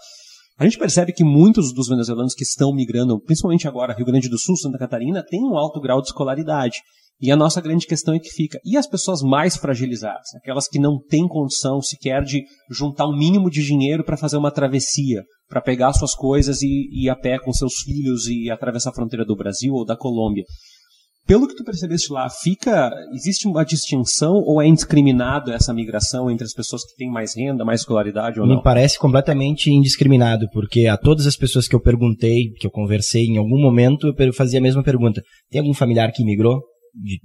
A 0.60 0.64
gente 0.64 0.78
percebe 0.78 1.14
que 1.14 1.24
muitos 1.24 1.72
dos 1.72 1.88
venezuelanos 1.88 2.34
que 2.34 2.44
estão 2.44 2.74
migrando, 2.74 3.20
principalmente 3.22 3.68
agora 3.68 3.94
Rio 3.94 4.06
Grande 4.06 4.28
do 4.28 4.40
Sul, 4.40 4.58
Santa 4.58 4.78
Catarina, 4.78 5.24
têm 5.24 5.44
um 5.44 5.56
alto 5.56 5.80
grau 5.80 6.02
de 6.02 6.08
escolaridade. 6.08 6.80
E 7.19 7.31
a 7.31 7.35
nossa 7.35 7.60
grande 7.60 7.88
questão 7.88 8.14
é 8.14 8.19
que 8.19 8.30
fica. 8.30 8.60
E 8.64 8.77
as 8.77 8.88
pessoas 8.88 9.22
mais 9.22 9.57
fragilizadas? 9.57 10.35
Aquelas 10.35 10.68
que 10.68 10.77
não 10.77 10.99
têm 10.99 11.27
condição 11.27 11.81
sequer 11.81 12.23
de 12.23 12.44
juntar 12.69 13.07
um 13.07 13.18
mínimo 13.18 13.49
de 13.49 13.64
dinheiro 13.64 14.03
para 14.03 14.18
fazer 14.18 14.38
uma 14.38 14.52
travessia, 14.52 15.23
para 15.49 15.61
pegar 15.61 15.94
suas 15.94 16.14
coisas 16.14 16.61
e 16.61 16.89
ir 16.91 17.10
a 17.10 17.15
pé 17.15 17.39
com 17.39 17.52
seus 17.52 17.81
filhos 17.84 18.27
e 18.27 18.52
atravessar 18.52 18.91
a 18.91 18.94
fronteira 18.94 19.26
do 19.26 19.35
Brasil 19.35 19.73
ou 19.73 19.84
da 19.84 19.98
Colômbia. 19.98 20.44
Pelo 21.26 21.45
que 21.45 21.56
tu 21.56 21.64
percebeste 21.65 22.14
lá, 22.14 22.30
fica 22.30 22.89
existe 23.14 23.49
uma 23.49 23.65
distinção 23.65 24.35
ou 24.45 24.61
é 24.61 24.68
indiscriminado 24.68 25.52
essa 25.52 25.73
migração 25.73 26.31
entre 26.31 26.45
as 26.45 26.53
pessoas 26.53 26.85
que 26.85 26.95
têm 26.95 27.11
mais 27.11 27.35
renda, 27.35 27.65
mais 27.65 27.81
escolaridade 27.81 28.39
ou 28.39 28.48
não? 28.48 28.56
Me 28.56 28.64
parece 28.64 28.98
completamente 28.98 29.69
indiscriminado, 29.69 30.48
porque 30.53 30.88
a 30.88 30.95
todas 30.95 31.27
as 31.27 31.35
pessoas 31.35 31.68
que 31.68 31.76
eu 31.76 31.81
perguntei, 31.81 32.52
que 32.57 32.65
eu 32.65 32.72
conversei 32.72 33.26
em 33.26 33.38
algum 33.38 33.60
momento, 33.60 34.14
eu 34.18 34.34
fazia 34.34 34.60
a 34.60 34.61
mesma 34.61 34.84
pergunta: 34.84 35.22
tem 35.49 35.60
algum 35.60 35.73
familiar 35.73 36.14
que 36.14 36.23
migrou? 36.23 36.61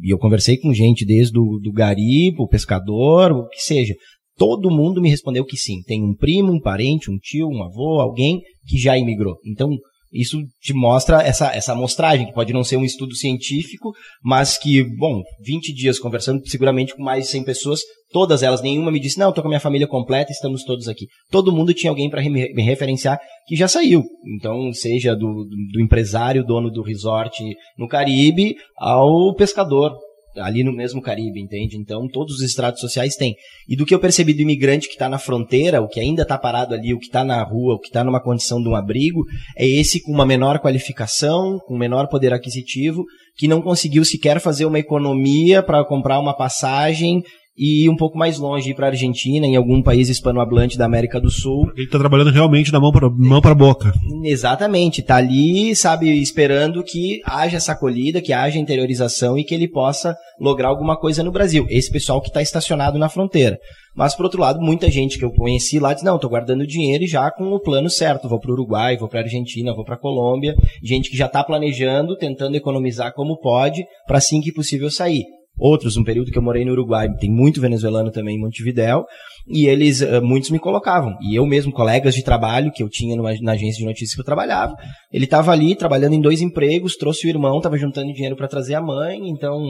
E 0.01 0.13
eu 0.13 0.19
conversei 0.19 0.57
com 0.57 0.73
gente 0.73 1.05
desde 1.05 1.33
do 1.33 1.73
gari, 1.73 2.35
o 2.39 2.49
pescador, 2.49 3.33
o 3.33 3.49
que 3.49 3.61
seja. 3.61 3.95
Todo 4.37 4.71
mundo 4.71 5.01
me 5.01 5.11
respondeu 5.11 5.45
que 5.45 5.57
sim. 5.57 5.83
Tem 5.87 6.03
um 6.03 6.15
primo, 6.15 6.53
um 6.53 6.61
parente, 6.61 7.11
um 7.11 7.19
tio, 7.19 7.49
um 7.49 7.63
avô, 7.63 8.01
alguém 8.01 8.41
que 8.67 8.79
já 8.79 8.97
imigrou. 8.97 9.37
Então, 9.47 9.71
isso 10.13 10.39
te 10.61 10.75
mostra 10.75 11.23
essa, 11.23 11.55
essa 11.55 11.73
amostragem, 11.73 12.27
que 12.27 12.35
pode 12.35 12.53
não 12.53 12.63
ser 12.63 12.77
um 12.77 12.85
estudo 12.85 13.15
científico, 13.15 13.93
mas 14.23 14.59
que, 14.59 14.83
bom, 14.83 15.23
20 15.45 15.73
dias 15.73 15.99
conversando 15.99 16.47
seguramente 16.47 16.95
com 16.95 17.03
mais 17.03 17.25
de 17.25 17.31
100 17.31 17.45
pessoas, 17.45 17.81
todas 18.13 18.43
elas, 18.43 18.61
nenhuma 18.61 18.93
me 18.93 19.01
disse, 19.01 19.19
não, 19.19 19.31
estou 19.31 19.43
com 19.43 19.49
a 19.49 19.51
minha 19.51 19.61
família 19.61 19.87
completa, 19.87 20.31
estamos 20.31 20.65
todos 20.65 20.87
aqui. 20.87 21.07
Todo 21.31 21.53
mundo 21.53 21.73
tinha 21.73 21.91
alguém 21.91 22.11
para 22.11 22.23
me 22.23 22.63
referenciar 22.63 23.19
que 23.47 23.57
já 23.57 23.67
saiu. 23.67 24.03
Então, 24.37 24.73
seja 24.73 25.15
do, 25.15 25.45
do, 25.45 25.57
do 25.73 25.81
empresário, 25.81 26.45
dono 26.45 26.71
do 26.71 26.83
resort 26.83 27.43
no 27.79 27.89
Caribe, 27.89 28.55
ao 28.79 29.35
pescador, 29.35 29.97
ali 30.37 30.65
no 30.65 30.73
mesmo 30.73 31.03
Caribe, 31.03 31.41
entende? 31.41 31.77
Então, 31.77 32.09
todos 32.09 32.37
os 32.37 32.43
estratos 32.43 32.81
sociais 32.81 33.17
têm. 33.17 33.35
E 33.69 33.77
do 33.77 33.85
que 33.85 33.95
eu 33.95 34.01
percebi 34.01 34.33
do 34.33 34.43
imigrante 34.43 34.89
que 34.89 34.95
está 34.95 35.09
na 35.09 35.19
fronteira, 35.19 35.81
o 35.81 35.89
que 35.89 36.01
ainda 36.01 36.23
está 36.23 36.39
parado 36.39 36.75
ali, 36.75 36.95
o 36.95 36.99
que 36.99 37.07
está 37.07 37.25
na 37.25 37.43
rua, 37.43 37.75
o 37.75 37.79
que 37.79 37.89
está 37.89 38.03
numa 38.03 38.23
condição 38.23 38.63
de 38.63 38.69
um 38.69 38.75
abrigo, 38.75 39.25
é 39.57 39.67
esse 39.67 40.03
com 40.03 40.13
uma 40.13 40.27
menor 40.27 40.59
qualificação, 40.59 41.59
com 41.67 41.77
menor 41.77 42.09
poder 42.09 42.33
aquisitivo, 42.33 43.05
que 43.37 43.49
não 43.49 43.63
conseguiu 43.63 44.05
sequer 44.05 44.41
fazer 44.41 44.67
uma 44.67 44.79
economia 44.79 45.63
para 45.63 45.85
comprar 45.85 46.19
uma 46.19 46.37
passagem 46.37 47.23
e 47.57 47.85
ir 47.85 47.89
um 47.89 47.97
pouco 47.97 48.17
mais 48.17 48.39
longe, 48.39 48.75
para 48.75 48.87
a 48.87 48.91
Argentina, 48.91 49.47
em 49.47 49.57
algum 49.57 49.83
país 49.83 50.09
hispanohablante 50.09 50.79
da 50.79 50.87
América 50.87 51.21
do 51.21 51.31
Sul. 51.31 51.71
Ele 51.75 51.85
está 51.85 51.99
trabalhando 51.99 52.31
realmente 52.31 52.73
da 52.73 52.81
mão 52.81 52.91
para 52.91 53.09
mão 53.11 53.41
para 53.41 53.55
boca. 53.55 53.93
Exatamente, 54.25 55.01
está 55.01 55.17
ali, 55.17 55.75
sabe, 55.77 56.11
esperando 56.21 56.83
que 56.83 57.21
haja 57.25 57.59
essa 57.59 57.73
acolhida, 57.73 58.23
que 58.23 58.33
haja 58.33 58.59
interiorização 58.59 59.39
e 59.39 59.45
que 59.45 59.55
ele 59.55 59.69
possa 59.69 60.17
lograr 60.41 60.69
alguma 60.69 60.99
coisa 60.99 61.23
no 61.23 61.31
Brasil. 61.31 61.67
Esse 61.69 61.91
pessoal 61.91 62.21
que 62.21 62.29
está 62.29 62.41
estacionado 62.41 62.99
na 62.99 63.09
fronteira. 63.09 63.59
Mas, 63.95 64.15
por 64.15 64.25
outro 64.25 64.41
lado, 64.41 64.59
muita 64.61 64.91
gente 64.91 65.19
que 65.19 65.25
eu 65.25 65.31
conheci 65.31 65.79
lá 65.79 65.93
diz, 65.93 66.03
não, 66.03 66.17
estou 66.17 66.31
guardando 66.31 66.67
dinheiro 66.67 67.05
e 67.05 67.07
já 67.07 67.31
com 67.31 67.45
o 67.53 67.61
plano 67.61 67.91
certo. 67.91 68.29
Vou 68.29 68.41
para 68.41 68.51
o 68.51 68.55
Uruguai, 68.55 68.97
vou 68.97 69.09
para 69.09 69.21
a 69.21 69.23
Argentina, 69.25 69.75
vou 69.75 69.85
para 69.85 69.97
a 69.97 70.01
Colômbia. 70.01 70.55
Gente 70.83 71.11
que 71.11 71.17
já 71.17 71.27
está 71.27 71.45
planejando, 71.45 72.17
tentando 72.17 72.57
economizar 72.57 73.13
como 73.13 73.39
pode, 73.39 73.85
para 74.07 74.17
assim 74.17 74.41
que 74.41 74.51
possível 74.51 74.91
sair 74.91 75.25
outros, 75.63 75.97
um 75.97 76.03
período 76.03 76.33
que 76.33 76.39
eu 76.39 76.43
morei 76.43 76.65
no 76.65 76.73
Uruguai, 76.73 77.09
tem 77.21 77.31
muito 77.31 77.61
venezuelano 77.61 78.11
também 78.11 78.37
em 78.37 78.41
Montevidéu, 78.41 79.05
e 79.47 79.67
eles, 79.67 80.03
eh, 80.03 80.21
muitos 80.21 80.51
me 80.51 80.59
colocavam. 80.59 81.17
E 81.23 81.37
eu 81.37 81.47
mesmo, 81.47 81.73
colegas 81.73 82.15
de 82.15 82.25
trabalho 82.25 82.73
que 82.73 82.83
eu 82.83 82.89
tinha 82.89 83.17
numa, 83.17 83.33
na 83.41 83.53
agência 83.53 83.79
de 83.79 83.85
notícias 83.85 84.15
que 84.15 84.21
eu 84.21 84.25
trabalhava, 84.25 84.75
ele 85.13 85.25
estava 85.25 85.53
ali 85.53 85.77
trabalhando 85.77 86.15
em 86.15 86.21
dois 86.21 86.41
empregos, 86.41 86.97
trouxe 86.97 87.27
o 87.27 87.31
irmão, 87.31 87.59
estava 87.59 87.79
juntando 87.79 88.13
dinheiro 88.13 88.37
para 88.37 88.49
trazer 88.49 88.75
a 88.75 88.83
mãe, 88.83 89.19
então 89.29 89.63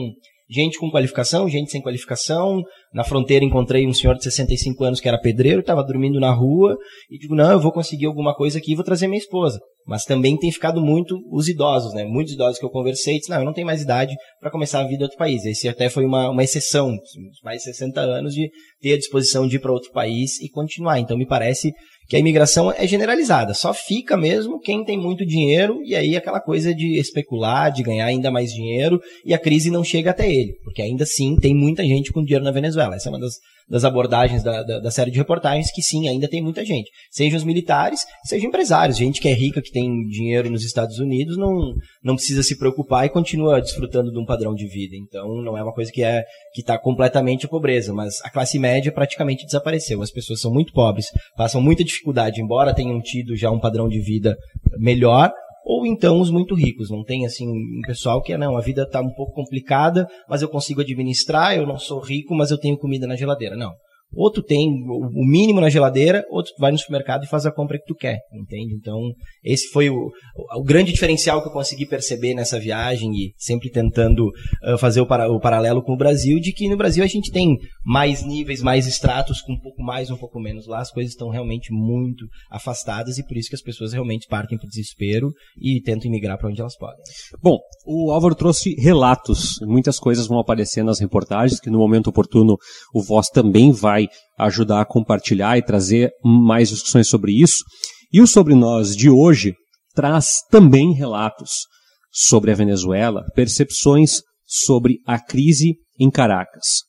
gente 0.49 0.77
com 0.77 0.89
qualificação, 0.91 1.49
gente 1.49 1.71
sem 1.71 1.81
qualificação. 1.81 2.61
Na 2.93 3.03
fronteira 3.03 3.45
encontrei 3.45 3.87
um 3.87 3.93
senhor 3.93 4.15
de 4.15 4.23
65 4.23 4.83
anos 4.83 4.99
que 4.99 5.07
era 5.07 5.19
pedreiro, 5.19 5.61
estava 5.61 5.83
dormindo 5.83 6.19
na 6.19 6.31
rua, 6.31 6.77
e 7.09 7.17
digo, 7.17 7.35
não, 7.35 7.51
eu 7.51 7.59
vou 7.59 7.71
conseguir 7.71 8.05
alguma 8.05 8.35
coisa 8.35 8.57
aqui 8.57 8.73
e 8.73 8.75
vou 8.75 8.83
trazer 8.83 9.07
minha 9.07 9.19
esposa. 9.19 9.59
Mas 9.85 10.03
também 10.03 10.37
tem 10.37 10.51
ficado 10.51 10.81
muito 10.81 11.19
os 11.31 11.47
idosos, 11.47 11.93
né? 11.93 12.05
Muitos 12.05 12.33
idosos 12.33 12.57
que 12.57 12.65
eu 12.65 12.69
conversei 12.69 13.17
disse, 13.17 13.29
não, 13.29 13.39
eu 13.39 13.45
não 13.45 13.53
tenho 13.53 13.67
mais 13.67 13.81
idade 13.81 14.15
para 14.39 14.51
começar 14.51 14.79
a 14.79 14.87
vida 14.87 15.01
em 15.01 15.03
outro 15.03 15.17
país. 15.17 15.45
Esse 15.45 15.67
até 15.67 15.89
foi 15.89 16.05
uma, 16.05 16.29
uma 16.29 16.43
exceção, 16.43 16.95
mais 17.43 17.57
de 17.57 17.63
60 17.65 17.99
anos 17.99 18.33
de 18.33 18.49
ter 18.79 18.93
a 18.93 18.97
disposição 18.97 19.47
de 19.47 19.57
ir 19.57 19.59
para 19.59 19.71
outro 19.71 19.91
país 19.91 20.39
e 20.41 20.49
continuar. 20.49 20.99
Então 20.99 21.17
me 21.17 21.25
parece 21.25 21.71
que 22.07 22.15
a 22.15 22.19
imigração 22.19 22.71
é 22.71 22.85
generalizada, 22.85 23.53
só 23.53 23.73
fica 23.73 24.17
mesmo 24.17 24.59
quem 24.59 24.83
tem 24.83 24.97
muito 24.97 25.25
dinheiro 25.25 25.81
e 25.83 25.95
aí 25.95 26.15
aquela 26.15 26.39
coisa 26.39 26.73
de 26.73 26.99
especular, 26.99 27.71
de 27.71 27.83
ganhar 27.83 28.05
ainda 28.05 28.29
mais 28.29 28.53
dinheiro 28.53 29.01
e 29.25 29.33
a 29.33 29.39
crise 29.39 29.71
não 29.71 29.83
chega 29.83 30.11
até 30.11 30.29
ele, 30.29 30.53
porque 30.63 30.81
ainda 30.81 31.03
assim 31.03 31.35
tem 31.37 31.55
muita 31.55 31.83
gente 31.83 32.11
com 32.11 32.23
dinheiro 32.23 32.43
na 32.43 32.51
Venezuela. 32.51 32.95
Essa 32.95 33.09
é 33.09 33.11
uma 33.11 33.19
das, 33.19 33.35
das 33.69 33.83
abordagens 33.83 34.43
da, 34.43 34.63
da, 34.63 34.79
da, 34.79 34.91
série 34.91 35.11
de 35.11 35.17
reportagens 35.17 35.71
que 35.71 35.81
sim, 35.81 36.07
ainda 36.07 36.27
tem 36.27 36.41
muita 36.41 36.65
gente. 36.65 36.89
Sejam 37.11 37.37
os 37.37 37.43
militares, 37.43 38.05
sejam 38.23 38.49
empresários, 38.49 38.97
gente 38.97 39.21
que 39.21 39.27
é 39.27 39.33
rica, 39.33 39.61
que 39.61 39.71
tem 39.71 40.05
dinheiro 40.07 40.49
nos 40.49 40.63
Estados 40.63 40.99
Unidos, 40.99 41.37
não, 41.37 41.73
não 42.03 42.15
precisa 42.15 42.43
se 42.43 42.57
preocupar 42.57 43.05
e 43.05 43.09
continua 43.09 43.61
desfrutando 43.61 44.11
de 44.11 44.19
um 44.19 44.25
padrão 44.25 44.53
de 44.53 44.67
vida. 44.67 44.95
Então 44.95 45.41
não 45.41 45.57
é 45.57 45.63
uma 45.63 45.73
coisa 45.73 45.91
que 45.91 46.03
é 46.03 46.23
que 46.53 46.61
está 46.61 46.77
completamente 46.77 47.45
a 47.45 47.49
pobreza, 47.49 47.93
mas 47.93 48.21
a 48.23 48.29
classe 48.29 48.59
média 48.59 48.91
praticamente 48.91 49.45
desapareceu. 49.45 50.01
As 50.01 50.11
pessoas 50.11 50.39
são 50.39 50.51
muito 50.51 50.73
pobres, 50.73 51.07
passam 51.35 51.61
muita 51.61 51.83
dificuldade, 51.83 51.92
embora 52.41 52.73
tenham 52.73 52.99
tido 53.01 53.35
já 53.35 53.51
um 53.51 53.59
padrão 53.59 53.87
de 53.87 53.99
vida 53.99 54.35
melhor, 54.77 55.31
ou 55.65 55.85
então 55.85 56.19
os 56.19 56.29
muito 56.29 56.55
ricos. 56.55 56.89
Não 56.89 57.03
tem 57.03 57.25
assim 57.25 57.47
um 57.47 57.81
pessoal 57.85 58.21
que 58.21 58.33
é, 58.33 58.37
não, 58.37 58.57
a 58.57 58.61
vida 58.61 58.83
está 58.83 59.01
um 59.01 59.13
pouco 59.13 59.33
complicada, 59.33 60.07
mas 60.27 60.41
eu 60.41 60.49
consigo 60.49 60.81
administrar, 60.81 61.55
eu 61.55 61.65
não 61.65 61.77
sou 61.77 61.99
rico, 61.99 62.35
mas 62.35 62.51
eu 62.51 62.57
tenho 62.57 62.77
comida 62.77 63.07
na 63.07 63.15
geladeira. 63.15 63.55
Não. 63.55 63.73
Outro 64.15 64.43
tem 64.43 64.69
o 64.69 65.25
mínimo 65.25 65.59
na 65.59 65.69
geladeira, 65.69 66.23
outro 66.29 66.51
vai 66.59 66.71
no 66.71 66.77
supermercado 66.77 67.23
e 67.23 67.27
faz 67.27 67.45
a 67.45 67.51
compra 67.51 67.77
que 67.79 67.85
tu 67.85 67.95
quer, 67.95 68.19
entende? 68.33 68.75
Então, 68.75 68.99
esse 69.43 69.69
foi 69.69 69.89
o, 69.89 70.11
o 70.55 70.63
grande 70.63 70.91
diferencial 70.91 71.41
que 71.41 71.47
eu 71.47 71.53
consegui 71.53 71.85
perceber 71.85 72.33
nessa 72.33 72.59
viagem 72.59 73.11
e 73.13 73.33
sempre 73.37 73.69
tentando 73.69 74.27
uh, 74.27 74.77
fazer 74.77 75.01
o, 75.01 75.07
para, 75.07 75.31
o, 75.31 75.39
paralelo 75.39 75.81
com 75.81 75.93
o 75.93 75.97
Brasil, 75.97 76.39
de 76.39 76.53
que 76.53 76.69
no 76.69 76.77
Brasil 76.77 77.03
a 77.03 77.07
gente 77.07 77.31
tem 77.31 77.57
mais 77.83 78.23
níveis, 78.23 78.61
mais 78.61 78.87
estratos, 78.87 79.41
com 79.41 79.53
um 79.53 79.59
pouco 79.59 79.81
mais, 79.81 80.09
um 80.09 80.17
pouco 80.17 80.39
menos. 80.39 80.67
Lá 80.67 80.79
as 80.79 80.91
coisas 80.91 81.13
estão 81.13 81.29
realmente 81.29 81.71
muito 81.71 82.25
afastadas 82.51 83.17
e 83.17 83.25
por 83.25 83.37
isso 83.37 83.49
que 83.49 83.55
as 83.55 83.61
pessoas 83.61 83.93
realmente 83.93 84.27
partem 84.27 84.57
para 84.57 84.67
o 84.67 84.69
desespero 84.69 85.31
e 85.59 85.81
tentam 85.81 86.07
imigrar 86.07 86.37
para 86.37 86.49
onde 86.49 86.61
elas 86.61 86.77
podem. 86.77 87.01
Bom, 87.41 87.57
o 87.85 88.11
Álvaro 88.11 88.35
trouxe 88.35 88.75
relatos, 88.75 89.55
muitas 89.61 89.99
coisas 89.99 90.27
vão 90.27 90.39
aparecer 90.39 90.83
nas 90.83 90.99
reportagens, 90.99 91.59
que 91.59 91.69
no 91.69 91.79
momento 91.79 92.07
oportuno 92.07 92.57
o 92.93 93.01
Voz 93.01 93.27
também 93.29 93.71
vai 93.71 94.02
vai 94.37 94.47
ajudar 94.47 94.81
a 94.81 94.85
compartilhar 94.85 95.57
e 95.57 95.65
trazer 95.65 96.11
mais 96.23 96.69
discussões 96.69 97.07
sobre 97.07 97.31
isso. 97.31 97.63
E 98.11 98.21
o 98.21 98.27
Sobre 98.27 98.55
Nós 98.55 98.95
de 98.95 99.09
hoje 99.09 99.53
traz 99.93 100.41
também 100.49 100.93
relatos 100.93 101.67
sobre 102.11 102.51
a 102.51 102.55
Venezuela, 102.55 103.23
percepções 103.35 104.21
sobre 104.45 104.99
a 105.05 105.19
crise 105.19 105.75
em 105.99 106.09
Caracas. 106.09 106.83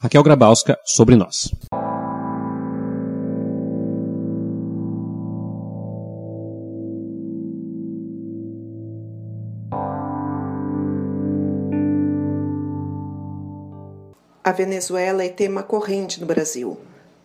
Raquel 0.00 0.22
Grabowska, 0.22 0.78
sobre 0.86 1.16
nós. 1.16 1.50
A 14.50 14.52
Venezuela 14.52 15.24
é 15.24 15.28
tema 15.28 15.62
corrente 15.62 16.18
no 16.18 16.26
Brasil. 16.26 16.76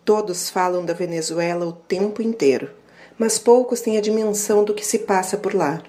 Todos 0.04 0.48
falam 0.48 0.84
da 0.84 0.94
Venezuela 0.94 1.66
o 1.66 1.72
tempo 1.72 2.22
inteiro, 2.22 2.70
mas 3.18 3.36
poucos 3.36 3.80
têm 3.80 3.98
a 3.98 4.00
dimensão 4.00 4.64
do 4.64 4.72
que 4.72 4.86
se 4.86 5.00
passa 5.00 5.36
por 5.36 5.52
lá. 5.52 5.82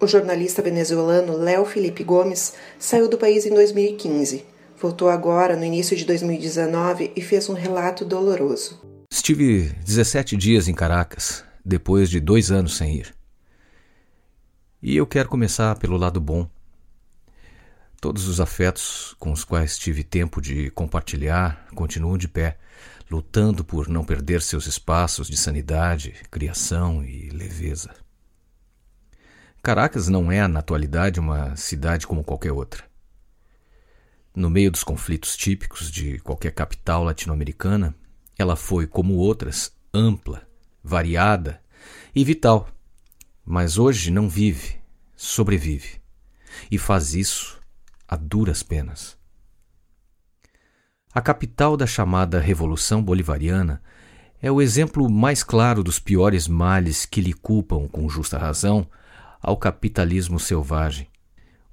O 0.00 0.06
jornalista 0.06 0.62
venezuelano 0.62 1.36
Léo 1.36 1.66
Felipe 1.66 2.02
Gomes 2.02 2.54
saiu 2.78 3.06
do 3.06 3.18
país 3.18 3.44
em 3.44 3.52
2015. 3.52 4.46
Voltou 4.80 5.10
agora, 5.10 5.56
no 5.56 5.64
início 5.66 5.94
de 5.94 6.06
2019, 6.06 7.12
e 7.14 7.20
fez 7.20 7.50
um 7.50 7.54
relato 7.54 8.02
doloroso. 8.02 8.80
Estive 9.12 9.74
17 9.84 10.38
dias 10.38 10.68
em 10.68 10.74
Caracas, 10.74 11.44
depois 11.62 12.08
de 12.08 12.18
dois 12.18 12.50
anos 12.50 12.78
sem 12.78 12.94
ir. 12.94 13.14
E 14.82 14.96
eu 14.96 15.06
quero 15.06 15.28
começar 15.28 15.78
pelo 15.78 15.98
lado 15.98 16.18
bom. 16.18 16.48
Todos 18.02 18.26
os 18.26 18.40
afetos 18.40 19.14
com 19.16 19.30
os 19.30 19.44
quais 19.44 19.78
tive 19.78 20.02
tempo 20.02 20.40
de 20.40 20.70
compartilhar 20.70 21.68
continuam 21.72 22.18
de 22.18 22.26
pé, 22.26 22.58
lutando 23.08 23.64
por 23.64 23.86
não 23.86 24.04
perder 24.04 24.42
seus 24.42 24.66
espaços 24.66 25.28
de 25.28 25.36
sanidade, 25.36 26.12
criação 26.28 27.04
e 27.04 27.30
leveza. 27.30 27.94
Caracas 29.62 30.08
não 30.08 30.32
é, 30.32 30.48
na 30.48 30.58
atualidade, 30.58 31.20
uma 31.20 31.54
cidade 31.54 32.04
como 32.04 32.24
qualquer 32.24 32.50
outra. 32.50 32.82
No 34.34 34.50
meio 34.50 34.72
dos 34.72 34.82
conflitos 34.82 35.36
típicos 35.36 35.88
de 35.88 36.18
qualquer 36.18 36.50
capital 36.50 37.04
latino-americana, 37.04 37.94
ela 38.36 38.56
foi, 38.56 38.84
como 38.84 39.14
outras, 39.14 39.72
ampla, 39.94 40.42
variada 40.82 41.62
e 42.12 42.24
vital. 42.24 42.68
Mas 43.44 43.78
hoje 43.78 44.10
não 44.10 44.28
vive, 44.28 44.80
sobrevive. 45.14 46.00
E 46.68 46.76
faz 46.78 47.14
isso 47.14 47.61
a 48.12 48.16
duras 48.16 48.62
penas. 48.62 49.16
A 51.14 51.22
capital 51.22 51.78
da 51.78 51.86
chamada 51.86 52.38
Revolução 52.38 53.02
Bolivariana 53.02 53.82
é 54.42 54.52
o 54.52 54.60
exemplo 54.60 55.08
mais 55.08 55.42
claro 55.42 55.82
dos 55.82 55.98
piores 55.98 56.46
males 56.46 57.06
que 57.06 57.22
lhe 57.22 57.32
culpam, 57.32 57.88
com 57.88 58.10
justa 58.10 58.36
razão, 58.36 58.86
ao 59.40 59.56
capitalismo 59.56 60.38
selvagem. 60.38 61.08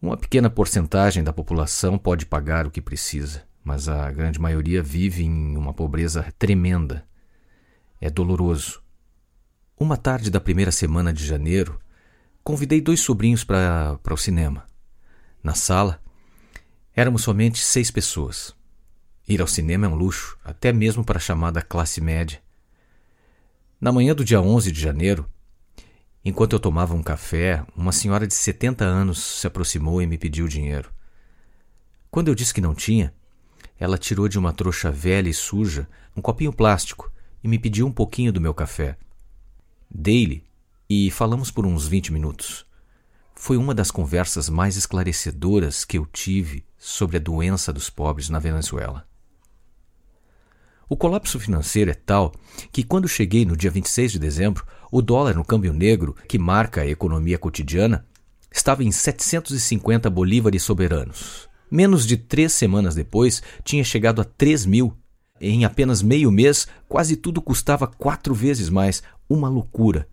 Uma 0.02 0.16
pequena 0.16 0.50
porcentagem 0.50 1.26
da 1.26 1.34
população 1.34 1.98
pode 1.98 2.26
pagar 2.26 2.66
o 2.66 2.72
que 2.72 2.82
precisa, 2.82 3.44
mas 3.62 3.90
a 3.90 4.10
grande 4.10 4.40
maioria 4.40 4.82
vive 4.82 5.26
em 5.26 5.58
uma 5.58 5.74
pobreza 5.74 6.34
tremenda. 6.40 7.06
É 8.00 8.10
doloroso. 8.10 8.82
Uma 9.78 9.98
tarde 9.98 10.32
da 10.32 10.40
primeira 10.40 10.72
semana 10.72 11.12
de 11.12 11.26
janeiro, 11.26 11.78
convidei 12.46 12.80
dois 12.80 13.02
sobrinhos 13.02 13.44
para 13.44 14.00
o 14.10 14.18
cinema. 14.18 14.64
Na 15.44 15.54
sala, 15.54 16.02
éramos 17.00 17.22
somente 17.22 17.60
seis 17.60 17.90
pessoas. 17.90 18.54
Ir 19.26 19.40
ao 19.40 19.48
cinema 19.48 19.86
é 19.86 19.90
um 19.90 19.96
luxo, 19.96 20.38
até 20.44 20.74
mesmo 20.74 21.02
para 21.02 21.18
a 21.18 21.22
chamada 21.22 21.62
classe 21.62 22.02
média. 22.02 22.42
Na 23.80 23.90
manhã 23.90 24.14
do 24.14 24.26
dia 24.26 24.42
11 24.42 24.70
de 24.70 24.82
janeiro, 24.82 25.26
enquanto 26.26 26.52
eu 26.52 26.60
tomava 26.60 26.94
um 26.94 27.02
café, 27.02 27.64
uma 27.74 27.94
senhora 27.94 28.28
de 28.28 28.34
70 28.34 28.84
anos 28.84 29.24
se 29.40 29.48
aproximou 29.48 30.02
e 30.02 30.08
me 30.08 30.18
pediu 30.18 30.46
dinheiro. 30.46 30.92
Quando 32.12 32.28
eu 32.28 32.36
disse 32.36 32.54
que 32.54 32.60
não 32.60 32.76
tinha, 32.76 33.14
ela 33.80 33.98
tirou 33.98 34.28
de 34.28 34.38
uma 34.38 34.52
trouxa 34.52 34.92
velha 34.92 35.30
e 35.30 35.34
suja 35.34 35.88
um 36.18 36.22
copinho 36.22 36.52
plástico 36.52 37.10
e 37.42 37.48
me 37.48 37.58
pediu 37.58 37.88
um 37.88 37.94
pouquinho 37.94 38.34
do 38.34 38.42
meu 38.42 38.54
café. 38.54 38.98
Dei-lhe 39.90 40.44
e 40.90 41.10
falamos 41.12 41.50
por 41.50 41.66
uns 41.66 41.88
20 41.88 42.12
minutos. 42.12 42.66
Foi 43.42 43.56
uma 43.56 43.74
das 43.74 43.90
conversas 43.90 44.50
mais 44.50 44.76
esclarecedoras 44.76 45.86
que 45.86 45.98
eu 45.98 46.06
tive 46.06 46.66
sobre 46.78 47.16
a 47.16 47.20
doença 47.22 47.72
dos 47.72 47.90
pobres 47.90 48.28
na 48.28 48.38
Venezuela. 48.38 49.08
O 50.90 50.98
colapso 50.98 51.40
financeiro 51.40 51.90
é 51.90 51.94
tal 51.94 52.34
que, 52.70 52.84
quando 52.84 53.08
cheguei 53.08 53.46
no 53.46 53.56
dia 53.56 53.72
26 53.72 54.12
de 54.12 54.20
dezembro, 54.20 54.68
o 54.92 55.02
dólar 55.02 55.36
no 55.36 55.46
câmbio 55.46 55.72
negro, 55.72 56.18
que 56.28 56.38
marca 56.38 56.82
a 56.82 56.88
economia 56.88 57.40
cotidiana, 57.40 58.06
estava 58.52 58.84
em 58.84 58.92
750 58.92 60.10
bolívares 60.10 60.62
soberanos. 60.62 61.48
Menos 61.72 62.06
de 62.06 62.18
três 62.18 62.52
semanas 62.52 62.94
depois, 62.94 63.42
tinha 63.64 63.86
chegado 63.86 64.20
a 64.20 64.26
3 64.26 64.66
mil. 64.66 64.98
Em 65.40 65.64
apenas 65.64 66.02
meio 66.02 66.30
mês, 66.30 66.68
quase 66.90 67.16
tudo 67.16 67.42
custava 67.42 67.88
quatro 67.88 68.36
vezes 68.36 68.70
mais. 68.70 69.02
Uma 69.30 69.48
loucura. 69.48 70.10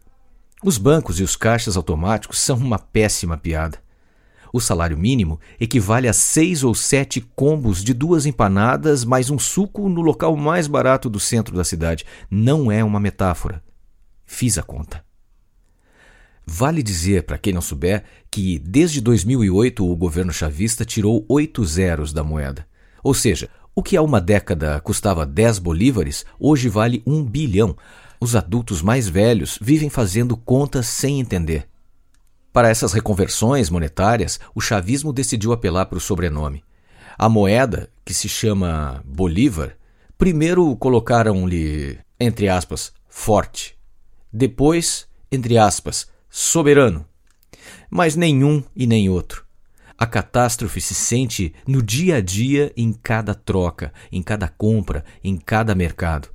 Os 0.65 0.79
bancos 0.79 1.21
e 1.21 1.23
os 1.23 1.37
caixas 1.37 1.77
automáticos 1.77 2.41
são 2.41 2.57
uma 2.57 2.79
péssima 2.79 3.37
piada. 3.37 3.79
O 4.53 4.61
salário 4.61 4.97
mínimo 4.97 5.39
equivale 5.61 6.09
a 6.09 6.15
seis 6.15 6.65
ou 6.65 6.75
sete 6.75 7.21
combos 7.21 7.85
de 7.85 7.93
duas 7.93 8.25
empanadas 8.25 9.05
mais 9.05 9.29
um 9.29 9.39
suco 9.39 9.87
no 9.89 10.01
local 10.01 10.35
mais 10.35 10.67
barato 10.67 11.11
do 11.11 11.21
centro 11.21 11.55
da 11.55 11.63
cidade. 11.63 12.07
Não 12.31 12.73
é 12.73 12.83
uma 12.83 12.99
metáfora. 12.99 13.63
Fiz 14.25 14.57
a 14.57 14.63
conta. 14.63 15.05
Vale 16.47 16.83
dizer, 16.83 17.25
para 17.25 17.37
quem 17.37 17.53
não 17.53 17.61
souber, 17.61 18.05
que 18.31 18.59
desde 18.59 19.01
2008 19.01 19.85
o 19.85 19.95
governo 19.95 20.33
chavista 20.33 20.85
tirou 20.85 21.27
oito 21.29 21.65
zeros 21.67 22.13
da 22.13 22.25
moeda. 22.25 22.67
Ou 23.03 23.13
seja, 23.13 23.51
o 23.75 23.83
que 23.83 23.97
há 23.97 24.01
uma 24.01 24.23
década 24.23 24.81
custava 24.81 25.27
10 25.27 25.59
bolívares, 25.59 26.25
hoje 26.41 26.69
vale 26.69 27.03
um 27.05 27.23
bilhão. 27.23 27.77
Os 28.21 28.35
adultos 28.35 28.83
mais 28.83 29.09
velhos 29.09 29.59
vivem 29.61 29.91
fazendo 29.91 30.37
contas 30.37 30.87
sem 30.87 31.21
entender. 31.21 31.69
Para 32.53 32.71
essas 32.71 32.93
reconversões 32.93 33.69
monetárias, 33.69 34.41
o 34.55 34.61
chavismo 34.61 35.13
decidiu 35.13 35.53
apelar 35.53 35.87
para 35.87 35.99
o 35.99 36.01
sobrenome. 36.01 36.65
A 37.19 37.29
moeda, 37.29 37.91
que 38.05 38.15
se 38.15 38.29
chama 38.29 39.03
Bolívar, 39.05 39.77
primeiro 40.17 40.75
colocaram-lhe, 40.77 41.99
entre 42.19 42.49
aspas, 42.49 42.93
forte. 43.09 43.77
Depois, 44.33 45.07
entre 45.31 45.59
aspas, 45.59 46.09
soberano. 46.31 47.07
Mas 47.91 48.17
nenhum 48.17 48.63
e 48.75 48.87
nem 48.87 49.09
outro. 49.09 49.45
A 49.99 50.07
catástrofe 50.07 50.81
se 50.81 50.95
sente 50.95 51.55
no 51.67 51.83
dia 51.83 52.17
a 52.17 52.21
dia 52.21 52.73
em 52.77 52.93
cada 52.93 53.35
troca, 53.35 53.93
em 54.13 54.23
cada 54.23 54.49
compra, 54.49 55.05
em 55.25 55.37
cada 55.39 55.75
mercado. 55.75 56.29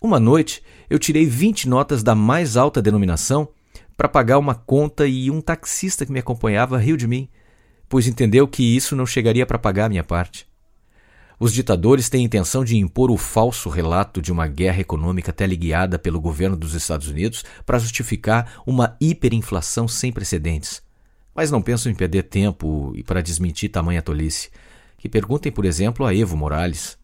Uma 0.00 0.18
noite, 0.18 0.62
eu 0.90 0.98
tirei 0.98 1.24
20 1.24 1.68
notas 1.68 2.02
da 2.02 2.16
mais 2.16 2.56
alta 2.56 2.82
denominação 2.82 3.48
para 3.96 4.08
pagar 4.08 4.38
uma 4.38 4.56
conta 4.56 5.06
e 5.06 5.30
um 5.30 5.40
taxista 5.40 6.04
que 6.04 6.10
me 6.10 6.18
acompanhava 6.18 6.76
riu 6.76 6.96
de 6.96 7.06
mim, 7.06 7.28
pois 7.88 8.08
entendeu 8.08 8.48
que 8.48 8.76
isso 8.76 8.96
não 8.96 9.06
chegaria 9.06 9.46
para 9.46 9.58
pagar 9.58 9.86
a 9.86 9.88
minha 9.88 10.02
parte. 10.02 10.50
Os 11.38 11.54
ditadores 11.54 12.10
têm 12.10 12.24
intenção 12.24 12.64
de 12.64 12.76
impor 12.76 13.10
o 13.10 13.16
falso 13.16 13.70
relato 13.70 14.20
de 14.20 14.30
uma 14.30 14.46
guerra 14.46 14.80
econômica 14.80 15.32
teleguiada 15.32 15.98
pelo 15.98 16.20
governo 16.20 16.56
dos 16.56 16.74
Estados 16.74 17.08
Unidos 17.08 17.44
para 17.64 17.78
justificar 17.78 18.60
uma 18.66 18.96
hiperinflação 19.00 19.88
sem 19.88 20.12
precedentes. 20.12 20.82
Mas 21.34 21.50
não 21.50 21.62
pensam 21.62 21.90
em 21.90 21.94
perder 21.94 22.24
tempo 22.24 22.92
e 22.94 23.02
para 23.02 23.22
desmentir 23.22 23.70
tamanha 23.70 24.02
tolice. 24.02 24.50
Que 24.98 25.08
perguntem, 25.08 25.50
por 25.50 25.64
exemplo, 25.64 26.04
a 26.04 26.14
Evo 26.14 26.36
Morales. 26.36 26.98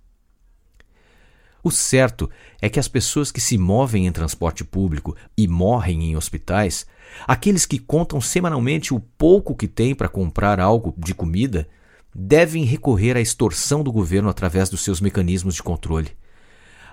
O 1.67 1.71
certo 1.73 2.31
é 2.63 2.69
que 2.69 2.79
as 2.79 2.87
pessoas 2.87 3.33
que 3.33 3.41
se 3.41 3.59
movem 3.59 4.07
em 4.07 4.13
transporte 4.13 4.63
público 4.63 5.17
e 5.37 5.49
morrem 5.49 6.05
em 6.05 6.17
hospitais, 6.17 6.87
aqueles 7.27 7.67
que 7.67 7.77
contam 7.77 8.21
semanalmente 8.21 8.95
o 8.95 9.01
pouco 9.01 9.53
que 9.53 9.67
têm 9.67 9.93
para 9.93 10.09
comprar 10.09 10.61
algo 10.61 10.95
de 10.97 11.13
comida, 11.13 11.69
devem 12.15 12.63
recorrer 12.63 13.17
à 13.17 13.21
extorsão 13.21 13.83
do 13.83 13.91
governo 13.91 14.29
através 14.29 14.69
dos 14.69 14.85
seus 14.85 15.01
mecanismos 15.01 15.57
de 15.57 15.63
controle. 15.65 16.13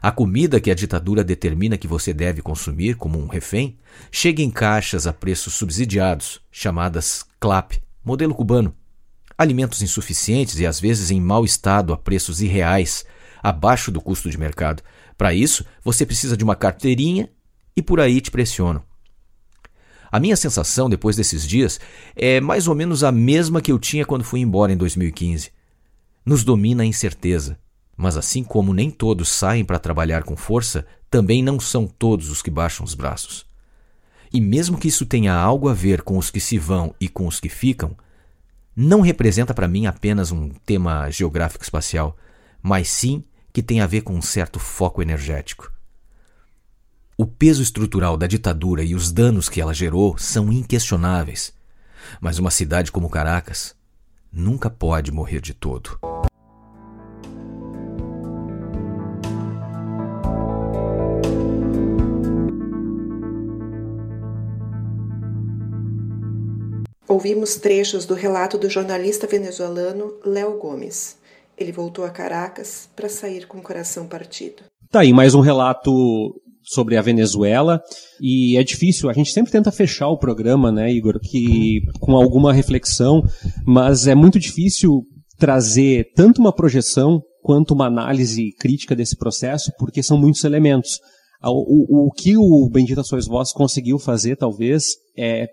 A 0.01 0.11
comida 0.11 0.59
que 0.59 0.71
a 0.71 0.75
ditadura 0.75 1.23
determina 1.23 1.77
que 1.77 1.87
você 1.87 2.11
deve 2.11 2.41
consumir 2.41 2.95
como 2.95 3.19
um 3.19 3.27
refém 3.27 3.77
chega 4.11 4.41
em 4.41 4.49
caixas 4.49 5.05
a 5.05 5.13
preços 5.13 5.53
subsidiados, 5.53 6.41
chamadas 6.51 7.23
CLAP, 7.39 7.73
modelo 8.03 8.33
cubano. 8.33 8.75
Alimentos 9.37 9.83
insuficientes 9.83 10.59
e 10.59 10.65
às 10.65 10.79
vezes 10.79 11.11
em 11.11 11.21
mau 11.21 11.45
estado 11.45 11.93
a 11.93 11.97
preços 11.97 12.41
irreais 12.41 13.05
abaixo 13.43 13.91
do 13.91 13.99
custo 13.99 14.29
de 14.29 14.37
mercado. 14.37 14.81
Para 15.17 15.33
isso, 15.33 15.65
você 15.83 16.05
precisa 16.05 16.37
de 16.37 16.43
uma 16.45 16.55
carteirinha 16.55 17.29
e 17.75 17.81
por 17.81 17.99
aí 17.99 18.21
te 18.21 18.31
pressionam. 18.31 18.81
A 20.09 20.19
minha 20.19 20.37
sensação 20.37 20.89
depois 20.89 21.15
desses 21.15 21.45
dias 21.45 21.79
é 22.15 22.39
mais 22.39 22.67
ou 22.67 22.75
menos 22.75 23.03
a 23.03 23.11
mesma 23.11 23.61
que 23.61 23.71
eu 23.71 23.79
tinha 23.79 24.05
quando 24.05 24.23
fui 24.23 24.39
embora 24.39 24.71
em 24.71 24.77
2015. 24.77 25.51
Nos 26.25 26.43
domina 26.43 26.83
a 26.83 26.85
incerteza, 26.85 27.59
mas 27.97 28.15
assim 28.15 28.43
como 28.43 28.73
nem 28.73 28.89
todos 28.89 29.27
saem 29.29 29.65
para 29.65 29.79
trabalhar 29.79 30.23
com 30.23 30.37
força, 30.37 30.85
também 31.09 31.43
não 31.43 31.59
são 31.59 31.85
todos 31.85 32.29
os 32.29 32.41
que 32.41 32.51
baixam 32.51 32.85
os 32.85 32.93
braços. 32.93 33.45
E 34.31 34.39
mesmo 34.39 34.77
que 34.77 34.87
isso 34.87 35.05
tenha 35.05 35.33
algo 35.33 35.67
a 35.67 35.73
ver 35.73 36.01
com 36.03 36.17
os 36.17 36.31
que 36.31 36.39
se 36.39 36.57
vão 36.57 36.95
e 36.99 37.09
com 37.09 37.27
os 37.27 37.39
que 37.39 37.49
ficam, 37.49 37.95
não 38.75 39.01
representa 39.01 39.53
para 39.53 39.67
mim 39.67 39.85
apenas 39.85 40.31
um 40.31 40.49
tema 40.65 41.09
geográfico 41.09 41.63
espacial, 41.63 42.15
mas 42.61 42.87
sim 42.87 43.23
que 43.53 43.61
tem 43.61 43.79
a 43.79 43.87
ver 43.87 44.01
com 44.01 44.15
um 44.15 44.21
certo 44.21 44.59
foco 44.59 44.99
energético. 44.99 45.71
O 47.15 47.27
peso 47.27 47.61
estrutural 47.61 48.17
da 48.17 48.25
ditadura 48.25 48.83
e 48.83 48.95
os 48.95 49.11
danos 49.11 49.47
que 49.47 49.61
ela 49.61 49.75
gerou 49.75 50.17
são 50.17 50.51
inquestionáveis, 50.51 51.53
mas 52.19 52.39
uma 52.39 52.49
cidade 52.49 52.91
como 52.91 53.09
Caracas 53.09 53.75
nunca 54.31 54.71
pode 54.71 55.11
morrer 55.11 55.39
de 55.39 55.53
todo. 55.53 55.99
Ouvimos 67.07 67.57
trechos 67.57 68.07
do 68.07 68.15
relato 68.15 68.57
do 68.57 68.67
jornalista 68.67 69.27
venezuelano 69.27 70.15
Léo 70.25 70.57
Gomes. 70.57 71.21
Ele 71.57 71.71
voltou 71.71 72.05
a 72.05 72.09
Caracas 72.09 72.89
para 72.95 73.09
sair 73.09 73.47
com 73.47 73.59
o 73.59 73.61
coração 73.63 74.07
partido. 74.07 74.63
Tá 74.89 75.01
aí 75.01 75.13
mais 75.13 75.33
um 75.35 75.41
relato 75.41 75.91
sobre 76.63 76.97
a 76.97 77.01
Venezuela 77.01 77.81
e 78.21 78.57
é 78.57 78.63
difícil, 78.63 79.09
a 79.09 79.13
gente 79.13 79.31
sempre 79.31 79.51
tenta 79.51 79.71
fechar 79.71 80.07
o 80.07 80.17
programa, 80.17 80.71
né, 80.71 80.91
Igor, 80.91 81.19
que 81.19 81.81
com 81.99 82.15
alguma 82.15 82.53
reflexão, 82.53 83.21
mas 83.65 84.07
é 84.07 84.15
muito 84.15 84.39
difícil 84.39 85.01
trazer 85.37 86.11
tanto 86.15 86.39
uma 86.39 86.53
projeção 86.53 87.21
quanto 87.41 87.73
uma 87.73 87.87
análise 87.87 88.51
crítica 88.57 88.95
desse 88.95 89.17
processo, 89.17 89.71
porque 89.77 90.01
são 90.01 90.17
muitos 90.17 90.43
elementos. 90.45 90.99
O, 91.43 92.05
o, 92.05 92.07
o 92.07 92.11
que 92.11 92.37
o 92.37 92.69
Bendita 92.71 93.03
Sois 93.03 93.27
Vós 93.27 93.51
conseguiu 93.51 93.99
fazer, 93.99 94.37
talvez, 94.37 94.93
é 95.17 95.47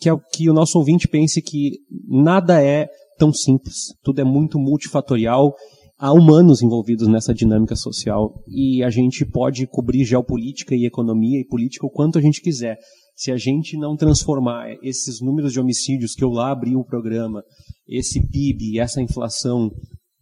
que, 0.00 0.10
é, 0.10 0.12
que 0.32 0.50
o 0.50 0.52
nosso 0.52 0.78
ouvinte 0.78 1.06
pense 1.06 1.40
que 1.40 1.78
nada 2.08 2.60
é 2.62 2.88
tão 3.18 3.32
simples, 3.32 3.94
tudo 4.02 4.20
é 4.20 4.24
muito 4.24 4.58
multifatorial, 4.58 5.54
há 5.98 6.12
humanos 6.12 6.62
envolvidos 6.62 7.06
nessa 7.06 7.32
dinâmica 7.32 7.76
social 7.76 8.42
e 8.48 8.82
a 8.82 8.90
gente 8.90 9.24
pode 9.24 9.66
cobrir 9.66 10.04
geopolítica 10.04 10.74
e 10.74 10.84
economia 10.84 11.40
e 11.40 11.46
política 11.46 11.86
o 11.86 11.90
quanto 11.90 12.18
a 12.18 12.20
gente 12.20 12.40
quiser. 12.40 12.76
Se 13.14 13.30
a 13.30 13.36
gente 13.36 13.76
não 13.76 13.94
transformar 13.94 14.66
esses 14.82 15.20
números 15.20 15.52
de 15.52 15.60
homicídios 15.60 16.14
que 16.14 16.24
eu 16.24 16.30
lá 16.30 16.50
abri 16.50 16.74
o 16.74 16.84
programa, 16.84 17.42
esse 17.86 18.20
PIB, 18.20 18.80
essa 18.80 19.00
inflação 19.00 19.70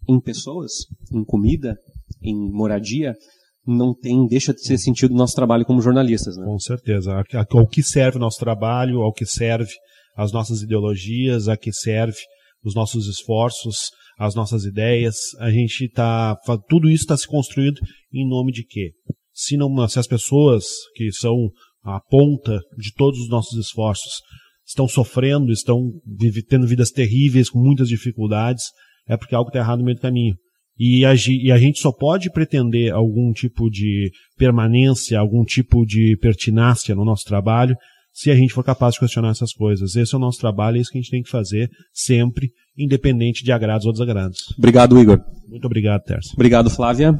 em 0.08 0.20
pessoas, 0.20 0.72
em 1.12 1.24
comida, 1.24 1.76
em 2.22 2.52
moradia, 2.52 3.14
não 3.66 3.94
tem, 3.94 4.26
deixa 4.26 4.52
de 4.52 4.60
ser 4.60 4.76
sentido 4.76 5.12
o 5.12 5.16
nosso 5.16 5.34
trabalho 5.34 5.64
como 5.64 5.80
jornalistas. 5.80 6.36
Né? 6.36 6.44
Com 6.44 6.58
certeza. 6.58 7.22
Ao 7.50 7.66
que 7.66 7.82
serve 7.82 8.18
o 8.18 8.20
nosso 8.20 8.38
trabalho, 8.38 9.00
ao 9.00 9.12
que 9.12 9.24
serve 9.24 9.72
as 10.16 10.32
nossas 10.32 10.60
ideologias, 10.62 11.48
a 11.48 11.56
que 11.56 11.72
serve 11.72 12.18
os 12.62 12.74
nossos 12.74 13.06
esforços, 13.06 13.90
as 14.18 14.34
nossas 14.34 14.64
ideias. 14.64 15.16
A 15.38 15.50
gente 15.50 15.84
está, 15.84 16.36
tudo 16.68 16.88
isso 16.88 17.04
está 17.04 17.16
se 17.16 17.26
construindo 17.26 17.80
em 18.12 18.28
nome 18.28 18.52
de 18.52 18.64
quê? 18.64 18.92
Se, 19.32 19.56
não, 19.56 19.88
se 19.88 19.98
as 19.98 20.06
pessoas 20.06 20.64
que 20.94 21.10
são 21.12 21.50
a 21.82 22.00
ponta 22.00 22.60
de 22.76 22.92
todos 22.94 23.18
os 23.20 23.28
nossos 23.28 23.58
esforços 23.58 24.12
estão 24.66 24.86
sofrendo, 24.86 25.50
estão 25.50 25.90
tendo 26.48 26.66
vidas 26.66 26.90
terríveis, 26.90 27.50
com 27.50 27.58
muitas 27.58 27.88
dificuldades, 27.88 28.64
é 29.08 29.16
porque 29.16 29.34
algo 29.34 29.48
está 29.48 29.58
errado 29.58 29.78
no 29.78 29.84
meio 29.84 29.96
do 29.96 30.02
caminho. 30.02 30.34
E 30.78 31.04
a, 31.04 31.12
e 31.14 31.52
a, 31.52 31.58
gente 31.58 31.78
só 31.78 31.92
pode 31.92 32.30
pretender 32.30 32.92
algum 32.92 33.32
tipo 33.32 33.68
de 33.68 34.10
permanência, 34.38 35.18
algum 35.18 35.44
tipo 35.44 35.84
de 35.84 36.16
pertinácia 36.18 36.94
no 36.94 37.04
nosso 37.04 37.24
trabalho, 37.24 37.76
se 38.12 38.30
a 38.30 38.34
gente 38.34 38.52
for 38.52 38.64
capaz 38.64 38.94
de 38.94 39.00
questionar 39.00 39.30
essas 39.30 39.52
coisas. 39.52 39.96
Esse 39.96 40.14
é 40.14 40.18
o 40.18 40.20
nosso 40.20 40.38
trabalho, 40.38 40.76
é 40.76 40.80
isso 40.80 40.90
que 40.90 40.98
a 40.98 41.00
gente 41.00 41.10
tem 41.10 41.22
que 41.22 41.30
fazer 41.30 41.70
sempre, 41.92 42.50
independente 42.76 43.44
de 43.44 43.52
agrados 43.52 43.86
ou 43.86 43.92
desagrados. 43.92 44.38
Obrigado, 44.58 44.98
Igor. 44.98 45.20
Muito 45.48 45.64
obrigado, 45.64 46.02
Terce. 46.02 46.30
Obrigado, 46.34 46.70
Flávia. 46.70 47.18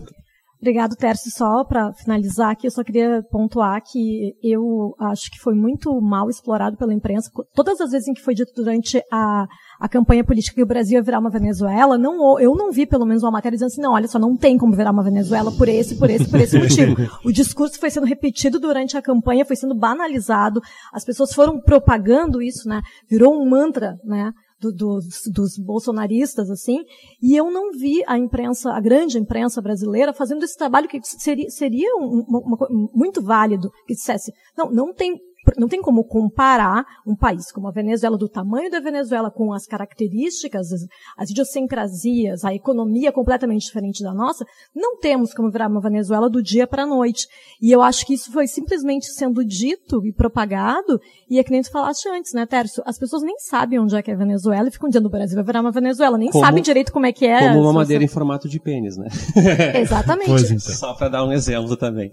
Obrigado, 0.61 0.95
Tércio. 0.95 1.31
Só 1.31 1.65
para 1.65 1.91
finalizar 1.95 2.51
aqui, 2.51 2.67
eu 2.67 2.71
só 2.71 2.85
queria 2.85 3.23
pontuar 3.31 3.83
que 3.83 4.35
eu 4.43 4.95
acho 5.01 5.31
que 5.31 5.39
foi 5.39 5.55
muito 5.55 5.99
mal 6.03 6.29
explorado 6.29 6.77
pela 6.77 6.93
imprensa. 6.93 7.31
Todas 7.55 7.81
as 7.81 7.91
vezes 7.91 8.09
em 8.09 8.13
que 8.13 8.21
foi 8.21 8.35
dito 8.35 8.53
durante 8.55 9.03
a, 9.11 9.47
a 9.81 9.89
campanha 9.89 10.23
política 10.23 10.57
que 10.57 10.63
o 10.63 10.67
Brasil 10.67 10.99
ia 10.99 11.03
virar 11.03 11.19
uma 11.19 11.31
Venezuela, 11.31 11.97
não, 11.97 12.39
eu 12.39 12.55
não 12.55 12.71
vi 12.71 12.85
pelo 12.85 13.07
menos 13.07 13.23
uma 13.23 13.31
matéria 13.31 13.57
dizendo 13.57 13.69
assim, 13.69 13.81
não, 13.81 13.95
olha 13.95 14.07
só, 14.07 14.19
não 14.19 14.37
tem 14.37 14.59
como 14.59 14.77
virar 14.77 14.91
uma 14.91 15.03
Venezuela 15.03 15.51
por 15.51 15.69
esse, 15.69 15.97
por 15.97 16.11
esse, 16.11 16.29
por 16.29 16.39
esse 16.39 16.59
motivo. 16.61 16.95
O 17.25 17.33
discurso 17.33 17.81
foi 17.81 17.91
sendo 17.91 18.07
repetido 18.07 18.61
durante 18.61 18.99
a 18.99 19.03
campanha, 19.03 19.47
foi 19.47 19.57
sendo 19.57 19.75
banalizado, 19.75 20.61
as 20.93 21.03
pessoas 21.03 21.33
foram 21.33 21.59
propagando 21.59 22.43
isso, 22.43 22.69
né? 22.69 22.83
Virou 23.09 23.35
um 23.35 23.49
mantra, 23.49 23.99
né? 24.05 24.33
do, 24.61 24.71
dos, 24.71 25.23
dos, 25.33 25.59
bolsonaristas, 25.59 26.51
assim, 26.51 26.85
e 27.23 27.35
eu 27.35 27.51
não 27.51 27.73
vi 27.73 28.03
a 28.07 28.19
imprensa, 28.19 28.71
a 28.73 28.81
grande 28.81 29.19
imprensa 29.19 29.63
brasileira, 29.63 30.13
fazendo 30.13 30.45
esse 30.45 30.57
trabalho 30.57 30.87
que 30.87 31.01
seria, 31.03 31.49
seria 31.49 31.97
um, 31.97 32.91
muito 32.95 33.23
válido, 33.23 33.71
que 33.87 33.95
dissesse, 33.95 34.33
não, 34.55 34.71
não 34.71 34.93
tem 34.93 35.19
não 35.57 35.69
tem 35.69 35.81
como 35.81 36.05
comparar 36.05 36.85
um 37.07 37.17
país 37.17 37.51
como 37.53 37.69
a 37.69 37.73
Venezuela, 37.73 38.17
do 38.17 38.29
tamanho 38.29 38.71
da 38.71 38.81
Venezuela, 38.81 39.31
com 39.31 39.53
as 39.53 39.67
características, 39.67 40.73
as, 40.73 40.87
as 41.17 41.31
idiosincrasias, 41.31 42.45
a 42.45 42.55
economia 42.55 43.13
completamente 43.13 43.63
diferente 43.63 44.03
da 44.03 44.13
nossa, 44.13 44.45
não 44.75 44.99
temos 44.99 45.33
como 45.35 45.51
virar 45.51 45.69
uma 45.69 45.81
Venezuela 45.81 46.29
do 46.29 46.43
dia 46.43 46.67
para 46.67 46.85
a 46.85 46.87
noite. 46.87 47.27
E 47.61 47.71
eu 47.71 47.83
acho 47.83 48.07
que 48.07 48.15
isso 48.15 48.33
foi 48.33 48.47
simplesmente 48.47 49.07
sendo 49.07 49.45
dito 49.45 50.05
e 50.07 50.13
propagado, 50.13 51.01
e 51.29 51.39
é 51.39 51.45
que 51.45 51.51
nem 51.51 51.63
tu 51.63 51.71
falaste 51.71 52.09
antes, 52.09 52.33
né, 52.33 52.47
Tércio? 52.47 52.83
As 52.87 52.99
pessoas 52.99 53.23
nem 53.23 53.39
sabem 53.39 53.79
onde 53.79 53.97
é 53.97 54.03
que 54.03 54.11
é 54.11 54.15
a 54.15 54.17
Venezuela 54.17 54.69
e 54.69 54.71
ficam 54.71 54.89
dizendo 54.89 55.07
o 55.07 55.11
Brasil 55.11 55.37
vai 55.37 55.45
virar 55.45 55.61
uma 55.61 55.73
Venezuela, 55.73 56.19
nem 56.19 56.31
como, 56.31 56.45
sabem 56.45 56.63
direito 56.63 56.93
como 56.93 57.07
é 57.07 57.13
que 57.13 57.27
é. 57.27 57.49
Como 57.49 57.63
uma 57.63 57.73
madeira 57.73 58.05
em 58.05 58.09
formato 58.09 58.49
de 58.49 58.59
pênis, 58.61 58.97
né? 58.97 59.09
Exatamente. 59.81 60.29
Pois 60.29 60.51
então. 60.51 60.75
Só 60.75 60.95
para 60.95 61.09
dar 61.09 61.25
um 61.25 61.33
exemplo 61.33 61.77
também. 61.77 62.11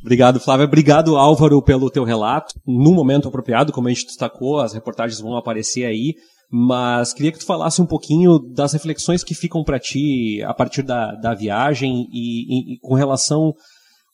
Obrigado, 0.00 0.40
Flávia. 0.40 0.66
Obrigado, 0.66 1.16
Álvaro, 1.16 1.62
pelo 1.62 1.90
teu 1.90 2.04
relato. 2.04 2.54
No 2.66 2.92
momento 2.92 3.28
apropriado, 3.28 3.72
como 3.72 3.88
a 3.88 3.90
gente 3.90 4.06
destacou, 4.06 4.60
as 4.60 4.72
reportagens 4.72 5.20
vão 5.20 5.36
aparecer 5.36 5.84
aí. 5.84 6.14
Mas 6.50 7.12
queria 7.12 7.30
que 7.30 7.38
tu 7.38 7.44
falasse 7.44 7.82
um 7.82 7.86
pouquinho 7.86 8.38
das 8.38 8.72
reflexões 8.72 9.22
que 9.22 9.34
ficam 9.34 9.62
para 9.62 9.78
ti 9.78 10.42
a 10.44 10.54
partir 10.54 10.82
da, 10.82 11.14
da 11.14 11.34
viagem 11.34 12.08
e, 12.10 12.72
e, 12.72 12.74
e, 12.74 12.78
com 12.80 12.94
relação 12.94 13.52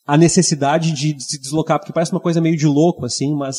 à 0.05 0.19
necessidade 0.19 0.93
de, 0.93 1.15
se 1.23 1.41
deslocar, 1.41 1.79
porque 1.79 1.93
parece 1.93 2.11
uma 2.11 2.21
coisa 2.21 2.41
meio 2.41 2.57
de 2.57 2.67
louco, 2.67 3.07
assim, 3.07 3.33
mas 3.35 3.59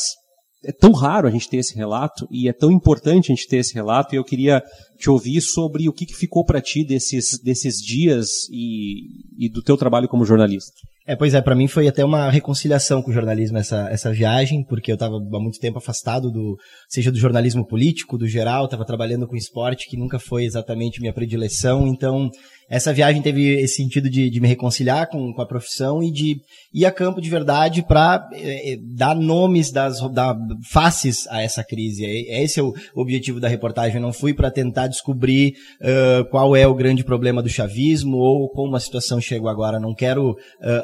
é 0.65 0.73
tão 0.73 0.91
raro 0.91 1.27
a 1.27 1.31
gente 1.31 1.47
ter 1.47 1.57
esse 1.57 1.73
relato 1.73 2.27
e 2.29 2.49
é 2.49 2.53
tão 2.53 2.69
importante 2.69 3.31
a 3.31 3.35
gente 3.35 3.47
ter 3.47 3.57
esse 3.57 3.73
relato 3.73 4.13
e 4.13 4.17
eu 4.17 4.23
queria 4.25 4.61
te 4.99 5.09
ouvir 5.09 5.39
sobre 5.39 5.87
o 5.87 5.93
que, 5.93 6.05
que 6.05 6.15
ficou 6.15 6.43
para 6.43 6.61
ti 6.61 6.83
desses, 6.83 7.39
desses 7.41 7.77
dias 7.77 8.29
e, 8.51 9.45
e 9.45 9.49
do 9.49 9.61
teu 9.61 9.77
trabalho 9.77 10.09
como 10.09 10.25
jornalista. 10.25 10.73
É, 11.07 11.15
pois 11.15 11.35
é, 11.35 11.41
para 11.41 11.53
mim 11.53 11.67
foi 11.67 11.87
até 11.87 12.03
uma 12.03 12.31
reconciliação 12.31 12.99
com 12.99 13.11
o 13.11 13.13
jornalismo 13.13 13.59
essa, 13.59 13.87
essa 13.91 14.11
viagem, 14.11 14.63
porque 14.63 14.91
eu 14.91 14.95
estava 14.95 15.17
há 15.17 15.39
muito 15.39 15.59
tempo 15.59 15.77
afastado 15.77 16.31
do, 16.31 16.57
seja 16.89 17.11
do 17.11 17.19
jornalismo 17.19 17.63
político, 17.63 18.17
do 18.17 18.27
geral, 18.27 18.65
estava 18.65 18.83
trabalhando 18.83 19.27
com 19.27 19.35
esporte, 19.35 19.87
que 19.87 19.97
nunca 19.97 20.17
foi 20.17 20.45
exatamente 20.45 20.99
minha 20.99 21.13
predileção, 21.13 21.87
então 21.87 22.31
essa 22.69 22.91
viagem 22.91 23.21
teve 23.21 23.59
esse 23.59 23.75
sentido 23.75 24.09
de, 24.09 24.29
de 24.29 24.39
me 24.39 24.47
reconciliar 24.47 25.07
com, 25.07 25.31
com, 25.33 25.41
a 25.41 25.45
profissão 25.45 26.01
e 26.01 26.11
de 26.11 26.37
ir 26.73 26.85
a 26.85 26.91
campo 26.91 27.21
de 27.21 27.29
verdade 27.29 27.83
para 27.83 28.27
é, 28.33 28.73
é, 28.73 28.77
dar 28.81 29.15
nomes, 29.15 29.71
das, 29.71 29.99
dar 30.11 30.35
faces 30.71 31.27
a 31.27 31.41
essa 31.41 31.63
crise. 31.63 32.03
É, 32.05 32.43
esse 32.43 32.59
é 32.59 32.63
o 32.63 32.73
objetivo 32.95 33.39
da 33.39 33.47
reportagem. 33.47 33.97
Eu 33.97 34.01
não 34.01 34.11
fui 34.11 34.33
para 34.33 34.49
tentar 34.49 34.87
descobrir 34.87 35.53
uh, 35.81 36.25
qual 36.29 36.55
é 36.55 36.67
o 36.67 36.73
grande 36.73 37.03
problema 37.03 37.41
do 37.41 37.49
chavismo 37.49 38.17
ou 38.17 38.49
como 38.49 38.75
a 38.75 38.79
situação 38.79 39.21
chegou 39.21 39.47
agora. 39.47 39.79
Não 39.79 39.93
quero 39.93 40.31
uh, 40.31 40.35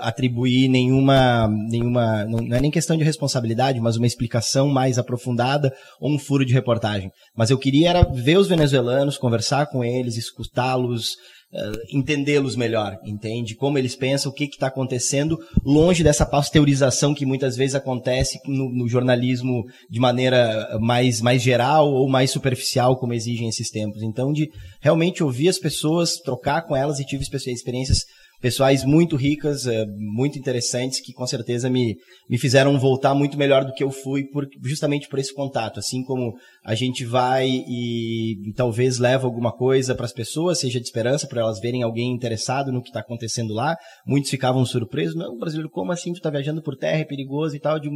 atribuir 0.01 0.67
nenhuma, 0.67 1.47
nenhuma, 1.47 2.25
não 2.25 2.55
é 2.55 2.61
nem 2.61 2.69
questão 2.69 2.95
de 2.95 3.03
responsabilidade, 3.03 3.79
mas 3.79 3.97
uma 3.97 4.07
explicação 4.07 4.67
mais 4.67 4.99
aprofundada 4.99 5.73
ou 5.99 6.11
um 6.13 6.19
furo 6.19 6.45
de 6.45 6.53
reportagem. 6.53 7.09
Mas 7.35 7.49
eu 7.49 7.57
queria 7.57 7.89
era 7.89 8.03
ver 8.03 8.37
os 8.37 8.47
venezuelanos, 8.47 9.17
conversar 9.17 9.65
com 9.65 9.83
eles, 9.83 10.15
escutá-los, 10.15 11.15
uh, 11.53 11.77
entendê-los 11.91 12.55
melhor, 12.55 12.97
entende? 13.03 13.55
Como 13.55 13.77
eles 13.77 13.95
pensam, 13.95 14.31
o 14.31 14.35
que 14.35 14.45
está 14.45 14.67
acontecendo, 14.67 15.39
longe 15.63 16.03
dessa 16.03 16.25
pasteurização 16.25 17.13
que 17.13 17.25
muitas 17.25 17.55
vezes 17.55 17.75
acontece 17.75 18.39
no, 18.45 18.69
no, 18.69 18.87
jornalismo 18.87 19.65
de 19.89 19.99
maneira 19.99 20.77
mais, 20.79 21.21
mais 21.21 21.41
geral 21.41 21.91
ou 21.91 22.09
mais 22.09 22.31
superficial, 22.31 22.97
como 22.97 23.13
exigem 23.13 23.47
esses 23.47 23.69
tempos. 23.69 24.01
Então, 24.01 24.31
de 24.31 24.49
realmente 24.79 25.23
ouvir 25.23 25.49
as 25.49 25.59
pessoas, 25.59 26.17
trocar 26.17 26.61
com 26.63 26.75
elas 26.75 26.99
e 26.99 27.05
tive 27.05 27.23
experiências 27.23 28.05
pessoais 28.41 28.83
muito 28.83 29.15
ricas, 29.15 29.67
eh, 29.67 29.85
muito 29.97 30.39
interessantes, 30.39 30.99
que 30.99 31.13
com 31.13 31.27
certeza 31.27 31.69
me, 31.69 31.95
me 32.27 32.37
fizeram 32.37 32.77
voltar 32.79 33.13
muito 33.13 33.37
melhor 33.37 33.63
do 33.63 33.71
que 33.71 33.83
eu 33.83 33.91
fui, 33.91 34.23
por, 34.25 34.47
justamente 34.63 35.07
por 35.07 35.19
esse 35.19 35.33
contato. 35.33 35.79
Assim 35.79 36.03
como 36.03 36.33
a 36.65 36.73
gente 36.73 37.05
vai 37.05 37.47
e, 37.47 38.49
e 38.49 38.53
talvez 38.53 38.97
leva 38.97 39.27
alguma 39.27 39.51
coisa 39.51 39.93
para 39.93 40.05
as 40.05 40.13
pessoas, 40.13 40.59
seja 40.59 40.79
de 40.79 40.85
esperança, 40.85 41.27
para 41.27 41.41
elas 41.41 41.59
verem 41.59 41.83
alguém 41.83 42.11
interessado 42.11 42.71
no 42.71 42.81
que 42.81 42.89
está 42.89 43.01
acontecendo 43.01 43.53
lá. 43.53 43.77
Muitos 44.05 44.31
ficavam 44.31 44.65
surpresos. 44.65 45.15
Não, 45.15 45.37
brasileiro, 45.37 45.69
como 45.69 45.91
assim? 45.91 46.11
Tu 46.11 46.17
está 46.17 46.31
viajando 46.31 46.63
por 46.63 46.75
terra, 46.75 46.99
é 46.99 47.05
perigoso 47.05 47.55
e 47.55 47.59
tal. 47.59 47.79
De, 47.79 47.89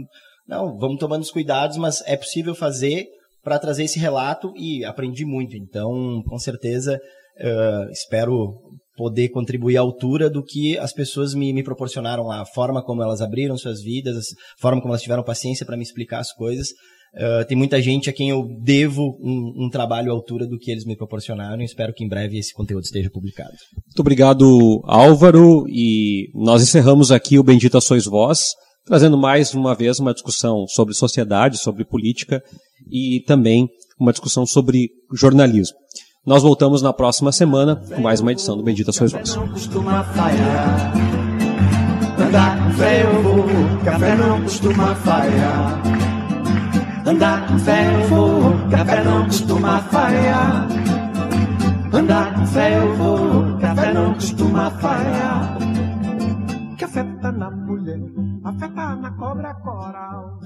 não, 0.48 0.78
vamos 0.78 1.00
tomando 1.00 1.24
os 1.24 1.32
cuidados, 1.32 1.78
mas 1.78 2.04
é 2.06 2.16
possível 2.16 2.54
fazer 2.54 3.08
para 3.44 3.60
trazer 3.60 3.84
esse 3.84 4.00
relato 4.00 4.54
e 4.56 4.86
aprendi 4.86 5.26
muito. 5.26 5.56
Então, 5.56 6.22
com 6.28 6.38
certeza, 6.38 7.00
uh, 7.40 7.92
espero 7.92 8.60
poder 8.96 9.30
contribuir 9.30 9.78
à 9.78 9.82
altura 9.82 10.30
do 10.30 10.44
que 10.44 10.78
as 10.78 10.94
pessoas 10.94 11.34
me, 11.34 11.52
me 11.54 11.64
proporcionaram 11.64 12.32
a 12.32 12.46
forma 12.46 12.84
como 12.84 13.04
elas 13.04 13.22
abriram 13.22 13.58
suas 13.58 13.82
vidas, 13.82 14.16
a 14.18 14.62
forma 14.62 14.82
como 14.82 14.94
elas 14.94 15.02
tiveram 15.02 15.24
paciência 15.24 15.66
para 15.66 15.78
me 15.78 15.84
explicar 15.84 16.20
as 16.20 16.32
coisas. 16.34 16.70
Uh, 17.16 17.46
tem 17.48 17.58
muita 17.58 17.82
gente 17.82 18.10
a 18.10 18.14
quem 18.14 18.30
eu 18.30 18.46
devo 18.62 19.18
um, 19.22 19.66
um, 19.66 19.70
trabalho 19.70 20.12
à 20.12 20.14
altura 20.14 20.46
do 20.46 20.58
que 20.58 20.70
eles 20.70 20.84
me 20.84 20.98
proporcionaram 20.98 21.62
e 21.62 21.66
espero 21.66 21.94
que 21.94 22.04
em 22.04 22.10
breve 22.10 22.38
esse 22.38 22.54
conteúdo 22.54 22.84
esteja 22.84 23.10
publicado. 23.10 23.54
Muito 23.86 24.00
obrigado, 24.00 24.82
Álvaro, 24.84 25.66
e 25.70 26.30
nós 26.34 26.62
encerramos 26.62 27.14
aqui 27.14 27.40
o 27.40 27.44
Bendita 27.44 27.80
Sois 27.80 28.04
Vós, 28.04 28.50
trazendo 28.86 29.18
mais 29.18 29.54
uma 29.54 29.74
vez 29.74 29.98
uma 29.98 30.14
discussão 30.14 30.68
sobre 30.68 30.94
sociedade, 30.94 31.58
sobre 31.58 31.86
política 31.86 32.44
e 32.92 33.24
também 33.26 33.70
uma 33.98 34.12
discussão 34.12 34.46
sobre 34.46 34.90
jornalismo. 35.14 35.78
Nós 36.26 36.42
voltamos 36.42 36.82
na 36.82 36.92
próxima 36.92 37.32
semana 37.32 37.76
com 37.76 38.02
mais 38.02 38.20
uma 38.20 38.32
edição 38.32 38.58
do 38.58 38.64
Bendita 38.64 38.92
Sois 38.92 39.12
Vós. 39.12 39.38
Andar 42.18 42.58
com 42.58 42.72
fé 42.72 43.04
eu 43.04 43.22
vou, 43.22 43.46
café 43.84 44.16
não 44.16 44.42
costuma 44.42 44.96
falhar. 44.96 45.82
Andar 47.06 47.48
com 47.48 47.60
fé 47.60 47.94
eu 47.94 48.08
vou, 48.08 48.70
café 48.72 49.04
não 49.04 49.26
costuma 49.26 49.80
falhar. 49.84 50.68
Andar 51.94 52.34
com 52.34 52.46
fé 52.48 52.78
eu 52.82 52.96
vou, 52.96 53.58
café 53.60 53.94
não 53.94 54.14
costuma 54.16 54.72
falhar. 54.72 55.58
Café 56.80 57.04
tá 57.22 57.32
na 57.32 57.52
mulher, 57.52 58.00
a 58.44 58.52
fé 58.54 58.68
tá 58.70 58.96
na 58.96 59.12
cobra 59.12 59.54
coral. 59.54 60.40